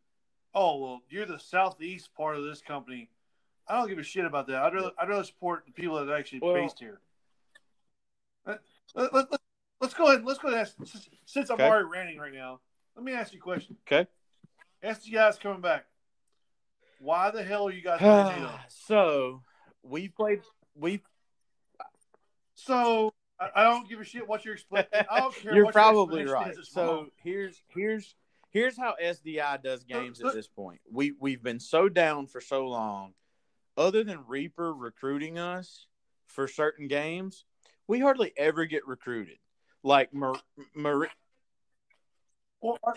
oh 0.54 0.78
well, 0.78 1.02
you're 1.08 1.26
the 1.26 1.38
southeast 1.38 2.10
part 2.14 2.36
of 2.36 2.44
this 2.44 2.60
company. 2.60 3.08
I 3.68 3.78
don't 3.78 3.88
give 3.88 3.98
a 3.98 4.02
shit 4.02 4.24
about 4.24 4.46
that. 4.48 4.62
I'd 4.62 4.74
rather 4.74 4.90
I'd 4.98 5.08
rather 5.08 5.24
support 5.24 5.64
the 5.66 5.72
people 5.72 5.96
that 5.96 6.08
are 6.12 6.16
actually 6.16 6.40
Well- 6.40 6.54
based 6.54 6.78
here. 6.78 7.00
Let, 8.46 8.60
let, 8.94 9.12
let, 9.32 9.40
us 9.80 9.94
go 9.94 10.06
ahead. 10.06 10.24
Let's 10.24 10.38
go 10.38 10.48
ahead. 10.48 10.70
and 10.78 10.86
ask- 10.88 11.08
Since 11.24 11.50
I'm 11.50 11.54
Okay. 11.54 11.66
already 11.66 11.86
ranting 11.86 12.18
right 12.18 12.32
now, 12.32 12.60
let 12.94 13.04
me 13.04 13.12
ask 13.12 13.32
you 13.32 13.40
a 13.40 13.42
question. 13.42 13.76
Okay. 13.86 14.08
Ask 14.82 15.04
you 15.06 15.12
guys 15.12 15.36
coming 15.36 15.60
back. 15.60 15.86
Why 17.00 17.30
the 17.30 17.42
hell 17.42 17.66
are 17.66 17.72
you 17.72 17.82
guys 17.82 17.98
ah, 18.00 18.24
playing 18.28 18.42
NATO? 18.42 18.58
so 18.68 19.42
we 19.82 20.08
played. 20.08 20.42
We 20.76 21.02
So 22.54 23.12
I, 23.38 23.50
I 23.56 23.64
don't 23.64 23.88
give 23.88 24.00
a 24.00 24.04
shit 24.04 24.26
what 24.26 24.44
you're 24.44 24.54
explaining. 24.54 24.88
I 25.10 25.20
don't 25.20 25.34
care. 25.34 25.54
You're 25.54 25.64
what 25.64 25.74
your 25.74 25.82
probably 25.82 26.22
explanation 26.22 26.58
right. 26.58 26.66
So 26.66 26.86
wrong. 26.86 27.10
here's 27.22 27.60
here's 27.68 28.14
here's 28.56 28.76
how 28.78 28.94
SDI 29.02 29.62
does 29.62 29.84
games 29.84 30.20
at 30.22 30.32
this 30.32 30.48
point. 30.48 30.80
We 30.90 31.12
we've 31.20 31.42
been 31.42 31.60
so 31.60 31.88
down 31.90 32.26
for 32.26 32.40
so 32.40 32.66
long. 32.66 33.12
Other 33.76 34.02
than 34.02 34.24
Reaper 34.26 34.72
recruiting 34.72 35.38
us 35.38 35.86
for 36.26 36.48
certain 36.48 36.88
games, 36.88 37.44
we 37.86 38.00
hardly 38.00 38.32
ever 38.38 38.64
get 38.64 38.86
recruited. 38.86 39.36
Like 39.82 40.14
Mar- 40.14 40.40
Mar- 40.74 41.08
Well, 42.62 42.78
I, 42.86 42.92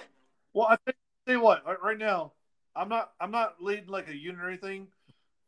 well, 0.53 0.67
I 0.67 0.77
tell 0.85 0.93
tell 1.25 1.35
you 1.35 1.41
what. 1.41 1.63
Right, 1.83 1.97
now, 1.97 2.31
I'm 2.75 2.87
not. 2.87 3.11
I'm 3.19 3.31
not 3.31 3.61
leading 3.61 3.87
like 3.87 4.07
a 4.07 4.15
unit 4.15 4.39
or 4.41 4.47
anything, 4.47 4.87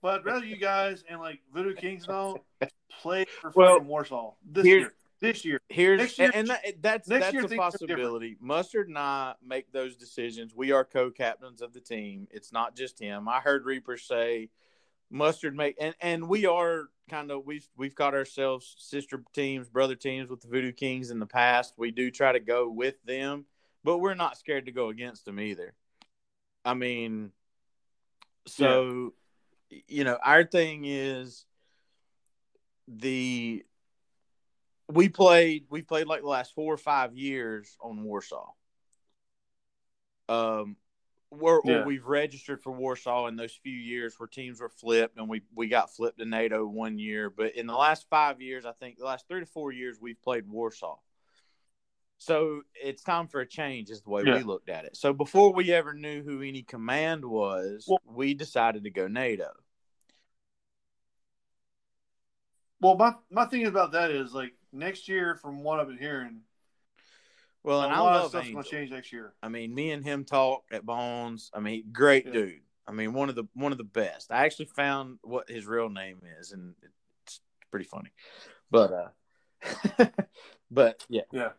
but 0.01 0.19
I'd 0.19 0.25
rather 0.25 0.45
you 0.45 0.57
guys 0.57 1.03
and 1.09 1.21
like 1.21 1.39
Voodoo 1.53 1.73
Kings 1.75 2.03
and 2.07 2.15
all 2.15 2.45
play 3.01 3.25
for 3.41 3.53
Well, 3.55 3.79
Warsaw 3.79 4.33
this 4.45 4.65
here- 4.65 4.79
year. 4.79 4.93
This 5.21 5.45
year, 5.45 5.61
here's 5.69 5.99
Next 5.99 6.17
year- 6.17 6.31
and 6.33 6.47
that, 6.47 6.81
that's 6.81 7.07
that's 7.07 7.27
a 7.27 7.31
things 7.31 7.43
are 7.45 7.47
different. 7.47 7.61
possibility. 7.61 8.37
Mustard 8.39 8.87
and 8.87 8.97
I 8.97 9.35
make 9.45 9.71
those 9.71 9.95
decisions. 9.95 10.55
We 10.55 10.71
are 10.71 10.83
co-captains 10.83 11.61
of 11.61 11.73
the 11.73 11.79
team. 11.79 12.27
It's 12.31 12.51
not 12.51 12.75
just 12.75 12.99
him. 12.99 13.27
I 13.27 13.39
heard 13.39 13.63
Reaper 13.63 13.97
say 13.97 14.49
Mustard 15.11 15.55
make 15.55 15.75
and 15.79 15.93
and 16.01 16.27
we 16.27 16.47
are 16.47 16.89
kind 17.07 17.29
of 17.29 17.45
we've 17.45 17.67
we've 17.77 17.93
got 17.93 18.15
ourselves 18.15 18.75
sister 18.79 19.23
teams, 19.33 19.69
brother 19.69 19.95
teams 19.95 20.27
with 20.29 20.41
the 20.41 20.47
Voodoo 20.47 20.71
Kings 20.71 21.11
in 21.11 21.19
the 21.19 21.27
past. 21.27 21.75
We 21.77 21.91
do 21.91 22.09
try 22.09 22.31
to 22.31 22.39
go 22.39 22.67
with 22.67 22.95
them, 23.03 23.45
but 23.83 23.99
we're 23.99 24.15
not 24.15 24.37
scared 24.37 24.65
to 24.65 24.71
go 24.71 24.89
against 24.89 25.25
them 25.25 25.39
either. 25.39 25.75
I 26.65 26.73
mean, 26.73 27.31
so 28.47 29.13
you 29.87 30.03
know, 30.03 30.17
our 30.23 30.43
thing 30.43 30.85
is 30.85 31.45
the 32.87 33.63
we 34.93 35.09
played 35.09 35.65
we 35.69 35.81
played 35.81 36.07
like 36.07 36.21
the 36.21 36.27
last 36.27 36.53
four 36.53 36.73
or 36.73 36.77
five 36.77 37.15
years 37.15 37.77
on 37.81 38.03
Warsaw. 38.03 38.51
Um 40.29 40.77
or, 41.33 41.61
Yeah. 41.63 41.85
we've 41.85 42.05
registered 42.05 42.61
for 42.61 42.73
Warsaw 42.73 43.27
in 43.27 43.37
those 43.37 43.53
few 43.53 43.71
years 43.71 44.15
where 44.19 44.27
teams 44.27 44.59
were 44.59 44.67
flipped 44.67 45.17
and 45.17 45.29
we 45.29 45.41
we 45.55 45.67
got 45.69 45.93
flipped 45.95 46.19
to 46.19 46.25
NATO 46.25 46.65
one 46.65 46.99
year. 46.99 47.29
But 47.29 47.55
in 47.55 47.67
the 47.67 47.73
last 47.75 48.07
five 48.09 48.41
years, 48.41 48.65
I 48.65 48.73
think 48.73 48.97
the 48.97 49.05
last 49.05 49.27
three 49.29 49.39
to 49.39 49.45
four 49.45 49.71
years 49.71 49.97
we've 50.01 50.21
played 50.21 50.45
Warsaw. 50.47 50.97
So 52.17 52.61
it's 52.75 53.01
time 53.01 53.27
for 53.29 53.39
a 53.39 53.47
change, 53.47 53.89
is 53.89 54.01
the 54.01 54.09
way 54.09 54.23
Yeah. 54.25 54.37
we 54.37 54.43
looked 54.43 54.69
at 54.69 54.83
it. 54.85 54.95
So 54.97 55.13
before 55.13 55.53
we 55.53 55.71
ever 55.71 55.93
knew 55.93 56.21
who 56.21 56.41
any 56.41 56.63
command 56.63 57.23
was, 57.25 57.85
Well- 57.87 58.01
we 58.05 58.33
decided 58.33 58.83
to 58.83 58.89
go 58.91 59.07
NATO. 59.07 59.51
well, 62.81 62.95
my 62.97 63.13
my 63.29 63.45
thing 63.45 63.65
about 63.67 63.93
that 63.93 64.11
is 64.11 64.33
like 64.33 64.53
next 64.71 65.07
year, 65.07 65.35
from 65.35 65.63
what 65.63 65.79
I've 65.79 65.87
been 65.87 65.97
hearing, 65.97 66.41
Well, 67.63 67.81
and 67.83 67.93
I 67.93 67.99
lot 67.99 68.15
of 68.23 68.29
stuff's 68.29 68.47
Angel. 68.47 68.63
to 68.63 68.69
change 68.69 68.91
next 68.91 69.11
year. 69.13 69.33
I 69.43 69.49
mean, 69.49 69.73
me 69.73 69.91
and 69.91 70.03
him 70.03 70.25
talk 70.25 70.63
at 70.71 70.85
Bones. 70.85 71.51
I 71.53 71.59
mean, 71.59 71.91
great 71.91 72.25
Yeah. 72.25 72.31
dude. 72.33 72.61
I 72.87 72.91
mean, 72.91 73.13
one 73.13 73.29
of 73.29 73.35
the 73.35 73.45
one 73.53 73.71
of 73.71 73.77
the 73.77 73.83
best. 73.83 74.31
I 74.31 74.45
actually 74.45 74.65
found 74.65 75.19
what 75.21 75.47
his 75.49 75.65
real 75.67 75.89
name 75.89 76.21
is, 76.39 76.51
and 76.51 76.75
it's 77.23 77.39
pretty 77.69 77.85
funny. 77.85 78.09
But 78.71 78.91
uh, 78.91 79.09
but 80.71 81.05
yeah, 81.07 81.21
Yeah, 81.31 81.51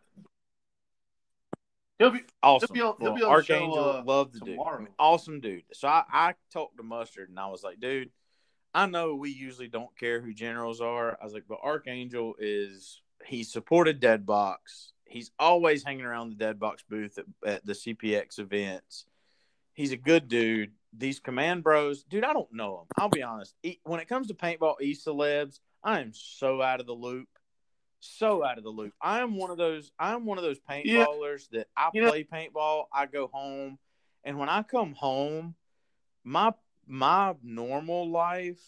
he'll 1.98 2.10
be. 2.10 2.22
awesome. 2.42 2.74
He'll 2.74 2.94
be- 2.94 3.04
he'll 3.04 3.12
Well, 3.12 3.14
be 3.14 3.20
the 3.20 3.26
show, 3.26 3.30
Archangel, 3.30 3.78
uh, 3.90 4.02
love 4.04 4.32
the 4.32 4.40
dude. 4.40 4.58
I 4.58 4.78
mean, 4.78 4.88
awesome 4.98 5.40
dude. 5.40 5.64
So 5.72 5.86
I, 5.88 6.04
I 6.12 6.34
talked 6.52 6.76
to 6.78 6.82
Mustard, 6.82 7.28
and 7.28 7.38
I 7.38 7.46
was 7.46 7.62
like, 7.62 7.78
dude, 7.80 8.10
I 8.74 8.86
know 8.86 9.14
we 9.14 9.30
usually 9.30 9.68
don't 9.68 9.96
care 9.98 10.20
who 10.20 10.32
generals 10.32 10.80
are. 10.80 11.18
I 11.20 11.24
was 11.24 11.34
like, 11.34 11.44
but 11.48 11.58
Archangel 11.62 12.34
is 12.38 13.02
he 13.26 13.44
supported 13.44 14.00
Deadbox. 14.00 14.92
He's 15.04 15.30
always 15.38 15.82
hanging 15.84 16.04
around 16.06 16.30
the 16.36 16.44
Deadbox 16.44 16.78
booth 16.88 17.18
at, 17.18 17.26
at 17.46 17.66
the 17.66 17.74
CPX 17.74 18.38
events. 18.38 19.04
He's 19.74 19.92
a 19.92 19.96
good 19.96 20.28
dude. 20.28 20.72
These 20.96 21.20
command 21.20 21.62
bros, 21.62 22.02
dude, 22.04 22.24
I 22.24 22.32
don't 22.32 22.52
know 22.52 22.78
them. 22.78 22.86
I'll 22.98 23.08
be 23.08 23.22
honest. 23.22 23.54
E- 23.62 23.78
When 23.84 24.00
it 24.00 24.08
comes 24.08 24.28
to 24.28 24.34
paintball 24.34 24.80
e 24.80 24.94
celebs, 24.94 25.60
I 25.84 26.00
am 26.00 26.12
so 26.14 26.62
out 26.62 26.80
of 26.80 26.86
the 26.86 26.92
loop. 26.94 27.28
So 28.00 28.44
out 28.44 28.58
of 28.58 28.64
the 28.64 28.70
loop. 28.70 28.92
I 29.00 29.20
am 29.20 29.36
one 29.36 29.50
of 29.50 29.58
those. 29.58 29.92
I'm 29.98 30.24
one 30.26 30.36
of 30.38 30.44
those 30.44 30.58
Yeah. 30.68 31.04
paintballers 31.06 31.48
that 31.50 31.68
I 31.76 31.90
know- 31.94 32.10
play 32.10 32.24
paintball. 32.24 32.86
I 32.92 33.06
go 33.06 33.28
home, 33.28 33.78
and 34.24 34.38
when 34.38 34.48
I 34.48 34.62
come 34.62 34.92
home, 34.94 35.54
my 36.24 36.52
my 36.86 37.34
normal 37.42 38.10
life 38.10 38.60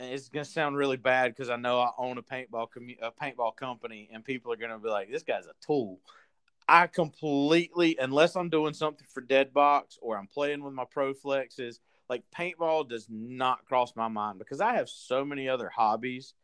and 0.00 0.12
it's 0.12 0.28
gonna 0.28 0.44
sound 0.44 0.76
really 0.76 0.96
bad 0.96 1.34
because 1.34 1.50
I 1.50 1.56
know 1.56 1.80
I 1.80 1.90
own 1.98 2.18
a 2.18 2.22
paintball 2.22 2.68
commu- 2.70 2.98
a 3.02 3.10
paintball 3.10 3.56
company, 3.56 4.08
and 4.12 4.24
people 4.24 4.52
are 4.52 4.56
gonna 4.56 4.78
be 4.78 4.88
like, 4.88 5.10
"This 5.10 5.22
guy's 5.22 5.46
a 5.46 5.54
tool." 5.60 6.00
I 6.68 6.86
completely, 6.86 7.96
unless 7.98 8.36
I'm 8.36 8.50
doing 8.50 8.74
something 8.74 9.06
for 9.08 9.22
Deadbox 9.22 9.98
or 10.02 10.16
I'm 10.18 10.26
playing 10.26 10.62
with 10.62 10.74
my 10.74 10.84
Pro 10.84 11.14
Flexes, 11.14 11.80
like 12.08 12.30
paintball 12.30 12.88
does 12.88 13.06
not 13.08 13.64
cross 13.64 13.96
my 13.96 14.08
mind 14.08 14.38
because 14.38 14.60
I 14.60 14.74
have 14.74 14.88
so 14.88 15.24
many 15.24 15.48
other 15.48 15.70
hobbies 15.70 16.34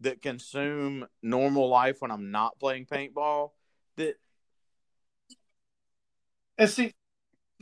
that 0.00 0.22
consume 0.22 1.06
normal 1.22 1.68
life 1.68 2.00
when 2.00 2.10
I'm 2.10 2.30
not 2.30 2.58
playing 2.58 2.86
paintball. 2.86 3.52
That 3.96 4.16
And 6.58 6.70
see, 6.70 6.94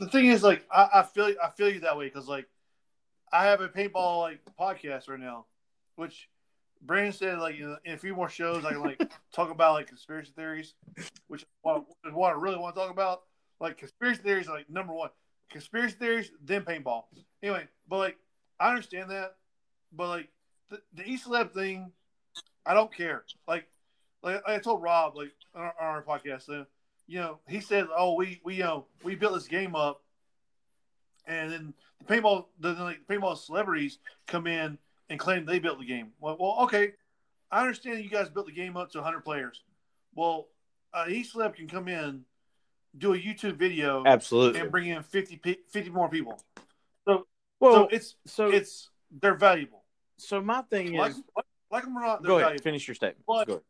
the 0.01 0.07
thing 0.07 0.25
is, 0.25 0.41
like, 0.41 0.65
I, 0.71 0.89
I 0.95 1.03
feel 1.03 1.31
I 1.41 1.49
feel 1.51 1.69
you 1.69 1.81
that 1.81 1.95
way 1.95 2.05
because, 2.05 2.27
like, 2.27 2.47
I 3.31 3.45
have 3.45 3.61
a 3.61 3.69
paintball 3.69 4.21
like 4.21 4.39
podcast 4.59 5.07
right 5.07 5.19
now, 5.19 5.45
which 5.95 6.27
Brandon 6.81 7.13
said, 7.13 7.37
like, 7.37 7.55
you 7.55 7.67
know, 7.67 7.77
in 7.85 7.93
a 7.93 7.97
few 7.97 8.15
more 8.15 8.27
shows, 8.27 8.65
I 8.65 8.71
can 8.71 8.81
like 8.81 8.99
talk 9.31 9.51
about 9.51 9.73
like 9.73 9.87
conspiracy 9.87 10.31
theories, 10.35 10.73
which 11.27 11.43
is 11.43 11.47
what, 11.61 11.85
is 12.03 12.13
what 12.13 12.33
I 12.33 12.39
really 12.39 12.57
want 12.57 12.73
to 12.75 12.81
talk 12.81 12.89
about. 12.89 13.21
Like, 13.59 13.77
conspiracy 13.77 14.23
theories, 14.23 14.47
are, 14.47 14.55
like 14.55 14.69
number 14.71 14.91
one, 14.91 15.11
conspiracy 15.51 15.95
theories, 15.99 16.31
then 16.43 16.63
paintball. 16.63 17.03
Anyway, 17.43 17.67
but 17.87 17.97
like, 17.97 18.17
I 18.59 18.69
understand 18.69 19.11
that, 19.11 19.35
but 19.93 20.07
like 20.07 20.29
the, 20.71 20.81
the 20.95 21.07
East 21.07 21.27
Lab 21.27 21.53
thing, 21.53 21.91
I 22.65 22.73
don't 22.73 22.91
care. 22.91 23.23
Like, 23.47 23.67
like 24.23 24.41
I 24.47 24.57
told 24.57 24.81
Rob, 24.81 25.15
like 25.15 25.31
on 25.53 25.61
our, 25.61 25.75
on 25.79 25.85
our 25.85 26.03
podcast, 26.03 26.49
uh, 26.49 26.65
you 27.11 27.19
know, 27.19 27.39
he 27.45 27.59
said, 27.59 27.87
"Oh, 27.93 28.13
we 28.13 28.39
we 28.45 28.55
you 28.55 28.63
know 28.63 28.85
we 29.03 29.15
built 29.15 29.33
this 29.33 29.47
game 29.47 29.75
up, 29.75 30.01
and 31.27 31.51
then 31.51 31.73
the 31.99 32.05
paintball 32.05 32.45
the, 32.61 32.73
the 32.73 32.83
like, 32.83 32.99
paintball 33.05 33.37
celebrities 33.37 33.99
come 34.27 34.47
in 34.47 34.77
and 35.09 35.19
claim 35.19 35.45
they 35.45 35.59
built 35.59 35.77
the 35.79 35.85
game." 35.85 36.13
Well, 36.21 36.37
well, 36.39 36.59
okay, 36.61 36.93
I 37.51 37.59
understand 37.59 38.01
you 38.01 38.09
guys 38.09 38.29
built 38.29 38.45
the 38.45 38.53
game 38.53 38.77
up 38.77 38.91
to 38.93 38.99
100 38.99 39.25
players. 39.25 39.61
Well, 40.15 40.47
uh, 40.93 41.05
East 41.09 41.35
Lab 41.35 41.53
can 41.53 41.67
come 41.67 41.89
in, 41.89 42.21
do 42.97 43.13
a 43.13 43.17
YouTube 43.17 43.57
video, 43.57 44.05
absolutely. 44.05 44.61
and 44.61 44.71
bring 44.71 44.87
in 44.87 45.03
50 45.03 45.35
50 45.69 45.89
more 45.89 46.07
people. 46.07 46.41
So, 47.05 47.27
well, 47.59 47.73
so 47.73 47.87
it's 47.91 48.15
so 48.25 48.47
it's 48.47 48.89
they're 49.21 49.35
valuable. 49.35 49.83
so 50.15 50.39
my 50.39 50.61
thing 50.61 50.93
Like, 50.93 51.11
is, 51.11 51.21
like, 51.35 51.45
like 51.71 51.83
them 51.83 51.97
or 51.97 52.03
not, 52.03 52.21
they're 52.21 52.29
go 52.29 52.35
ahead, 52.37 52.45
valuable. 52.51 52.63
finish 52.63 52.87
your 52.87 52.95
statement. 52.95 53.25
But- 53.27 53.47
Go 53.47 53.53
ahead. 53.55 53.63
Okay, 53.63 53.67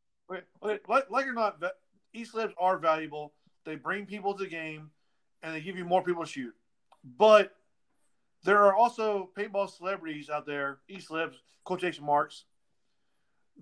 okay, 0.00 0.17
like, 0.28 1.08
like 1.10 1.26
or 1.26 1.32
not, 1.32 1.60
va- 1.60 1.72
East 2.12 2.36
are 2.58 2.78
valuable. 2.78 3.32
They 3.64 3.76
bring 3.76 4.06
people 4.06 4.34
to 4.34 4.44
the 4.44 4.50
game, 4.50 4.90
and 5.42 5.54
they 5.54 5.60
give 5.60 5.76
you 5.76 5.84
more 5.84 6.02
people 6.02 6.24
to 6.24 6.30
shoot. 6.30 6.54
But 7.16 7.54
there 8.44 8.58
are 8.64 8.74
also 8.74 9.30
paintball 9.36 9.70
celebrities 9.70 10.30
out 10.30 10.46
there, 10.46 10.78
East 10.88 11.10
Labs 11.10 11.36
quotation 11.64 12.04
marks, 12.04 12.44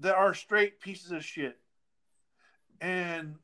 that 0.01 0.15
are 0.15 0.35
straight 0.35 0.81
pieces 0.81 1.11
of 1.13 1.25
shit, 1.25 1.59
and 2.81 3.35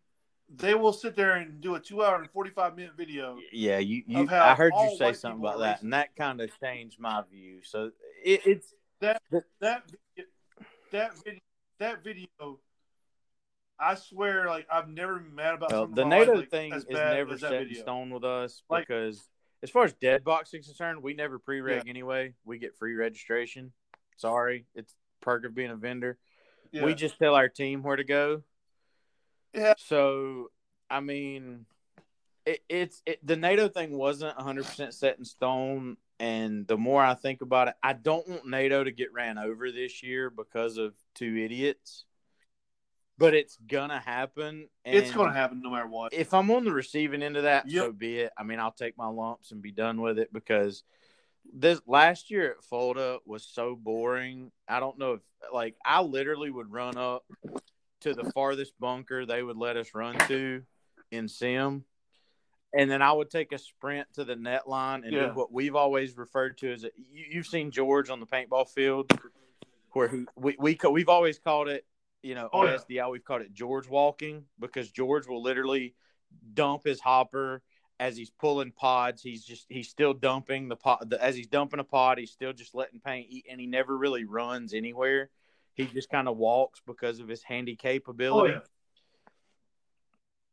they 0.55 0.75
will 0.75 0.93
sit 0.93 1.17
there 1.17 1.37
and 1.37 1.61
do 1.61 1.75
a 1.75 1.81
two-hour 1.81 2.17
and 2.17 2.31
forty-five 2.31 2.77
minute 2.77 2.93
video. 2.97 3.39
Yeah, 3.53 3.79
you, 3.79 4.03
you 4.07 4.29
I 4.31 4.55
heard 4.55 4.73
you 4.79 4.97
say 4.97 5.13
something 5.15 5.41
about 5.41 5.59
that, 5.61 5.79
racist. 5.79 5.83
and 5.83 5.93
that 5.95 6.15
kind 6.17 6.41
of 6.41 6.51
changed 6.61 7.01
my 7.01 7.23
view. 7.31 7.61
So 7.63 7.91
it, 8.25 8.43
it's 8.45 8.75
That 9.01 9.23
that 9.61 9.83
that 10.91 11.13
video, 11.25 11.41
that 11.79 12.05
video. 12.05 12.27
I 13.79 13.95
swear, 13.97 14.47
like 14.47 14.67
I've 14.71 14.89
never 14.89 15.19
been 15.19 15.35
mad 15.35 15.55
about 15.55 15.73
well, 15.73 15.87
the 15.87 16.03
in 16.03 16.09
my 16.09 16.19
life, 16.19 16.29
NATO 16.29 16.41
like, 16.41 16.51
thing 16.51 16.73
is 16.73 16.87
never 16.89 17.37
set 17.39 17.53
in 17.55 17.75
stone 17.75 18.11
with 18.11 18.25
us 18.25 18.63
Like- 18.69 18.87
because 18.87 19.29
as 19.63 19.71
far 19.71 19.85
as 19.85 19.93
dead 19.95 20.25
boxing 20.25 20.61
is 20.61 20.67
concerned, 20.67 21.03
we 21.03 21.15
never 21.15 21.39
pre-reg 21.39 21.89
anyway. 21.89 22.35
We 22.45 22.59
get 22.59 22.77
free 22.77 22.95
registration. 22.95 23.73
Sorry, 24.17 24.67
it's 24.75 24.95
perk 25.21 25.45
of 25.45 25.55
being 25.55 25.71
a 25.71 25.77
vendor. 25.77 26.19
Yeah. 26.73 26.85
We 26.85 26.95
just 26.95 27.19
tell 27.19 27.35
our 27.35 27.49
team 27.49 27.83
where 27.83 27.97
to 27.97 28.05
go. 28.05 28.43
Yeah. 29.55 29.75
So, 29.79 30.51
I 30.91 31.01
mean, 31.01 31.67
it, 32.47 32.61
it's 32.69 33.03
it, 33.07 33.25
the 33.25 33.37
NATO 33.37 33.69
thing 33.69 33.97
wasn't 33.97 34.37
100% 34.37 34.93
set 34.93 35.19
in 35.19 35.25
stone. 35.25 35.97
And 36.19 36.67
the 36.69 36.77
more 36.77 37.03
I 37.03 37.15
think 37.15 37.43
about 37.43 37.69
it, 37.69 37.75
I 37.83 37.95
don't 37.95 38.29
want 38.29 38.47
NATO 38.47 38.85
to 38.85 38.93
get 38.93 39.13
ran 39.13 39.39
over 39.39 39.73
this 39.73 40.03
year 40.03 40.31
because 40.31 40.79
of 40.79 40.95
two 41.15 41.37
idiots. 41.37 42.05
But 43.23 43.35
it's 43.35 43.57
gonna 43.69 44.01
happen. 44.01 44.69
And 44.85 44.97
it's 44.97 45.13
to 45.13 45.31
happen 45.31 45.63
no 45.63 45.71
matter 45.71 45.87
what. 45.87 46.13
If 46.13 46.35
I'm 46.35 46.51
on 46.51 46.65
the 46.65 46.73
receiving 46.73 47.23
end 47.23 47.37
of 47.37 47.45
that, 47.45 47.69
Yep. 47.69 47.85
so 47.85 47.93
be 47.93 48.19
it. 48.19 48.33
I 48.37 48.43
mean, 48.43 48.59
I'll 48.59 48.73
take 48.73 48.99
my 48.99 49.07
lumps 49.07 49.53
and 49.53 49.63
be 49.63 49.71
done 49.71 50.01
with 50.01 50.19
it 50.19 50.33
because 50.33 50.83
this 51.55 51.81
last 51.87 52.33
year 52.33 52.51
at 52.51 52.65
Fulda 52.65 53.19
was 53.25 53.45
so 53.45 53.77
boring. 53.77 54.51
I 54.67 54.81
don't 54.81 54.99
know 54.99 55.13
if 55.13 55.21
like 55.53 55.77
I 55.85 56.03
literally 56.03 56.51
would 56.51 56.73
run 56.73 56.97
up 56.97 57.25
to 58.01 58.13
the 58.13 58.25
farthest 58.25 58.73
bunker 58.81 59.25
they 59.25 59.41
would 59.41 59.57
let 59.57 59.77
us 59.77 59.95
run 59.95 60.17
to 60.27 60.65
in 61.13 61.29
sim. 61.29 61.85
And 62.75 62.91
then 62.91 63.03
I 63.03 63.13
would 63.13 63.31
take 63.31 63.53
a 63.53 63.59
sprint 63.59 64.09
to 64.15 64.25
the 64.25 64.35
net 64.35 64.69
line 64.69 65.05
and 65.05 65.13
Yeah. 65.13 65.29
do 65.29 65.35
what 65.35 65.53
we've 65.53 65.77
always 65.77 66.17
referred 66.17 66.59
to 66.59 66.73
as 66.73 66.83
a, 66.83 66.91
you, 66.97 67.27
you've 67.31 67.47
seen 67.47 67.71
George 67.71 68.11
on 68.11 68.19
the 68.19 68.27
paintball 68.27 68.69
field, 68.69 69.13
where 69.93 70.09
he, 70.09 70.25
we 70.35 70.57
we 70.59 70.77
we've 70.91 71.09
always 71.09 71.39
called 71.39 71.69
it, 71.69 71.87
you 72.23 72.35
know, 72.35 72.49
Oh, 72.53 72.79
yeah. 72.89 73.09
We've 73.09 73.25
called 73.25 73.43
it 73.43 73.53
George 73.53 73.89
walking 73.89 74.45
because 74.59 74.91
George 74.91 75.27
will 75.27 75.43
literally 75.43 75.95
dump 76.55 76.85
his 76.85 77.01
hopper 77.01 77.63
as 78.01 78.17
he's 78.17 78.31
pulling 78.31 78.73
pods. 78.73 79.23
He's 79.23 79.45
just 79.45 79.67
he's 79.69 79.89
still 79.89 80.15
dumping 80.15 80.69
the 80.69 80.77
pod 80.77 81.11
the, 81.11 81.23
as 81.23 81.37
he's 81.37 81.47
dumping 81.47 81.81
a 81.81 81.85
pod. 81.85 82.19
He's 82.19 82.31
still 82.31 82.53
just 82.53 82.75
letting 82.75 83.01
paint 83.01 83.27
eat, 83.31 83.47
and 83.51 83.61
he 83.61 83.67
never 83.67 83.97
really 83.97 84.25
runs 84.25 84.73
anywhere. 84.75 85.31
He 85.75 85.87
just 85.87 86.11
kind 86.11 86.29
of 86.29 86.37
walks 86.37 86.81
because 86.87 87.19
of 87.21 87.29
his 87.29 87.43
handy 87.43 87.73
Oh, 87.79 87.83
capability 87.83 88.55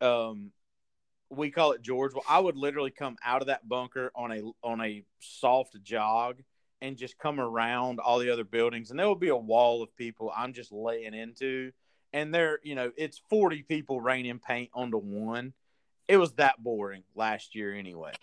yeah. 0.02 0.28
um 0.30 0.52
we 1.32 1.52
call 1.52 1.74
it 1.74 1.82
George. 1.82 2.14
Well, 2.14 2.24
I 2.28 2.40
would 2.40 2.58
literally 2.58 2.90
come 2.90 3.16
out 3.24 3.42
of 3.42 3.48
that 3.48 3.68
bunker 3.68 4.12
on 4.16 4.32
a 4.32 4.42
on 4.64 4.82
a 4.82 5.04
soft 5.20 5.80
jog 5.84 6.42
and 6.82 6.98
just 6.98 7.18
come 7.18 7.40
around 7.40 8.00
all 8.00 8.20
the 8.20 8.32
other 8.32 8.44
buildings, 8.44 8.90
and 8.90 9.00
there 9.00 9.08
will 9.08 9.16
be 9.16 9.30
a 9.30 9.36
wall 9.36 9.84
of 9.84 9.96
people 9.96 10.32
I'm 10.36 10.54
just 10.54 10.72
laying 10.72 11.14
into, 11.14 11.72
and 12.14 12.34
there, 12.34 12.60
you 12.64 12.76
know, 12.76 12.92
it's 12.98 13.22
40 13.30 13.64
people 13.64 14.00
raining 14.02 14.40
paint 14.40 14.70
onto 14.74 14.98
one. 14.98 15.54
It 16.08 16.18
was 16.18 16.34
that 16.34 16.62
boring 16.64 17.04
last 17.16 17.54
year 17.56 17.74
anyway. 17.74 18.14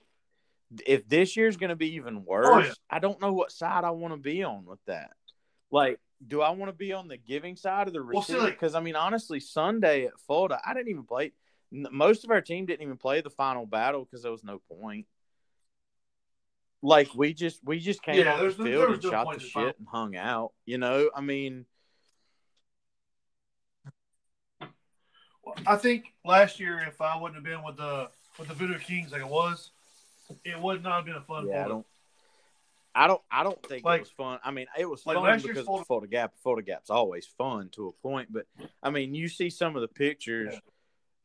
If 0.86 1.08
this 1.08 1.36
year's 1.36 1.56
going 1.56 1.70
to 1.70 1.76
be 1.76 1.94
even 1.94 2.24
worse, 2.24 2.46
Oh, 2.48 2.58
yeah. 2.58 2.72
I 2.90 2.98
don't 2.98 3.20
know 3.20 3.32
what 3.32 3.52
side 3.52 3.84
I 3.84 3.90
want 3.90 4.14
to 4.14 4.18
be 4.18 4.42
on 4.42 4.64
with 4.64 4.84
that. 4.86 5.10
Like, 5.70 6.00
do 6.26 6.40
I 6.40 6.50
want 6.50 6.70
to 6.70 6.76
be 6.76 6.92
on 6.92 7.06
the 7.08 7.16
giving 7.16 7.54
side 7.54 7.86
of 7.86 7.92
the 7.92 8.02
Well, 8.02 8.20
receiving? 8.20 8.46
Because 8.46 8.74
I 8.74 8.80
mean, 8.80 8.96
honestly, 8.96 9.38
Sunday 9.38 10.06
at 10.06 10.18
Fulda, 10.26 10.60
I 10.64 10.74
didn't 10.74 10.88
even 10.88 11.04
play. 11.04 11.32
Most 11.70 12.24
of 12.24 12.30
our 12.30 12.40
team 12.40 12.66
didn't 12.66 12.82
even 12.82 12.96
play 12.96 13.20
the 13.20 13.30
final 13.30 13.66
battle 13.66 14.04
because 14.04 14.22
there 14.22 14.32
was 14.32 14.42
no 14.42 14.60
point. 14.80 15.06
Like 16.86 17.12
we 17.16 17.34
just 17.34 17.58
we 17.64 17.80
just 17.80 18.00
came 18.00 18.14
Yeah, 18.24 18.34
off 18.34 18.56
the 18.56 18.62
no- 18.62 18.70
field 18.70 18.88
was 18.90 18.94
and 18.98 19.04
no 19.04 19.10
shot 19.10 19.34
the 19.34 19.40
shit 19.40 19.52
final. 19.52 19.72
and 19.78 19.88
hung 19.88 20.16
out. 20.16 20.52
You 20.66 20.78
know, 20.78 21.10
I 21.16 21.20
mean, 21.20 21.66
I 25.66 25.76
think 25.76 26.14
last 26.24 26.60
year, 26.60 26.78
if 26.86 27.00
I 27.00 27.16
wouldn't 27.20 27.34
have 27.34 27.44
been 27.44 27.64
with 27.64 27.76
the 27.76 28.08
with 28.38 28.46
the 28.48 28.54
Voodoo 28.54 28.78
Kings 28.78 29.10
like 29.10 29.20
it 29.22 29.28
was, 29.28 29.70
it 30.44 30.60
would 30.60 30.84
not 30.84 30.96
have 30.96 31.04
been 31.06 31.14
a 31.16 31.20
fun. 31.20 31.48
yeah, 31.48 31.64
I 31.64 31.68
don't. 31.68 31.86
I 32.94 33.06
don't. 33.08 33.22
I 33.32 33.42
don't 33.42 33.62
think 33.66 33.84
Like- 33.84 33.98
it 33.98 34.02
was 34.02 34.10
fun. 34.10 34.38
I 34.44 34.52
mean, 34.52 34.66
it 34.78 34.88
was 34.88 35.04
like 35.06 35.16
fun 35.16 35.40
because 35.42 35.66
Fulda- 35.66 36.04
of 36.04 36.10
Gap. 36.10 36.34
Fulda 36.38 36.62
Gap's 36.62 36.90
always 36.90 37.26
fun 37.26 37.68
to 37.70 37.88
a 37.88 37.92
point, 37.92 38.32
but 38.32 38.46
I 38.82 38.90
mean, 38.90 39.12
you 39.12 39.28
see 39.28 39.50
some 39.50 39.74
of 39.74 39.82
the 39.82 39.88
pictures, 39.88 40.54
Yeah. 40.54 40.60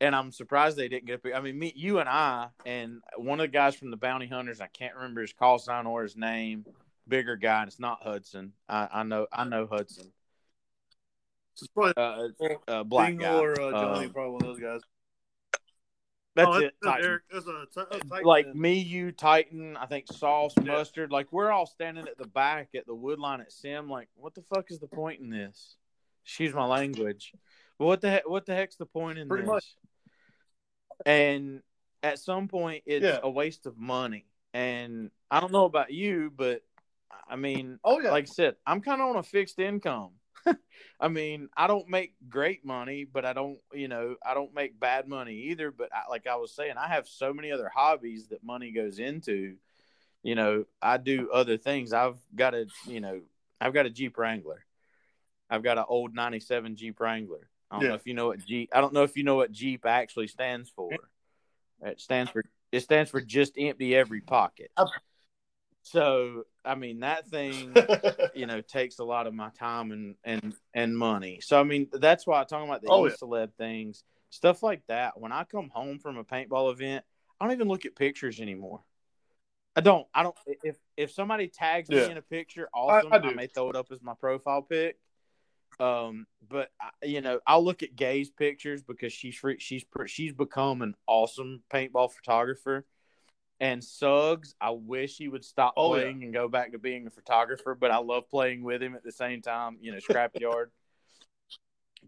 And 0.02 0.14
I'm 0.16 0.32
surprised 0.32 0.76
they 0.76 0.88
didn't 0.88 1.06
get 1.06 1.24
a 1.24 1.34
I 1.36 1.40
mean, 1.40 1.58
me, 1.58 1.72
you, 1.76 2.00
and 2.00 2.08
I, 2.08 2.48
and 2.66 3.00
one 3.16 3.38
of 3.40 3.44
the 3.44 3.48
guys 3.48 3.76
from 3.76 3.90
the 3.90 3.96
Bounty 3.96 4.26
Hunters. 4.26 4.60
I 4.60 4.66
can't 4.66 4.94
remember 4.96 5.20
his 5.22 5.32
call 5.32 5.58
sign 5.58 5.86
or 5.86 6.02
his 6.02 6.16
name. 6.16 6.66
Bigger 7.08 7.36
guy, 7.36 7.60
and 7.62 7.68
it's 7.68 7.80
not 7.80 8.02
Hudson. 8.02 8.52
I, 8.68 8.88
I 8.92 9.02
know. 9.04 9.26
I 9.32 9.44
know 9.44 9.66
Hudson. 9.70 10.12
It's 11.54 11.66
probably 11.68 11.92
Uh, 11.96 12.28
uh, 12.68 12.82
black 12.84 13.16
guy. 13.16 13.38
Or 13.38 13.52
uh, 13.52 13.70
Johnny, 13.70 14.06
Um, 14.06 14.12
probably 14.12 14.32
one 14.32 14.42
of 14.42 14.48
those 14.48 14.60
guys. 14.60 14.80
that's 16.34 16.48
oh, 16.50 16.58
it. 16.58 16.74
That's. 16.82 17.04
Eric. 17.04 17.22
That's 17.32 17.46
a, 17.46 17.64
that's 17.76 17.96
a 17.96 18.08
Titan. 18.08 18.24
like 18.26 18.54
me, 18.54 18.78
you, 18.80 19.12
Titan, 19.12 19.76
I 19.76 19.86
think 19.86 20.06
sauce, 20.12 20.54
Yeah. 20.58 20.72
mustard. 20.72 21.12
Like 21.12 21.32
we're 21.32 21.50
all 21.52 21.66
standing 21.66 22.08
at 22.08 22.18
the 22.18 22.26
back 22.26 22.68
at 22.74 22.86
the 22.86 22.94
wood 22.94 23.18
line 23.18 23.40
at 23.40 23.52
Sim. 23.52 23.88
Like, 23.90 24.08
what 24.14 24.34
the 24.34 24.42
fuck 24.42 24.70
is 24.70 24.78
the 24.80 24.88
point 24.88 25.20
in 25.20 25.30
this? 25.30 25.76
Excuse 26.24 26.54
my 26.54 26.64
language. 26.66 27.32
But 27.78 27.86
what 27.86 28.00
the 28.00 28.10
heck? 28.10 28.28
What 28.28 28.46
the 28.46 28.54
heck's 28.54 28.76
the 28.76 28.86
point 28.86 29.18
in 29.18 29.28
Pretty 29.28 29.42
this? 29.42 29.48
much. 29.50 29.64
And 31.06 31.62
at 32.02 32.18
some 32.18 32.48
point, 32.48 32.82
it's 32.86 33.04
Yeah. 33.04 33.20
a 33.22 33.30
waste 33.30 33.66
of 33.66 33.76
money. 33.78 34.26
And 34.54 35.10
I 35.30 35.40
don't 35.40 35.52
know 35.52 35.64
about 35.64 35.92
you, 35.92 36.30
but 36.34 36.62
I 37.28 37.36
mean, 37.36 37.78
Oh 37.84 38.00
yeah. 38.00 38.10
like 38.10 38.24
I 38.24 38.32
said, 38.32 38.56
I'm 38.66 38.80
kind 38.80 39.00
of 39.00 39.08
on 39.08 39.16
a 39.16 39.22
fixed 39.22 39.58
income. 39.58 40.10
I 41.00 41.08
mean, 41.08 41.48
I 41.56 41.66
don't 41.66 41.88
make 41.88 42.14
great 42.28 42.64
money, 42.64 43.04
but 43.04 43.24
I 43.24 43.32
don't, 43.32 43.58
you 43.72 43.88
know, 43.88 44.16
I 44.24 44.34
don't 44.34 44.54
make 44.54 44.78
bad 44.78 45.08
money 45.08 45.34
either. 45.50 45.70
But 45.70 45.90
I, 45.94 46.08
like 46.10 46.26
I 46.26 46.36
was 46.36 46.54
saying, 46.54 46.74
I 46.76 46.88
have 46.88 47.06
so 47.08 47.32
many 47.32 47.52
other 47.52 47.70
hobbies 47.72 48.28
that 48.28 48.42
money 48.44 48.72
goes 48.72 48.98
into. 48.98 49.56
You 50.22 50.34
know, 50.34 50.66
I 50.80 50.98
do 50.98 51.30
other 51.32 51.56
things. 51.56 51.92
I've 51.92 52.18
got 52.34 52.54
a, 52.54 52.66
you 52.86 53.00
know, 53.00 53.22
I've 53.60 53.74
got 53.74 53.86
a 53.86 53.90
Jeep 53.90 54.18
Wrangler. 54.18 54.64
I've 55.50 55.62
got 55.62 55.78
an 55.78 55.84
old 55.88 56.14
'97 56.14 56.76
Jeep 56.76 56.98
Wrangler. 57.00 57.48
I 57.72 57.80
don't 57.80 57.88
know 57.88 57.94
if 57.94 58.06
you 58.06 58.14
know 58.14 58.26
what 58.26 58.44
Jeep. 58.44 58.70
I 58.74 58.80
don't 58.80 58.92
know 58.92 59.02
if 59.02 59.16
you 59.16 59.24
know 59.24 59.36
what 59.36 59.50
Jeep 59.50 59.86
actually 59.86 60.28
stands 60.28 60.70
for. 60.70 60.90
It 61.82 62.00
stands 62.00 62.30
for 62.30 62.44
it 62.70 62.80
stands 62.80 63.10
for 63.10 63.20
just 63.20 63.54
empty 63.58 63.94
every 63.94 64.20
pocket. 64.20 64.70
So 65.82 66.44
I 66.64 66.74
mean 66.74 67.00
that 67.00 67.28
thing 67.28 67.74
you 68.34 68.46
know 68.46 68.60
takes 68.60 68.98
a 68.98 69.04
lot 69.04 69.26
of 69.26 69.34
my 69.34 69.48
time 69.58 69.90
and 69.90 70.14
and 70.22 70.54
and 70.74 70.96
money. 70.96 71.40
So 71.42 71.58
I 71.58 71.64
mean 71.64 71.88
that's 71.92 72.26
why 72.26 72.40
I'm 72.40 72.46
talking 72.46 72.68
about 72.68 72.82
the 72.82 72.88
Oh, 72.90 73.06
yeah. 73.06 73.14
celeb 73.20 73.54
things, 73.58 74.04
stuff 74.30 74.62
like 74.62 74.82
that. 74.88 75.18
When 75.18 75.32
I 75.32 75.44
come 75.44 75.70
home 75.70 75.98
from 75.98 76.18
a 76.18 76.24
paintball 76.24 76.72
event, 76.72 77.04
I 77.40 77.46
don't 77.46 77.54
even 77.54 77.68
look 77.68 77.86
at 77.86 77.96
pictures 77.96 78.38
anymore. 78.38 78.82
I 79.74 79.80
don't. 79.80 80.06
I 80.14 80.22
don't. 80.22 80.36
If 80.62 80.76
if 80.96 81.10
somebody 81.12 81.48
tags 81.48 81.88
me 81.88 81.96
Yeah. 81.96 82.10
in 82.10 82.16
a 82.18 82.22
picture, 82.22 82.68
awesome. 82.74 83.12
I 83.12 83.16
I, 83.16 83.18
do. 83.18 83.34
may 83.34 83.46
throw 83.46 83.70
it 83.70 83.76
up 83.76 83.86
as 83.90 84.02
my 84.02 84.12
profile 84.14 84.60
pic. 84.62 84.98
Um, 85.80 86.26
but 86.48 86.70
you 87.02 87.20
know, 87.20 87.40
I'll 87.46 87.64
look 87.64 87.82
at 87.82 87.96
Gay's 87.96 88.30
pictures 88.30 88.82
because 88.82 89.12
she's 89.12 89.34
free, 89.36 89.56
she's 89.58 89.84
she's 90.06 90.32
become 90.32 90.82
an 90.82 90.94
awesome 91.06 91.62
paintball 91.72 92.12
photographer. 92.12 92.84
And 93.60 93.82
Suggs, 93.82 94.54
I 94.60 94.70
wish 94.70 95.16
he 95.16 95.28
would 95.28 95.44
stop 95.44 95.74
Oh, 95.76 95.94
yeah. 95.94 96.02
playing 96.02 96.24
and 96.24 96.32
go 96.32 96.48
back 96.48 96.72
to 96.72 96.78
being 96.78 97.06
a 97.06 97.10
photographer. 97.10 97.76
But 97.76 97.92
I 97.92 97.98
love 97.98 98.28
playing 98.28 98.62
with 98.64 98.82
him 98.82 98.94
at 98.96 99.04
the 99.04 99.12
same 99.12 99.40
time. 99.40 99.78
You 99.80 99.92
know, 99.92 99.98
scrapyard. 100.08 100.66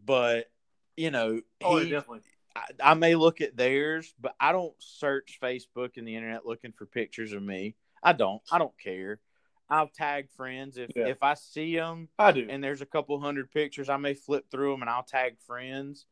but 0.04 0.50
you 0.96 1.10
know, 1.10 1.40
oh 1.62 1.78
he, 1.78 1.84
yeah, 1.84 1.98
definitely. 1.98 2.20
I, 2.56 2.62
I 2.82 2.94
may 2.94 3.14
look 3.14 3.40
at 3.40 3.56
theirs, 3.56 4.14
but 4.20 4.34
I 4.40 4.52
don't 4.52 4.74
search 4.78 5.38
Facebook 5.42 5.96
and 5.96 6.06
the 6.06 6.16
internet 6.16 6.46
looking 6.46 6.72
for 6.72 6.86
pictures 6.86 7.32
of 7.32 7.42
me. 7.42 7.74
I 8.02 8.12
don't. 8.12 8.42
I 8.50 8.58
don't 8.58 8.78
care. 8.78 9.18
I'll 9.70 9.88
tag 9.88 10.28
friends 10.36 10.76
if 10.76 10.90
Yeah. 10.94 11.06
if 11.06 11.22
I 11.22 11.34
see 11.34 11.74
them 11.76 12.08
I 12.18 12.32
do. 12.32 12.46
and 12.50 12.62
there's 12.62 12.82
a 12.82 12.86
couple 12.86 13.18
hundred 13.20 13.50
pictures. 13.50 13.88
I 13.88 13.96
may 13.96 14.14
flip 14.14 14.50
through 14.50 14.72
them 14.72 14.82
and 14.82 14.90
I'll 14.90 15.02
tag 15.02 15.38
friends. 15.46 16.06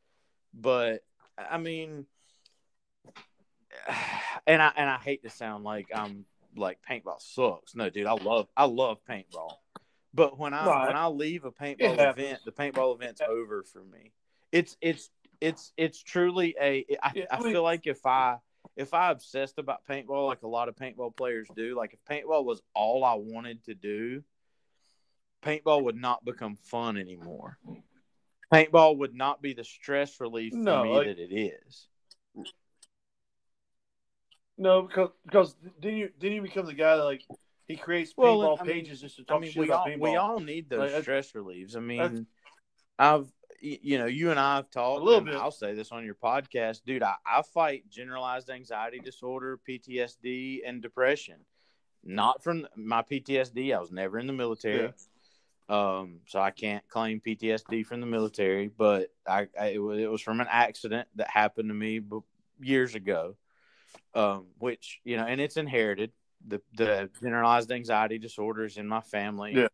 But 0.54 1.04
I 1.38 1.58
mean, 1.58 2.06
and 4.46 4.62
I 4.62 4.72
and 4.76 4.88
I 4.88 4.98
hate 4.98 5.22
to 5.22 5.30
sound 5.30 5.64
like 5.64 5.88
I'm 5.94 6.24
like 6.56 6.78
paintball 6.88 7.20
sucks. 7.20 7.74
No, 7.74 7.90
dude, 7.90 8.06
I 8.06 8.12
love 8.14 8.48
I 8.56 8.64
love 8.64 8.98
paintball. 9.08 9.52
But 10.14 10.38
when 10.38 10.52
I 10.54 10.66
I- 10.66 10.86
when 10.86 10.96
I 10.96 11.06
leave 11.06 11.44
a 11.44 11.52
paintball 11.52 11.98
event, 12.10 12.40
the 12.44 12.52
paintball 12.52 12.94
event's 12.94 13.20
over 13.20 13.62
for 13.64 13.82
me. 13.84 14.12
It's 14.50 14.76
it's 14.80 15.10
it's 15.40 15.72
it's 15.76 16.02
truly 16.02 16.54
a. 16.60 16.84
I, 17.02 17.12
Yeah, 17.14 17.24
I 17.30 17.36
I 17.36 17.40
mean- 17.42 17.52
feel 17.52 17.62
like 17.62 17.86
if 17.86 18.04
I 18.06 18.36
if 18.76 18.94
I 18.94 19.10
obsessed 19.10 19.58
about 19.58 19.86
paintball 19.86 20.26
like 20.26 20.42
a 20.42 20.48
lot 20.48 20.68
of 20.68 20.76
paintball 20.76 21.16
players 21.16 21.48
do, 21.54 21.76
like 21.76 21.92
if 21.94 22.00
paintball 22.04 22.44
was 22.44 22.62
all 22.74 23.04
I 23.04 23.14
wanted 23.14 23.64
to 23.64 23.74
do, 23.74 24.22
paintball 25.44 25.84
would 25.84 25.96
not 25.96 26.24
become 26.24 26.56
fun 26.56 26.96
anymore. 26.96 27.58
Paintball 28.52 28.98
would 28.98 29.14
not 29.14 29.40
be 29.42 29.54
the 29.54 29.64
stress 29.64 30.20
relief 30.20 30.52
for 30.52 30.58
No, 30.58 30.82
me 30.84 30.90
like- 30.90 31.06
that 31.06 31.18
it 31.18 31.34
is. 31.34 31.88
No, 34.58 34.82
because 34.82 35.10
because 35.24 35.54
didn't 35.80 35.98
you 35.98 36.10
didn't 36.18 36.36
you 36.36 36.42
become 36.42 36.66
the 36.66 36.74
guy 36.74 36.96
that 36.96 37.04
like 37.04 37.22
he 37.66 37.76
creates 37.76 38.12
Well, 38.16 38.36
paintball 38.38 38.66
mean- 38.66 38.74
pages 38.84 39.00
just 39.00 39.16
to 39.16 39.22
I 39.22 39.24
talk 39.24 39.40
mean, 39.40 39.50
shit 39.50 39.60
we 39.60 39.66
about 39.66 39.80
all 39.80 39.86
paintball? 39.86 40.00
we 40.00 40.16
all 40.16 40.40
need 40.40 40.68
those 40.68 40.92
Like, 40.92 41.02
stress 41.02 41.34
reliefs. 41.34 41.74
I 41.74 41.80
mean, 41.80 42.26
I've 42.98 43.26
you 43.62 43.96
know 43.98 44.06
you 44.06 44.30
and 44.30 44.40
I 44.40 44.56
have 44.56 44.70
talked 44.70 45.00
A 45.00 45.04
little 45.04 45.20
bit. 45.20 45.34
I'll 45.34 45.50
say 45.50 45.74
this 45.74 45.92
on 45.92 46.04
your 46.04 46.16
podcast, 46.16 46.82
dude. 46.84 47.02
I, 47.02 47.14
I 47.24 47.42
fight 47.42 47.88
generalized 47.88 48.50
anxiety 48.50 48.98
disorder, 48.98 49.58
PTSD, 49.68 50.60
and 50.66 50.82
depression. 50.82 51.36
Not 52.04 52.42
from 52.42 52.66
my 52.76 53.02
PTSD. 53.02 53.74
I 53.74 53.80
was 53.80 53.92
never 53.92 54.18
in 54.18 54.26
the 54.26 54.32
military. 54.32 54.92
Um, 55.68 56.18
so 56.26 56.40
I 56.40 56.50
can't 56.50 56.86
claim 56.88 57.20
PTSD 57.24 57.86
from 57.86 58.00
the 58.00 58.06
military, 58.06 58.66
but 58.68 59.10
I, 59.26 59.46
I 59.58 59.66
it, 59.68 59.78
was, 59.78 59.98
it 60.00 60.10
was 60.10 60.20
from 60.20 60.40
an 60.40 60.48
accident 60.50 61.08
that 61.14 61.30
happened 61.30 61.68
to 61.70 61.74
me 61.74 62.00
years 62.60 62.94
ago, 62.96 63.36
um, 64.14 64.46
which 64.58 65.00
you 65.04 65.16
know, 65.16 65.24
and 65.24 65.40
it's 65.40 65.56
inherited. 65.56 66.10
The 66.48 66.60
the 66.76 67.08
generalized 67.22 67.70
anxiety 67.70 68.18
disorders 68.18 68.76
in 68.76 68.88
my 68.88 69.00
family 69.00 69.52
Yeah. 69.54 69.68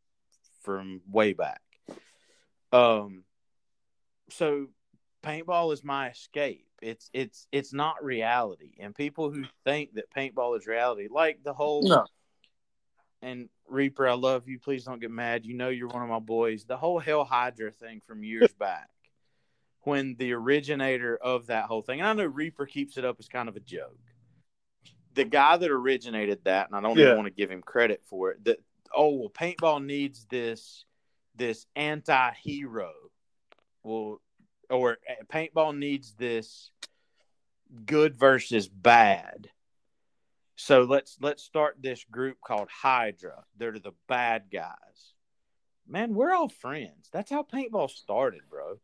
from 0.60 1.00
way 1.10 1.32
back. 1.32 1.62
Um, 2.70 3.24
so 4.30 4.68
paintball 5.22 5.72
is 5.72 5.82
my 5.84 6.10
escape. 6.10 6.66
It's 6.80 7.10
it's 7.12 7.48
it's 7.50 7.72
not 7.72 8.02
reality, 8.04 8.74
and 8.78 8.94
people 8.94 9.30
who 9.30 9.44
think 9.64 9.94
that 9.94 10.10
paintball 10.14 10.56
is 10.58 10.66
reality, 10.66 11.08
like 11.10 11.42
the 11.42 11.52
whole 11.52 11.82
No. 11.88 12.06
and 13.20 13.48
Reaper, 13.66 14.08
I 14.08 14.14
love 14.14 14.48
you. 14.48 14.58
Please 14.58 14.84
don't 14.84 15.00
get 15.00 15.10
mad. 15.10 15.44
You 15.44 15.54
know 15.54 15.68
you're 15.68 15.88
one 15.88 16.02
of 16.02 16.08
my 16.08 16.20
boys. 16.20 16.64
The 16.64 16.76
whole 16.76 16.98
Hail 16.98 17.24
Hydra 17.24 17.72
thing 17.72 18.00
from 18.06 18.22
years 18.22 18.52
back, 18.58 18.88
when 19.82 20.14
the 20.18 20.32
originator 20.32 21.16
of 21.16 21.46
that 21.48 21.64
whole 21.64 21.82
thing, 21.82 22.00
and 22.00 22.08
I 22.08 22.12
know 22.12 22.26
Reaper 22.26 22.66
keeps 22.66 22.96
it 22.96 23.04
up 23.04 23.16
as 23.18 23.28
kind 23.28 23.48
of 23.48 23.56
a 23.56 23.60
joke. 23.60 23.98
The 25.14 25.24
guy 25.24 25.56
that 25.56 25.70
originated 25.70 26.44
that, 26.44 26.68
and 26.68 26.76
I 26.76 26.80
don't 26.80 26.96
Yeah. 26.96 27.06
even 27.06 27.16
want 27.16 27.26
to 27.26 27.34
give 27.34 27.50
him 27.50 27.60
credit 27.60 28.02
for 28.06 28.30
it. 28.30 28.44
That 28.44 28.58
oh 28.94 29.10
well, 29.16 29.30
paintball 29.30 29.84
needs 29.84 30.26
this 30.26 30.84
this 31.34 31.66
anti-hero. 31.74 32.92
Well, 33.88 34.20
or 34.70 34.98
uh, 35.08 35.24
paintball 35.32 35.76
needs 35.76 36.12
this 36.14 36.70
good 37.86 38.14
versus 38.14 38.68
bad. 38.68 39.48
So 40.56 40.82
let's 40.82 41.16
let's 41.20 41.42
start 41.42 41.76
this 41.80 42.04
group 42.04 42.36
called 42.44 42.68
Hydra. 42.70 43.44
They're 43.56 43.78
the 43.78 43.92
bad 44.08 44.44
guys. 44.52 45.14
Man, 45.86 46.14
we're 46.14 46.34
all 46.34 46.48
friends. 46.50 47.08
That's 47.12 47.30
how 47.30 47.42
paintball 47.42 47.90
started, 47.90 48.42
bro. 48.50 48.78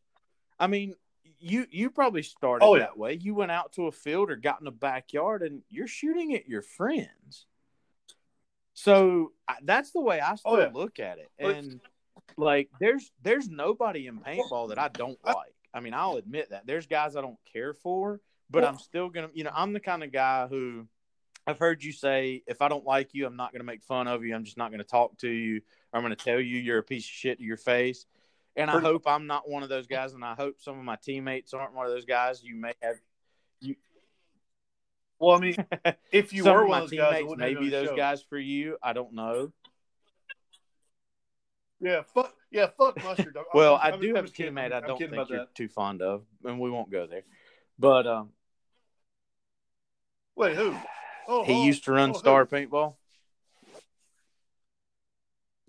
I 0.59 0.69
mean, 0.69 0.95
you 1.39 1.67
you 1.71 1.91
probably 1.91 2.23
started 2.23 2.65
Oh, 2.65 2.77
yeah. 2.77 2.85
that 2.85 2.97
way. 2.97 3.15
You 3.15 3.35
went 3.35 3.51
out 3.51 3.73
to 3.73 3.87
a 3.89 3.93
field 3.93 4.31
or 4.31 4.37
got 4.37 4.61
in 4.63 4.67
a 4.67 4.71
backyard 4.73 5.43
and 5.43 5.63
you're 5.69 5.87
shooting 5.89 6.35
at 6.35 6.49
your 6.49 6.63
friends. 6.63 7.47
So 8.73 9.33
I, 9.47 9.57
that's 9.63 9.91
the 9.91 10.01
way 10.01 10.21
I 10.21 10.37
still 10.37 10.53
Oh, 10.53 10.59
yeah. 10.61 10.71
look 10.73 10.99
at 10.99 11.19
it. 11.19 11.31
And 11.39 11.81
like 12.37 12.69
there's 12.81 13.13
there's 13.23 13.49
nobody 13.49 14.07
in 14.07 14.19
paintball 14.21 14.69
that 14.71 14.79
I 14.79 14.89
don't 14.89 15.19
like. 15.25 15.55
I 15.73 15.81
mean, 15.81 15.95
I'll 15.95 16.17
admit 16.17 16.51
that. 16.51 16.67
There's 16.67 16.87
guys 16.87 17.17
I 17.17 17.21
don't 17.21 17.39
care 17.53 17.75
for, 17.75 18.21
but 18.51 18.65
I'm 18.65 18.79
still 18.79 19.09
gonna 19.09 19.31
you 19.35 19.45
know, 19.45 19.51
I'm 19.55 19.73
the 19.73 19.81
kind 19.81 20.03
of 20.03 20.13
guy 20.13 20.47
who 20.47 20.87
I've 21.47 21.59
heard 21.59 21.83
you 21.85 21.93
say 21.93 22.43
if 22.47 22.63
I 22.63 22.69
don't 22.69 22.85
like 22.85 23.11
you, 23.13 23.27
I'm 23.27 23.37
not 23.37 23.53
gonna 23.53 23.65
make 23.65 23.83
fun 23.83 24.07
of 24.09 24.25
you. 24.25 24.35
I'm 24.35 24.45
just 24.45 24.57
not 24.57 24.71
gonna 24.71 24.85
talk 24.85 25.19
to 25.19 25.29
you. 25.29 25.61
Or 25.93 25.99
I'm 25.99 26.03
gonna 26.03 26.17
tell 26.17 26.41
you 26.41 26.59
you're 26.59 26.79
a 26.79 26.83
piece 26.83 27.05
of 27.05 27.11
shit 27.11 27.39
to 27.39 27.45
your 27.45 27.57
face. 27.57 28.07
And 28.57 28.71
I 28.71 28.79
hope 28.79 29.03
I'm 29.07 29.27
not 29.27 29.49
one 29.49 29.65
of 29.65 29.69
those 29.69 29.89
guys, 29.89 30.13
and 30.15 30.25
I 30.25 30.35
hope 30.35 30.61
some 30.61 30.79
of 30.79 30.85
my 30.85 30.97
teammates 30.97 31.53
aren't 31.55 31.75
one 31.75 31.87
of 31.87 31.93
those 31.93 32.05
guys. 32.05 32.43
You 32.43 32.55
may 32.55 32.73
have 32.81 32.97
you 33.61 33.75
Well, 35.19 35.37
I 35.37 35.41
mean, 35.41 35.57
if 36.13 36.33
you 36.33 36.45
were 36.45 36.65
one 36.65 36.83
of 36.83 36.91
those 36.91 36.97
guys, 36.99 37.07
I 37.15 37.17
teammates 37.17 37.29
wouldn't 37.31 37.41
may 37.41 37.51
have 37.55 37.61
be 37.61 37.67
you 37.67 37.77
on 37.77 37.83
the 37.83 37.87
those 37.87 37.89
show. 37.89 37.97
guys 37.97 38.23
for 38.23 38.39
you. 38.39 38.77
I 38.81 38.93
don't 38.93 39.13
know. 39.13 39.53
Yeah, 41.85 42.01
fuck. 42.15 42.35
Yeah, 42.51 42.69
fuck 42.79 42.97
mustard. 43.05 43.37
I'm- 43.37 43.47
Well, 43.53 43.75
I'm- 43.75 43.95
I 43.95 43.97
do 43.99 44.09
I'm 44.11 44.17
have 44.17 44.25
a 44.25 44.29
teammate 44.29 44.73
I 44.73 44.81
don't 44.81 44.99
think 44.99 45.13
you're 45.13 45.41
that. 45.41 45.55
too 45.55 45.69
fond 45.69 46.01
of, 46.01 46.25
and 46.43 46.59
we 46.59 46.71
won't 46.71 46.91
go 46.91 47.07
there. 47.07 47.25
But 47.79 48.07
um, 48.07 48.31
Wait, 50.35 50.57
who? 50.57 50.75
Oh, 51.29 51.45
he 51.45 51.53
oh, 51.53 51.65
used 51.65 51.85
to 51.85 51.93
run 51.93 52.11
oh, 52.11 52.13
who? 52.15 52.19
Star 52.19 52.47
Paintball. 52.47 52.95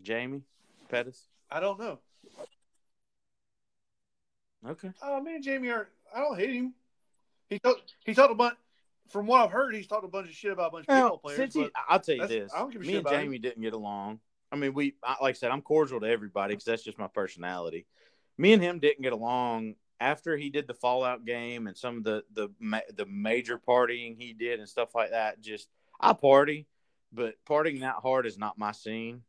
Jamie 0.01 0.43
Pettis. 0.89 1.27
I 1.51 1.59
don't 1.59 1.79
know. 1.79 1.99
Okay. 4.65 4.91
Oh, 5.01 5.21
me 5.21 5.35
and 5.35 5.43
Jamie 5.43 5.69
are. 5.69 5.89
I 6.15 6.19
don't 6.19 6.39
hate 6.39 6.55
him. 6.55 6.73
He 7.49 7.59
talked. 7.59 7.93
He 8.05 8.13
talked 8.13 8.31
a 8.31 8.35
bunch. 8.35 8.55
From 9.09 9.27
what 9.27 9.41
I've 9.41 9.51
heard, 9.51 9.75
he's 9.75 9.85
talked 9.85 10.05
a 10.05 10.07
bunch 10.07 10.29
of 10.29 10.33
shit 10.33 10.51
about 10.51 10.69
a 10.69 10.71
bunch 10.71 10.85
of 10.87 10.95
people 10.95 11.17
players. 11.19 11.37
since 11.37 11.53
he, 11.53 11.69
I'll 11.89 11.99
tell 11.99 12.15
you 12.15 12.27
this: 12.27 12.51
I 12.53 12.59
don't 12.59 12.71
give 12.71 12.81
a 12.81 12.85
me 12.85 12.95
and 12.95 13.01
about 13.01 13.13
him. 13.13 13.21
Jamie 13.21 13.39
didn't 13.39 13.61
get 13.61 13.73
along. 13.73 14.19
I 14.55 14.57
mean, 14.57 14.73
we 14.73 14.95
like 15.21 15.35
I 15.35 15.37
said, 15.37 15.51
I'm 15.51 15.61
cordial 15.61 15.99
to 15.99 16.07
everybody 16.07 16.53
because 16.53 16.65
that's 16.65 16.83
just 16.83 16.97
my 16.97 17.07
personality. 17.07 17.85
Me 18.37 18.53
and 18.53 18.63
him 18.63 18.79
didn't 18.79 19.01
get 19.01 19.13
along 19.13 19.75
after 19.99 20.37
he 20.37 20.49
did 20.49 20.67
the 20.67 20.73
Fallout 20.73 21.25
game 21.25 21.67
and 21.67 21.77
some 21.77 21.97
of 21.97 22.03
the 22.03 22.23
the 22.33 22.49
the 22.95 23.05
major 23.05 23.59
partying 23.59 24.15
he 24.17 24.33
did 24.33 24.59
and 24.59 24.69
stuff 24.69 24.95
like 24.95 25.11
that. 25.11 25.41
Just 25.41 25.67
I 25.99 26.13
party, 26.13 26.67
but 27.11 27.35
partying 27.47 27.81
that 27.81 27.95
hard 28.01 28.25
is 28.25 28.37
not 28.37 28.57
my 28.57 28.71
scene. 28.71 29.23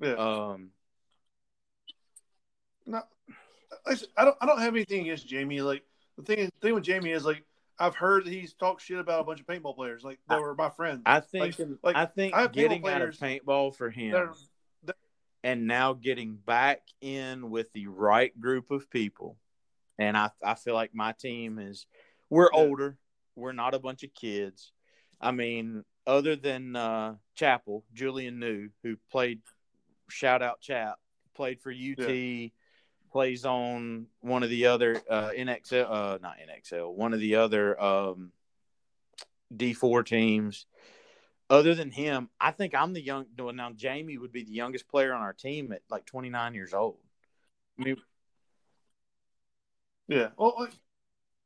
yeah. 0.00 0.12
Um, 0.12 0.70
no, 2.86 3.02
I, 3.86 3.96
I 4.16 4.24
don't. 4.24 4.36
I 4.40 4.46
don't 4.46 4.60
have 4.60 4.74
anything 4.74 5.02
against 5.02 5.26
Jamie. 5.26 5.62
Like 5.62 5.82
the 6.16 6.22
thing. 6.22 6.44
The 6.44 6.50
thing 6.60 6.74
with 6.74 6.84
Jamie 6.84 7.12
is 7.12 7.24
like 7.24 7.44
I've 7.82 7.96
heard 7.96 8.24
that 8.24 8.32
he's 8.32 8.52
talked 8.54 8.80
shit 8.82 8.98
about 8.98 9.20
a 9.20 9.24
bunch 9.24 9.40
of 9.40 9.46
paintball 9.46 9.74
players. 9.74 10.04
Like 10.04 10.20
that 10.28 10.40
were 10.40 10.54
my 10.54 10.70
friends. 10.70 11.02
I 11.04 11.18
think 11.18 11.58
like, 11.82 11.96
I 11.96 12.06
think 12.06 12.32
I 12.32 12.46
getting 12.46 12.86
out 12.86 13.02
of 13.02 13.16
paintball 13.16 13.74
for 13.74 13.90
him. 13.90 14.12
They're- 14.12 14.32
and 15.44 15.66
now 15.66 15.92
getting 15.92 16.36
back 16.36 16.82
in 17.00 17.50
with 17.50 17.72
the 17.72 17.88
right 17.88 18.38
group 18.40 18.70
of 18.70 18.88
people. 18.88 19.36
And 19.98 20.16
I, 20.16 20.30
I 20.44 20.54
feel 20.54 20.74
like 20.74 20.94
my 20.94 21.10
team 21.10 21.58
is 21.58 21.86
we're 22.30 22.48
Yeah. 22.52 22.60
older. 22.60 22.98
We're 23.34 23.50
not 23.50 23.74
a 23.74 23.80
bunch 23.80 24.04
of 24.04 24.14
kids. 24.14 24.70
I 25.20 25.32
mean, 25.32 25.84
other 26.06 26.36
than 26.36 26.76
uh, 26.76 27.16
Chapel, 27.34 27.84
Julian 27.92 28.38
New, 28.38 28.68
who 28.84 28.96
played 29.10 29.40
shout 30.08 30.42
out 30.42 30.60
Chap, 30.60 31.00
played 31.34 31.60
for 31.60 31.72
UT, 31.72 32.52
plays 33.12 33.44
on 33.44 34.06
one 34.20 34.42
of 34.42 34.50
the 34.50 34.66
other 34.66 35.00
uh, 35.08 35.30
NXL, 35.36 35.86
uh, 35.88 36.18
not 36.22 36.36
NXL, 36.38 36.92
one 36.92 37.12
of 37.12 37.20
the 37.20 37.36
other 37.36 37.80
um, 37.80 38.32
D4 39.54 40.04
teams 40.04 40.66
other 41.52 41.74
than 41.74 41.90
him, 41.90 42.30
I 42.40 42.50
think 42.50 42.74
I'm 42.74 42.94
the 42.94 43.02
young. 43.02 43.26
Well, 43.38 43.52
now 43.52 43.72
Jamie 43.72 44.16
would 44.16 44.32
be 44.32 44.42
the 44.42 44.52
youngest 44.52 44.88
player 44.88 45.12
on 45.12 45.20
our 45.20 45.34
team 45.34 45.70
at 45.72 45.82
like 45.90 46.06
29 46.06 46.54
years 46.54 46.72
old. 46.72 46.96
I 47.78 47.84
mean, 47.84 47.96
Yeah. 50.08 50.28
Well, 50.38 50.68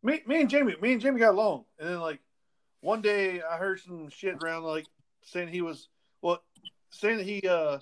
me, 0.05 0.23
me 0.27 0.41
and 0.43 0.49
Jamie, 0.49 0.77
me 0.81 0.93
and 0.93 1.01
Jamie 1.01 1.19
got 1.19 1.35
along, 1.35 1.65
and 1.81 1.89
then 1.89 2.01
like 2.01 2.21
one 2.81 3.03
day 3.03 3.43
I 3.43 3.57
heard 3.57 3.81
some 3.81 4.09
shit 4.09 4.37
around 4.41 4.63
like 4.63 4.87
saying 5.25 5.49
he 5.49 5.61
was 5.61 5.89
well, 6.23 6.41
saying 6.91 7.19
that 7.19 7.27
he 7.27 7.43
uh 7.49 7.79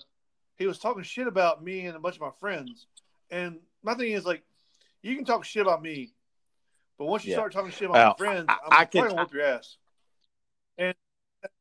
he 0.57 0.65
was 0.65 0.79
talking 0.79 1.03
shit 1.03 1.27
about 1.27 1.63
me 1.63 1.85
and 1.85 1.95
a 1.95 1.99
bunch 1.99 2.15
of 2.15 2.21
my 2.21 2.31
friends, 2.39 2.87
and 3.29 3.59
my 3.85 3.93
thing 3.93 4.11
is 4.11 4.25
like, 4.25 4.43
you 5.01 5.15
can 5.15 5.23
talk 5.25 5.45
shit 5.45 5.61
about 5.61 5.81
me, 5.81 6.13
but 6.97 7.05
once 7.05 7.23
you 7.23 7.31
Yeah. 7.31 7.37
start 7.37 7.53
talking 7.53 7.71
shit 7.71 7.83
about 7.83 7.93
Well, 7.93 8.09
my 8.09 8.17
friends, 8.17 8.45
I- 8.49 8.53
I, 8.53 8.55
am 8.65 8.73
I 8.73 8.85
can- 8.85 9.01
probably 9.01 9.09
gonna 9.09 9.21
whoop 9.23 9.33
your 9.33 9.43
ass. 9.43 9.77
And 10.77 10.95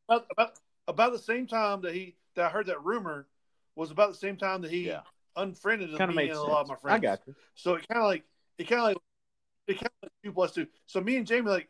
about, 0.09 0.27
about 0.31 0.61
about 0.87 1.13
the 1.13 1.19
same 1.19 1.47
time 1.47 1.81
that 1.83 1.95
he 1.95 2.17
that 2.35 2.47
I 2.47 2.49
heard 2.51 2.67
that 2.67 2.83
rumor 2.83 3.27
was 3.75 3.91
about 3.91 4.09
the 4.11 4.19
same 4.19 4.37
time 4.37 4.63
that 4.63 4.71
he 4.71 4.87
Yeah. 4.89 5.03
unfriended 5.37 5.91
me 5.91 5.99
kind 5.99 6.11
of 6.11 6.17
and 6.17 6.27
made 6.27 6.31
a 6.33 6.43
lot 6.43 6.63
of 6.63 6.69
my 6.69 6.77
friends. 6.77 6.97
I 6.97 6.99
got 6.99 7.27
you. 7.27 7.35
So 7.55 7.75
it 7.75 7.87
kind 7.89 8.01
of 8.01 8.07
like 8.07 8.25
it 8.59 8.65
kind 8.65 8.81
of 8.81 8.87
like 8.89 8.99
it 9.67 9.75
kind 9.75 9.87
of 9.87 10.03
like 10.03 10.13
two 10.23 10.33
plus 10.33 10.53
two. 10.53 10.67
So 10.87 11.01
me 11.01 11.17
and 11.17 11.27
Jamie 11.27 11.51
like 11.51 11.69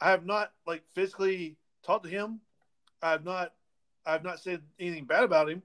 I 0.00 0.10
have 0.10 0.24
not 0.24 0.52
like 0.66 0.82
physically 0.94 1.56
talked 1.82 2.04
to 2.04 2.10
him. 2.10 2.40
I 3.02 3.10
have 3.10 3.24
not 3.24 3.54
I 4.06 4.12
have 4.12 4.24
not 4.24 4.40
said 4.40 4.62
anything 4.78 5.04
bad 5.04 5.24
about 5.24 5.48
him. 5.50 5.62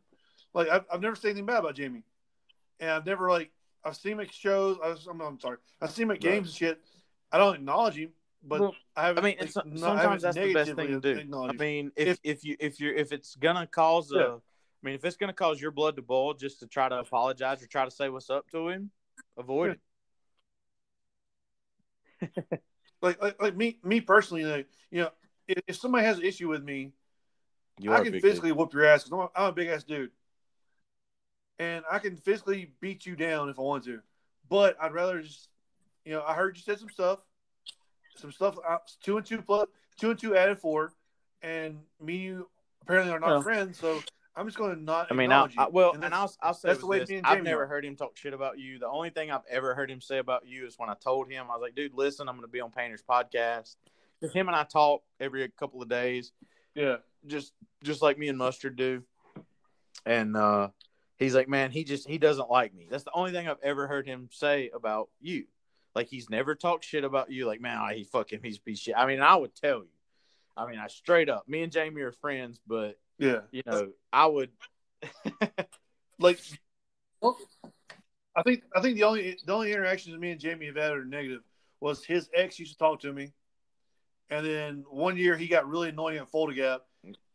Like 0.53 0.69
I've, 0.69 0.85
I've 0.91 1.01
never 1.01 1.15
said 1.15 1.29
anything 1.29 1.45
bad 1.45 1.59
about 1.59 1.75
Jamie, 1.75 2.03
and 2.79 2.89
I've 2.89 3.05
never 3.05 3.29
like 3.29 3.51
I've 3.83 3.95
seen 3.95 4.13
him 4.13 4.19
at 4.21 4.33
shows. 4.33 4.77
I 4.83 4.95
I'm 5.09 5.39
sorry, 5.39 5.57
I've 5.81 5.91
seen 5.91 6.03
him 6.03 6.11
at 6.11 6.19
games 6.21 6.47
and 6.49 6.55
shit. 6.55 6.79
I 7.31 7.37
don't 7.37 7.55
acknowledge 7.55 7.95
him, 7.95 8.11
but 8.43 8.59
Well, 8.59 8.75
I 8.95 9.07
haven't. 9.07 9.23
I 9.23 9.27
mean, 9.27 9.37
like, 9.39 9.51
so, 9.51 9.61
no- 9.65 9.79
sometimes 9.79 10.23
that's 10.23 10.35
the 10.35 10.53
best 10.53 10.73
thing 10.75 10.99
to 10.99 10.99
do. 10.99 11.37
I 11.47 11.51
mean, 11.53 11.91
if, 11.95 12.19
if 12.23 12.43
you 12.43 12.55
if 12.59 12.79
you're 12.79 12.93
if 12.93 13.11
it's 13.11 13.35
gonna 13.35 13.67
cause 13.67 14.11
a, 14.11 14.15
Yeah. 14.15 14.25
I 14.35 14.85
mean, 14.85 14.95
if 14.95 15.05
it's 15.05 15.17
gonna 15.17 15.33
cause 15.33 15.61
your 15.61 15.71
blood 15.71 15.95
to 15.97 16.01
boil 16.01 16.33
just 16.33 16.59
to 16.61 16.67
try 16.67 16.89
to 16.89 16.99
apologize 16.99 17.61
or 17.61 17.67
try 17.67 17.85
to 17.85 17.91
say 17.91 18.09
what's 18.09 18.29
up 18.29 18.49
to 18.51 18.69
him, 18.69 18.91
avoid 19.37 19.77
Yeah. 22.21 22.27
it. 22.51 22.61
like, 23.01 23.21
like 23.21 23.41
like 23.41 23.55
me 23.55 23.79
me 23.83 24.01
personally, 24.01 24.43
like 24.45 24.67
you 24.91 25.01
know, 25.03 25.09
if, 25.47 25.61
if 25.67 25.75
somebody 25.77 26.05
has 26.05 26.17
an 26.17 26.25
issue 26.25 26.49
with 26.49 26.63
me, 26.63 26.91
You 27.79 27.93
I 27.93 27.99
a 27.99 28.03
can 28.03 28.19
physically 28.19 28.51
whoop 28.51 28.73
your 28.73 28.85
ass 28.85 29.03
because 29.03 29.13
I'm, 29.13 29.19
a- 29.19 29.31
I'm 29.35 29.49
a 29.49 29.53
big 29.53 29.67
ass 29.69 29.83
dude, 29.83 30.11
and 31.59 31.83
I 31.91 31.99
can 31.99 32.15
physically 32.15 32.71
beat 32.79 33.05
you 33.05 33.15
down 33.15 33.49
if 33.49 33.59
I 33.59 33.61
want 33.61 33.83
to. 33.85 33.99
But 34.49 34.75
I'd 34.81 34.93
rather 34.93 35.21
just, 35.21 35.49
you 36.05 36.13
know, 36.13 36.23
I 36.25 36.33
heard 36.33 36.55
you 36.57 36.63
said 36.63 36.79
some 36.79 36.89
stuff, 36.89 37.19
some 38.17 38.31
stuff. 38.31 38.55
uh, 38.67 38.77
Two 39.03 39.17
and 39.17 39.25
two 39.25 39.41
plus 39.41 39.67
two 39.99 40.09
and 40.11 40.19
two 40.19 40.35
added 40.35 40.57
four, 40.59 40.93
and 41.41 41.77
me 42.01 42.15
and 42.15 42.23
you 42.23 42.49
apparently 42.81 43.13
are 43.13 43.19
not 43.19 43.29
Well. 43.29 43.41
friends. 43.43 43.77
So 43.77 43.99
I'm 44.35 44.45
just 44.47 44.57
going 44.57 44.73
to 44.75 44.81
not. 44.81 45.07
I 45.11 45.13
mean, 45.13 45.31
I'll, 45.31 45.45
acknowledge 45.45 45.55
you. 45.55 45.61
I, 45.61 45.67
well, 45.67 45.91
and, 45.93 46.01
that's- 46.03 46.19
I'll 46.41 46.49
I'll 46.49 46.53
say 46.53 46.69
that's 46.69 46.79
the 46.79 46.87
way 46.87 46.99
this. 46.99 47.09
me 47.09 47.17
and 47.17 47.27
I've 47.27 47.43
never 47.43 47.63
are. 47.63 47.67
heard 47.67 47.85
him 47.85 47.95
talk 47.95 48.15
shit 48.17 48.33
about 48.33 48.57
you. 48.57 48.79
The 48.79 48.87
only 48.87 49.09
thing 49.09 49.29
I've 49.29 49.45
ever 49.49 49.75
heard 49.75 49.91
him 49.91 50.01
say 50.01 50.17
about 50.17 50.47
you 50.47 50.65
is 50.65 50.75
when 50.79 50.89
I 50.89 50.95
told 50.95 51.29
him 51.29 51.45
I 51.49 51.53
was 51.55 51.61
like, 51.61 51.75
"Dude, 51.75 51.93
listen, 51.93 52.27
I'm 52.29 52.35
going 52.35 52.47
to 52.47 52.51
be 52.51 52.61
on 52.61 52.71
Painters 52.71 53.03
podcast." 53.07 53.75
'Cause 54.21 54.33
him 54.33 54.47
and 54.49 54.55
I 54.55 54.63
talk 54.65 55.03
every 55.21 55.47
couple 55.47 55.81
of 55.81 55.87
days, 55.87 56.33
yeah, 56.75 56.97
just 57.25 57.53
just 57.83 58.01
like 58.01 58.17
me 58.17 58.27
and 58.27 58.37
Mustard 58.37 58.75
do. 58.75 59.01
And 60.05 60.35
uh, 60.35 60.69
He's 61.19 61.35
like, 61.35 61.49
man, 61.49 61.69
he 61.69 61.83
just 61.83 62.07
he 62.07 62.17
doesn't 62.17 62.49
like 62.49 62.73
me. 62.73 62.87
That's 62.89 63.03
the 63.03 63.11
only 63.13 63.31
thing 63.31 63.47
I've 63.47 63.61
ever 63.61 63.87
heard 63.87 64.07
him 64.07 64.29
say 64.31 64.71
about 64.73 65.09
you. 65.21 65.45
Like 65.93 66.07
he's 66.07 66.29
never 66.29 66.55
talked 66.55 66.85
shit 66.85 67.03
about 67.03 67.29
you. 67.31 67.45
Like, 67.45 67.59
man, 67.61 67.81
he 67.93 68.05
fucking 68.05 68.39
he's 68.41 68.57
piece 68.57 68.79
shit. 68.79 68.95
I 68.97 69.05
mean, 69.05 69.19
I 69.21 69.35
would 69.35 69.53
tell 69.53 69.79
you. 69.79 69.89
I 70.55 70.65
mean, 70.65 70.79
I 70.79 70.87
straight 70.87 71.29
up. 71.29 71.47
Me 71.47 71.61
and 71.61 71.71
Jamie 71.71 72.01
are 72.01 72.11
friends, 72.11 72.59
but 72.65 72.97
Yeah. 73.17 73.41
you 73.51 73.63
know, 73.65 73.89
I 74.11 74.25
would. 74.25 74.49
Like, 76.21 76.37
well, 77.21 77.37
I 78.35 78.41
think 78.43 78.63
I 78.75 78.81
think 78.81 78.95
the 78.97 79.03
only 79.03 79.37
the 79.45 79.53
only 79.53 79.71
interactions 79.71 80.17
me 80.19 80.31
and 80.31 80.39
Jamie 80.39 80.65
have 80.65 80.75
had 80.75 80.91
are 80.91 81.05
negative 81.05 81.41
was 81.79 82.03
his 82.03 82.29
ex 82.35 82.59
used 82.59 82.73
to 82.73 82.77
talk 82.77 82.99
to 83.01 83.13
me, 83.13 83.31
and 84.29 84.45
then 84.45 84.83
one 84.89 85.15
year 85.15 85.37
he 85.37 85.47
got 85.47 85.69
really 85.69 85.87
annoying 85.89 86.17
at 86.17 86.29
Fulda 86.29 86.53
Gap, 86.53 86.81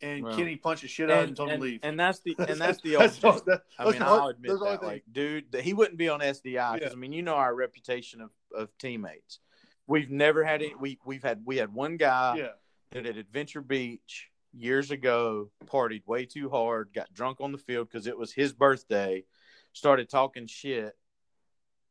and 0.02 0.22
Well, 0.24 0.36
Kenny 0.36 0.56
punched 0.56 0.82
the 0.82 0.88
shit 0.88 1.10
out 1.10 1.18
of 1.18 1.18
him 1.18 1.20
and 1.20 1.28
and, 1.30 1.36
told 1.36 1.50
him 1.50 1.58
to 1.60 1.62
leave. 1.64 1.80
and 1.82 1.98
that's 1.98 2.20
the 2.20 2.34
and 2.48 2.60
that's 2.60 2.80
the 2.82 2.96
That's 2.96 3.24
old. 3.24 3.34
all- 3.34 3.40
that- 3.46 3.62
I 3.78 3.90
mean, 3.90 4.02
I'll 4.02 4.28
admit 4.28 4.50
that's 4.50 4.60
the 4.60 4.64
only 4.66 4.72
that, 4.76 4.80
thing. 4.80 4.88
like, 4.88 5.04
dude, 5.10 5.52
that 5.52 5.62
he 5.62 5.72
wouldn't 5.72 5.98
be 5.98 6.08
on 6.08 6.20
SDI 6.20 6.74
because 6.74 6.80
Yeah. 6.90 6.92
I 6.92 6.94
mean, 6.96 7.12
you 7.12 7.22
know 7.22 7.34
our 7.34 7.54
reputation 7.54 8.20
of, 8.20 8.30
of 8.54 8.76
teammates. 8.78 9.38
We've 9.86 10.10
never 10.10 10.44
had 10.44 10.62
any. 10.62 10.74
We 10.78 10.98
we've 11.04 11.22
had 11.22 11.42
we 11.44 11.56
had 11.58 11.72
one 11.72 11.96
guy 11.96 12.36
yeah, 12.38 12.48
that 12.92 13.06
at 13.06 13.16
Adventure 13.16 13.60
Beach 13.60 14.30
years 14.56 14.90
ago 14.90 15.50
partied 15.66 16.06
way 16.06 16.24
too 16.26 16.48
hard, 16.48 16.90
got 16.94 17.12
drunk 17.12 17.40
on 17.40 17.52
the 17.52 17.58
field 17.58 17.88
because 17.90 18.06
it 18.06 18.16
was 18.16 18.32
his 18.32 18.52
birthday, 18.52 19.24
started 19.72 20.08
talking 20.08 20.46
shit. 20.46 20.96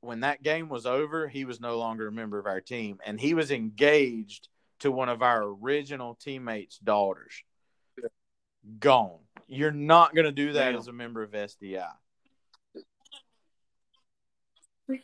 When 0.02 0.22
that 0.22 0.42
game 0.44 0.70
was 0.70 0.86
over, 0.86 1.28
he 1.28 1.46
was 1.46 1.62
no 1.62 1.78
longer 1.78 2.08
a 2.08 2.12
member 2.12 2.38
of 2.40 2.46
our 2.46 2.62
team, 2.62 3.00
and 3.06 3.20
he 3.20 3.34
was 3.34 3.52
engaged 3.52 4.50
to 4.80 4.92
one 4.92 5.08
of 5.08 5.22
our 5.22 5.44
original 5.44 6.16
teammates' 6.16 6.78
daughters. 6.80 7.44
Gone. 8.80 9.20
You're 9.48 9.72
not 9.72 10.16
going 10.16 10.26
to 10.26 10.32
do 10.32 10.54
that 10.54 10.72
Damn. 10.72 10.80
as 10.80 10.88
a 10.88 10.94
member 10.94 11.22
of 11.24 11.32
SDI. 11.32 11.88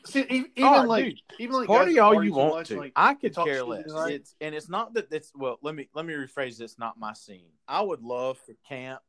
See, 0.06 0.26
even 0.30 0.52
Oh, 0.62 0.84
like 0.84 1.06
dude, 1.06 1.22
even 1.40 1.56
like 1.56 1.68
party 1.68 2.00
all 2.00 2.22
you 2.24 2.34
want 2.34 2.54
much, 2.56 2.68
to. 2.68 2.78
like, 2.78 2.92
I 2.98 3.14
could 3.14 3.34
care 3.34 3.64
less. 3.64 3.86
tonight. 3.86 4.12
It's 4.14 4.36
and 4.42 4.54
it's 4.54 4.68
not 4.68 4.94
that 4.96 5.08
it's 5.12 5.32
well. 5.34 5.58
Let 5.62 5.74
me 5.74 5.88
let 5.94 6.06
me 6.06 6.14
rephrase. 6.14 6.60
It's 6.60 6.78
not 6.78 7.00
my 7.00 7.14
scene. 7.14 7.52
I 7.68 7.82
would 7.82 8.02
love 8.02 8.38
to 8.48 8.56
camp 8.68 9.02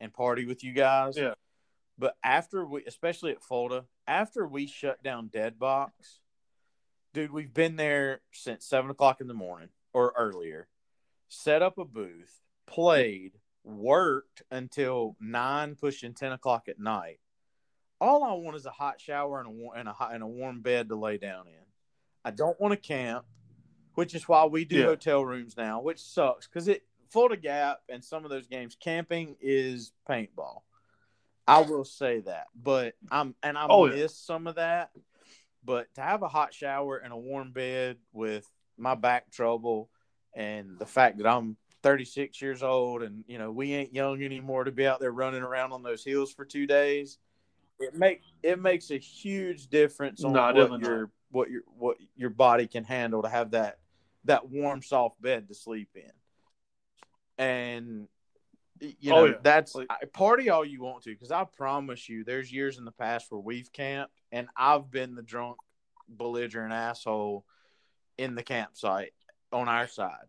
and 0.00 0.12
party 0.12 0.46
with 0.46 0.64
you 0.64 0.72
guys. 0.72 1.18
Yeah. 1.18 1.34
But 1.98 2.16
after 2.24 2.64
we, 2.64 2.82
especially 2.86 3.32
at 3.32 3.42
Fulda, 3.42 3.84
after 4.06 4.46
we 4.46 4.66
shut 4.66 5.02
down 5.02 5.28
Dead 5.28 5.58
Box, 5.58 6.20
dude, 7.12 7.30
we've 7.30 7.52
been 7.52 7.76
there 7.76 8.22
since 8.32 8.64
seven 8.64 8.90
o'clock 8.90 9.20
in 9.20 9.26
the 9.28 9.34
morning 9.34 9.68
or 9.92 10.14
earlier. 10.16 10.66
Set 11.28 11.60
up 11.60 11.76
a 11.76 11.84
booth, 11.84 12.40
played, 12.66 13.32
worked 13.64 14.42
until 14.50 15.16
nine, 15.20 15.74
pushing 15.74 16.14
ten 16.14 16.32
o'clock 16.32 16.68
at 16.68 16.78
night. 16.78 17.20
All 18.00 18.24
I 18.24 18.32
want 18.32 18.56
is 18.56 18.66
a 18.66 18.70
hot 18.70 19.00
shower 19.00 19.40
and 19.40 19.48
a 19.48 19.78
and 19.78 19.88
a 19.88 19.92
hot, 19.92 20.14
and 20.14 20.22
a 20.22 20.26
warm 20.26 20.62
bed 20.62 20.88
to 20.88 20.96
lay 20.96 21.18
down 21.18 21.46
in. 21.46 21.54
I 22.24 22.30
don't 22.30 22.58
want 22.60 22.72
to 22.72 22.76
camp, 22.76 23.24
which 23.94 24.14
is 24.14 24.28
why 24.28 24.44
we 24.44 24.64
do 24.64 24.76
Yeah. 24.78 24.86
hotel 24.86 25.24
rooms 25.24 25.56
now, 25.56 25.80
which 25.80 26.00
sucks 26.00 26.46
because 26.46 26.68
it 26.68 26.86
Fulda 27.10 27.36
Gap 27.36 27.80
and 27.88 28.04
some 28.04 28.24
of 28.24 28.30
those 28.30 28.46
games 28.46 28.76
camping 28.78 29.36
is 29.40 29.92
paintball. 30.08 30.62
I 31.46 31.60
will 31.62 31.84
say 31.84 32.20
that, 32.20 32.46
but 32.54 32.94
I'm 33.10 33.34
and 33.42 33.58
I 33.58 33.66
Oh, 33.68 33.86
yeah. 33.86 33.96
miss 33.96 34.16
some 34.16 34.46
of 34.46 34.54
that. 34.54 34.90
But 35.62 35.92
to 35.96 36.00
have 36.00 36.22
a 36.22 36.28
hot 36.28 36.54
shower 36.54 36.96
and 36.96 37.12
a 37.12 37.16
warm 37.18 37.52
bed 37.52 37.98
with 38.12 38.50
my 38.78 38.94
back 38.94 39.30
trouble 39.30 39.90
and 40.34 40.78
the 40.78 40.86
fact 40.86 41.18
that 41.18 41.26
I'm 41.26 41.58
36 41.82 42.40
years 42.42 42.62
old 42.62 43.02
and 43.02 43.24
you 43.26 43.38
know 43.38 43.50
we 43.50 43.72
ain't 43.74 43.94
young 43.94 44.22
anymore 44.22 44.64
to 44.64 44.72
be 44.72 44.86
out 44.86 45.00
there 45.00 45.12
running 45.12 45.42
around 45.42 45.72
on 45.72 45.82
those 45.82 46.04
hills 46.04 46.32
for 46.32 46.44
two 46.44 46.66
days, 46.66 47.18
it 47.78 47.94
make 47.94 48.22
it 48.42 48.60
makes 48.60 48.90
a 48.90 48.98
huge 48.98 49.68
difference 49.68 50.22
on 50.24 50.32
No, 50.32 50.52
what 50.52 50.80
your 50.80 51.10
what 51.30 51.50
your 51.50 51.62
what 51.78 51.96
your 52.16 52.30
body 52.30 52.66
can 52.66 52.84
handle 52.84 53.22
to 53.22 53.28
have 53.28 53.52
that 53.52 53.78
that 54.24 54.48
warm 54.50 54.82
soft 54.82 55.20
bed 55.20 55.48
to 55.48 55.54
sleep 55.54 55.88
in. 55.94 56.10
And 57.38 58.08
you 58.80 59.12
oh, 59.12 59.14
know 59.14 59.22
Oh, 59.22 59.24
yeah. 59.26 59.34
that's 59.42 59.74
Like- 59.74 59.88
party 60.12 60.50
all 60.50 60.64
you 60.64 60.82
want 60.82 61.04
to 61.04 61.10
because 61.10 61.30
I 61.30 61.44
promise 61.44 62.08
you, 62.08 62.24
there's 62.24 62.52
years 62.52 62.78
in 62.78 62.84
the 62.84 62.92
past 62.92 63.30
where 63.30 63.40
we've 63.40 63.72
camped 63.72 64.20
and 64.30 64.48
I've 64.56 64.90
been 64.90 65.14
the 65.14 65.22
drunk, 65.22 65.56
belligerent 66.08 66.72
asshole 66.72 67.44
in 68.18 68.34
the 68.34 68.42
campsite 68.42 69.12
on 69.52 69.68
our 69.68 69.86
side. 69.86 70.26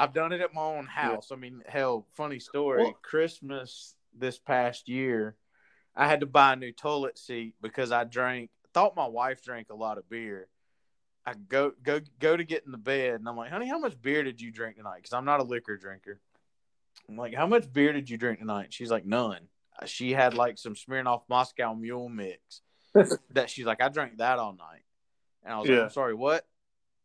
I've 0.00 0.12
done 0.14 0.32
it 0.32 0.40
at 0.40 0.54
my 0.54 0.62
own 0.62 0.86
house. 0.86 1.30
I 1.32 1.36
mean, 1.36 1.62
hell, 1.66 2.06
funny 2.14 2.38
story. 2.40 2.82
Well- 2.84 2.98
Christmas 3.02 3.94
this 4.18 4.38
past 4.38 4.88
year, 4.88 5.36
I 5.94 6.08
had 6.08 6.20
to 6.20 6.26
buy 6.26 6.52
a 6.54 6.56
new 6.56 6.72
toilet 6.72 7.18
seat 7.18 7.54
because 7.60 7.92
I 7.92 8.04
drank. 8.04 8.50
Thought 8.72 8.94
my 8.96 9.06
wife 9.06 9.42
drank 9.42 9.68
a 9.70 9.74
lot 9.74 9.98
of 9.98 10.08
beer. 10.08 10.48
I 11.26 11.34
go 11.34 11.72
go 11.82 12.00
go 12.18 12.36
to 12.36 12.44
get 12.44 12.64
in 12.64 12.72
the 12.72 12.78
bed, 12.78 13.16
and 13.20 13.28
I'm 13.28 13.36
like, 13.36 13.50
"Honey, 13.50 13.68
how 13.68 13.78
much 13.78 14.00
beer 14.00 14.22
did 14.22 14.40
you 14.40 14.50
drink 14.50 14.76
tonight?" 14.76 14.96
Because 14.98 15.12
I'm 15.12 15.24
not 15.24 15.40
a 15.40 15.42
liquor 15.42 15.76
drinker. 15.76 16.20
I'm 17.08 17.16
like, 17.16 17.34
"How 17.34 17.46
much 17.46 17.70
beer 17.72 17.92
did 17.92 18.08
you 18.08 18.16
drink 18.16 18.38
tonight?" 18.38 18.72
She's 18.72 18.90
like, 18.90 19.04
"None." 19.04 19.48
Uh, 19.78 19.86
She 19.86 20.12
had 20.12 20.34
like 20.34 20.56
some 20.56 20.74
Smirnoff 20.74 21.22
Moscow 21.28 21.74
Mule 21.74 22.08
mix 22.08 22.62
that 23.30 23.50
she's 23.50 23.66
like, 23.66 23.82
"I 23.82 23.88
drank 23.88 24.18
that 24.18 24.38
all 24.38 24.52
night," 24.54 24.84
and 25.42 25.52
I 25.52 25.58
was 25.58 25.68
like, 25.68 25.78
"I'm 25.84 25.90
sorry, 25.90 26.14
what?" 26.14 26.46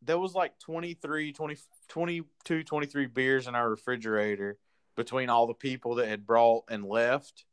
There 0.02 0.18
was 0.18 0.34
like 0.34 0.58
23, 0.60 1.32
20, 1.32 1.56
22, 1.88 2.64
23 2.64 3.06
beers 3.06 3.46
in 3.46 3.54
our 3.54 3.68
refrigerator 3.70 4.58
between 4.96 5.28
all 5.30 5.46
the 5.46 5.54
people 5.54 5.96
that 5.96 6.08
had 6.08 6.26
brought 6.26 6.64
and 6.68 6.84
left. 6.84 7.44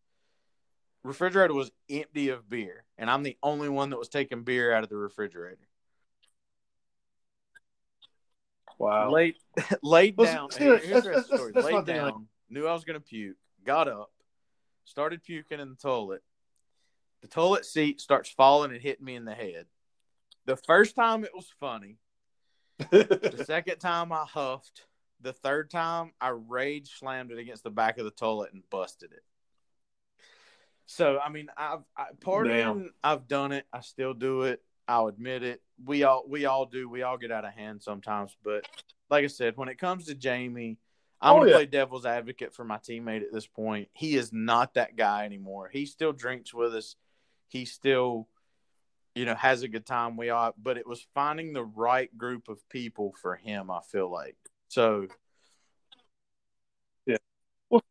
Refrigerator 1.03 1.53
was 1.53 1.71
empty 1.89 2.29
of 2.29 2.49
beer, 2.49 2.85
and 2.97 3.09
I'm 3.09 3.23
the 3.23 3.37
only 3.43 3.67
one 3.69 3.89
that 3.89 3.99
was 3.99 4.07
taking 4.09 4.43
beer 4.43 4.73
out 4.73 4.83
of 4.83 4.89
the 4.89 4.95
refrigerator. 4.95 5.67
wow. 8.79 9.09
Laid 9.11 9.35
laid 9.81 10.15
Well, 10.17 10.33
down. 10.33 10.51
see, 10.51 10.63
here- 10.63 10.77
here's 10.77 11.03
the 11.03 11.09
that's- 11.11 11.15
rest 11.15 11.25
of 11.25 11.29
the 11.31 11.37
story. 11.37 11.51
laid 11.53 11.63
thing, 11.65 11.75
like- 11.75 11.85
down. 12.13 12.27
Knew 12.49 12.67
I 12.67 12.73
was 12.73 12.83
gonna 12.85 12.99
puke. 12.99 13.37
Got 13.65 13.87
up. 13.87 14.11
Started 14.85 15.23
puking 15.23 15.59
in 15.59 15.69
the 15.69 15.75
toilet. 15.75 16.21
The 17.21 17.27
toilet 17.27 17.65
seat 17.65 18.01
starts 18.01 18.29
falling 18.29 18.71
and 18.71 18.81
hitting 18.81 19.05
me 19.05 19.15
in 19.15 19.25
the 19.25 19.33
head. 19.33 19.65
The 20.45 20.57
first 20.57 20.95
time 20.95 21.23
it 21.23 21.31
was 21.33 21.47
funny. 21.59 21.97
The 22.77 23.43
second 23.45 23.79
time 23.79 24.11
I 24.11 24.25
huffed. 24.25 24.85
The 25.21 25.33
third 25.33 25.69
time 25.69 26.11
I 26.19 26.29
rage 26.29 26.91
slammed 26.99 27.31
it 27.31 27.37
against 27.39 27.63
the 27.63 27.69
back 27.69 27.97
of 27.97 28.03
the 28.05 28.11
toilet 28.11 28.51
and 28.53 28.61
busted 28.69 29.13
it. 29.13 29.23
So 30.85 31.17
I 31.19 31.29
mean, 31.29 31.47
I've 31.55 31.83
I, 31.95 32.07
partying. 32.19 32.89
I've 33.03 33.27
done 33.27 33.51
it. 33.53 33.65
I 33.71 33.81
still 33.81 34.13
do 34.13 34.41
it. 34.43 34.61
I'll 34.87 35.07
admit 35.07 35.43
it. 35.43 35.61
We 35.85 36.03
all 36.03 36.25
we 36.27 36.45
all 36.45 36.65
do. 36.65 36.89
We 36.89 37.03
all 37.03 37.17
get 37.17 37.31
out 37.31 37.45
of 37.45 37.53
hand 37.53 37.81
sometimes. 37.81 38.35
But 38.43 38.67
like 39.09 39.23
I 39.23 39.27
said, 39.27 39.55
when 39.55 39.69
it 39.69 39.77
comes 39.77 40.05
to 40.07 40.15
Jamie, 40.15 40.77
I'm 41.21 41.35
Oh, 41.35 41.39
gonna 41.39 41.51
yeah. 41.51 41.55
play 41.57 41.65
devil's 41.67 42.05
advocate 42.05 42.53
for 42.53 42.65
my 42.65 42.77
teammate 42.79 43.21
at 43.21 43.31
this 43.31 43.47
point. 43.47 43.87
He 43.93 44.15
is 44.17 44.33
not 44.33 44.73
that 44.73 44.97
guy 44.97 45.23
anymore. 45.23 45.69
He 45.71 45.85
still 45.85 46.11
drinks 46.11 46.53
with 46.53 46.75
us. 46.75 46.97
He 47.47 47.63
still, 47.63 48.27
you 49.15 49.25
know, 49.25 49.35
has 49.35 49.63
a 49.63 49.67
good 49.67 49.85
time. 49.85 50.17
We 50.17 50.29
all, 50.29 50.53
but 50.61 50.77
it 50.77 50.87
was 50.87 51.05
finding 51.13 51.53
the 51.53 51.63
right 51.63 52.15
group 52.17 52.49
of 52.49 52.67
people 52.69 53.13
for 53.21 53.35
him. 53.35 53.69
I 53.69 53.79
feel 53.91 54.11
like 54.11 54.35
so. 54.69 55.07
Yeah. 57.05 57.17
Well, 57.69 57.83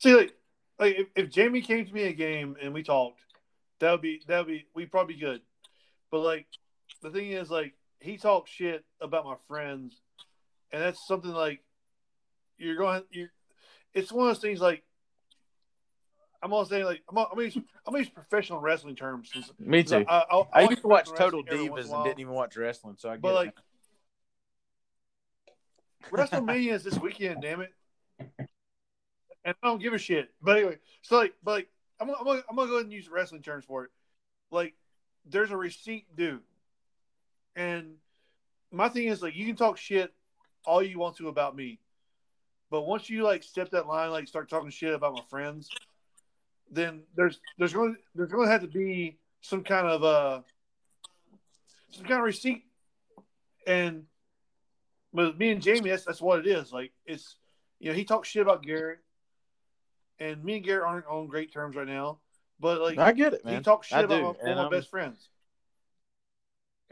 see, 0.00 0.14
like, 0.14 0.34
like 0.78 0.96
if, 0.96 1.08
if 1.14 1.30
Jamie 1.30 1.60
came 1.60 1.84
to 1.84 1.92
me 1.92 2.04
a 2.04 2.12
game 2.12 2.56
and 2.60 2.72
we 2.72 2.82
talked, 2.82 3.20
that 3.80 3.90
would 3.90 4.02
be 4.02 4.22
that 4.26 4.38
would 4.38 4.48
be 4.48 4.66
we 4.74 4.86
probably 4.86 5.16
good. 5.16 5.42
But 6.10 6.20
like, 6.20 6.46
the 7.02 7.10
thing 7.10 7.32
is, 7.32 7.50
like, 7.50 7.74
he 8.00 8.16
talks 8.16 8.50
shit 8.50 8.84
about 9.00 9.24
my 9.24 9.36
friends, 9.48 10.00
and 10.72 10.82
that's 10.82 11.06
something 11.06 11.32
like 11.32 11.60
you're 12.56 12.76
going. 12.76 13.02
You, 13.10 13.28
it's 13.92 14.12
one 14.12 14.28
of 14.28 14.34
those 14.34 14.42
things 14.42 14.60
like 14.60 14.82
I'm 16.44 16.50
gonna 16.50 16.66
say 16.66 16.84
like 16.84 17.02
I'm 17.08 17.14
gonna, 17.14 17.28
I'm 17.30 17.36
gonna 17.36 17.46
use, 17.46 17.56
I'm 17.56 17.64
gonna 17.86 18.00
use 18.00 18.10
professional 18.10 18.60
wrestling 18.60 18.94
terms. 18.94 19.30
Since, 19.32 19.50
Me 19.58 19.82
too. 19.82 20.04
I, 20.06 20.24
I, 20.30 20.42
I 20.52 20.60
like 20.60 20.70
used 20.70 20.82
to 20.82 20.88
watch 20.88 21.06
Total 21.06 21.42
wrestling 21.42 21.46
every 21.48 21.70
once 21.70 21.86
Divas 21.86 21.94
and 21.94 22.04
didn't 22.04 22.20
even 22.20 22.34
watch 22.34 22.56
wrestling, 22.58 22.96
so 22.98 23.08
I 23.08 23.14
get 23.14 23.22
But 23.22 23.34
like, 23.34 23.54
WrestleMania 26.10 26.74
is 26.74 26.84
this 26.84 26.98
weekend, 26.98 27.40
damn 27.40 27.62
it. 27.62 27.72
And 29.46 29.54
I 29.62 29.66
don't 29.66 29.80
give 29.80 29.94
a 29.94 29.98
shit. 29.98 30.34
But 30.42 30.58
anyway, 30.58 30.78
so 31.00 31.16
like, 31.16 31.32
but 31.42 31.52
like, 31.52 31.68
I'm 31.98 32.08
gonna, 32.08 32.18
I'm 32.18 32.26
gonna, 32.26 32.42
I'm 32.50 32.56
gonna 32.56 32.68
go 32.68 32.74
ahead 32.74 32.84
and 32.84 32.92
use 32.92 33.08
wrestling 33.08 33.40
terms 33.40 33.64
for 33.64 33.84
it. 33.84 33.90
Like, 34.50 34.74
there's 35.24 35.50
a 35.50 35.56
receipt 35.56 36.14
due, 36.14 36.40
and 37.56 37.94
my 38.70 38.90
thing 38.90 39.08
is 39.08 39.22
like, 39.22 39.34
you 39.34 39.46
can 39.46 39.56
talk 39.56 39.78
shit 39.78 40.12
all 40.66 40.82
you 40.82 40.98
want 40.98 41.16
to 41.16 41.28
about 41.28 41.56
me, 41.56 41.78
but 42.70 42.82
once 42.82 43.08
you 43.08 43.22
like 43.22 43.42
step 43.42 43.70
that 43.70 43.86
line, 43.86 44.10
like 44.10 44.28
start 44.28 44.50
talking 44.50 44.68
shit 44.68 44.92
about 44.92 45.14
my 45.14 45.22
friends, 45.30 45.70
then 46.70 47.02
there's 47.16 47.40
there's 47.58 47.72
going 47.72 47.96
there's 48.14 48.30
going 48.30 48.46
to 48.46 48.52
have 48.52 48.62
to 48.62 48.66
be 48.68 49.18
some 49.40 49.62
kind 49.62 49.86
of 49.86 50.02
uh 50.04 50.40
some 51.90 52.04
kind 52.04 52.18
of 52.20 52.24
receipt, 52.24 52.64
and 53.66 54.04
with 55.12 55.36
me 55.36 55.50
and 55.50 55.62
Jamie, 55.62 55.90
that's 55.90 56.04
that's 56.04 56.20
what 56.20 56.40
it 56.40 56.46
is. 56.46 56.72
Like 56.72 56.92
it's 57.06 57.36
you 57.78 57.88
know 57.90 57.94
he 57.94 58.04
talks 58.04 58.28
shit 58.28 58.42
about 58.42 58.62
Garrett, 58.64 58.98
and 60.18 60.42
me 60.44 60.56
and 60.56 60.64
Garrett 60.64 60.86
aren't 60.86 61.06
on 61.06 61.26
great 61.28 61.52
terms 61.52 61.76
right 61.76 61.86
now. 61.86 62.18
but 62.58 62.80
like 62.80 62.98
I 62.98 63.12
get 63.12 63.32
it, 63.34 63.44
man. 63.44 63.56
he 63.58 63.62
talks 63.62 63.88
shit 63.88 63.98
I 63.98 64.02
about 64.02 64.16
do, 64.16 64.22
my, 64.22 64.48
and 64.50 64.56
my 64.56 64.62
I'm- 64.62 64.70
best 64.70 64.90
friends. 64.90 65.28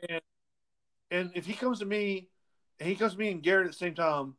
And 0.08 0.20
and 1.10 1.30
if 1.34 1.46
he 1.46 1.52
comes 1.54 1.78
to 1.80 1.84
me, 1.84 2.28
and 2.80 2.88
he 2.88 2.94
comes 2.96 3.12
to 3.12 3.18
me 3.18 3.30
and 3.30 3.42
Garrett 3.42 3.66
at 3.66 3.72
the 3.72 3.78
same 3.78 3.94
time, 3.94 4.34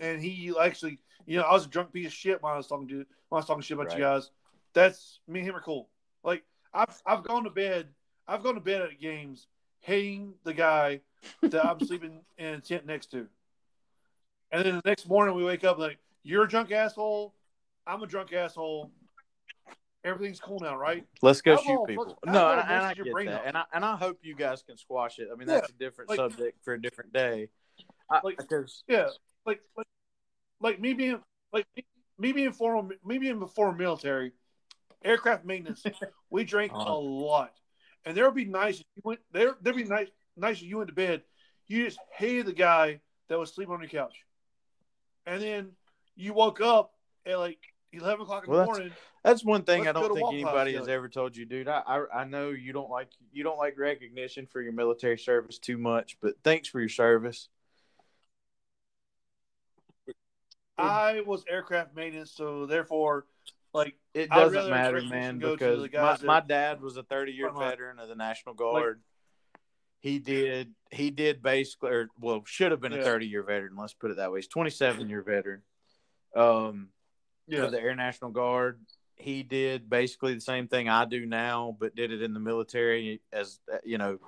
and 0.00 0.22
he 0.22 0.52
actually, 0.60 0.98
you 1.26 1.38
know, 1.38 1.44
I 1.44 1.52
was 1.52 1.66
a 1.66 1.68
drunk 1.68 1.92
piece 1.92 2.06
of 2.06 2.12
shit 2.12 2.42
when 2.42 2.52
I 2.52 2.56
was 2.56 2.66
talking 2.66 2.88
to 2.88 2.96
when 2.96 3.06
I 3.32 3.36
was 3.36 3.46
talking 3.46 3.62
shit 3.62 3.78
about 3.78 3.92
you 3.92 4.00
guys. 4.00 4.30
That's 4.74 5.20
me 5.26 5.40
and 5.40 5.48
him 5.48 5.56
are 5.56 5.60
cool. 5.60 5.88
Like 6.22 6.44
I've 6.72 7.00
I've 7.06 7.22
gone 7.22 7.44
to 7.44 7.50
bed, 7.50 7.88
I've 8.26 8.42
gone 8.42 8.54
to 8.54 8.60
bed 8.60 8.82
at 8.82 9.00
games 9.00 9.46
hating 9.80 10.34
the 10.44 10.54
guy 10.54 11.00
that 11.42 11.64
I'm 11.64 11.80
sleeping 11.80 12.20
in 12.38 12.54
a 12.54 12.60
tent 12.60 12.86
next 12.86 13.10
to, 13.12 13.26
and 14.52 14.64
then 14.64 14.76
the 14.76 14.82
next 14.84 15.08
morning 15.08 15.34
we 15.34 15.44
wake 15.44 15.64
up 15.64 15.78
like 15.78 15.98
you're 16.22 16.44
a 16.44 16.48
drunk 16.48 16.72
asshole, 16.72 17.34
I'm 17.86 18.02
a 18.02 18.06
drunk 18.06 18.32
asshole. 18.32 18.90
Everything's 20.04 20.38
cool 20.38 20.60
now, 20.60 20.76
right? 20.76 21.04
Let's 21.22 21.40
go 21.42 21.52
Alcohol 21.52 21.86
shoot 21.86 21.88
people. 21.88 22.18
No, 22.24 22.50
and, 22.52 22.60
and 22.60 22.86
I 22.86 22.94
get 22.94 23.04
that, 23.04 23.28
up. 23.34 23.42
and 23.44 23.56
I 23.56 23.64
and 23.74 23.84
I 23.84 23.96
hope 23.96 24.18
you 24.22 24.34
guys 24.36 24.62
can 24.62 24.76
squash 24.76 25.18
it. 25.18 25.28
I 25.32 25.36
mean, 25.36 25.48
Yeah, 25.48 25.54
that's 25.56 25.70
a 25.70 25.72
different 25.72 26.10
like- 26.10 26.16
subject 26.16 26.64
for 26.64 26.74
a 26.74 26.80
different 26.80 27.12
day. 27.12 27.48
I, 28.10 28.20
Like- 28.22 28.38
because 28.38 28.84
Yeah, 28.86 29.08
like 29.46 29.60
like 29.76 29.86
like 30.60 30.80
me 30.80 30.92
being 30.94 31.20
like 31.52 31.66
me, 31.76 31.84
me 32.18 32.32
being 32.32 32.52
former 32.52 32.94
me 33.04 33.18
being 33.18 33.38
before 33.38 33.74
military, 33.74 34.32
aircraft 35.04 35.44
maintenance. 35.44 35.82
we 36.30 36.44
drank 36.44 36.72
a 36.72 36.76
Uh-huh. 36.76 36.98
lot, 36.98 37.52
and 38.04 38.16
there 38.16 38.24
would 38.24 38.34
be 38.34 38.44
nights 38.44 38.78
you 38.96 39.02
went 39.04 39.20
there. 39.32 39.56
There'd 39.62 39.76
be 39.76 39.84
nights 39.84 40.10
nights 40.36 40.62
you 40.62 40.76
went 40.78 40.88
to 40.88 40.94
bed. 40.94 41.22
You 41.66 41.84
just 41.84 41.98
hated 42.16 42.46
the 42.46 42.52
guy 42.52 43.00
that 43.28 43.38
was 43.38 43.52
sleeping 43.54 43.74
on 43.74 43.80
your 43.80 43.90
couch, 43.90 44.16
and 45.26 45.42
then 45.42 45.72
you 46.16 46.32
woke 46.34 46.60
up 46.60 46.92
at 47.26 47.38
like 47.38 47.58
eleven 47.92 48.22
o'clock 48.22 48.44
in 48.44 48.50
Well, 48.50 48.60
the 48.60 48.66
that's- 48.66 48.78
morning. 48.78 48.96
that's 49.24 49.44
one 49.44 49.62
thing 49.64 49.86
I 49.88 49.92
don't 49.92 50.12
think 50.14 50.28
anybody 50.32 50.74
has 50.74 50.88
ever 50.88 51.08
told 51.08 51.36
you, 51.36 51.44
dude. 51.44 51.68
I, 51.68 51.80
I 51.86 52.20
I 52.20 52.24
know 52.24 52.50
you 52.50 52.72
don't 52.72 52.90
like 52.90 53.08
you 53.32 53.44
don't 53.44 53.58
like 53.58 53.78
recognition 53.78 54.46
for 54.46 54.60
your 54.62 54.72
military 54.72 55.18
service 55.18 55.58
too 55.58 55.78
much, 55.78 56.16
but 56.20 56.34
thanks 56.42 56.68
for 56.68 56.80
your 56.80 56.88
service. 56.88 57.48
I 60.78 61.20
was 61.26 61.44
aircraft 61.48 61.94
maintenance, 61.94 62.32
so 62.32 62.66
therefore, 62.66 63.26
like 63.74 63.96
It 64.14 64.30
doesn't 64.30 64.70
matter, 64.70 65.00
man, 65.02 65.38
because 65.38 65.90
my, 65.92 66.18
my 66.22 66.40
dad 66.40 66.80
was 66.80 66.96
a 66.96 67.02
30 67.02 67.32
year 67.32 67.50
veteran 67.52 67.98
of 67.98 68.08
the 68.08 68.14
National 68.14 68.54
Guard. 68.54 69.00
he 70.00 70.18
did 70.18 70.74
he 70.90 71.10
did 71.10 71.42
basically, 71.42 71.90
or 71.90 72.08
well, 72.20 72.42
should 72.46 72.70
have 72.70 72.80
been 72.80 72.92
a 72.92 73.02
30 73.02 73.26
year 73.26 73.42
veteran. 73.42 73.76
Let's 73.76 73.94
put 73.94 74.10
it 74.10 74.16
that 74.16 74.32
way. 74.32 74.38
He's 74.38 74.48
27 74.48 75.08
year 75.08 75.22
veteran. 75.22 75.62
Um, 76.34 76.88
yeah, 77.46 77.64
of 77.64 77.72
the 77.72 77.80
Air 77.80 77.94
National 77.94 78.30
Guard. 78.30 78.80
He 79.16 79.42
did 79.42 79.90
basically 79.90 80.34
the 80.34 80.40
same 80.40 80.68
thing 80.68 80.88
I 80.88 81.04
do 81.04 81.26
now, 81.26 81.76
but 81.80 81.96
did 81.96 82.12
it 82.12 82.22
in 82.22 82.34
the 82.34 82.40
military 82.40 83.20
as 83.32 83.58
you 83.84 83.98
know, 83.98 84.18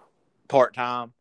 part 0.49 0.75
time. 0.75 1.13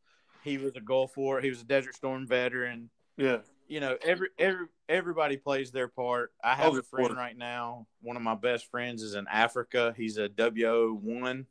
He 0.43 0.57
was 0.57 0.75
a 0.75 0.81
Gulf 0.81 1.17
War. 1.17 1.39
He 1.41 1.49
was 1.49 1.61
a 1.61 1.65
Desert 1.65 1.95
Storm 1.95 2.25
veteran. 2.25 2.89
yeah, 3.17 3.39
You 3.69 3.79
know, 3.79 3.95
every 4.01 4.29
every 4.39 4.65
everybody 4.89 5.37
plays 5.37 5.71
their 5.71 5.87
part. 5.87 6.33
I 6.43 6.55
have 6.55 6.73
Oh, 6.73 6.77
a 6.79 6.81
friend 6.81 7.15
right 7.15 7.37
now. 7.37 7.85
One 8.01 8.17
of 8.17 8.23
my 8.23 8.33
best 8.33 8.69
friends 8.71 9.03
is 9.03 9.13
in 9.13 9.27
Africa. 9.27 9.93
He's 9.95 10.17
a 10.17 10.27
WO 10.27 10.91
one, 10.93 11.45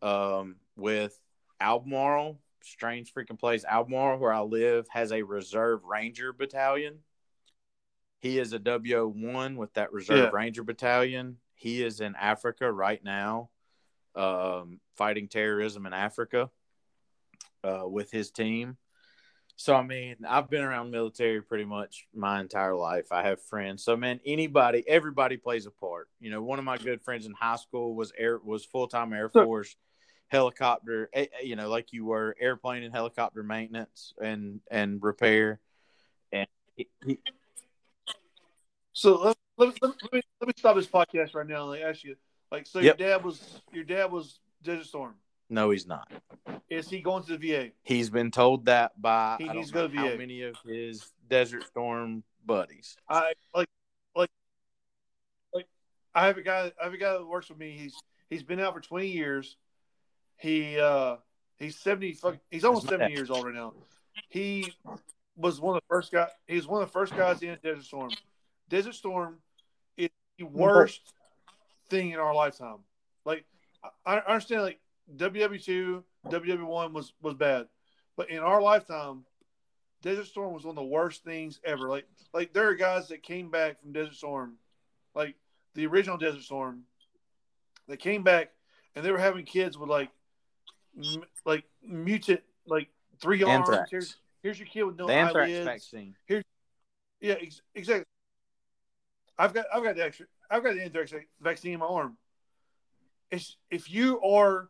um, 0.00 0.56
with 0.76 1.18
Albemarle. 1.60 2.38
Strange 2.62 3.12
freaking 3.12 3.40
place. 3.40 3.64
Albemarle, 3.64 4.18
where 4.20 4.32
I 4.32 4.42
live, 4.42 4.86
has 4.90 5.10
a 5.10 5.22
Reserve 5.22 5.82
Ranger 5.82 6.32
Battalion. 6.32 7.00
He 8.20 8.38
is 8.38 8.52
a 8.52 8.60
WO 8.60 9.08
one 9.08 9.56
with 9.56 9.74
that 9.74 9.92
Reserve 9.92 10.18
Yeah. 10.18 10.30
Ranger 10.32 10.62
Battalion. 10.62 11.38
He 11.56 11.82
is 11.82 12.00
in 12.00 12.14
Africa 12.14 12.70
right 12.70 13.02
now, 13.02 13.50
um, 14.14 14.78
fighting 14.94 15.26
terrorism 15.26 15.86
in 15.86 15.92
Africa 15.92 16.50
uh, 17.64 17.82
with 17.88 18.12
his 18.12 18.30
team. 18.30 18.76
So 19.62 19.76
I 19.76 19.82
mean, 19.84 20.16
I've 20.28 20.50
been 20.50 20.62
around 20.64 20.90
military 20.90 21.40
pretty 21.40 21.64
much 21.64 22.08
my 22.12 22.40
entire 22.40 22.74
life. 22.74 23.12
I 23.12 23.22
have 23.22 23.40
friends. 23.40 23.84
So 23.84 23.96
man, 23.96 24.18
anybody, 24.26 24.82
everybody 24.88 25.36
plays 25.36 25.66
a 25.66 25.70
part. 25.70 26.08
You 26.18 26.32
know, 26.32 26.42
one 26.42 26.58
of 26.58 26.64
my 26.64 26.78
good 26.78 27.00
friends 27.00 27.26
in 27.26 27.32
high 27.32 27.54
school 27.54 27.94
was 27.94 28.12
air 28.18 28.40
was 28.42 28.64
full 28.64 28.88
time 28.88 29.12
Air 29.12 29.28
Force 29.28 29.76
helicopter. 30.26 31.08
eh, 31.12 31.26
eh, 31.40 31.44
You 31.44 31.54
know, 31.54 31.68
like 31.68 31.92
you 31.92 32.04
were 32.04 32.34
airplane 32.40 32.82
and 32.82 32.92
helicopter 32.92 33.44
maintenance 33.44 34.14
and 34.20 34.58
and 34.68 35.00
repair. 35.00 35.60
And 36.32 36.48
he, 36.74 36.88
he, 37.06 37.18
So 38.92 39.22
let, 39.22 39.36
let, 39.58 39.68
me- 39.68 39.74
let, 39.80 40.12
me 40.12 40.22
let 40.40 40.48
me 40.48 40.54
stop 40.56 40.74
this 40.74 40.88
podcast 40.88 41.36
right 41.36 41.46
now 41.46 41.70
and 41.70 41.84
ask 41.84 42.02
you, 42.02 42.16
like, 42.50 42.66
so 42.66 42.80
Yep. 42.80 42.98
your 42.98 43.08
dad 43.10 43.24
was 43.24 43.62
your 43.72 43.84
dad 43.84 44.10
was 44.10 44.40
Desert 44.64 44.86
Storm. 44.86 45.14
No, 45.52 45.70
he's 45.70 45.86
not. 45.86 46.10
Is 46.70 46.88
he 46.88 47.00
going 47.00 47.22
to 47.24 47.36
the 47.36 47.52
VA? 47.52 47.70
He's 47.82 48.08
been 48.08 48.30
told 48.30 48.64
that 48.64 49.00
by 49.00 49.36
He 49.38 49.48
I 49.48 49.52
needs 49.52 49.70
don't 49.70 49.88
to 49.92 49.96
know 49.96 50.02
go 50.02 50.02
to 50.02 50.08
how 50.08 50.14
VA. 50.14 50.18
many 50.18 50.42
of 50.42 50.56
his 50.64 51.06
Desert 51.28 51.64
Storm 51.66 52.24
buddies. 52.44 52.96
I 53.08 53.34
like 53.54 53.68
like 54.16 54.30
like 55.54 55.66
I 56.14 56.26
have 56.26 56.38
a 56.38 56.42
guy 56.42 56.72
I 56.80 56.84
have 56.84 56.94
a 56.94 56.96
guy 56.96 57.12
that 57.12 57.26
works 57.26 57.50
with 57.50 57.58
me. 57.58 57.76
He's 57.78 57.94
he's 58.30 58.42
been 58.42 58.58
out 58.58 58.72
for 58.74 58.80
twenty 58.80 59.08
years. 59.08 59.56
He 60.38 60.80
uh 60.80 61.16
he's 61.58 61.76
seventy 61.76 62.16
he's 62.50 62.64
almost 62.64 62.88
seventy 62.88 63.12
years 63.12 63.30
old 63.30 63.44
right 63.44 63.54
now. 63.54 63.74
He 64.30 64.72
was 65.36 65.60
one 65.60 65.76
of 65.76 65.82
the 65.82 65.94
first 65.94 66.10
guy 66.10 66.28
he 66.46 66.56
was 66.56 66.66
one 66.66 66.82
of 66.82 66.88
the 66.88 66.92
first 66.92 67.14
guys 67.14 67.42
in 67.42 67.58
Desert 67.62 67.84
Storm. 67.84 68.10
Desert 68.70 68.94
Storm 68.94 69.36
is 69.98 70.08
the 70.38 70.46
worst 70.46 71.12
thing 71.90 72.12
in 72.12 72.18
our 72.18 72.34
lifetime. 72.34 72.78
Like 73.26 73.44
I, 74.06 74.16
I 74.16 74.18
understand 74.20 74.62
like 74.62 74.80
WW 75.16 75.62
two, 75.62 76.04
WW 76.26 76.66
one 76.66 76.92
was 76.92 77.12
was 77.22 77.34
bad. 77.34 77.66
But 78.16 78.30
in 78.30 78.38
our 78.38 78.60
lifetime, 78.60 79.24
Desert 80.02 80.26
Storm 80.26 80.52
was 80.52 80.64
one 80.64 80.72
of 80.72 80.82
the 80.82 80.88
worst 80.88 81.24
things 81.24 81.60
ever. 81.64 81.88
Like 81.88 82.06
like 82.32 82.52
there 82.52 82.68
are 82.68 82.74
guys 82.74 83.08
that 83.08 83.22
came 83.22 83.50
back 83.50 83.80
from 83.80 83.92
Desert 83.92 84.14
Storm, 84.14 84.54
like 85.14 85.36
the 85.74 85.86
original 85.86 86.16
Desert 86.18 86.42
Storm. 86.42 86.82
They 87.88 87.96
came 87.96 88.22
back 88.22 88.50
and 88.94 89.04
they 89.04 89.10
were 89.10 89.18
having 89.18 89.44
kids 89.44 89.76
with 89.78 89.88
like 89.88 90.10
m- 90.96 91.24
like 91.44 91.64
mutant 91.82 92.42
like 92.66 92.88
three 93.20 93.42
arms. 93.42 93.68
Anthrax. 93.68 93.90
Here's, 93.90 94.16
here's 94.42 94.58
your 94.58 94.68
kid 94.68 94.84
with 94.84 94.98
no 94.98 95.06
the 95.06 95.14
anthrax 95.14 95.50
eyelids. 95.50 95.64
vaccine. 95.64 96.16
Yeah, 97.20 97.34
ex- 97.40 97.62
exactly. 97.74 98.04
I've 99.38 99.54
got 99.54 99.66
I've 99.72 99.82
got 99.82 99.96
the 99.96 100.04
extra 100.04 100.26
I've 100.50 100.62
got 100.62 100.74
the 100.74 100.82
anthrax 100.82 101.12
vaccine 101.40 101.74
in 101.74 101.80
my 101.80 101.86
arm. 101.86 102.16
It's 103.30 103.56
if 103.70 103.90
you 103.90 104.20
are 104.22 104.68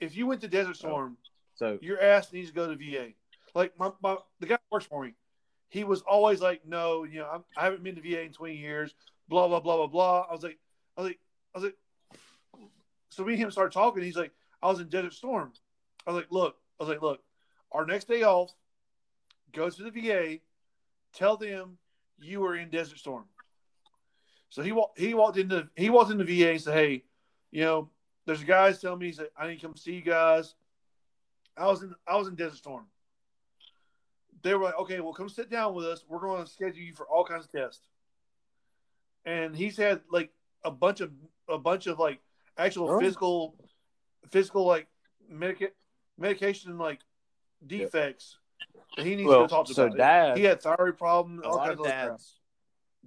if 0.00 0.16
you 0.16 0.26
went 0.26 0.40
to 0.42 0.48
Desert 0.48 0.76
Storm, 0.76 1.16
So 1.54 1.78
your 1.80 2.00
ass 2.00 2.32
needs 2.32 2.48
to 2.48 2.54
go 2.54 2.72
to 2.72 2.76
VA. 2.76 3.08
Like 3.54 3.78
my, 3.78 3.90
my 4.02 4.16
the 4.40 4.46
guy 4.46 4.58
works 4.70 4.86
for 4.86 5.04
me, 5.04 5.14
he 5.68 5.84
was 5.84 6.02
always 6.02 6.40
like, 6.40 6.66
no, 6.66 7.04
you 7.04 7.20
know, 7.20 7.28
I'm, 7.32 7.44
I 7.56 7.64
haven't 7.64 7.82
been 7.82 7.96
to 7.96 8.00
VA 8.00 8.22
in 8.22 8.32
20 8.32 8.56
years. 8.56 8.94
Blah 9.28 9.48
blah 9.48 9.60
blah 9.60 9.76
blah 9.76 9.86
blah. 9.86 10.26
I 10.28 10.32
was 10.32 10.42
like, 10.42 10.58
I 10.96 11.02
was 11.02 11.10
like, 11.10 11.18
I 11.54 11.58
was 11.58 11.64
like. 11.64 11.76
So 13.10 13.24
me 13.24 13.34
and 13.34 13.42
him 13.42 13.50
started 13.50 13.72
talking. 13.72 14.02
He's 14.02 14.16
like, 14.16 14.32
I 14.62 14.68
was 14.68 14.80
in 14.80 14.88
Desert 14.88 15.14
Storm. 15.14 15.52
I 16.06 16.12
was 16.12 16.20
like, 16.22 16.30
look, 16.30 16.56
I 16.78 16.84
was 16.84 16.88
like, 16.88 17.02
look, 17.02 17.20
our 17.72 17.84
next 17.84 18.06
day 18.06 18.22
off, 18.22 18.52
go 19.52 19.68
to 19.68 19.82
the 19.82 19.90
VA, 19.90 20.38
tell 21.14 21.36
them 21.36 21.78
you 22.18 22.40
were 22.40 22.56
in 22.56 22.70
Desert 22.70 22.98
Storm. 22.98 23.24
So 24.50 24.62
he 24.62 24.72
walked. 24.72 24.98
He 24.98 25.14
walked 25.14 25.36
into 25.36 25.68
he 25.76 25.90
walked 25.90 26.10
into 26.10 26.24
VA 26.24 26.50
and 26.50 26.60
said, 26.60 26.74
hey, 26.74 27.04
you 27.50 27.62
know, 27.62 27.90
there's 28.28 28.44
guys 28.44 28.78
telling 28.78 28.98
me 28.98 29.06
he 29.06 29.12
said 29.12 29.28
I 29.36 29.48
need 29.48 29.56
to 29.58 29.66
come 29.66 29.74
see 29.76 29.94
you 29.94 30.02
guys. 30.02 30.54
I 31.56 31.66
was 31.66 31.82
in 31.82 31.94
I 32.06 32.16
was 32.16 32.28
in 32.28 32.34
Desert 32.34 32.58
Storm. 32.58 32.84
They 34.42 34.54
were 34.54 34.64
like, 34.64 34.78
okay, 34.78 35.00
well, 35.00 35.14
come 35.14 35.28
sit 35.30 35.50
down 35.50 35.74
with 35.74 35.86
us. 35.86 36.04
We're 36.06 36.20
going 36.20 36.44
to 36.44 36.50
schedule 36.50 36.82
you 36.82 36.92
for 36.92 37.06
all 37.06 37.24
kinds 37.24 37.46
of 37.46 37.50
tests. 37.52 37.88
And 39.24 39.56
he's 39.56 39.76
had 39.76 40.02
like 40.12 40.30
a 40.62 40.70
bunch 40.70 41.00
of 41.00 41.10
a 41.48 41.58
bunch 41.58 41.86
of 41.86 41.98
like 41.98 42.20
actual 42.58 42.90
Oh. 42.90 43.00
physical, 43.00 43.56
physical 44.30 44.66
like 44.66 44.86
medica- 45.28 45.72
medication 46.18 46.76
like 46.78 47.00
defects 47.66 48.36
that 48.96 49.06
he 49.06 49.16
needs 49.16 49.26
well, 49.28 49.42
to 49.42 49.48
talk 49.48 49.66
to 49.66 49.74
so 49.74 49.86
about. 49.86 49.96
dad, 49.96 50.36
he 50.36 50.44
had 50.44 50.60
thyroid 50.60 50.98
problems, 50.98 51.40
a 51.42 51.48
all 51.48 51.56
lot 51.56 51.68
kinds 51.68 51.80
of 51.80 51.86
of 51.86 51.86
other 51.86 51.94
crap. 51.94 52.08
dad's 52.10 52.34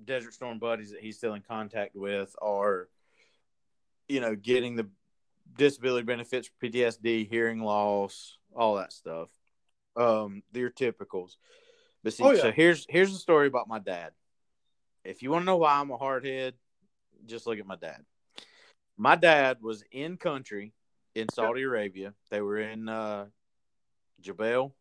Desert 0.04 0.34
Storm 0.34 0.58
buddies 0.58 0.92
that 0.92 1.00
he's 1.02 1.18
still 1.18 1.36
in 1.36 1.42
contact 1.44 1.96
with 1.96 2.36
are, 2.42 2.90
you 4.10 4.20
know, 4.20 4.36
getting 4.36 4.76
the 4.76 4.88
disability 5.58 6.06
benefits 6.06 6.48
for 6.48 6.68
PTSD, 6.68 7.30
hearing 7.30 7.62
loss, 7.62 8.38
all 8.56 8.76
that 8.76 8.94
stuff. 8.94 9.30
Um, 9.96 10.44
your 10.54 10.70
typicals. 10.70 11.36
But 12.04 12.14
see, 12.14 12.24
Oh, 12.24 12.32
yeah. 12.32 12.42
so 12.42 12.52
here's 12.52 12.86
here's 12.90 13.12
the 13.12 13.20
story 13.20 13.48
about 13.48 13.68
my 13.68 13.80
dad. 13.80 14.12
If 15.04 15.22
you 15.22 15.32
want 15.32 15.42
to 15.44 15.46
know 15.46 15.58
why 15.58 15.74
I'm 15.80 15.92
a 15.92 15.98
hardhead, 15.98 16.54
just 17.26 17.48
look 17.48 17.60
at 17.60 17.66
my 17.68 17.76
dad. 17.76 18.04
My 18.98 19.16
dad 19.16 19.58
was 19.62 19.84
in 19.92 20.18
country 20.18 20.74
in 21.16 21.28
Saudi 21.34 21.64
Arabia. 21.64 22.14
They 22.30 22.42
were 22.42 22.60
in 22.60 22.88
uh, 22.88 23.26
Jubail, 24.22 24.72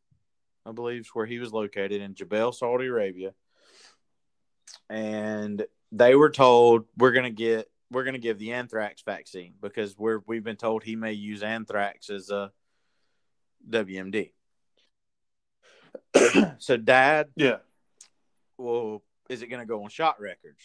I 0.66 0.72
believe, 0.72 1.01
is 1.02 1.10
where 1.14 1.26
he 1.26 1.38
was 1.38 1.52
located 1.52 2.01
in 2.02 2.14
Jubail, 2.14 2.55
Saudi 2.55 2.86
Arabia. 2.86 3.32
And 4.88 5.64
they 5.92 6.14
were 6.14 6.30
told, 6.30 6.84
we're 6.97 7.12
going 7.12 7.24
to 7.24 7.30
get 7.30 7.70
we're 7.90 8.04
going 8.04 8.14
to 8.14 8.20
give 8.20 8.38
the 8.38 8.52
anthrax 8.52 9.02
vaccine 9.02 9.54
because 9.60 9.98
we're 9.98 10.20
we've 10.26 10.44
been 10.44 10.56
told 10.56 10.82
he 10.82 10.96
may 10.96 11.12
use 11.12 11.42
anthrax 11.42 12.08
as 12.10 12.30
a 12.30 12.52
WMD. 13.68 14.32
so, 16.58 16.76
Dad, 16.76 17.28
Yeah. 17.36 17.58
well, 18.56 19.02
is 19.28 19.42
it 19.42 19.48
going 19.48 19.60
to 19.60 19.66
go 19.66 19.82
on 19.84 19.90
shot 19.90 20.20
records? 20.20 20.62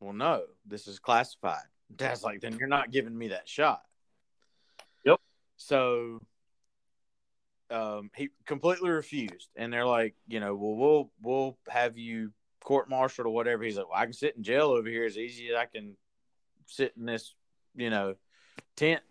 Well, 0.00 0.12
no, 0.12 0.44
this 0.66 0.86
is 0.86 0.98
classified. 0.98 1.64
Dad's 1.94 2.22
like, 2.22 2.40
then 2.40 2.56
you're 2.56 2.68
not 2.68 2.90
giving 2.90 3.16
me 3.16 3.28
that 3.28 3.48
shot. 3.48 3.82
Yep. 5.04 5.20
So 5.56 6.20
um, 7.70 8.10
he 8.16 8.30
completely 8.46 8.90
refused, 8.90 9.48
and 9.56 9.72
they're 9.72 9.86
like, 9.86 10.14
you 10.28 10.40
know, 10.40 10.54
well, 10.54 10.76
we'll 10.76 11.10
we'll 11.22 11.58
have 11.68 11.98
you 11.98 12.32
court-martialed 12.62 13.26
or 13.26 13.30
whatever. 13.30 13.64
He's 13.64 13.76
like, 13.76 13.88
well, 13.88 13.98
I 13.98 14.04
can 14.04 14.12
sit 14.12 14.36
in 14.36 14.42
jail 14.42 14.68
over 14.68 14.88
here 14.88 15.04
as 15.04 15.18
easy 15.18 15.48
as 15.48 15.56
I 15.56 15.66
can 15.66 15.96
sit 16.70 16.94
in 16.96 17.06
this, 17.06 17.34
you 17.74 17.90
know, 17.90 18.14
tent. 18.76 19.02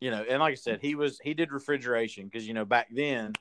You 0.00 0.10
know, 0.10 0.24
and 0.28 0.40
like 0.40 0.52
I 0.52 0.56
said, 0.56 0.80
he 0.80 0.94
was 0.94 1.18
he 1.22 1.32
did 1.34 1.52
refrigeration 1.52 2.24
because 2.26 2.46
you 2.46 2.52
know 2.54 2.66
back 2.66 2.88
then, 2.90 3.32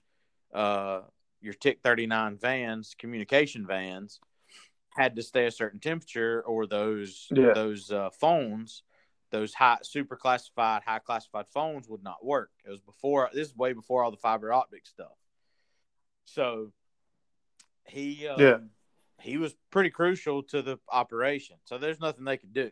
uh, 0.54 1.02
your 1.42 1.54
TIC 1.54 1.82
thirty 1.84 2.08
nine 2.08 2.38
vans, 2.38 2.96
communication 2.98 3.68
vans, 3.68 4.20
had 4.90 5.18
to 5.18 5.22
stay 5.22 5.46
a 5.46 5.52
certain 5.52 5.80
temperature, 5.80 6.42
or 6.46 6.66
those 6.66 7.28
Yeah. 7.32 7.54
those 7.54 7.92
uh, 7.92 8.10
phones, 8.10 8.84
those 9.32 9.54
high 9.54 9.80
super 9.84 10.16
classified, 10.16 10.84
high 10.86 11.00
classified 11.00 11.48
phones 11.54 11.90
would 11.90 12.04
not 12.04 12.24
work. 12.24 12.52
It 12.66 12.70
was 12.72 12.80
before 12.80 13.30
this 13.34 13.50
is 13.50 13.56
way 13.56 13.74
before 13.74 14.04
all 14.04 14.12
the 14.12 14.18
fiber 14.18 14.54
optic 14.54 14.88
stuff. 14.88 15.18
So 16.24 16.72
he 17.86 18.28
um, 18.28 18.42
Yeah. 18.42 18.58
he 19.20 19.38
was 19.38 19.56
pretty 19.72 19.90
crucial 19.90 20.44
to 20.44 20.62
the 20.62 20.80
operation. 20.90 21.58
So 21.66 21.78
there's 21.78 22.00
nothing 22.00 22.24
they 22.24 22.38
could 22.38 22.54
do. 22.54 22.72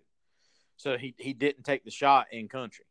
So 0.83 0.97
he 0.97 1.15
he 1.17 1.31
didn't 1.31 1.63
take 1.63 1.85
the 1.85 1.91
shot 1.91 2.27
in 2.33 2.49
country. 2.49 2.83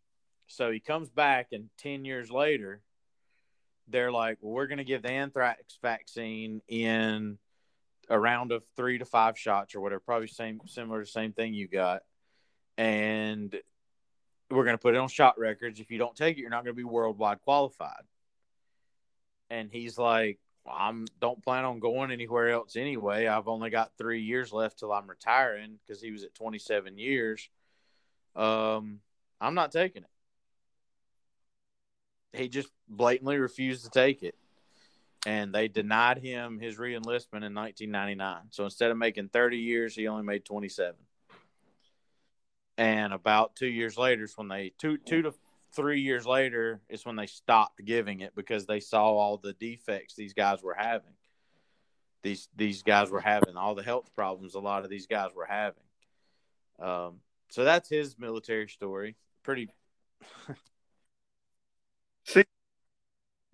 So 0.46 0.70
he 0.70 0.80
comes 0.80 1.10
back, 1.10 1.48
and 1.52 1.68
ten 1.76 2.06
years 2.06 2.30
later, 2.30 2.80
they're 3.86 4.10
like, 4.10 4.38
"Well, 4.40 4.54
we're 4.54 4.66
going 4.66 4.78
to 4.78 4.84
give 4.84 5.02
the 5.02 5.10
anthrax 5.10 5.78
vaccine 5.82 6.62
in 6.68 7.36
a 8.08 8.18
round 8.18 8.50
of 8.50 8.64
three 8.76 8.96
to 8.96 9.04
five 9.04 9.38
shots 9.38 9.74
or 9.74 9.82
whatever, 9.82 10.00
probably 10.00 10.28
same 10.28 10.62
similar 10.66 11.00
to 11.00 11.04
the 11.04 11.10
same 11.10 11.34
thing 11.34 11.52
you 11.52 11.68
got, 11.68 12.00
and 12.78 13.54
we're 14.50 14.64
going 14.64 14.78
to 14.78 14.82
put 14.82 14.94
it 14.94 14.98
on 14.98 15.08
shot 15.08 15.38
records. 15.38 15.78
If 15.78 15.90
you 15.90 15.98
don't 15.98 16.16
take 16.16 16.38
it, 16.38 16.40
you're 16.40 16.48
not 16.48 16.64
going 16.64 16.74
to 16.74 16.80
be 16.80 16.84
worldwide 16.84 17.42
qualified." 17.42 18.04
And 19.50 19.70
he's 19.70 19.98
like, 19.98 20.38
well, 20.64 20.76
"I'm 20.78 21.04
don't 21.20 21.44
plan 21.44 21.66
on 21.66 21.78
going 21.78 22.10
anywhere 22.10 22.48
else 22.48 22.74
anyway. 22.74 23.26
I've 23.26 23.48
only 23.48 23.68
got 23.68 23.98
three 23.98 24.22
years 24.22 24.50
left 24.50 24.78
till 24.78 24.94
I'm 24.94 25.10
retiring 25.10 25.78
because 25.86 26.00
he 26.00 26.10
was 26.10 26.24
at 26.24 26.34
27 26.34 26.96
years. 26.96 27.50
Um, 28.34 29.00
I'm 29.40 29.54
not 29.54 29.72
taking 29.72 30.02
it." 30.02 30.08
he 32.32 32.48
just 32.48 32.68
blatantly 32.88 33.38
refused 33.38 33.84
to 33.84 33.90
take 33.90 34.22
it. 34.22 34.34
And 35.24 35.54
they 35.54 35.68
denied 35.68 36.18
him 36.18 36.58
his 36.58 36.78
reenlistment 36.78 37.44
in 37.44 37.54
1999. 37.54 38.36
So 38.50 38.64
instead 38.64 38.90
of 38.90 38.96
making 38.96 39.28
30 39.28 39.58
years, 39.58 39.94
he 39.94 40.08
only 40.08 40.24
made 40.24 40.44
27. 40.44 40.94
And 42.78 43.12
about 43.12 43.54
two 43.54 43.68
years 43.68 43.96
later 43.96 44.24
is 44.24 44.36
when 44.36 44.48
they 44.48 44.72
two 44.78 44.96
two 44.96 45.22
to 45.22 45.34
three 45.76 46.00
years 46.00 46.26
later 46.26 46.80
is 46.88 47.04
when 47.04 47.16
they 47.16 47.26
stopped 47.26 47.84
giving 47.84 48.20
it 48.20 48.34
because 48.34 48.66
they 48.66 48.80
saw 48.80 49.04
all 49.04 49.36
the 49.36 49.52
defects 49.52 50.14
these 50.14 50.32
guys 50.32 50.62
were 50.62 50.74
having. 50.74 51.12
These 52.22 52.48
these 52.56 52.82
guys 52.82 53.10
were 53.10 53.20
having 53.20 53.56
all 53.56 53.74
the 53.74 53.82
health 53.82 54.10
problems 54.16 54.54
a 54.54 54.60
lot 54.60 54.84
of 54.84 54.90
these 54.90 55.06
guys 55.06 55.30
were 55.36 55.44
having. 55.44 55.82
Um, 56.80 57.20
so 57.52 57.64
that's 57.64 57.86
his 57.90 58.18
military 58.18 58.66
story. 58.66 59.14
Pretty 59.42 59.68
See, 62.24 62.44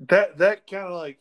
That 0.01 0.39
that 0.39 0.70
kind 0.70 0.87
of 0.87 0.93
like, 0.93 1.19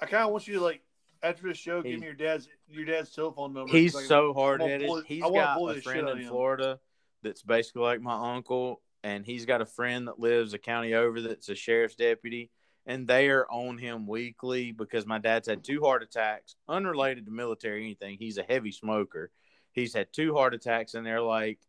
I 0.00 0.06
kind 0.06 0.24
of 0.24 0.32
want 0.32 0.48
you 0.48 0.54
to 0.54 0.60
like 0.60 0.82
after 1.22 1.46
the 1.46 1.54
show, 1.54 1.82
He- 1.82 1.92
give 1.92 2.00
me 2.00 2.06
your 2.06 2.16
dad's 2.16 2.48
your 2.68 2.84
dad's 2.84 3.14
telephone 3.14 3.52
number. 3.52 3.70
He's 3.72 3.94
Like, 3.94 4.06
so 4.06 4.34
hard 4.34 4.60
headed. 4.60 4.90
He's 5.06 5.22
I 5.22 5.30
got 5.30 5.56
a 5.56 5.80
friend 5.82 6.08
in. 6.08 6.26
Florida 6.26 6.80
that's 7.22 7.42
basically 7.42 7.82
like 7.82 8.00
my 8.00 8.34
uncle, 8.34 8.82
and 9.04 9.24
he's 9.24 9.46
got 9.46 9.60
a 9.60 9.66
friend 9.66 10.08
that 10.08 10.18
lives 10.18 10.52
a 10.52 10.58
county 10.58 10.94
over 10.94 11.20
that's 11.20 11.48
a 11.48 11.54
sheriff's 11.54 11.94
deputy, 11.94 12.50
and 12.86 13.06
they 13.06 13.28
are 13.28 13.46
on 13.48 13.78
him 13.78 14.08
weekly 14.08 14.72
because 14.72 15.06
my 15.06 15.18
dad's 15.18 15.46
had 15.46 15.62
two 15.62 15.80
heart 15.82 16.02
attacks, 16.02 16.56
unrelated 16.68 17.26
to 17.26 17.30
military 17.30 17.84
anything. 17.84 18.16
He's 18.18 18.38
a 18.38 18.42
heavy 18.42 18.72
smoker. 18.72 19.30
He's 19.72 19.94
had 19.94 20.12
two 20.12 20.34
heart 20.34 20.54
attacks, 20.54 20.94
and 20.94 21.06
they're 21.06 21.22
like, 21.22 21.60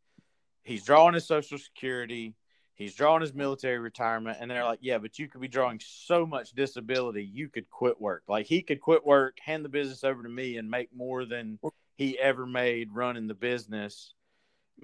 he's 0.63 0.83
drawing 0.83 1.13
his 1.13 1.25
social 1.25 1.57
security. 1.57 2.35
He's 2.75 2.95
drawing 2.95 3.21
his 3.21 3.33
military 3.33 3.77
retirement, 3.77 4.37
and 4.41 4.49
they're 4.49 4.63
like, 4.63 4.79
"Yeah, 4.81 4.97
but 4.97 5.19
you 5.19 5.27
could 5.27 5.41
be 5.41 5.47
drawing 5.47 5.79
so 5.83 6.25
much 6.25 6.53
disability, 6.53 7.23
you 7.23 7.47
could 7.47 7.69
quit 7.69 8.01
work. 8.01 8.23
Like 8.27 8.47
he 8.47 8.63
could 8.63 8.81
quit 8.81 9.05
work, 9.05 9.37
hand 9.39 9.63
the 9.63 9.69
business 9.69 10.03
over 10.03 10.23
to 10.23 10.29
me, 10.29 10.57
and 10.57 10.69
make 10.69 10.89
more 10.91 11.25
than 11.25 11.59
he 11.95 12.17
ever 12.17 12.47
made 12.47 12.89
running 12.91 13.27
the 13.27 13.35
business, 13.35 14.13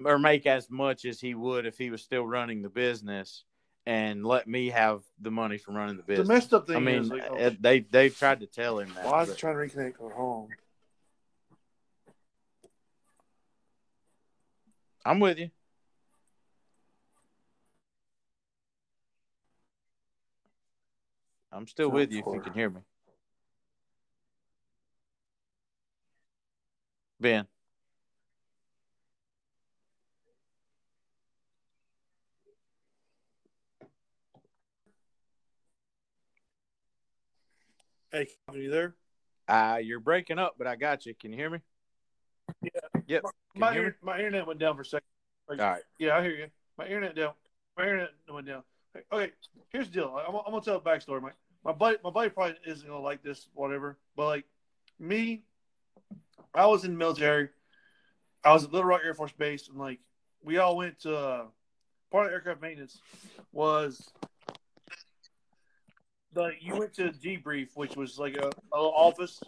or 0.04 0.18
make 0.18 0.46
as 0.46 0.70
much 0.70 1.04
as 1.06 1.20
he 1.20 1.34
would 1.34 1.66
if 1.66 1.76
he 1.76 1.90
was 1.90 2.02
still 2.02 2.24
running 2.24 2.62
the 2.62 2.68
business, 2.68 3.42
and 3.84 4.24
let 4.24 4.46
me 4.46 4.68
have 4.68 5.02
the 5.20 5.32
money 5.32 5.58
from 5.58 5.74
running 5.74 5.96
the 5.96 6.02
business. 6.04 6.28
The 6.28 6.34
business." 6.34 6.44
messed 6.44 6.54
up 6.54 6.66
thing 6.68 6.76
I 6.76 6.80
mean, 6.80 7.00
is 7.00 7.08
like, 7.08 7.24
oh, 7.28 7.36
uh, 7.36 7.80
they've 7.90 8.16
tried 8.16 8.40
to 8.40 8.46
tell 8.46 8.78
him 8.78 8.92
that. 8.94 9.06
why 9.06 9.22
is 9.22 9.30
but- 9.30 9.38
trying 9.38 9.68
to 9.68 9.76
reconnect 9.76 9.94
or 9.98 10.12
home? 10.12 10.50
I'm 15.04 15.20
with 15.20 15.38
you. 15.38 15.50
I'm 21.58 21.66
still 21.66 21.90
with 21.90 22.12
you 22.12 22.20
if 22.20 22.32
you 22.32 22.40
can 22.40 22.52
hear 22.52 22.70
me. 22.70 22.82
Ben, 27.18 27.48
Hey, 38.12 38.28
are 38.48 38.56
you 38.56 38.70
there? 38.70 38.94
uh, 39.48 39.80
you're 39.82 39.98
breaking 39.98 40.38
up, 40.38 40.54
but 40.58 40.68
I 40.68 40.76
got 40.76 41.06
you. 41.06 41.14
Can 41.16 41.32
you 41.32 41.38
hear 41.38 41.50
me? 41.50 41.58
Yeah. 42.62 42.70
Yep. 43.08 43.22
Can 43.22 43.60
My 43.60 43.76
me? 43.76 43.90
my 44.00 44.18
internet 44.18 44.46
went 44.46 44.60
down 44.60 44.76
for 44.76 44.82
a 44.82 44.84
second. 44.84 45.06
All 45.50 45.56
right. 45.56 45.82
Yeah, 45.98 46.16
I 46.16 46.22
hear 46.22 46.30
you. 46.30 46.46
My 46.78 46.86
internet 46.86 47.16
down. 47.16 47.32
My 47.76 47.82
internet 47.82 48.10
went 48.32 48.46
down. 48.46 48.62
Okay, 49.12 49.32
here's 49.70 49.88
the 49.88 49.94
deal. 49.94 50.22
I'm, 50.24 50.36
I'm 50.36 50.52
gonna 50.52 50.60
tell 50.60 50.76
a 50.76 50.80
backstory. 50.80 51.20
My 51.20 51.32
my 51.64 51.72
buddy, 51.72 51.98
my 52.02 52.10
buddy 52.10 52.30
probably 52.30 52.56
isn't 52.66 52.86
gonna 52.86 53.00
like 53.00 53.22
this, 53.22 53.48
whatever. 53.54 53.98
But 54.16 54.26
like 54.26 54.44
me, 54.98 55.42
I 56.54 56.66
was 56.66 56.84
in 56.84 56.92
the 56.92 56.98
military. 56.98 57.48
I 58.44 58.52
was 58.52 58.64
at 58.64 58.72
Little 58.72 58.88
Rock 58.88 59.02
Air 59.04 59.14
Force 59.14 59.32
Base, 59.32 59.68
and 59.68 59.78
like 59.78 59.98
we 60.42 60.58
all 60.58 60.76
went 60.76 61.00
to 61.00 61.16
uh, 61.16 61.44
part 62.10 62.26
of 62.26 62.32
aircraft 62.32 62.62
maintenance 62.62 63.00
was 63.52 64.10
the 66.32 66.52
you 66.60 66.76
went 66.76 66.94
to 66.94 67.10
debrief, 67.10 67.68
which 67.74 67.96
was 67.96 68.18
like 68.18 68.36
a, 68.36 68.50
a 68.72 68.76
little 68.76 68.94
office. 68.94 69.42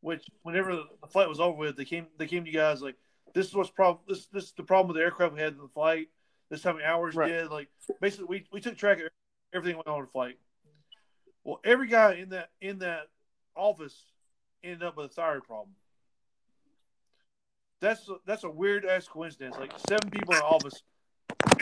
Which 0.00 0.30
whenever 0.42 0.76
the 0.76 1.08
flight 1.08 1.28
was 1.28 1.40
over 1.40 1.58
with, 1.58 1.76
they 1.76 1.84
came 1.84 2.06
they 2.18 2.26
came 2.26 2.44
to 2.44 2.50
you 2.50 2.56
guys 2.56 2.80
like 2.80 2.94
this 3.34 3.48
is 3.48 3.54
what's 3.54 3.70
problem 3.70 4.04
this 4.08 4.26
this 4.26 4.44
is 4.44 4.52
the 4.52 4.62
problem 4.62 4.88
with 4.88 4.96
the 4.96 5.02
aircraft 5.02 5.34
we 5.34 5.40
had 5.40 5.54
in 5.54 5.58
the 5.58 5.68
flight. 5.68 6.08
This 6.50 6.60
is 6.60 6.64
how 6.64 6.72
many 6.72 6.84
hours 6.84 7.16
Right. 7.16 7.28
did 7.28 7.50
like 7.50 7.68
basically 8.00 8.26
we, 8.26 8.46
we 8.52 8.60
took 8.60 8.76
track 8.76 9.00
of 9.00 9.08
everything 9.52 9.76
went 9.76 9.88
on 9.88 9.98
in 9.98 10.04
the 10.04 10.10
flight. 10.10 10.38
Well, 11.48 11.60
every 11.64 11.88
guy 11.88 12.16
in 12.16 12.28
that 12.28 12.50
in 12.60 12.80
that 12.80 13.08
office 13.56 13.98
ended 14.62 14.82
up 14.82 14.98
with 14.98 15.06
a 15.06 15.08
thyroid 15.08 15.44
problem. 15.44 15.74
That's 17.80 18.06
that's 18.26 18.44
a 18.44 18.50
weird 18.50 18.84
ass 18.84 19.08
coincidence. 19.08 19.56
Like 19.58 19.72
seven 19.88 20.10
people 20.10 20.34
in 20.34 20.42
office, 20.42 20.82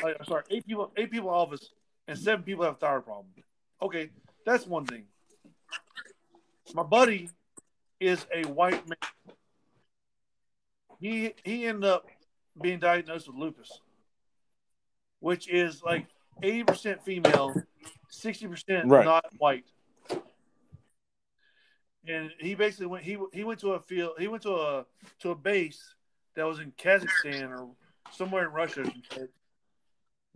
like, 0.02 0.16
I'm 0.18 0.26
sorry, 0.26 0.42
eight 0.50 0.66
people 0.66 0.90
eight 0.96 1.12
people 1.12 1.28
in 1.28 1.36
office, 1.36 1.70
and 2.08 2.18
seven 2.18 2.42
people 2.42 2.64
have 2.64 2.74
a 2.74 2.76
thyroid 2.78 3.04
problem. 3.04 3.26
Okay, 3.80 4.10
that's 4.44 4.66
one 4.66 4.86
thing. 4.86 5.04
My 6.74 6.82
buddy 6.82 7.30
is 8.00 8.26
a 8.34 8.42
white 8.42 8.88
man. 8.88 8.98
He 10.98 11.32
he 11.44 11.64
ended 11.64 11.84
up 11.84 12.08
being 12.60 12.80
diagnosed 12.80 13.28
with 13.28 13.36
lupus, 13.36 13.80
which 15.20 15.48
is 15.48 15.80
like 15.84 16.06
eighty 16.42 16.64
percent 16.64 17.04
female, 17.04 17.54
sixty 18.08 18.48
percent 18.48 18.88
Right. 18.88 19.04
not 19.04 19.24
white. 19.38 19.64
And 22.08 22.30
he 22.38 22.54
basically 22.54 22.86
went. 22.86 23.04
He 23.04 23.18
he 23.32 23.44
went 23.44 23.60
to 23.60 23.72
a 23.72 23.80
field. 23.80 24.12
He 24.18 24.28
went 24.28 24.42
to 24.44 24.54
a 24.54 24.86
to 25.20 25.30
a 25.30 25.34
base 25.34 25.94
that 26.34 26.44
was 26.44 26.60
in 26.60 26.72
Kazakhstan 26.72 27.50
or 27.50 27.68
somewhere 28.12 28.46
in 28.46 28.52
Russia 28.52 28.84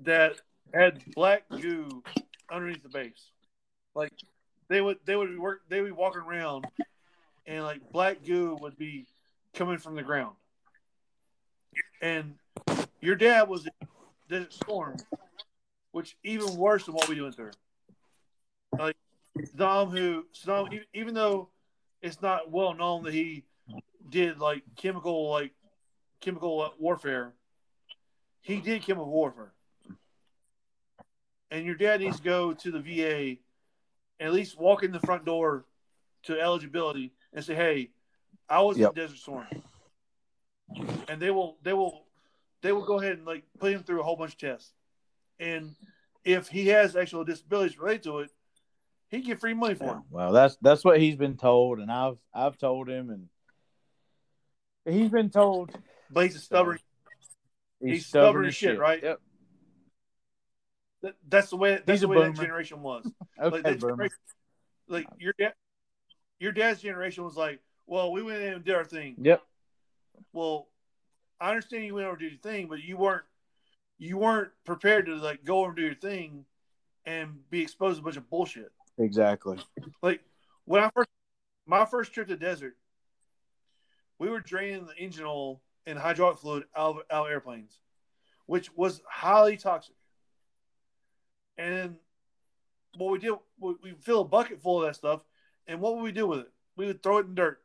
that 0.01 0.41
had 0.75 1.03
black 1.15 1.45
goo 1.49 2.03
underneath 2.51 2.83
the 2.83 2.89
base. 2.89 3.31
Like 3.95 4.13
they 4.69 4.81
would 4.81 4.99
they 5.05 5.17
would 5.17 5.31
be 5.31 5.39
work 5.39 5.63
they 5.69 5.81
would 5.81 5.89
be 5.89 5.93
walking 5.93 6.23
around 6.23 6.67
and 7.47 7.65
like 7.65 7.81
black 7.93 8.25
goo 8.25 8.57
would 8.61 8.77
be 8.77 9.07
coming 9.55 9.79
from 9.79 9.95
the 9.95 10.03
ground. 10.03 10.35
And 12.01 12.35
your 13.01 13.15
dad 13.15 13.49
was 13.49 13.67
in 13.67 13.89
Desert 14.29 14.53
Storm, 14.53 14.97
which 15.93 16.17
even 16.25 16.57
worse 16.57 16.87
than 16.87 16.95
what 16.95 17.09
we 17.09 17.21
went 17.21 17.35
through. 17.35 17.51
Like 18.79 18.97
Saddam, 19.39 19.91
who 19.91 20.25
Saddam, 20.35 20.81
even 20.95 21.15
though 21.15 21.49
it's 22.03 22.23
not 22.23 22.51
well 22.51 22.75
known 22.75 23.05
that 23.05 23.15
he 23.15 23.45
did 24.09 24.39
like 24.39 24.63
chemical 24.77 25.31
like 25.31 25.53
chemical 26.21 26.73
warfare, 26.79 27.33
he 28.41 28.61
did 28.61 28.83
chemical 28.83 29.11
warfare. 29.11 29.53
And 31.51 31.67
your 31.67 31.75
dad 31.75 32.01
needs 32.01 32.19
to 32.19 32.23
go 32.23 32.53
to 32.55 32.71
the 32.71 32.81
VA 32.81 33.39
and 34.19 34.29
at 34.29 34.33
least 34.33 34.59
walk 34.59 34.83
in 34.83 34.93
the 34.93 35.01
front 35.01 35.25
door 35.25 35.65
to 36.25 36.39
eligibility 36.41 37.13
and 37.33 37.45
say, 37.45 37.55
"Hey, 37.55 37.91
I 38.49 38.61
was 38.63 38.79
Yep. 38.79 38.91
in 38.91 38.95
Desert 38.95 39.19
Storm," 39.19 39.47
and 41.09 41.21
they 41.21 41.31
will 41.31 41.59
they 41.63 41.73
will 41.73 42.07
they 42.63 42.73
will 42.73 42.85
go 42.85 43.01
ahead 43.01 43.17
and 43.19 43.27
like 43.27 43.45
put 43.59 43.73
him 43.73 43.83
through 43.83 44.01
a 44.01 44.03
whole 44.03 44.17
bunch 44.17 44.33
of 44.33 44.39
tests. 44.39 44.73
And 45.39 45.75
if 46.25 46.49
he 46.49 46.69
has 46.69 46.95
actual 46.95 47.25
disabilities 47.25 47.79
related 47.79 48.03
to 48.05 48.19
it, 48.21 48.31
he 49.11 49.19
can 49.19 49.27
get 49.27 49.41
free 49.41 49.55
money 49.55 49.75
for 49.75 49.85
Yeah, 49.85 49.93
it. 49.99 50.03
well, 50.11 50.33
that's 50.33 50.57
that's 50.63 50.85
what 50.85 51.01
he's 51.01 51.17
been 51.17 51.37
told, 51.37 51.79
and 51.81 51.91
I've 51.91 52.19
I've 52.35 52.57
told 52.59 52.89
him, 52.89 53.11
and 53.11 54.95
he's 54.97 55.11
been 55.11 55.31
told 55.31 55.71
But 56.11 56.25
he's 56.27 56.37
a 56.37 56.41
stubborn. 56.41 56.79
he's, 57.81 57.91
He's 57.93 58.07
stubborn 58.07 58.47
as 58.47 58.55
shit, 58.55 58.79
right? 58.79 59.03
Yep. 59.03 59.21
that- 61.03 61.17
That's 61.29 61.51
the 61.51 61.57
way. 61.57 61.73
That's 61.77 61.91
He's 61.91 62.01
the 62.03 62.09
way 62.09 62.23
that 62.23 62.35
generation 62.37 62.83
was. 62.83 63.11
Okay, 63.43 63.75
like, 63.79 64.13
like 64.87 65.07
your 65.19 65.33
dad, 65.39 65.55
your 66.39 66.53
dad's 66.53 66.83
generation 66.83 67.25
was 67.25 67.37
like, 67.37 67.61
"Well, 67.87 68.13
we 68.13 68.23
went 68.23 68.43
in 68.43 68.53
and 68.53 68.65
did 68.65 68.75
our 68.75 68.85
thing." 68.85 69.15
Yep. 69.19 69.43
Well, 70.35 70.69
I 71.41 71.49
understand 71.49 71.85
you 71.87 71.95
went 71.95 72.07
over 72.07 72.17
and 72.17 72.21
did 72.21 72.33
your 72.33 72.41
thing, 72.41 72.67
but 72.69 72.83
you 72.83 72.99
weren't 72.99 73.23
you 73.99 74.19
weren't 74.19 74.51
prepared 74.67 75.07
to 75.07 75.15
like 75.15 75.43
go 75.43 75.61
over 75.61 75.69
and 75.69 75.77
do 75.77 75.83
your 75.85 75.95
thing 75.95 76.45
and 77.07 77.49
be 77.51 77.63
exposed 77.63 77.97
to 77.97 78.01
a 78.03 78.05
bunch 78.05 78.19
of 78.19 78.29
bullshit. 78.29 78.71
Exactly. 78.99 79.59
Like 80.03 80.21
when 80.65 80.83
I 80.83 80.91
first 80.91 81.09
my 81.67 81.85
first 81.85 82.13
trip 82.13 82.29
to 82.29 82.35
the 82.35 82.41
desert, 82.41 82.77
we 84.19 84.29
were 84.29 84.41
draining 84.41 84.87
the 84.87 84.97
engine 84.97 85.25
oil 85.25 85.61
and 85.87 85.99
hydraulic 85.99 86.39
fluid 86.39 86.65
out 86.77 86.97
of, 86.97 87.03
out 87.11 87.27
of 87.27 87.31
airplanes, 87.33 87.79
which 88.47 88.75
was 88.77 89.01
highly 89.09 89.57
toxic. 89.57 89.95
And 91.57 91.97
what 92.97 93.11
we 93.13 93.19
did, 93.19 93.35
we, 93.59 93.75
we 93.83 93.93
fill 94.01 94.21
a 94.23 94.25
bucket 94.25 94.61
full 94.61 94.81
of 94.83 94.87
that 94.87 94.97
stuff, 94.97 95.21
and 95.67 95.81
what 95.81 95.95
would 95.97 96.03
we 96.03 96.13
do 96.13 96.27
with 96.27 96.41
it? 96.41 96.51
We 96.77 96.87
would 96.87 97.03
throw 97.03 97.19
it 97.19 97.27
in 97.27 97.35
dirt. 97.35 97.61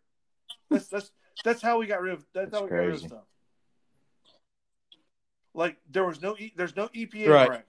That's 0.70 0.88
that's 0.88 1.12
that's 1.44 1.62
how 1.62 1.80
we 1.80 1.88
got 1.88 2.02
rid 2.02 2.14
of 2.14 2.26
that's, 2.34 2.54
how 2.54 2.64
we 2.64 2.70
That's 2.70 2.72
got 2.72 2.86
rid 2.86 2.94
of 2.96 3.00
stuff. 3.02 3.24
Like 5.54 5.78
there 5.90 6.06
was 6.06 6.22
no 6.22 6.36
e, 6.38 6.54
there's 6.56 6.76
no 6.76 6.88
EPA 6.90 7.30
Right. 7.30 7.50
rack. 7.50 7.66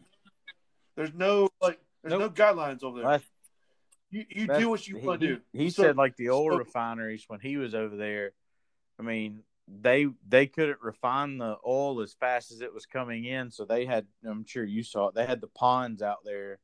There's 0.96 1.14
no 1.14 1.48
like 1.62 1.78
there's 2.02 2.18
Nope. 2.18 2.20
no 2.36 2.44
guidelines 2.44 2.82
over 2.82 2.98
there. 2.98 3.04
Well, 3.08 3.18
that's- 3.18 3.30
You 4.10 4.24
you 4.28 4.46
do 4.46 4.68
what 4.70 4.86
you 4.86 4.98
want 4.98 5.20
to 5.20 5.26
do. 5.36 5.40
He 5.52 5.70
So- 5.70 5.82
said 5.82 5.96
like 5.96 6.16
the 6.16 6.30
oil 6.30 6.50
so- 6.52 6.58
refineries 6.58 7.24
when 7.28 7.40
he 7.40 7.56
was 7.56 7.74
over 7.74 7.96
there. 7.96 8.32
I 8.98 9.02
mean, 9.02 9.42
they 9.68 10.06
they 10.26 10.46
couldn't 10.46 10.80
refine 10.80 11.38
the 11.38 11.58
oil 11.66 12.00
as 12.00 12.14
fast 12.14 12.52
as 12.52 12.60
it 12.60 12.72
was 12.72 12.86
coming 12.86 13.24
in, 13.24 13.50
so 13.50 13.64
they 13.64 13.84
had. 13.84 14.06
I'm 14.24 14.44
sure 14.46 14.64
you 14.64 14.82
saw 14.82 15.08
it. 15.08 15.14
They 15.14 15.26
had 15.26 15.40
the 15.40 15.48
ponds 15.48 16.02
out 16.02 16.24
there 16.24 16.60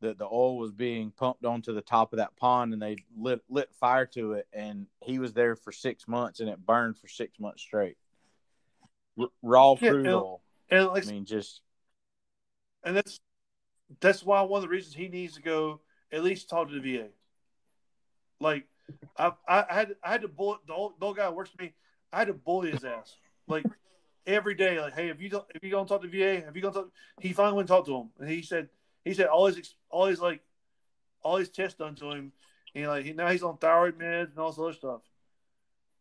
that 0.00 0.18
the 0.18 0.24
oil 0.24 0.56
was 0.58 0.72
being 0.72 1.10
pumped 1.12 1.44
onto 1.44 1.72
the 1.74 1.82
top 1.82 2.12
of 2.12 2.16
that 2.16 2.34
pond, 2.36 2.72
and 2.72 2.82
they 2.82 2.96
lit 3.16 3.42
lit 3.48 3.72
fire 3.74 4.06
to 4.06 4.32
it. 4.32 4.48
And 4.52 4.86
he 5.00 5.18
was 5.18 5.32
there 5.32 5.54
for 5.54 5.72
six 5.72 6.08
months, 6.08 6.40
and 6.40 6.48
it 6.48 6.58
burned 6.66 6.98
for 6.98 7.06
six 7.06 7.38
months 7.38 7.62
straight. 7.62 7.96
R- 9.18 9.28
raw 9.42 9.76
crude 9.76 10.06
and- 10.06 10.08
oil. 10.08 10.42
And 10.70 10.86
like 10.88 11.06
I 11.06 11.10
mean, 11.10 11.24
just 11.24 11.62
and 12.82 12.96
that's 12.96 13.20
that's 14.00 14.24
why 14.24 14.42
one 14.42 14.58
of 14.58 14.62
the 14.62 14.68
reasons 14.68 14.94
he 14.94 15.08
needs 15.08 15.34
to 15.34 15.42
go 15.42 15.80
at 16.12 16.22
least 16.22 16.48
talk 16.48 16.68
to 16.68 16.80
the 16.80 16.96
VA. 16.96 17.08
Like 18.40 18.66
I 19.16 19.32
I, 19.46 19.64
had 19.68 19.96
I 20.02 20.12
had 20.12 20.22
to 20.22 20.28
bully 20.28 20.58
the 20.66 20.74
old, 20.74 20.94
the 20.98 21.06
old 21.06 21.16
guy 21.16 21.26
who 21.26 21.32
works 21.32 21.50
for 21.50 21.62
me. 21.62 21.72
I 22.12 22.18
had 22.18 22.28
to 22.28 22.34
bully 22.34 22.70
his 22.72 22.84
ass 22.84 23.16
like 23.46 23.64
every 24.26 24.54
day. 24.54 24.80
Like, 24.80 24.94
hey, 24.94 25.08
if 25.08 25.20
you 25.20 25.28
don't 25.28 25.44
if 25.54 25.62
you 25.62 25.70
don't 25.70 25.86
talk 25.86 26.02
to 26.02 26.08
VA, 26.08 26.46
if 26.48 26.56
you 26.56 26.62
don't 26.62 26.72
talk, 26.72 26.90
he 27.20 27.32
finally 27.32 27.56
went 27.56 27.68
and 27.70 27.76
talked 27.76 27.86
to 27.88 27.96
him, 27.96 28.10
and 28.18 28.28
he 28.28 28.42
said 28.42 28.68
he 29.04 29.14
said 29.14 29.26
all 29.26 29.46
his 29.46 29.74
all 29.90 30.06
his 30.06 30.20
like 30.20 30.40
all 31.22 31.36
his 31.36 31.50
tests 31.50 31.78
done 31.78 31.94
to 31.96 32.10
him, 32.10 32.32
and 32.74 32.86
like 32.86 33.04
he 33.04 33.12
now 33.12 33.28
he's 33.28 33.42
on 33.42 33.58
thyroid 33.58 33.98
meds 33.98 34.30
and 34.30 34.38
all 34.38 34.50
this 34.50 34.58
other 34.58 34.72
stuff. 34.72 35.00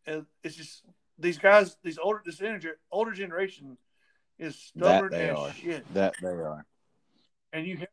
And 0.06 0.26
it's 0.44 0.56
just 0.56 0.84
these 1.20 1.38
guys, 1.38 1.76
these 1.84 1.98
older 1.98 2.22
this 2.26 2.42
energy, 2.42 2.70
older 2.92 3.12
generation 3.12 3.78
is 4.40 4.56
stubborn 4.56 5.12
they 5.12 5.30
as 5.30 5.38
are. 5.38 5.54
shit 5.54 5.94
that 5.94 6.16
they 6.22 6.28
are. 6.30 6.66
and 7.52 7.68
you 7.68 7.86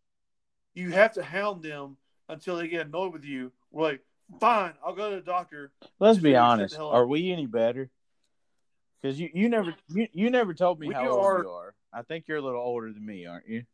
you 0.74 0.90
have 0.92 1.12
to 1.14 1.22
hound 1.22 1.62
them 1.62 1.96
until 2.28 2.56
they 2.56 2.68
get 2.68 2.86
annoyed 2.86 3.12
with 3.12 3.24
you. 3.24 3.52
We're 3.70 3.82
like, 3.84 4.00
fine, 4.40 4.72
I'll 4.84 4.94
go 4.94 5.10
to 5.10 5.16
the 5.16 5.22
doctor. 5.22 5.72
Let's 5.98 6.18
be 6.18 6.36
honest. 6.36 6.78
Are 6.78 7.06
we 7.06 7.32
any 7.32 7.46
better? 7.46 7.90
Because 9.00 9.20
you, 9.20 9.30
you 9.34 9.48
never 9.48 9.74
you, 9.88 10.08
you 10.12 10.30
never 10.30 10.54
told 10.54 10.80
me 10.80 10.88
We 10.88 10.94
how 10.94 11.08
old 11.10 11.24
are- 11.24 11.42
you 11.42 11.50
are. 11.50 11.74
I 11.92 12.02
think 12.02 12.26
you're 12.28 12.38
a 12.38 12.42
little 12.42 12.60
older 12.60 12.92
than 12.92 13.04
me, 13.04 13.26
aren't 13.26 13.48
you? 13.48 13.64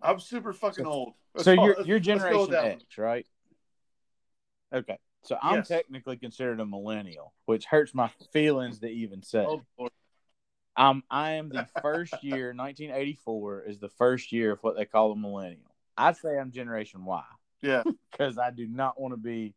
I'm 0.00 0.20
super 0.20 0.52
fucking 0.52 0.86
old. 0.86 1.14
Let's 1.34 1.44
so 1.44 1.54
call- 1.54 1.64
you're 1.66 1.80
you're 1.82 1.98
let's 1.98 2.06
go 2.24 2.40
with 2.42 2.50
Generation 2.50 2.50
that 2.52 2.62
one. 2.62 2.72
X, 2.72 2.98
right? 2.98 3.26
Okay. 4.72 4.98
So 5.22 5.36
I'm 5.42 5.56
Yes. 5.56 5.68
technically 5.68 6.16
considered 6.16 6.60
a 6.60 6.66
millennial, 6.66 7.34
which 7.46 7.64
hurts 7.64 7.94
my 7.94 8.08
feelings 8.32 8.78
to 8.80 8.88
even 8.88 9.22
say. 9.22 9.44
Oh. 9.46 9.88
Um, 10.76 11.02
I 11.10 11.32
am 11.32 11.48
the 11.48 11.66
first 11.82 12.22
year, 12.22 12.52
1984 12.54 13.62
is 13.64 13.78
the 13.80 13.88
first 13.88 14.30
year 14.30 14.52
of 14.52 14.60
what 14.62 14.76
they 14.76 14.84
call 14.84 15.10
a 15.10 15.16
millennial. 15.16 15.67
I'd 15.98 16.16
say 16.16 16.38
I'm 16.38 16.50
Generation 16.52 17.04
Y 17.04 17.22
yeah, 17.62 17.82
because 18.10 18.38
I 18.38 18.50
do 18.50 18.66
not 18.66 19.00
want 19.00 19.12
to 19.12 19.18
be. 19.18 19.54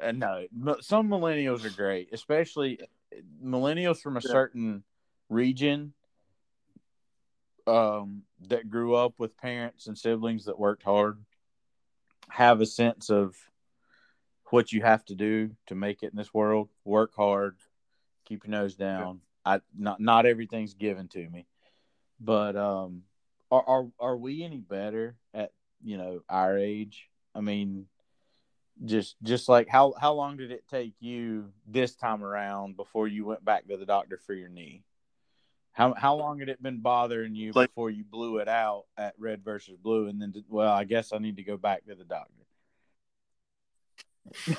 Uh, 0.00 0.12
no, 0.12 0.46
some 0.80 1.08
millennials 1.08 1.64
are 1.64 1.70
great, 1.70 2.08
especially 2.12 2.80
millennials 3.42 4.00
from 4.00 4.16
a 4.16 4.22
Yeah. 4.22 4.30
certain 4.30 4.84
region 5.28 5.92
um, 7.66 8.22
that 8.48 8.68
grew 8.68 8.94
up 8.94 9.14
with 9.18 9.36
parents 9.36 9.86
and 9.86 9.96
siblings 9.98 10.46
that 10.46 10.58
worked 10.58 10.82
hard, 10.82 11.18
have 12.28 12.60
a 12.60 12.66
sense 12.66 13.10
of 13.10 13.36
what 14.46 14.72
you 14.72 14.82
have 14.82 15.04
to 15.06 15.14
do 15.14 15.50
to 15.66 15.74
make 15.74 16.02
it 16.02 16.10
in 16.12 16.16
this 16.16 16.32
world. 16.34 16.68
Work 16.84 17.14
hard, 17.16 17.56
keep 18.24 18.44
your 18.44 18.50
nose 18.50 18.74
down. 18.74 19.20
I 19.44 19.60
not 19.76 20.00
not 20.00 20.26
everything's 20.26 20.74
given 20.74 21.08
to 21.08 21.28
me, 21.28 21.46
but 22.20 22.56
um, 22.56 23.02
are 23.52 23.64
are 23.68 23.86
are 24.00 24.16
we 24.16 24.42
any 24.42 24.58
better 24.60 25.14
at 25.32 25.52
you 25.84 25.96
know 25.98 26.22
our 26.28 26.58
age? 26.58 27.08
I 27.34 27.40
mean, 27.40 27.86
just 28.84 29.16
just 29.22 29.48
like 29.48 29.68
how 29.68 29.92
how 30.00 30.14
long 30.14 30.36
did 30.38 30.50
it 30.50 30.64
take 30.68 30.94
you 31.00 31.52
this 31.66 31.94
time 31.94 32.24
around 32.24 32.76
before 32.76 33.06
you 33.06 33.24
went 33.24 33.44
back 33.44 33.68
to 33.68 33.76
the 33.76 33.86
doctor 33.86 34.18
for 34.18 34.32
your 34.34 34.48
knee? 34.48 34.82
How 35.72 35.94
how 35.94 36.16
long 36.16 36.38
had 36.40 36.48
it 36.48 36.62
been 36.62 36.80
bothering 36.80 37.34
you 37.34 37.52
Like- 37.54 37.70
before 37.70 37.90
you 37.90 38.04
blew 38.04 38.38
it 38.38 38.48
out 38.48 38.84
at 38.96 39.14
red 39.18 39.44
versus 39.44 39.76
blue, 39.76 40.08
and 40.08 40.20
then 40.20 40.34
well, 40.48 40.72
I 40.72 40.84
guess 40.84 41.12
I 41.12 41.18
need 41.18 41.36
to 41.36 41.42
go 41.44 41.56
back 41.56 41.84
to 41.86 41.94
the 41.94 42.04
doctor. 42.04 42.32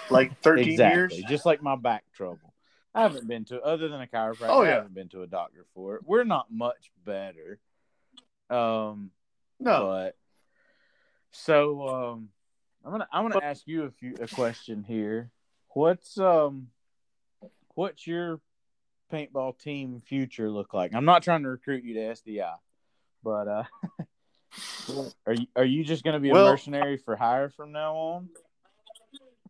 like 0.10 0.38
13 0.42 0.72
exactly, 0.72 1.18
years. 1.18 1.30
just 1.30 1.46
like 1.46 1.62
my 1.62 1.76
back 1.76 2.04
trouble. 2.16 2.54
I 2.96 3.02
haven't 3.02 3.28
been 3.28 3.46
to 3.46 3.60
other 3.62 3.88
than 3.90 4.02
a 4.02 4.08
chiropractor. 4.08 4.50
Oh, 4.50 4.62
yeah. 4.62 4.70
I 4.70 4.74
haven't 4.76 4.94
been 4.94 5.10
to 5.10 5.24
a 5.24 5.28
doctor 5.28 5.66
for 5.74 5.96
it. 5.96 6.04
We're 6.06 6.24
not 6.26 6.52
much 6.52 6.92
better. 7.04 7.60
Um, 8.50 9.12
No, 9.60 9.88
but 9.88 10.16
so 11.32 11.88
um, 11.88 12.30
I'm 12.86 12.92
gonna 12.92 13.08
I'm 13.12 13.28
gonna 13.28 13.44
ask 13.44 13.64
you 13.66 13.84
a 13.84 13.92
few 13.92 14.16
a 14.22 14.28
question 14.28 14.84
here. 14.84 15.32
What's 15.70 16.18
um, 16.18 16.68
what's 17.76 18.06
your 18.06 18.40
paintball 19.12 19.58
team 19.58 20.02
future 20.06 20.50
look 20.50 20.74
like? 20.74 20.94
I'm 20.94 21.06
not 21.06 21.24
trying 21.24 21.44
to 21.44 21.50
recruit 21.50 21.84
you 21.84 21.96
to 21.96 22.00
SDI, 22.00 22.56
but 23.24 23.48
uh, 23.48 23.64
are 25.26 25.34
you 25.34 25.48
are 25.56 25.66
you 25.66 25.84
just 25.84 26.04
gonna 26.04 26.20
be 26.20 26.30
a 26.30 26.36
mercenary 26.36 26.98
for 26.98 27.16
hire 27.16 27.50
from 27.50 27.72
now 27.72 27.96
on? 27.96 28.30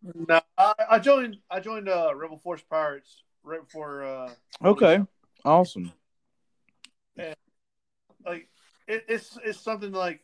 no. 0.03 0.41
I, 0.57 0.73
I 0.91 0.99
joined. 0.99 1.37
I 1.49 1.59
joined 1.59 1.89
uh, 1.89 2.13
Rebel 2.15 2.37
Force 2.37 2.63
Pirates 2.69 3.23
right 3.43 3.63
before. 3.63 4.03
Uh, 4.03 4.29
Okay, 4.63 5.01
awesome. 5.43 5.91
And, 7.17 7.35
like 8.25 8.47
it, 8.87 9.05
it's 9.07 9.37
it's 9.43 9.59
something 9.59 9.91
like 9.91 10.21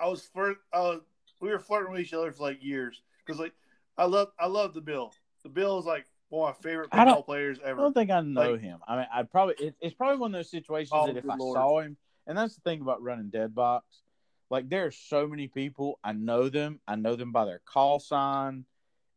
I 0.00 0.08
was 0.08 0.22
flirt. 0.22 0.58
I 0.72 0.98
we 1.40 1.50
were 1.50 1.58
flirting 1.58 1.92
with 1.92 2.00
each 2.00 2.14
other 2.14 2.32
for 2.32 2.42
like 2.44 2.62
years 2.62 3.02
because 3.24 3.38
like 3.40 3.52
I 3.98 4.04
love 4.06 4.28
I 4.38 4.46
love 4.46 4.74
the 4.74 4.80
Bill. 4.80 5.12
The 5.42 5.48
Bill 5.50 5.78
is 5.78 5.84
like 5.86 6.06
one 6.30 6.48
of 6.50 6.56
my 6.56 6.62
favorite 6.68 6.88
I 6.92 7.20
players 7.22 7.58
ever. 7.64 7.78
I 7.80 7.82
don't 7.82 7.92
think 7.92 8.10
I 8.10 8.20
know 8.22 8.52
Like- 8.52 8.60
him. 8.60 8.78
I 8.88 8.96
mean, 8.96 9.06
I'd 9.12 9.30
probably 9.30 9.54
it, 9.58 9.74
it's 9.80 9.94
probably 9.94 10.18
one 10.18 10.34
of 10.34 10.38
those 10.38 10.50
situations 10.50 10.90
Oh, 10.94 11.06
that 11.06 11.16
if 11.16 11.28
I 11.28 11.36
Lord. 11.36 11.56
saw 11.56 11.80
him, 11.80 11.96
and 12.26 12.36
that's 12.36 12.54
the 12.54 12.60
thing 12.62 12.80
about 12.80 13.02
running 13.02 13.30
dead 13.30 13.54
box. 13.54 14.02
Like 14.50 14.68
there 14.68 14.86
are 14.86 14.90
so 14.90 15.26
many 15.26 15.48
people 15.48 15.98
I 16.04 16.12
know 16.12 16.48
them. 16.48 16.80
I 16.86 16.96
know 16.96 17.16
them 17.16 17.32
by 17.32 17.44
their 17.44 17.60
call 17.64 17.98
sign. 18.00 18.64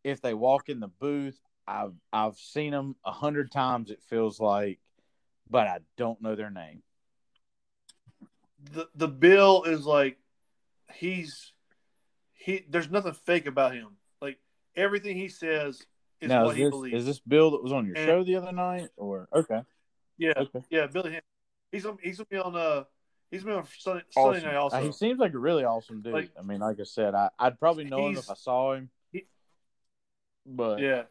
If 0.03 0.21
they 0.21 0.33
walk 0.33 0.69
in 0.69 0.79
the 0.79 0.87
booth, 0.87 1.39
I've 1.67 1.93
I've 2.13 2.37
seen 2.37 2.71
them 2.71 2.95
a 3.05 3.11
hundred 3.11 3.51
times. 3.51 3.91
It 3.91 4.01
feels 4.03 4.39
like 4.39 4.79
but 5.49 5.67
I 5.67 5.79
don't 5.95 6.21
know 6.21 6.35
their 6.35 6.49
name. 6.51 6.83
The 8.73 8.87
the 8.95 9.07
Bill 9.07 9.63
is 9.63 9.85
like 9.85 10.17
he's 10.93 11.51
he. 12.33 12.65
There's 12.69 12.89
nothing 12.89 13.13
fake 13.13 13.45
about 13.47 13.73
him. 13.73 13.97
Like 14.21 14.39
everything 14.75 15.15
he 15.17 15.27
says 15.29 15.81
is 16.21 16.29
now, 16.29 16.45
what 16.45 16.51
is 16.51 16.57
he 16.57 16.63
this, 16.63 16.71
believes. 16.71 16.95
is 16.99 17.05
this 17.05 17.19
Bill 17.19 17.51
that 17.51 17.63
was 17.63 17.71
on 17.73 17.85
your 17.85 17.95
And- 17.97 18.05
show 18.05 18.23
the 18.23 18.35
other 18.35 18.51
night, 18.51 18.89
or 18.97 19.27
okay? 19.33 19.61
yeah, 20.17 20.33
Okay. 20.37 20.61
yeah, 20.69 20.87
Billy. 20.87 21.11
Ham. 21.13 21.21
He's 21.71 21.85
on. 21.85 21.97
He's 22.01 22.17
gonna 22.17 22.27
be 22.29 22.37
on. 22.37 22.55
Uh, 22.55 22.83
he's 23.29 23.43
been 23.43 23.53
on 23.53 23.67
Sunday, 23.77 24.03
Sunday 24.09 24.43
night 24.43 24.55
also. 24.55 24.77
Uh, 24.77 24.81
he 24.81 24.91
seems 24.91 25.19
like 25.19 25.33
a 25.33 25.39
really 25.39 25.63
awesome 25.63 26.01
dude. 26.01 26.13
Like- 26.13 26.31
I 26.39 26.41
mean, 26.43 26.59
like 26.59 26.79
I 26.79 26.83
said, 26.83 27.13
I, 27.13 27.29
I'd 27.37 27.59
probably 27.59 27.83
know 27.85 28.07
him 28.07 28.17
if 28.17 28.29
I 28.29 28.33
saw 28.35 28.73
him. 28.73 28.89
he- 29.11 29.27
but 30.45 30.79
Yeah, 30.79 31.03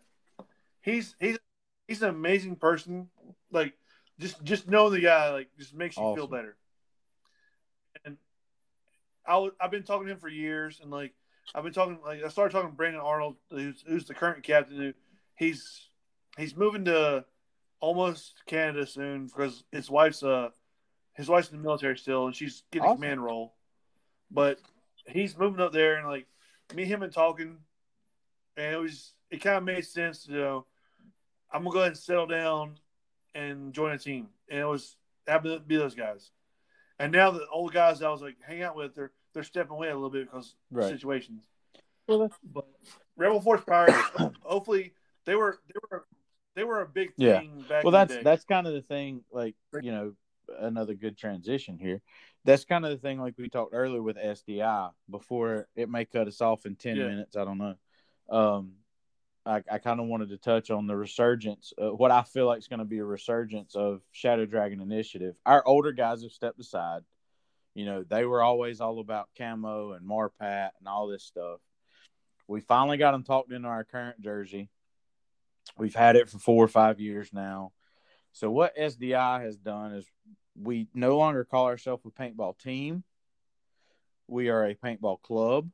he's 0.81 1.15
he's 1.21 1.39
he's 1.87 2.03
an 2.03 2.09
amazing 2.11 2.57
person. 2.57 3.11
Like 3.53 3.75
just 4.19 4.43
just 4.43 4.69
knowing 4.69 4.95
the 4.95 5.01
guy 5.01 5.31
like 5.31 5.49
just 5.59 5.75
makes 5.75 5.97
you 5.97 6.15
feel 6.15 6.27
better. 6.27 6.57
I 9.27 9.37
was, 9.37 9.53
I've 9.61 9.71
been 9.71 9.83
talking 9.83 10.07
to 10.07 10.13
him 10.13 10.19
for 10.19 10.29
years, 10.29 10.81
and 10.83 10.91
like 10.91 11.13
I've 11.55 11.65
been 11.65 11.73
talking 11.73 11.99
like 12.05 12.25
I 12.25 12.29
started 12.29 12.53
talking 12.53 12.71
to 12.71 12.77
Brandon 12.77 13.01
Arnold, 13.01 13.37
who's 13.51 13.85
who's 13.87 14.05
the 14.05 14.15
current 14.15 14.43
captain. 14.43 14.77
Who 14.77 14.93
he's 15.37 15.89
he's 16.37 16.57
moving 16.57 16.85
to 16.87 17.25
almost 17.81 18.35
Canada 18.47 18.87
soon 18.87 19.27
because 19.27 19.65
his 19.73 19.91
wife's 19.91 20.23
uh 20.23 20.51
his 21.15 21.29
wife's 21.29 21.51
in 21.51 21.57
the 21.57 21.63
military 21.63 21.97
still, 21.97 22.27
and 22.27 22.35
she's 22.35 22.63
getting 22.71 22.89
a 22.89 22.95
command 22.95 23.23
role. 23.25 23.55
But 24.31 24.61
he's 25.07 25.37
moving 25.37 25.61
up 25.61 25.73
there, 25.73 25.97
and 25.97 26.09
like 26.09 26.27
me 26.75 26.85
him 26.85 27.03
and 27.03 27.13
talking, 27.13 27.59
and 28.57 28.75
it 28.75 28.79
was 28.79 29.13
it 29.31 29.41
kind 29.41 29.57
of 29.57 29.65
made 29.65 29.85
sense. 29.85 30.27
You 30.29 30.39
know, 30.39 30.67
I'm 31.53 31.63
gonna 31.63 31.73
go 31.73 31.81
ahead 31.81 31.93
and 31.93 31.99
settle 31.99 32.27
down 32.27 32.79
and 33.35 33.73
join 33.73 33.93
a 33.93 33.99
team, 33.99 34.29
and 34.49 34.61
it 34.61 34.65
was 34.65 34.97
happened 35.27 35.55
to 35.55 35.61
be 35.61 35.77
those 35.77 35.95
guys. 35.95 36.31
And 36.99 37.13
now 37.13 37.31
the 37.31 37.47
old 37.49 37.73
guys 37.73 38.03
I 38.03 38.09
was 38.11 38.23
like 38.23 38.37
hang 38.47 38.63
out 38.63 38.77
with, 38.77 38.95
they're 38.95 39.13
they're 39.35 39.43
stepping 39.43 39.73
away 39.73 39.89
a 39.91 39.95
little 39.95 40.11
bit 40.11 40.31
because 40.31 40.55
Right. 40.71 40.91
situations. 40.91 41.45
well, 42.09 42.21
that's- 42.21 42.39
But 42.43 42.67
Rebel 43.17 43.41
Force 43.41 43.63
Pirates, 43.67 43.95
hopefully 44.43 44.95
they 45.25 45.35
were 45.35 45.59
they 45.67 45.79
were 45.91 46.07
they 46.55 46.65
were 46.65 46.81
a 46.83 46.87
big 46.89 47.13
Yeah. 47.17 47.41
thing 47.41 47.61
back. 47.69 47.85
well, 47.85 47.89
in 47.95 48.01
that's 48.01 48.13
the 48.13 48.19
day. 48.19 48.23
that's 48.25 48.45
kind 48.45 48.67
of 48.67 48.73
the 48.73 48.83
thing. 48.83 49.25
Like 49.31 49.55
you 49.83 49.93
know, 49.93 50.15
another 50.59 50.95
good 50.95 51.19
transition 51.19 51.79
here. 51.79 52.01
That's 52.45 52.65
kind 52.65 52.85
of 52.87 52.93
the 52.93 52.99
thing. 52.99 53.21
Like 53.21 53.35
we 53.37 53.49
talked 53.51 53.75
earlier 53.75 54.01
with 54.03 54.17
SDI 54.17 54.93
before 55.11 55.69
it 55.75 55.91
may 55.91 56.05
cut 56.07 56.29
us 56.29 56.41
off 56.41 56.65
in 56.65 56.77
ten 56.77 56.97
Yeah. 56.97 57.09
minutes. 57.09 57.37
I 57.37 57.45
don't 57.45 57.59
know. 57.59 57.75
Um, 58.31 58.73
I, 59.47 59.63
I 59.71 59.79
kind 59.79 60.01
of 60.01 60.07
wanted 60.07 60.31
to 60.31 60.39
touch 60.39 60.71
on 60.71 60.89
the 60.89 60.97
resurgence. 60.97 61.73
Uh, 61.81 61.91
what 61.91 62.11
I 62.11 62.23
feel 62.23 62.47
like 62.47 62.59
is 62.59 62.67
going 62.67 62.81
to 62.81 62.85
be 62.85 62.99
a 62.99 63.05
resurgence 63.05 63.77
of 63.77 64.03
Shadow 64.11 64.45
Dragon 64.45 64.81
Initiative. 64.81 65.37
Our 65.47 65.65
older 65.67 65.93
guys 65.93 66.23
have 66.23 66.33
stepped 66.33 66.59
aside. 66.59 67.03
You 67.75 67.87
know, 67.87 68.03
they 68.03 68.25
were 68.25 68.43
always 68.43 68.81
all 68.81 68.99
about 68.99 69.29
camo 69.39 69.93
and 69.93 70.05
Marpat 70.05 70.71
and 70.79 70.89
all 70.89 71.07
this 71.07 71.23
stuff. 71.23 71.61
We 72.49 72.61
finally 72.61 72.97
got 72.97 73.13
them 73.13 73.23
talked 73.23 73.53
into 73.53 73.69
our 73.69 73.85
current 73.85 74.21
jersey. 74.21 74.69
We've 75.79 75.95
had 75.95 76.17
it 76.17 76.29
for 76.29 76.39
four 76.39 76.65
or 76.65 76.69
five 76.69 77.01
years 77.01 77.31
now. 77.33 77.73
So 78.33 78.51
what 78.51 78.77
SDI 78.77 79.43
has 79.43 79.57
done 79.57 79.93
is 79.95 80.07
we 80.61 80.89
no 80.93 81.19
longer 81.19 81.45
call 81.45 81.67
ourselves 81.67 82.05
a 82.05 82.11
paintball 82.11 82.59
team. 82.59 83.05
We 84.27 84.49
are 84.49 84.65
a 84.65 84.75
paintball 84.75 85.23
club. 85.23 85.71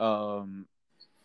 Um, 0.00 0.66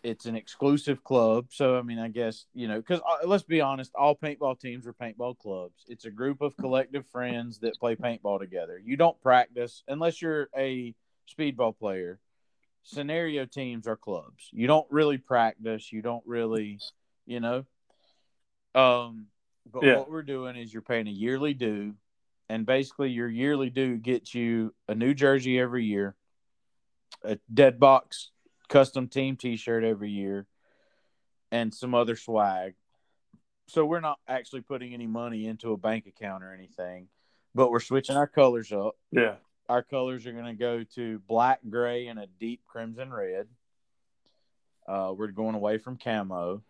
it's 0.08 0.24
an 0.24 0.34
exclusive 0.34 1.04
club. 1.04 1.46
So 1.50 1.78
I 1.78 1.82
mean, 1.82 1.98
I 1.98 2.08
guess 2.08 2.46
you 2.54 2.66
know, 2.66 2.78
because 2.78 3.00
uh, 3.00 3.26
let's 3.26 3.44
be 3.44 3.60
honest, 3.60 3.92
all 3.94 4.16
paintball 4.16 4.58
teams 4.58 4.86
are 4.86 4.94
paintball 4.94 5.38
clubs. 5.38 5.84
It's 5.86 6.06
a 6.06 6.10
group 6.10 6.40
of 6.40 6.56
collective 6.56 7.06
friends 7.06 7.58
that 7.60 7.78
play 7.78 7.94
paintball 7.94 8.38
together. 8.40 8.80
You 8.82 8.96
don't 8.96 9.20
practice 9.20 9.82
unless 9.86 10.20
you're 10.22 10.48
a 10.56 10.94
speedball 11.30 11.78
player. 11.78 12.18
Scenario 12.82 13.44
teams 13.44 13.86
are 13.86 13.96
clubs. 13.96 14.48
You 14.50 14.66
don't 14.66 14.86
really 14.90 15.18
practice. 15.18 15.92
You 15.92 16.00
don't 16.00 16.22
really, 16.26 16.80
you 17.26 17.40
know. 17.40 17.66
Um, 18.74 19.26
but 19.70 19.84
Yeah. 19.84 19.96
what 19.98 20.10
we're 20.10 20.22
doing 20.22 20.56
is 20.56 20.72
you're 20.72 20.80
paying 20.80 21.06
a 21.06 21.10
yearly 21.10 21.52
due, 21.52 21.94
and 22.48 22.64
basically 22.64 23.10
your 23.10 23.28
yearly 23.28 23.68
due 23.68 23.98
gets 23.98 24.34
you 24.34 24.74
a 24.88 24.94
new 24.94 25.12
jersey 25.12 25.58
every 25.58 25.84
year, 25.84 26.14
a 27.22 27.38
dead 27.52 27.78
box 27.78 28.30
custom 28.68 29.08
team 29.08 29.36
T-shirt 29.36 29.84
every 29.84 30.10
year, 30.10 30.46
and 31.50 31.74
some 31.74 31.94
other 31.94 32.16
swag. 32.16 32.74
So 33.68 33.84
we're 33.84 34.00
not 34.00 34.18
actually 34.26 34.62
putting 34.62 34.94
any 34.94 35.06
money 35.06 35.46
into 35.46 35.72
a 35.72 35.76
bank 35.76 36.06
account 36.06 36.42
or 36.42 36.52
anything, 36.52 37.08
but 37.54 37.70
we're 37.70 37.80
switching 37.80 38.16
our 38.16 38.26
colors 38.26 38.72
up. 38.72 38.96
yeah. 39.10 39.36
Our 39.68 39.82
colors 39.82 40.26
are 40.26 40.32
going 40.32 40.46
to 40.46 40.54
go 40.54 40.82
to 40.94 41.18
black, 41.28 41.60
gray, 41.68 42.06
and 42.06 42.18
a 42.18 42.26
deep 42.40 42.62
crimson 42.66 43.12
red. 43.12 43.48
Uh, 44.86 45.12
we're 45.14 45.26
going 45.26 45.54
away 45.54 45.76
from 45.76 45.98
camo. 45.98 46.62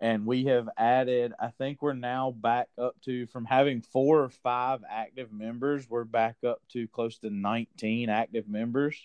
And 0.00 0.24
we 0.24 0.44
have 0.44 0.68
added, 0.76 1.32
I 1.40 1.48
think 1.48 1.82
we're 1.82 1.92
now 1.92 2.30
back 2.30 2.68
up 2.78 2.94
to, 3.06 3.26
from 3.26 3.44
having 3.44 3.82
four 3.82 4.22
or 4.22 4.28
five 4.28 4.84
active 4.88 5.32
members, 5.32 5.90
we're 5.90 6.04
back 6.04 6.36
up 6.46 6.60
to 6.68 6.86
close 6.86 7.18
to 7.18 7.30
19 7.30 8.08
active 8.08 8.48
members. 8.48 8.96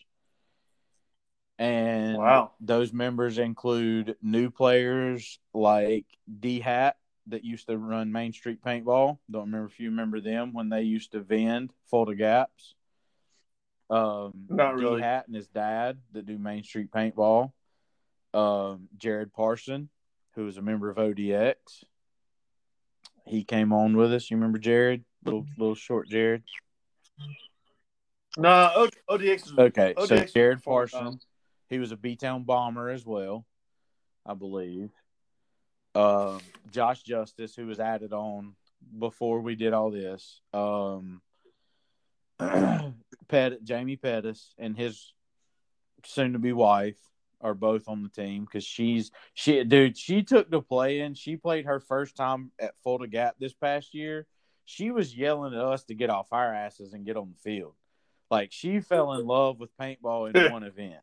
And 1.60 2.18
Wow. 2.18 2.52
those 2.60 2.92
members 2.92 3.38
include 3.38 4.18
new 4.22 4.50
players 4.50 5.40
like 5.54 6.06
D 6.40 6.60
Hat 6.60 6.98
that 7.28 7.44
used 7.44 7.68
to 7.68 7.78
run 7.78 8.12
Main 8.12 8.34
Street 8.34 8.62
Paintball. 8.62 9.18
Don't 9.32 9.46
remember 9.46 9.68
if 9.68 9.80
you 9.80 9.90
remember 9.90 10.20
them 10.20 10.52
when 10.54 10.70
they 10.70 10.82
used 10.82 11.12
to 11.14 11.22
vend 11.22 11.72
Fulda 11.90 12.16
Gaps. 12.16 12.76
Um, 13.90 14.48
Not 14.50 14.76
really. 14.76 14.98
D 14.98 15.04
Hat 15.04 15.28
and 15.28 15.36
his 15.36 15.48
dad 15.48 16.00
that 16.14 16.26
do 16.26 16.38
Main 16.38 16.64
Street 16.64 16.92
Paintball. 16.92 17.52
Um, 18.34 18.90
Jared 18.98 19.32
Parson, 19.32 19.90
who 20.36 20.48
is 20.48 20.58
a 20.58 20.62
member 20.62 20.90
of 20.90 20.98
ODX. 20.98 21.84
He 23.26 23.44
came 23.44 23.72
on 23.72 23.96
with 23.96 24.12
us. 24.12 24.30
You 24.32 24.38
remember 24.38 24.58
Jared? 24.58 25.06
Little 25.24 25.46
little 25.58 25.76
short 25.76 26.10
Jared. 26.10 26.44
No, 28.38 28.72
O- 28.76 29.16
ODX 29.18 29.46
is 29.46 29.54
Okay, 29.58 29.94
so 30.06 30.26
Jared 30.26 30.64
Parson, 30.64 31.08
um, 31.08 31.20
he 31.74 31.80
was 31.80 31.92
a 31.92 31.98
B 31.98 32.16
Town 32.16 32.44
bomber 32.44 32.90
as 32.90 33.06
well, 33.06 33.46
I 34.26 34.36
believe. 34.36 34.92
Um, 35.96 36.40
Josh 36.72 37.04
Justice, 37.04 37.56
who 37.56 37.66
was 37.66 37.80
added 37.80 38.14
on 38.14 38.56
before 38.98 39.42
we 39.42 39.56
did 39.56 39.74
all 39.74 39.92
this. 39.92 40.42
Um, 40.54 41.22
Pet, 43.28 43.64
Jamie 43.64 43.96
Pettis 43.96 44.54
and 44.58 44.78
his 44.78 45.14
soon-to-be 46.06 46.54
wife 46.54 46.98
are 47.42 47.54
both 47.54 47.88
on 47.88 48.04
the 48.04 48.10
team 48.10 48.46
because 48.46 48.64
she's 48.64 49.12
she 49.34 49.64
dude 49.64 49.98
she 49.98 50.24
took 50.24 50.50
to 50.52 50.62
playing. 50.62 51.16
She 51.16 51.36
played 51.36 51.66
her 51.66 51.80
first 51.80 52.16
time 52.16 52.52
at 52.60 52.74
Fulda 52.84 53.08
Gap 53.08 53.36
this 53.40 53.54
past 53.54 53.94
year. 53.94 54.28
She 54.66 54.92
was 54.92 55.16
yelling 55.16 55.54
at 55.54 55.60
us 55.60 55.84
to 55.86 55.96
get 55.96 56.10
off 56.10 56.28
our 56.32 56.54
asses 56.54 56.94
and 56.94 57.06
get 57.06 57.18
on 57.18 57.32
the 57.32 57.50
field. 57.52 57.74
Like 58.32 58.52
she 58.52 58.80
fell 58.80 59.14
in 59.14 59.28
love 59.28 59.60
with 59.60 59.76
paintball 59.78 60.34
in 60.34 60.52
one 60.52 60.64
event. 60.64 61.02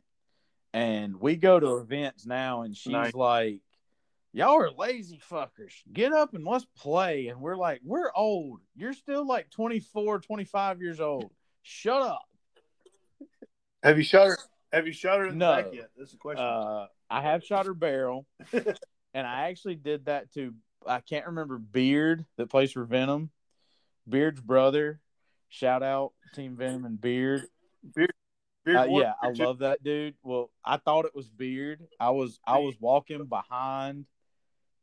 And 0.72 1.20
we 1.20 1.36
go 1.36 1.58
to 1.58 1.78
events 1.78 2.26
now 2.26 2.62
and 2.62 2.76
she's 2.76 2.92
Nice. 2.92 3.14
like, 3.14 3.60
Y'all 4.32 4.54
are 4.62 4.70
lazy 4.70 5.20
fuckers. 5.28 5.72
Get 5.92 6.12
up 6.12 6.34
and 6.34 6.44
let's 6.44 6.64
play. 6.76 7.26
And 7.28 7.40
we're 7.40 7.56
like, 7.56 7.80
We're 7.84 8.12
old. 8.14 8.60
You're 8.76 8.92
still 8.92 9.26
like 9.26 9.50
24, 9.50 10.20
25 10.20 10.80
years 10.80 11.00
old. 11.00 11.32
Shut 11.62 12.00
up. 12.02 12.22
Have 13.82 13.96
you 13.98 14.04
shot 14.04 14.28
her? 14.28 14.38
Have 14.72 14.86
you 14.86 14.92
shot 14.92 15.18
her 15.18 15.26
in 15.26 15.38
No. 15.38 15.56
the 15.56 15.62
back 15.62 15.74
yet? 15.74 15.90
That's 15.96 16.12
the 16.12 16.18
question. 16.18 16.44
Uh, 16.44 16.86
I 17.10 17.22
have 17.22 17.42
shot 17.42 17.66
her 17.66 17.74
barrel, 17.74 18.24
and 18.52 19.26
I 19.26 19.48
actually 19.48 19.74
did 19.74 20.04
that 20.04 20.32
to 20.34 20.54
I 20.86 21.00
can't 21.00 21.26
remember 21.26 21.58
Beard 21.58 22.24
that 22.36 22.50
plays 22.50 22.70
for 22.72 22.84
Venom. 22.84 23.30
Beard's 24.08 24.40
brother. 24.40 25.00
Shout 25.48 25.82
out 25.82 26.12
Team 26.34 26.56
Venom 26.56 26.84
and 26.84 27.00
Beard. 27.00 27.42
Beard 27.96 28.12
Uh, 28.66 28.84
yeah, 28.84 29.14
I 29.22 29.30
love 29.30 29.60
that 29.60 29.82
dude. 29.82 30.14
Well, 30.22 30.50
I 30.64 30.76
thought 30.76 31.06
it 31.06 31.14
was 31.14 31.28
Beard. 31.28 31.86
I 31.98 32.10
was 32.10 32.38
I 32.46 32.58
was 32.58 32.76
walking 32.78 33.24
behind, 33.24 34.06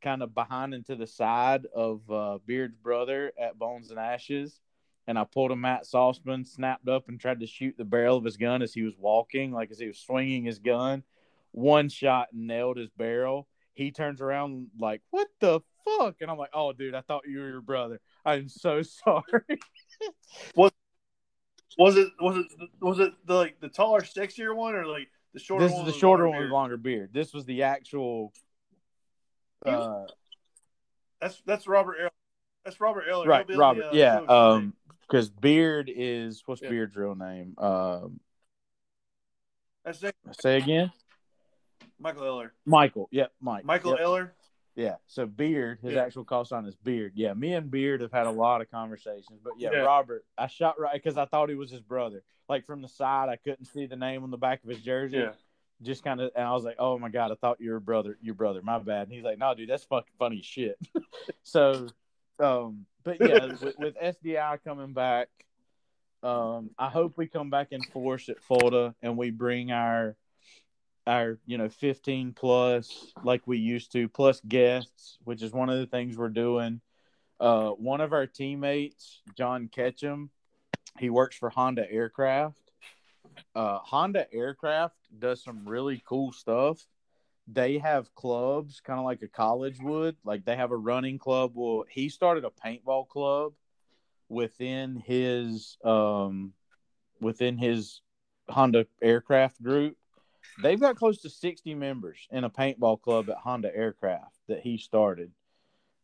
kind 0.02 0.22
of 0.22 0.34
behind 0.34 0.74
and 0.74 0.84
to 0.86 0.96
the 0.96 1.06
side 1.06 1.66
of 1.74 2.10
uh, 2.10 2.38
Beard's 2.44 2.76
brother 2.76 3.32
at 3.40 3.58
Bones 3.58 3.90
and 3.90 3.98
Ashes, 3.98 4.60
and 5.06 5.18
I 5.18 5.24
pulled 5.24 5.52
a 5.52 5.56
Matt 5.56 5.84
Sauceman, 5.84 6.46
snapped 6.46 6.88
up, 6.88 7.08
and 7.08 7.20
tried 7.20 7.40
to 7.40 7.46
shoot 7.46 7.76
the 7.78 7.84
barrel 7.84 8.16
of 8.16 8.24
his 8.24 8.36
gun 8.36 8.62
as 8.62 8.74
he 8.74 8.82
was 8.82 8.94
walking, 8.98 9.52
like 9.52 9.70
as 9.70 9.78
he 9.78 9.86
was 9.86 9.98
swinging 9.98 10.44
his 10.44 10.58
gun. 10.58 11.04
One 11.52 11.88
shot 11.88 12.28
nailed 12.32 12.76
his 12.76 12.90
barrel. 12.90 13.48
He 13.74 13.92
turns 13.92 14.20
around 14.20 14.68
like, 14.78 15.02
"What 15.10 15.28
the 15.40 15.60
fuck?" 15.84 16.16
And 16.20 16.30
I'm 16.30 16.36
like, 16.36 16.50
"Oh, 16.52 16.72
dude, 16.72 16.94
I 16.94 17.00
thought 17.00 17.28
you 17.28 17.38
were 17.38 17.48
your 17.48 17.60
brother. 17.60 18.00
I'm 18.24 18.48
so 18.48 18.82
sorry." 19.04 19.60
Was 20.56 20.72
it 21.76 22.10
was 22.20 22.36
it 22.38 22.48
was 22.80 22.98
it 22.98 23.12
the 23.26 23.34
like 23.34 23.60
the 23.60 23.68
taller, 23.68 24.00
sexier 24.00 24.54
one 24.54 24.74
or 24.74 24.86
like 24.86 25.08
the 25.34 25.40
shorter 25.40 25.66
this 25.66 25.72
one? 25.72 25.86
is 25.86 25.92
the 25.92 25.98
shorter 25.98 26.24
longer 26.24 26.36
one 26.38 26.42
with 26.44 26.52
longer 26.52 26.76
beard. 26.76 27.10
This 27.12 27.32
was 27.34 27.44
the 27.44 27.64
actual. 27.64 28.32
Uh, 29.66 30.04
That's 31.20 31.42
that's 31.44 31.66
Robert. 31.66 31.96
Errol. 31.98 32.10
That's 32.64 32.80
Robert 32.80 33.04
Eller. 33.10 33.26
right, 33.26 33.46
He'll 33.46 33.56
be 33.56 33.58
Robert. 33.58 33.80
the, 33.82 33.88
uh, 33.90 33.92
yeah, 33.94 34.18
show 34.18 34.28
um, 34.28 34.74
because 35.02 35.30
Beard 35.30 35.90
is 35.94 36.42
what's 36.46 36.60
Yeah. 36.62 36.68
Beard's 36.70 36.96
real 36.96 37.14
name? 37.14 37.54
Um, 37.58 38.20
That's 39.84 40.00
Jake- 40.00 40.14
say 40.40 40.58
again. 40.58 40.92
Michael 41.98 42.24
Eller. 42.24 42.52
Michael. 42.66 43.08
Yep, 43.10 43.32
Mike. 43.40 43.64
Michael 43.64 43.92
Yep. 43.92 44.00
Eller. 44.00 44.32
Yeah. 44.78 44.94
So 45.08 45.26
Beard, 45.26 45.80
his 45.82 45.94
Yeah. 45.94 46.04
actual 46.04 46.24
call 46.24 46.44
sign 46.44 46.64
is 46.64 46.76
Beard. 46.76 47.12
Yeah. 47.16 47.34
Me 47.34 47.52
and 47.54 47.68
Beard 47.68 48.00
have 48.00 48.12
had 48.12 48.28
a 48.28 48.30
lot 48.30 48.60
of 48.60 48.70
conversations, 48.70 49.40
but 49.42 49.54
yeah, 49.58 49.70
Yeah. 49.72 49.78
Robert, 49.78 50.24
I 50.38 50.46
shot 50.46 50.78
right 50.78 50.92
because 50.94 51.18
I 51.18 51.24
thought 51.24 51.48
he 51.48 51.56
was 51.56 51.70
his 51.70 51.80
brother. 51.80 52.22
Like 52.48 52.64
from 52.64 52.80
the 52.80 52.88
side, 52.88 53.28
I 53.28 53.34
couldn't 53.36 53.64
see 53.64 53.86
the 53.86 53.96
name 53.96 54.22
on 54.22 54.30
the 54.30 54.38
back 54.38 54.62
of 54.62 54.70
his 54.70 54.80
jersey. 54.80 55.18
Yeah. 55.18 55.32
Just 55.82 56.04
kind 56.04 56.20
of, 56.20 56.30
and 56.36 56.46
I 56.46 56.52
was 56.52 56.64
like, 56.64 56.76
"Oh 56.78 56.98
my 56.98 57.08
god, 57.08 57.30
I 57.32 57.34
thought 57.34 57.60
you 57.60 57.70
were 57.72 57.80
brother, 57.80 58.18
your 58.20 58.34
brother. 58.34 58.62
My 58.62 58.78
bad." 58.78 59.02
And 59.08 59.12
he's 59.12 59.22
like, 59.24 59.38
"No, 59.38 59.54
dude, 59.54 59.68
that's 59.68 59.84
fucking 59.84 60.14
funny 60.18 60.42
shit." 60.42 60.76
so, 61.42 61.88
um, 62.40 62.86
but 63.04 63.20
yeah, 63.20 63.46
with, 63.62 63.78
with 63.78 63.96
SDI 63.96 64.58
coming 64.64 64.92
back, 64.92 65.28
um, 66.22 66.70
I 66.78 66.88
hope 66.88 67.14
we 67.16 67.26
come 67.28 67.50
back 67.50 67.68
in 67.72 67.82
force 67.82 68.28
at 68.28 68.40
Fulda 68.42 68.94
and 69.02 69.16
we 69.16 69.30
bring 69.30 69.70
our 69.70 70.16
our 71.08 71.38
you 71.46 71.56
know 71.56 71.68
15 71.68 72.34
plus 72.34 73.12
like 73.24 73.46
we 73.46 73.56
used 73.58 73.92
to 73.92 74.08
plus 74.08 74.40
guests 74.46 75.18
which 75.24 75.42
is 75.42 75.52
one 75.52 75.70
of 75.70 75.78
the 75.78 75.86
things 75.86 76.16
we're 76.16 76.28
doing. 76.28 76.80
Uh 77.40 77.70
one 77.70 78.00
of 78.00 78.12
our 78.12 78.26
teammates 78.26 79.22
john 79.36 79.68
ketchum 79.68 80.30
he 80.98 81.08
works 81.10 81.36
for 81.36 81.48
honda 81.48 81.90
aircraft. 81.90 82.72
Uh 83.54 83.78
honda 83.78 84.32
aircraft 84.32 84.96
does 85.18 85.42
some 85.42 85.66
really 85.66 86.02
cool 86.06 86.32
stuff. 86.32 86.86
They 87.50 87.78
have 87.78 88.14
clubs 88.14 88.80
kind 88.80 88.98
of 88.98 89.06
like 89.06 89.22
a 89.22 89.28
college 89.28 89.78
would 89.80 90.16
like 90.24 90.44
they 90.44 90.56
have 90.56 90.72
a 90.72 90.76
running 90.76 91.18
club. 91.18 91.52
Well 91.54 91.84
he 91.88 92.10
started 92.10 92.44
a 92.44 92.50
paintball 92.50 93.08
club 93.08 93.54
within 94.28 94.96
his 94.96 95.78
um 95.84 96.52
within 97.18 97.56
his 97.56 98.02
honda 98.50 98.86
aircraft 99.02 99.62
group 99.62 99.96
they've 100.62 100.80
got 100.80 100.96
close 100.96 101.18
to 101.22 101.30
60 101.30 101.74
members 101.74 102.18
in 102.30 102.44
a 102.44 102.50
paintball 102.50 103.00
club 103.00 103.30
at 103.30 103.36
Honda 103.36 103.74
Aircraft 103.74 104.36
that 104.48 104.60
he 104.60 104.78
started. 104.78 105.30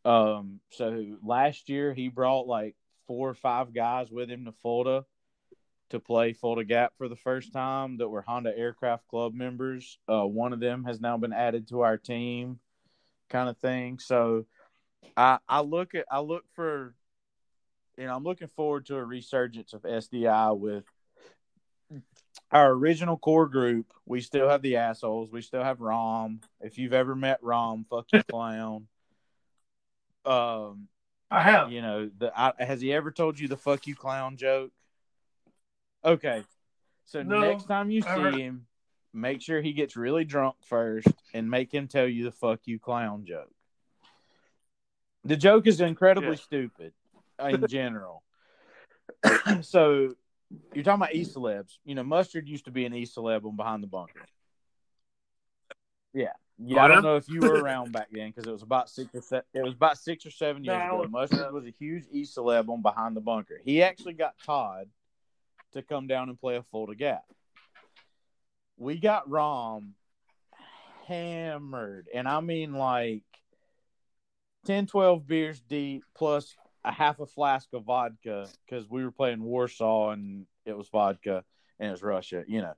Um, 0.05 0.61
so 0.71 1.17
last 1.23 1.69
year 1.69 1.95
he 1.95 2.09
brought 2.09 2.47
like 2.47 2.77
four 3.07 3.29
or 3.29 3.35
five 3.35 3.75
guys 3.75 4.11
with 4.11 4.31
him 4.31 4.45
to 4.45 4.53
Fulda 4.53 5.05
to 5.91 6.01
play 6.01 6.33
Fulda 6.33 6.65
Gap 6.65 6.93
for 6.99 7.09
the 7.09 7.17
first 7.17 7.53
time 7.53 7.99
that 7.99 8.09
were 8.09 8.23
Honda 8.23 8.57
Aircraft 8.57 9.07
Club 9.09 9.35
members. 9.35 9.99
Uh, 10.09 10.27
one 10.27 10.53
of 10.53 10.61
them 10.61 10.85
has 10.85 11.01
now 11.01 11.17
been 11.17 11.33
added 11.33 11.69
to 11.69 11.81
our 11.81 11.97
team, 11.97 12.59
kind 13.31 13.49
of 13.49 13.57
thing. 13.59 13.99
So 13.99 14.47
I 15.17 15.39
I 15.49 15.61
look 15.61 15.95
at 15.95 16.07
I 16.11 16.21
look 16.21 16.45
for 16.55 16.95
you 17.97 18.07
know 18.07 18.15
I'm 18.15 18.25
looking 18.25 18.49
forward 18.49 18.87
to 18.87 18.97
a 18.97 19.05
resurgence 19.05 19.73
of 19.73 19.83
SDI 19.83 20.59
with 20.59 20.85
our 22.55 22.71
original 22.71 23.19
core 23.19 23.49
group, 23.49 23.93
we 24.07 24.21
still 24.21 24.49
have 24.49 24.63
the 24.63 24.77
assholes. 24.77 25.31
We 25.33 25.43
still 25.43 25.65
have 25.65 25.81
Rom. 25.81 26.41
If 26.61 26.79
you've 26.79 26.93
ever 26.93 27.17
met 27.17 27.43
Rom, 27.43 27.85
fuck 27.91 28.07
you, 28.13 28.23
clown. 28.23 28.87
Um, 30.25 30.87
I 31.31 31.43
have. 31.43 31.73
you 31.73 31.83
know, 31.83 32.09
the 32.17 32.33
I, 32.35 32.53
has 32.61 32.81
he 32.81 32.93
ever 32.93 33.11
told 33.11 33.41
you 33.41 33.49
the 33.49 33.57
fuck 33.57 33.89
you, 33.89 33.97
clown 33.97 34.37
joke? 34.37 34.71
Okay, 36.05 36.45
so 37.07 37.23
No, 37.23 37.41
next 37.41 37.65
time 37.65 37.91
you 37.91 38.03
see 38.03 38.43
him, 38.43 38.67
make 39.13 39.43
sure 39.43 39.61
he 39.61 39.73
gets 39.73 39.97
really 39.97 40.25
drunk 40.25 40.55
first 40.63 41.09
and 41.33 41.51
make 41.51 41.73
him 41.75 41.89
tell 41.89 42.07
you 42.07 42.25
the 42.25 42.31
fuck 42.31 42.61
you, 42.67 42.79
clown 42.79 43.25
joke. 43.27 43.51
The 45.25 45.37
joke 45.37 45.67
is 45.67 45.81
incredibly 45.81 46.37
Yeah. 46.37 46.43
stupid 46.43 46.93
in 47.41 47.67
general. 47.69 48.23
so 49.63 50.15
you're 50.75 50.85
talking 50.85 51.03
about 51.03 51.15
E 51.15 51.25
celebs. 51.25 51.79
You 51.85 51.95
know, 51.95 52.03
mustard 52.03 52.49
used 52.49 52.65
to 52.67 52.71
be 52.71 52.85
an 52.85 52.95
E 52.95 53.05
celeb 53.05 53.45
on 53.45 53.57
behind 53.57 53.83
the 53.83 53.87
bunker. 53.87 54.25
Yeah, 56.13 56.33
yeah. 56.59 56.85
I 56.85 56.89
don't 56.89 57.03
know 57.03 57.17
if 57.17 57.29
you 57.29 57.41
were 57.41 57.61
around 57.61 57.93
back 57.93 58.09
then 58.13 58.31
because 58.31 58.47
it 58.47 58.53
was 58.53 58.63
about 58.63 58.89
six 58.89 59.15
or 59.15 59.21
seven. 59.21 59.45
It 59.53 59.63
was 59.63 59.75
about 59.75 59.99
six 59.99 60.25
or 60.27 60.31
seven 60.31 60.65
years 60.65 60.77
I 60.77 60.87
ago. 60.87 61.07
Mustard 61.11 61.53
was 61.53 61.67
a 61.67 61.71
huge 61.71 62.05
E 62.11 62.25
celeb 62.25 62.69
on 62.69 62.83
behind 62.83 63.17
the 63.17 63.21
bunker. 63.21 63.61
He 63.65 63.83
actually 63.83 64.15
got 64.15 64.35
Todd 64.45 64.89
to 65.73 65.83
come 65.83 66.07
down 66.07 66.29
and 66.29 66.39
play 66.39 66.57
a 66.57 66.63
Fulda 66.63 66.95
Gap. 66.95 67.25
We 68.77 68.99
got 68.99 69.29
Rom 69.29 69.95
hammered, 71.07 72.09
and 72.15 72.29
I 72.29 72.41
mean 72.41 72.75
like 72.75 73.23
10, 74.67 74.87
12 74.87 75.27
beers 75.27 75.61
deep 75.61 76.05
plus 76.15 76.55
a 76.85 76.93
half 76.93 77.19
a 77.21 77.27
flask 77.27 77.69
of 77.73 77.85
vodka 77.85 78.49
because 78.67 78.89
we 78.89 79.05
were 79.05 79.11
playing 79.11 79.43
Warsaw 79.43 80.11
and 80.11 80.47
it 80.67 80.77
was 80.77 80.89
vodka 80.89 81.45
and 81.79 81.89
it 81.89 81.93
was 81.93 82.03
Russia, 82.03 82.45
you 82.47 82.61
know. 82.61 82.75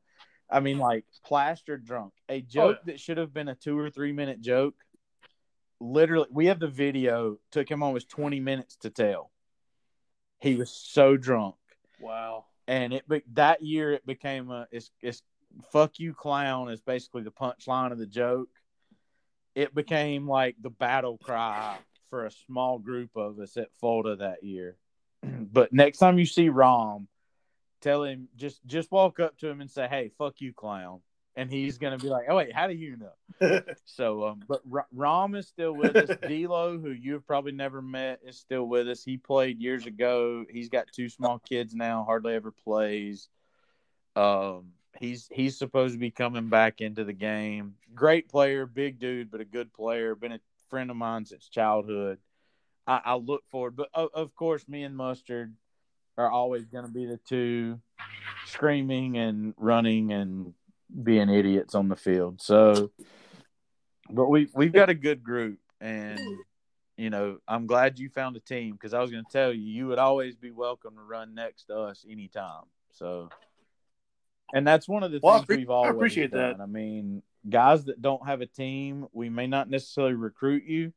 I 0.49 0.61
mean, 0.61 0.79
like 0.79 1.05
plastered 1.25 1.85
drunk. 1.85 2.13
A 2.29 2.37
oh, 2.37 2.41
joke 2.41 2.79
that 2.87 3.01
should 3.01 3.19
have 3.19 3.35
been 3.35 3.49
a 3.49 3.55
two 3.55 3.79
or 3.79 3.91
three 3.91 4.13
minute 4.13 4.41
joke. 4.41 4.77
Literally, 5.81 6.29
we 6.31 6.47
have 6.47 6.61
the 6.61 6.69
video. 6.69 7.39
Took 7.51 7.69
him 7.69 7.83
almost 7.83 8.09
twenty 8.09 8.39
minutes 8.39 8.77
to 8.83 8.91
tell. 8.91 9.33
He 10.41 10.55
was 10.55 10.71
so 10.71 11.17
drunk, 11.17 11.57
Wow. 11.99 12.45
and 12.69 12.93
it 12.93 13.05
that 13.35 13.63
year 13.63 13.93
it 13.93 14.07
became 14.07 14.51
a 14.51 14.69
it's 14.71 14.91
it's 15.03 15.23
fuck 15.73 15.99
you 15.99 16.15
clown 16.15 16.69
is 16.69 16.81
basically 16.81 17.23
the 17.23 17.33
punchline 17.33 17.91
of 17.91 17.99
the 17.99 18.07
joke. 18.07 18.51
It 19.57 19.75
became 19.75 20.29
like 20.29 20.55
the 20.61 20.71
battle 20.71 21.19
cry 21.19 21.79
for 22.11 22.27
a 22.27 22.31
small 22.31 22.79
group 22.79 23.11
of 23.17 23.39
us 23.39 23.57
at 23.57 23.69
Fulda 23.81 24.17
that 24.17 24.43
year. 24.43 24.77
but 25.23 25.73
next 25.73 25.99
time 25.99 26.19
you 26.19 26.27
see 26.27 26.49
Rom, 26.49 27.09
tell 27.81 28.05
him 28.05 28.29
just 28.37 28.65
just 28.67 28.91
walk 28.91 29.21
up 29.21 29.39
to 29.39 29.49
him 29.49 29.61
and 29.61 29.71
say, 29.71 29.87
"Hey, 29.89 30.11
fuck 30.19 30.41
you, 30.41 30.53
clown," 30.53 31.01
and 31.35 31.51
he's 31.51 31.79
gonna 31.79 31.99
be 31.99 32.09
like, 32.09 32.27
"Oh 32.29 32.37
wait, 32.37 32.53
how 32.53 32.67
do 32.67 32.75
you 32.75 32.97
know?" 32.97 33.61
So, 33.85 34.27
um, 34.27 34.43
but 34.49 34.63
R- 34.71 34.87
Rom 34.93 35.35
is 35.35 35.47
still 35.47 35.73
with 35.73 35.97
us. 35.97 36.11
D'Lo, 36.29 36.79
who 36.79 36.91
you've 36.91 37.27
probably 37.27 37.53
never 37.53 37.81
met, 37.81 38.21
is 38.25 38.39
still 38.39 38.65
with 38.65 38.89
us. 38.89 39.05
He 39.05 39.17
played 39.17 39.61
years 39.61 39.87
ago. 39.87 40.45
He's 40.51 40.69
got 40.69 40.87
two 40.93 41.09
small 41.09 41.39
kids 41.39 41.75
now. 41.75 42.05
Hardly 42.05 42.35
ever 42.35 42.51
plays. 42.51 43.29
Um, 44.17 44.73
he's 44.99 45.29
he's 45.31 45.59
supposed 45.59 45.95
to 45.95 45.99
be 45.99 46.11
coming 46.11 46.49
back 46.49 46.81
into 46.81 47.05
the 47.05 47.13
game. 47.13 47.75
Great 47.95 48.29
player, 48.29 48.67
big 48.67 48.99
dude, 48.99 49.31
but 49.31 49.41
a 49.41 49.45
good 49.45 49.73
player. 49.73 50.15
Been 50.15 50.33
a 50.33 50.41
friend 50.69 50.91
of 50.91 50.97
mine 50.97 51.25
since 51.25 51.49
childhood. 51.49 52.19
I, 52.87 53.01
I 53.05 53.15
look 53.17 53.43
forward, 53.51 53.77
but 53.77 53.89
of, 53.95 54.11
of 54.15 54.35
course, 54.35 54.67
me 54.69 54.85
and 54.85 54.97
Mustard 54.97 55.55
are 56.17 56.31
always 56.31 56.67
going 56.67 56.85
to 56.85 56.91
be 56.91 57.07
the 57.07 57.19
two 57.29 57.81
screaming 58.47 59.19
and 59.19 59.55
running 59.57 60.13
and 60.13 60.55
being 61.03 61.29
idiots 61.29 61.75
on 61.75 61.89
the 61.89 61.97
field. 61.97 62.41
So, 62.41 62.93
but 64.11 64.27
we 64.27 64.49
we've 64.55 64.73
got 64.73 64.89
a 64.89 64.95
good 64.95 65.23
group, 65.23 65.59
and 65.81 66.21
you 66.97 67.11
know 67.11 67.39
I'm 67.47 67.67
glad 67.67 67.99
you 67.99 68.09
found 68.09 68.37
a 68.37 68.41
team 68.41 68.73
because 68.73 68.95
I 68.95 69.01
was 69.01 69.11
going 69.11 69.25
to 69.25 69.33
tell 69.33 69.53
you 69.53 69.63
you 69.63 69.87
would 69.89 69.99
always 69.99 70.37
be 70.37 70.51
welcome 70.51 70.95
to 70.95 71.03
run 71.03 71.35
next 71.35 71.65
to 71.65 71.77
us 71.77 72.05
anytime. 72.09 72.65
So, 72.93 73.29
and 74.53 74.67
that's 74.67 74.89
one 74.89 75.03
of 75.03 75.13
the 75.13 75.21
Well, 75.23 75.39
things 75.39 75.47
appre- 75.49 75.57
we've 75.59 75.71
I 75.71 75.75
always 75.75 75.95
appreciate 75.95 76.31
done. 76.31 76.59
that. 76.59 76.63
I 76.63 76.67
mean, 76.67 77.23
guys 77.49 77.85
that 77.87 78.01
don't 78.03 78.27
have 78.27 78.41
a 78.41 78.47
team, 78.47 79.07
we 79.13 79.29
may 79.29 79.47
not 79.47 79.69
necessarily 79.71 80.15
recruit 80.15 80.65
you. 80.65 80.93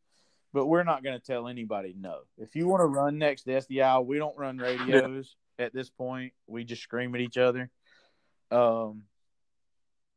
But 0.51 0.65
we're 0.65 0.83
not 0.83 1.03
going 1.03 1.15
to 1.19 1.23
tell 1.23 1.47
anybody 1.47 1.93
no. 1.95 2.21
If 2.39 2.55
you 2.55 2.67
want 2.67 2.81
to 2.81 2.87
run 2.87 3.19
next 3.19 3.43
to 3.43 3.51
SDI, 3.51 4.03
we 4.03 4.17
don't 4.17 4.35
run 4.35 4.57
radios 4.57 5.35
at 5.59 5.73
this 5.75 5.91
point. 5.91 6.33
We 6.47 6.63
just 6.63 6.81
scream 6.81 7.13
at 7.13 7.21
each 7.21 7.37
other. 7.37 7.69
Um, 8.49 9.03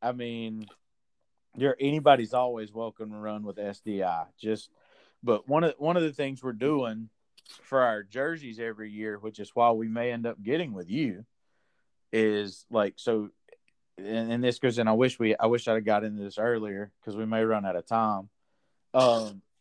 I 0.00 0.12
mean, 0.12 0.66
you're 1.54 1.76
anybody's 1.78 2.32
always 2.32 2.72
welcome 2.72 3.10
to 3.10 3.18
run 3.18 3.42
with 3.42 3.56
SDI. 3.56 4.24
Just, 4.40 4.70
but 5.22 5.46
one 5.46 5.64
of 5.64 5.74
one 5.76 5.98
of 5.98 6.02
the 6.02 6.14
things 6.14 6.42
we're 6.42 6.52
doing 6.54 7.10
for 7.64 7.82
our 7.82 8.02
jerseys 8.02 8.58
every 8.58 8.90
year, 8.90 9.18
which 9.18 9.38
is 9.38 9.50
why 9.52 9.70
we 9.72 9.86
may 9.86 10.12
end 10.12 10.24
up 10.26 10.42
getting 10.42 10.72
with 10.72 10.88
you, 10.88 11.26
is 12.12 12.64
like 12.70 12.94
so. 12.96 13.30
And, 13.98 14.32
and 14.32 14.44
this 14.44 14.58
goes 14.58 14.78
in. 14.78 14.88
I 14.88 14.92
wish 14.92 15.18
we, 15.18 15.36
I 15.36 15.46
wish 15.46 15.68
I'd 15.68 15.74
have 15.74 15.84
got 15.84 16.04
into 16.04 16.22
this 16.22 16.38
earlier 16.38 16.90
because 17.00 17.16
we 17.16 17.26
may 17.26 17.44
run 17.44 17.66
out 17.66 17.76
of 17.76 17.86
time. 17.86 18.28
Um, 18.94 19.42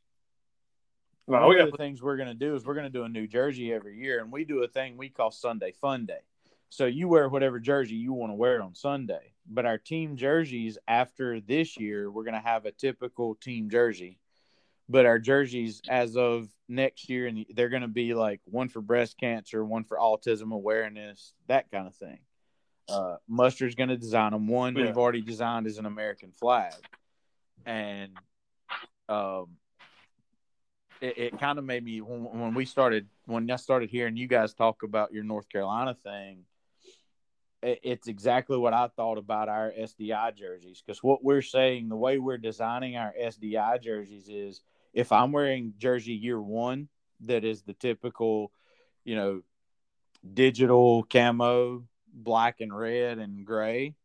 Well, 1.28 1.48
one 1.48 1.60
of 1.60 1.72
the 1.72 1.78
things 1.78 2.02
we're 2.02 2.18
going 2.18 2.28
to 2.28 2.34
do 2.34 2.56
is 2.56 2.66
we're 2.66 2.74
going 2.74 2.88
to 2.88 2.90
do 2.90 3.04
a 3.04 3.10
new 3.10 3.26
jersey 3.26 3.72
every 3.72 3.98
year, 3.98 4.20
and 4.20 4.32
we 4.32 4.44
do 4.44 4.64
a 4.64 4.68
thing 4.68 4.98
we 4.98 5.08
call 5.08 5.32
Sunday 5.32 5.72
Fun 5.72 6.06
Day. 6.06 6.20
So 6.70 6.86
you 6.86 7.08
wear 7.08 7.30
whatever 7.30 7.60
jersey 7.60 7.96
you 7.96 8.12
want 8.12 8.32
to 8.32 8.36
wear 8.36 8.62
on 8.62 8.76
Sunday. 8.76 9.34
But 9.46 9.66
our 9.66 9.78
team 9.78 10.18
jerseys 10.18 10.78
after 10.88 11.40
this 11.40 11.78
year, 11.78 12.10
we're 12.10 12.24
going 12.24 12.34
to 12.34 12.40
have 12.40 12.66
a 12.66 12.72
typical 12.72 13.36
team 13.36 13.70
jersey. 13.70 14.20
But 14.90 15.06
our 15.06 15.20
jerseys 15.20 15.82
as 15.88 16.18
of 16.18 16.50
next 16.68 17.10
year, 17.10 17.28
and 17.28 17.46
they're 17.56 17.70
going 17.70 17.82
to 17.82 17.88
be 17.88 18.14
like 18.14 18.42
one 18.46 18.68
for 18.68 18.82
breast 18.82 19.18
cancer, 19.18 19.64
one 19.64 19.84
for 19.84 19.98
autism 19.98 20.54
awareness, 20.54 21.34
that 21.48 21.72
kind 21.72 21.88
of 21.88 21.96
thing. 21.96 22.20
Uh, 22.92 23.18
Mustard's 23.28 23.76
going 23.76 23.90
to 23.90 23.98
design 23.98 24.32
them. 24.32 24.48
One 24.48 24.76
Yeah. 24.76 24.86
we've 24.86 24.98
already 24.98 25.22
designed 25.22 25.68
is 25.68 25.78
an 25.78 25.86
American 25.86 26.32
flag, 26.32 26.74
and 27.66 28.12
um, 29.10 29.58
it, 31.02 31.18
it 31.18 31.40
kind 31.40 31.58
of 31.60 31.66
made 31.66 31.84
me 31.84 32.02
when, 32.02 32.24
when 32.24 32.54
we 32.54 32.66
started 32.66 33.08
when 33.26 33.50
I 33.50 33.56
started 33.56 33.90
hearing 33.90 34.18
you 34.18 34.28
guys 34.28 34.54
talk 34.54 34.84
about 34.84 35.14
your 35.14 35.24
North 35.24 35.50
Carolina 35.50 35.96
thing. 36.04 36.46
It, 37.64 37.80
it's 37.84 38.08
exactly 38.08 38.58
what 38.58 38.74
I 38.74 38.88
thought 38.88 39.18
about 39.18 39.50
our 39.50 39.72
SDI 39.72 40.36
jerseys 40.36 40.82
because 40.86 41.04
what 41.04 41.24
we're 41.24 41.42
saying, 41.42 41.90
the 41.90 41.96
way 41.96 42.18
we're 42.20 42.38
designing 42.38 42.98
our 42.98 43.14
SDI 43.20 43.82
jerseys 43.82 44.28
is 44.30 44.62
if 44.94 45.12
I'm 45.12 45.32
wearing 45.32 45.74
jersey 45.78 46.14
year 46.14 46.42
one, 46.42 46.90
that 47.22 47.44
is 47.44 47.62
the 47.62 47.74
typical, 47.74 48.52
you 49.04 49.16
know, 49.16 49.42
digital 50.34 51.04
camo, 51.04 51.84
black 52.14 52.62
and 52.62 52.76
red 52.76 53.18
and 53.18 53.46
gray 53.46 53.96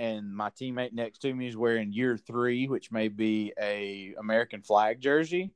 and 0.00 0.34
my 0.34 0.48
teammate 0.48 0.94
next 0.94 1.18
to 1.18 1.34
me 1.34 1.46
is 1.46 1.58
wearing 1.58 1.92
year 1.92 2.16
three, 2.16 2.66
which 2.68 2.90
may 2.90 3.08
be 3.08 3.52
a 3.60 4.14
American 4.18 4.62
flag 4.62 4.98
jersey. 4.98 5.50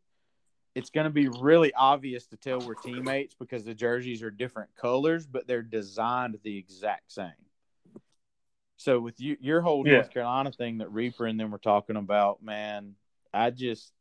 It's 0.75 0.91
going 0.91 1.05
to 1.05 1.11
be 1.11 1.29
really 1.29 1.73
obvious 1.73 2.27
to 2.27 2.37
tell 2.37 2.59
we're 2.61 2.75
teammates 2.75 3.35
because 3.35 3.65
the 3.65 3.73
jerseys 3.73 4.23
are 4.23 4.31
different 4.31 4.69
colors, 4.77 5.25
but 5.25 5.47
they're 5.47 5.63
designed 5.63 6.39
the 6.43 6.59
exact 6.59 7.11
same. 7.11 7.31
So 8.77 9.01
with 9.01 9.19
you, 9.19 9.39
your 9.41 9.63
whole 9.63 9.87
yeah. 9.87 9.95
North 9.95 10.11
Carolina 10.11 10.53
thing 10.53 10.79
that 10.79 10.93
Reaper 10.93 11.25
and 11.25 11.41
them 11.41 11.51
were 11.51 11.57
talking 11.57 11.97
about, 11.97 12.43
man, 12.43 12.97
I 13.33 13.49
just, 13.49 13.93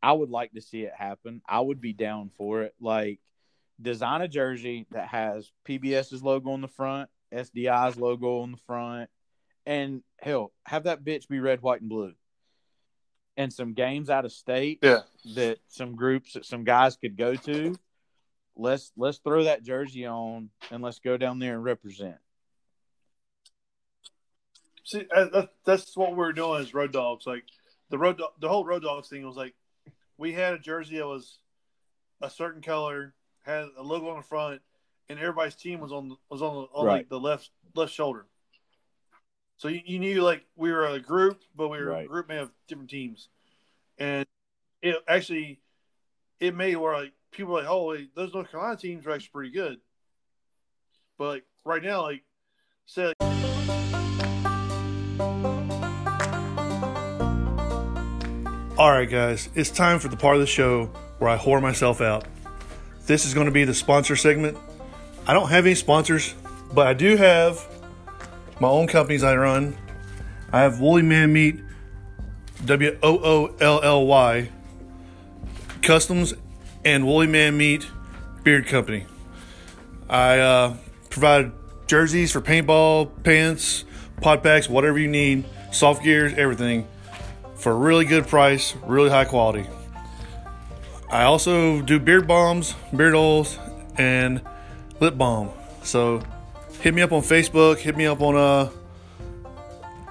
I 0.00 0.12
would 0.12 0.30
like 0.30 0.52
to 0.52 0.60
see 0.60 0.82
it 0.82 0.92
happen. 0.96 1.42
I 1.48 1.58
would 1.58 1.80
be 1.80 1.92
down 1.92 2.30
for 2.38 2.62
it. 2.62 2.74
Like, 2.80 3.18
design 3.80 4.22
a 4.22 4.28
jersey 4.28 4.86
that 4.90 5.08
has 5.08 5.50
PBS's 5.66 6.22
logo 6.22 6.50
on 6.50 6.60
the 6.60 6.68
front, 6.68 7.10
SDI's 7.32 7.96
logo 7.96 8.40
on 8.40 8.52
the 8.52 8.58
front, 8.66 9.10
and 9.66 10.02
hell, 10.20 10.52
have 10.66 10.84
that 10.84 11.04
bitch 11.04 11.28
be 11.28 11.40
red, 11.40 11.62
white, 11.62 11.80
and 11.80 11.90
blue. 11.90 12.14
And 13.36 13.52
some 13.52 13.72
games 13.72 14.10
out 14.10 14.24
of 14.24 14.32
state 14.32 14.80
yeah. 14.82 15.00
that 15.34 15.58
some 15.68 15.94
groups 15.94 16.34
that 16.34 16.44
some 16.44 16.64
guys 16.64 16.96
could 16.96 17.16
go 17.16 17.34
to. 17.36 17.74
Let's 18.56 18.92
let's 18.96 19.18
throw 19.18 19.44
that 19.44 19.62
jersey 19.62 20.06
on 20.06 20.50
and 20.70 20.82
let's 20.82 20.98
go 20.98 21.16
down 21.16 21.38
there 21.38 21.54
and 21.54 21.64
represent. 21.64 22.16
See, 24.84 25.06
uh, 25.14 25.46
that's 25.64 25.96
what 25.96 26.16
we're 26.16 26.32
doing 26.32 26.60
as 26.60 26.74
road 26.74 26.92
dogs. 26.92 27.26
Like 27.26 27.44
the 27.90 27.96
road, 27.96 28.20
the 28.40 28.48
whole 28.48 28.64
road 28.64 28.82
dogs 28.82 29.08
thing 29.08 29.24
was 29.24 29.36
like 29.36 29.54
we 30.18 30.32
had 30.32 30.52
a 30.52 30.58
jersey 30.58 30.98
that 30.98 31.06
was 31.06 31.38
a 32.20 32.28
certain 32.28 32.60
color, 32.60 33.14
had 33.42 33.68
a 33.76 33.82
logo 33.82 34.08
on 34.08 34.18
the 34.18 34.22
front, 34.22 34.60
and 35.08 35.18
everybody's 35.18 35.54
team 35.54 35.80
was 35.80 35.92
on 35.92 36.16
was 36.28 36.42
on, 36.42 36.68
on 36.72 36.86
right. 36.86 36.92
like 36.98 37.08
the 37.08 37.20
left 37.20 37.50
left 37.74 37.92
shoulder. 37.92 38.26
So 39.56 39.68
you, 39.68 39.80
you 39.84 39.98
knew 39.98 40.22
like 40.22 40.44
we 40.56 40.72
were 40.72 40.86
a 40.86 41.00
group, 41.00 41.42
but 41.54 41.68
we 41.68 41.78
were 41.78 41.86
right. 41.90 42.04
a 42.04 42.08
group 42.08 42.28
made 42.28 42.38
of 42.38 42.50
different 42.68 42.90
teams, 42.90 43.28
and 43.98 44.26
it 44.82 44.96
actually 45.06 45.60
it 46.38 46.54
made 46.54 46.76
where 46.76 46.94
like 46.94 47.12
people 47.30 47.52
were 47.52 47.60
like, 47.60 47.70
oh, 47.70 47.86
wait, 47.88 48.14
those 48.14 48.32
North 48.32 48.50
Carolina 48.50 48.76
teams 48.76 49.06
are 49.06 49.12
actually 49.12 49.30
pretty 49.32 49.50
good. 49.50 49.78
But 51.18 51.28
like 51.28 51.44
right 51.64 51.82
now, 51.82 52.02
like 52.02 52.22
say. 52.86 53.12
All 58.78 58.90
right, 58.90 59.10
guys, 59.10 59.50
it's 59.54 59.68
time 59.68 59.98
for 59.98 60.08
the 60.08 60.16
part 60.16 60.36
of 60.36 60.40
the 60.40 60.46
show 60.46 60.86
where 61.18 61.28
I 61.28 61.36
whore 61.36 61.60
myself 61.60 62.00
out. 62.00 62.24
This 63.10 63.26
is 63.26 63.34
going 63.34 63.46
to 63.46 63.50
be 63.50 63.64
the 63.64 63.74
sponsor 63.74 64.14
segment. 64.14 64.56
I 65.26 65.32
don't 65.32 65.48
have 65.48 65.66
any 65.66 65.74
sponsors, 65.74 66.32
but 66.72 66.86
I 66.86 66.94
do 66.94 67.16
have 67.16 67.60
my 68.60 68.68
own 68.68 68.86
companies 68.86 69.24
I 69.24 69.34
run. 69.34 69.76
I 70.52 70.60
have 70.60 70.78
Woolly 70.78 71.02
Man 71.02 71.32
Meat, 71.32 71.58
W 72.64 72.96
O 73.02 73.18
O 73.18 73.56
L 73.60 73.80
L 73.82 74.06
Y, 74.06 74.48
Customs, 75.82 76.34
and 76.84 77.04
Woolly 77.04 77.26
Man 77.26 77.56
Meat 77.56 77.84
Beard 78.44 78.68
Company. 78.68 79.06
I 80.08 80.38
uh, 80.38 80.76
provide 81.08 81.50
jerseys 81.88 82.30
for 82.30 82.40
paintball, 82.40 83.24
pants, 83.24 83.84
pod 84.20 84.44
packs, 84.44 84.68
whatever 84.68 85.00
you 85.00 85.08
need, 85.08 85.46
soft 85.72 86.04
gears, 86.04 86.32
everything 86.34 86.86
for 87.56 87.72
a 87.72 87.76
really 87.76 88.04
good 88.04 88.28
price, 88.28 88.76
really 88.86 89.10
high 89.10 89.24
quality. 89.24 89.66
I 91.10 91.24
also 91.24 91.82
do 91.82 91.98
beard 91.98 92.28
bombs, 92.28 92.74
beard 92.94 93.14
oils, 93.14 93.58
and 93.96 94.40
lip 95.00 95.18
balm. 95.18 95.50
So 95.82 96.22
hit 96.80 96.94
me 96.94 97.02
up 97.02 97.10
on 97.12 97.22
Facebook. 97.22 97.78
Hit 97.78 97.96
me 97.96 98.06
up 98.06 98.20
on 98.20 98.36
uh. 98.36 98.70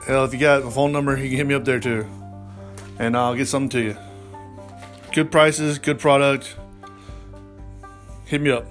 Hell, 0.05 0.25
if 0.25 0.33
you 0.33 0.39
got 0.39 0.63
a 0.63 0.71
phone 0.71 0.91
number, 0.91 1.15
you 1.17 1.29
can 1.29 1.37
hit 1.37 1.47
me 1.47 1.53
up 1.53 1.65
there 1.65 1.79
too, 1.79 2.07
and 2.97 3.15
I'll 3.15 3.35
get 3.35 3.47
something 3.47 3.69
to 3.69 3.81
you. 3.81 3.97
Good 5.13 5.31
prices, 5.31 5.77
good 5.77 5.99
product. 5.99 6.55
Hit 8.25 8.41
me 8.41 8.51
up. 8.51 8.65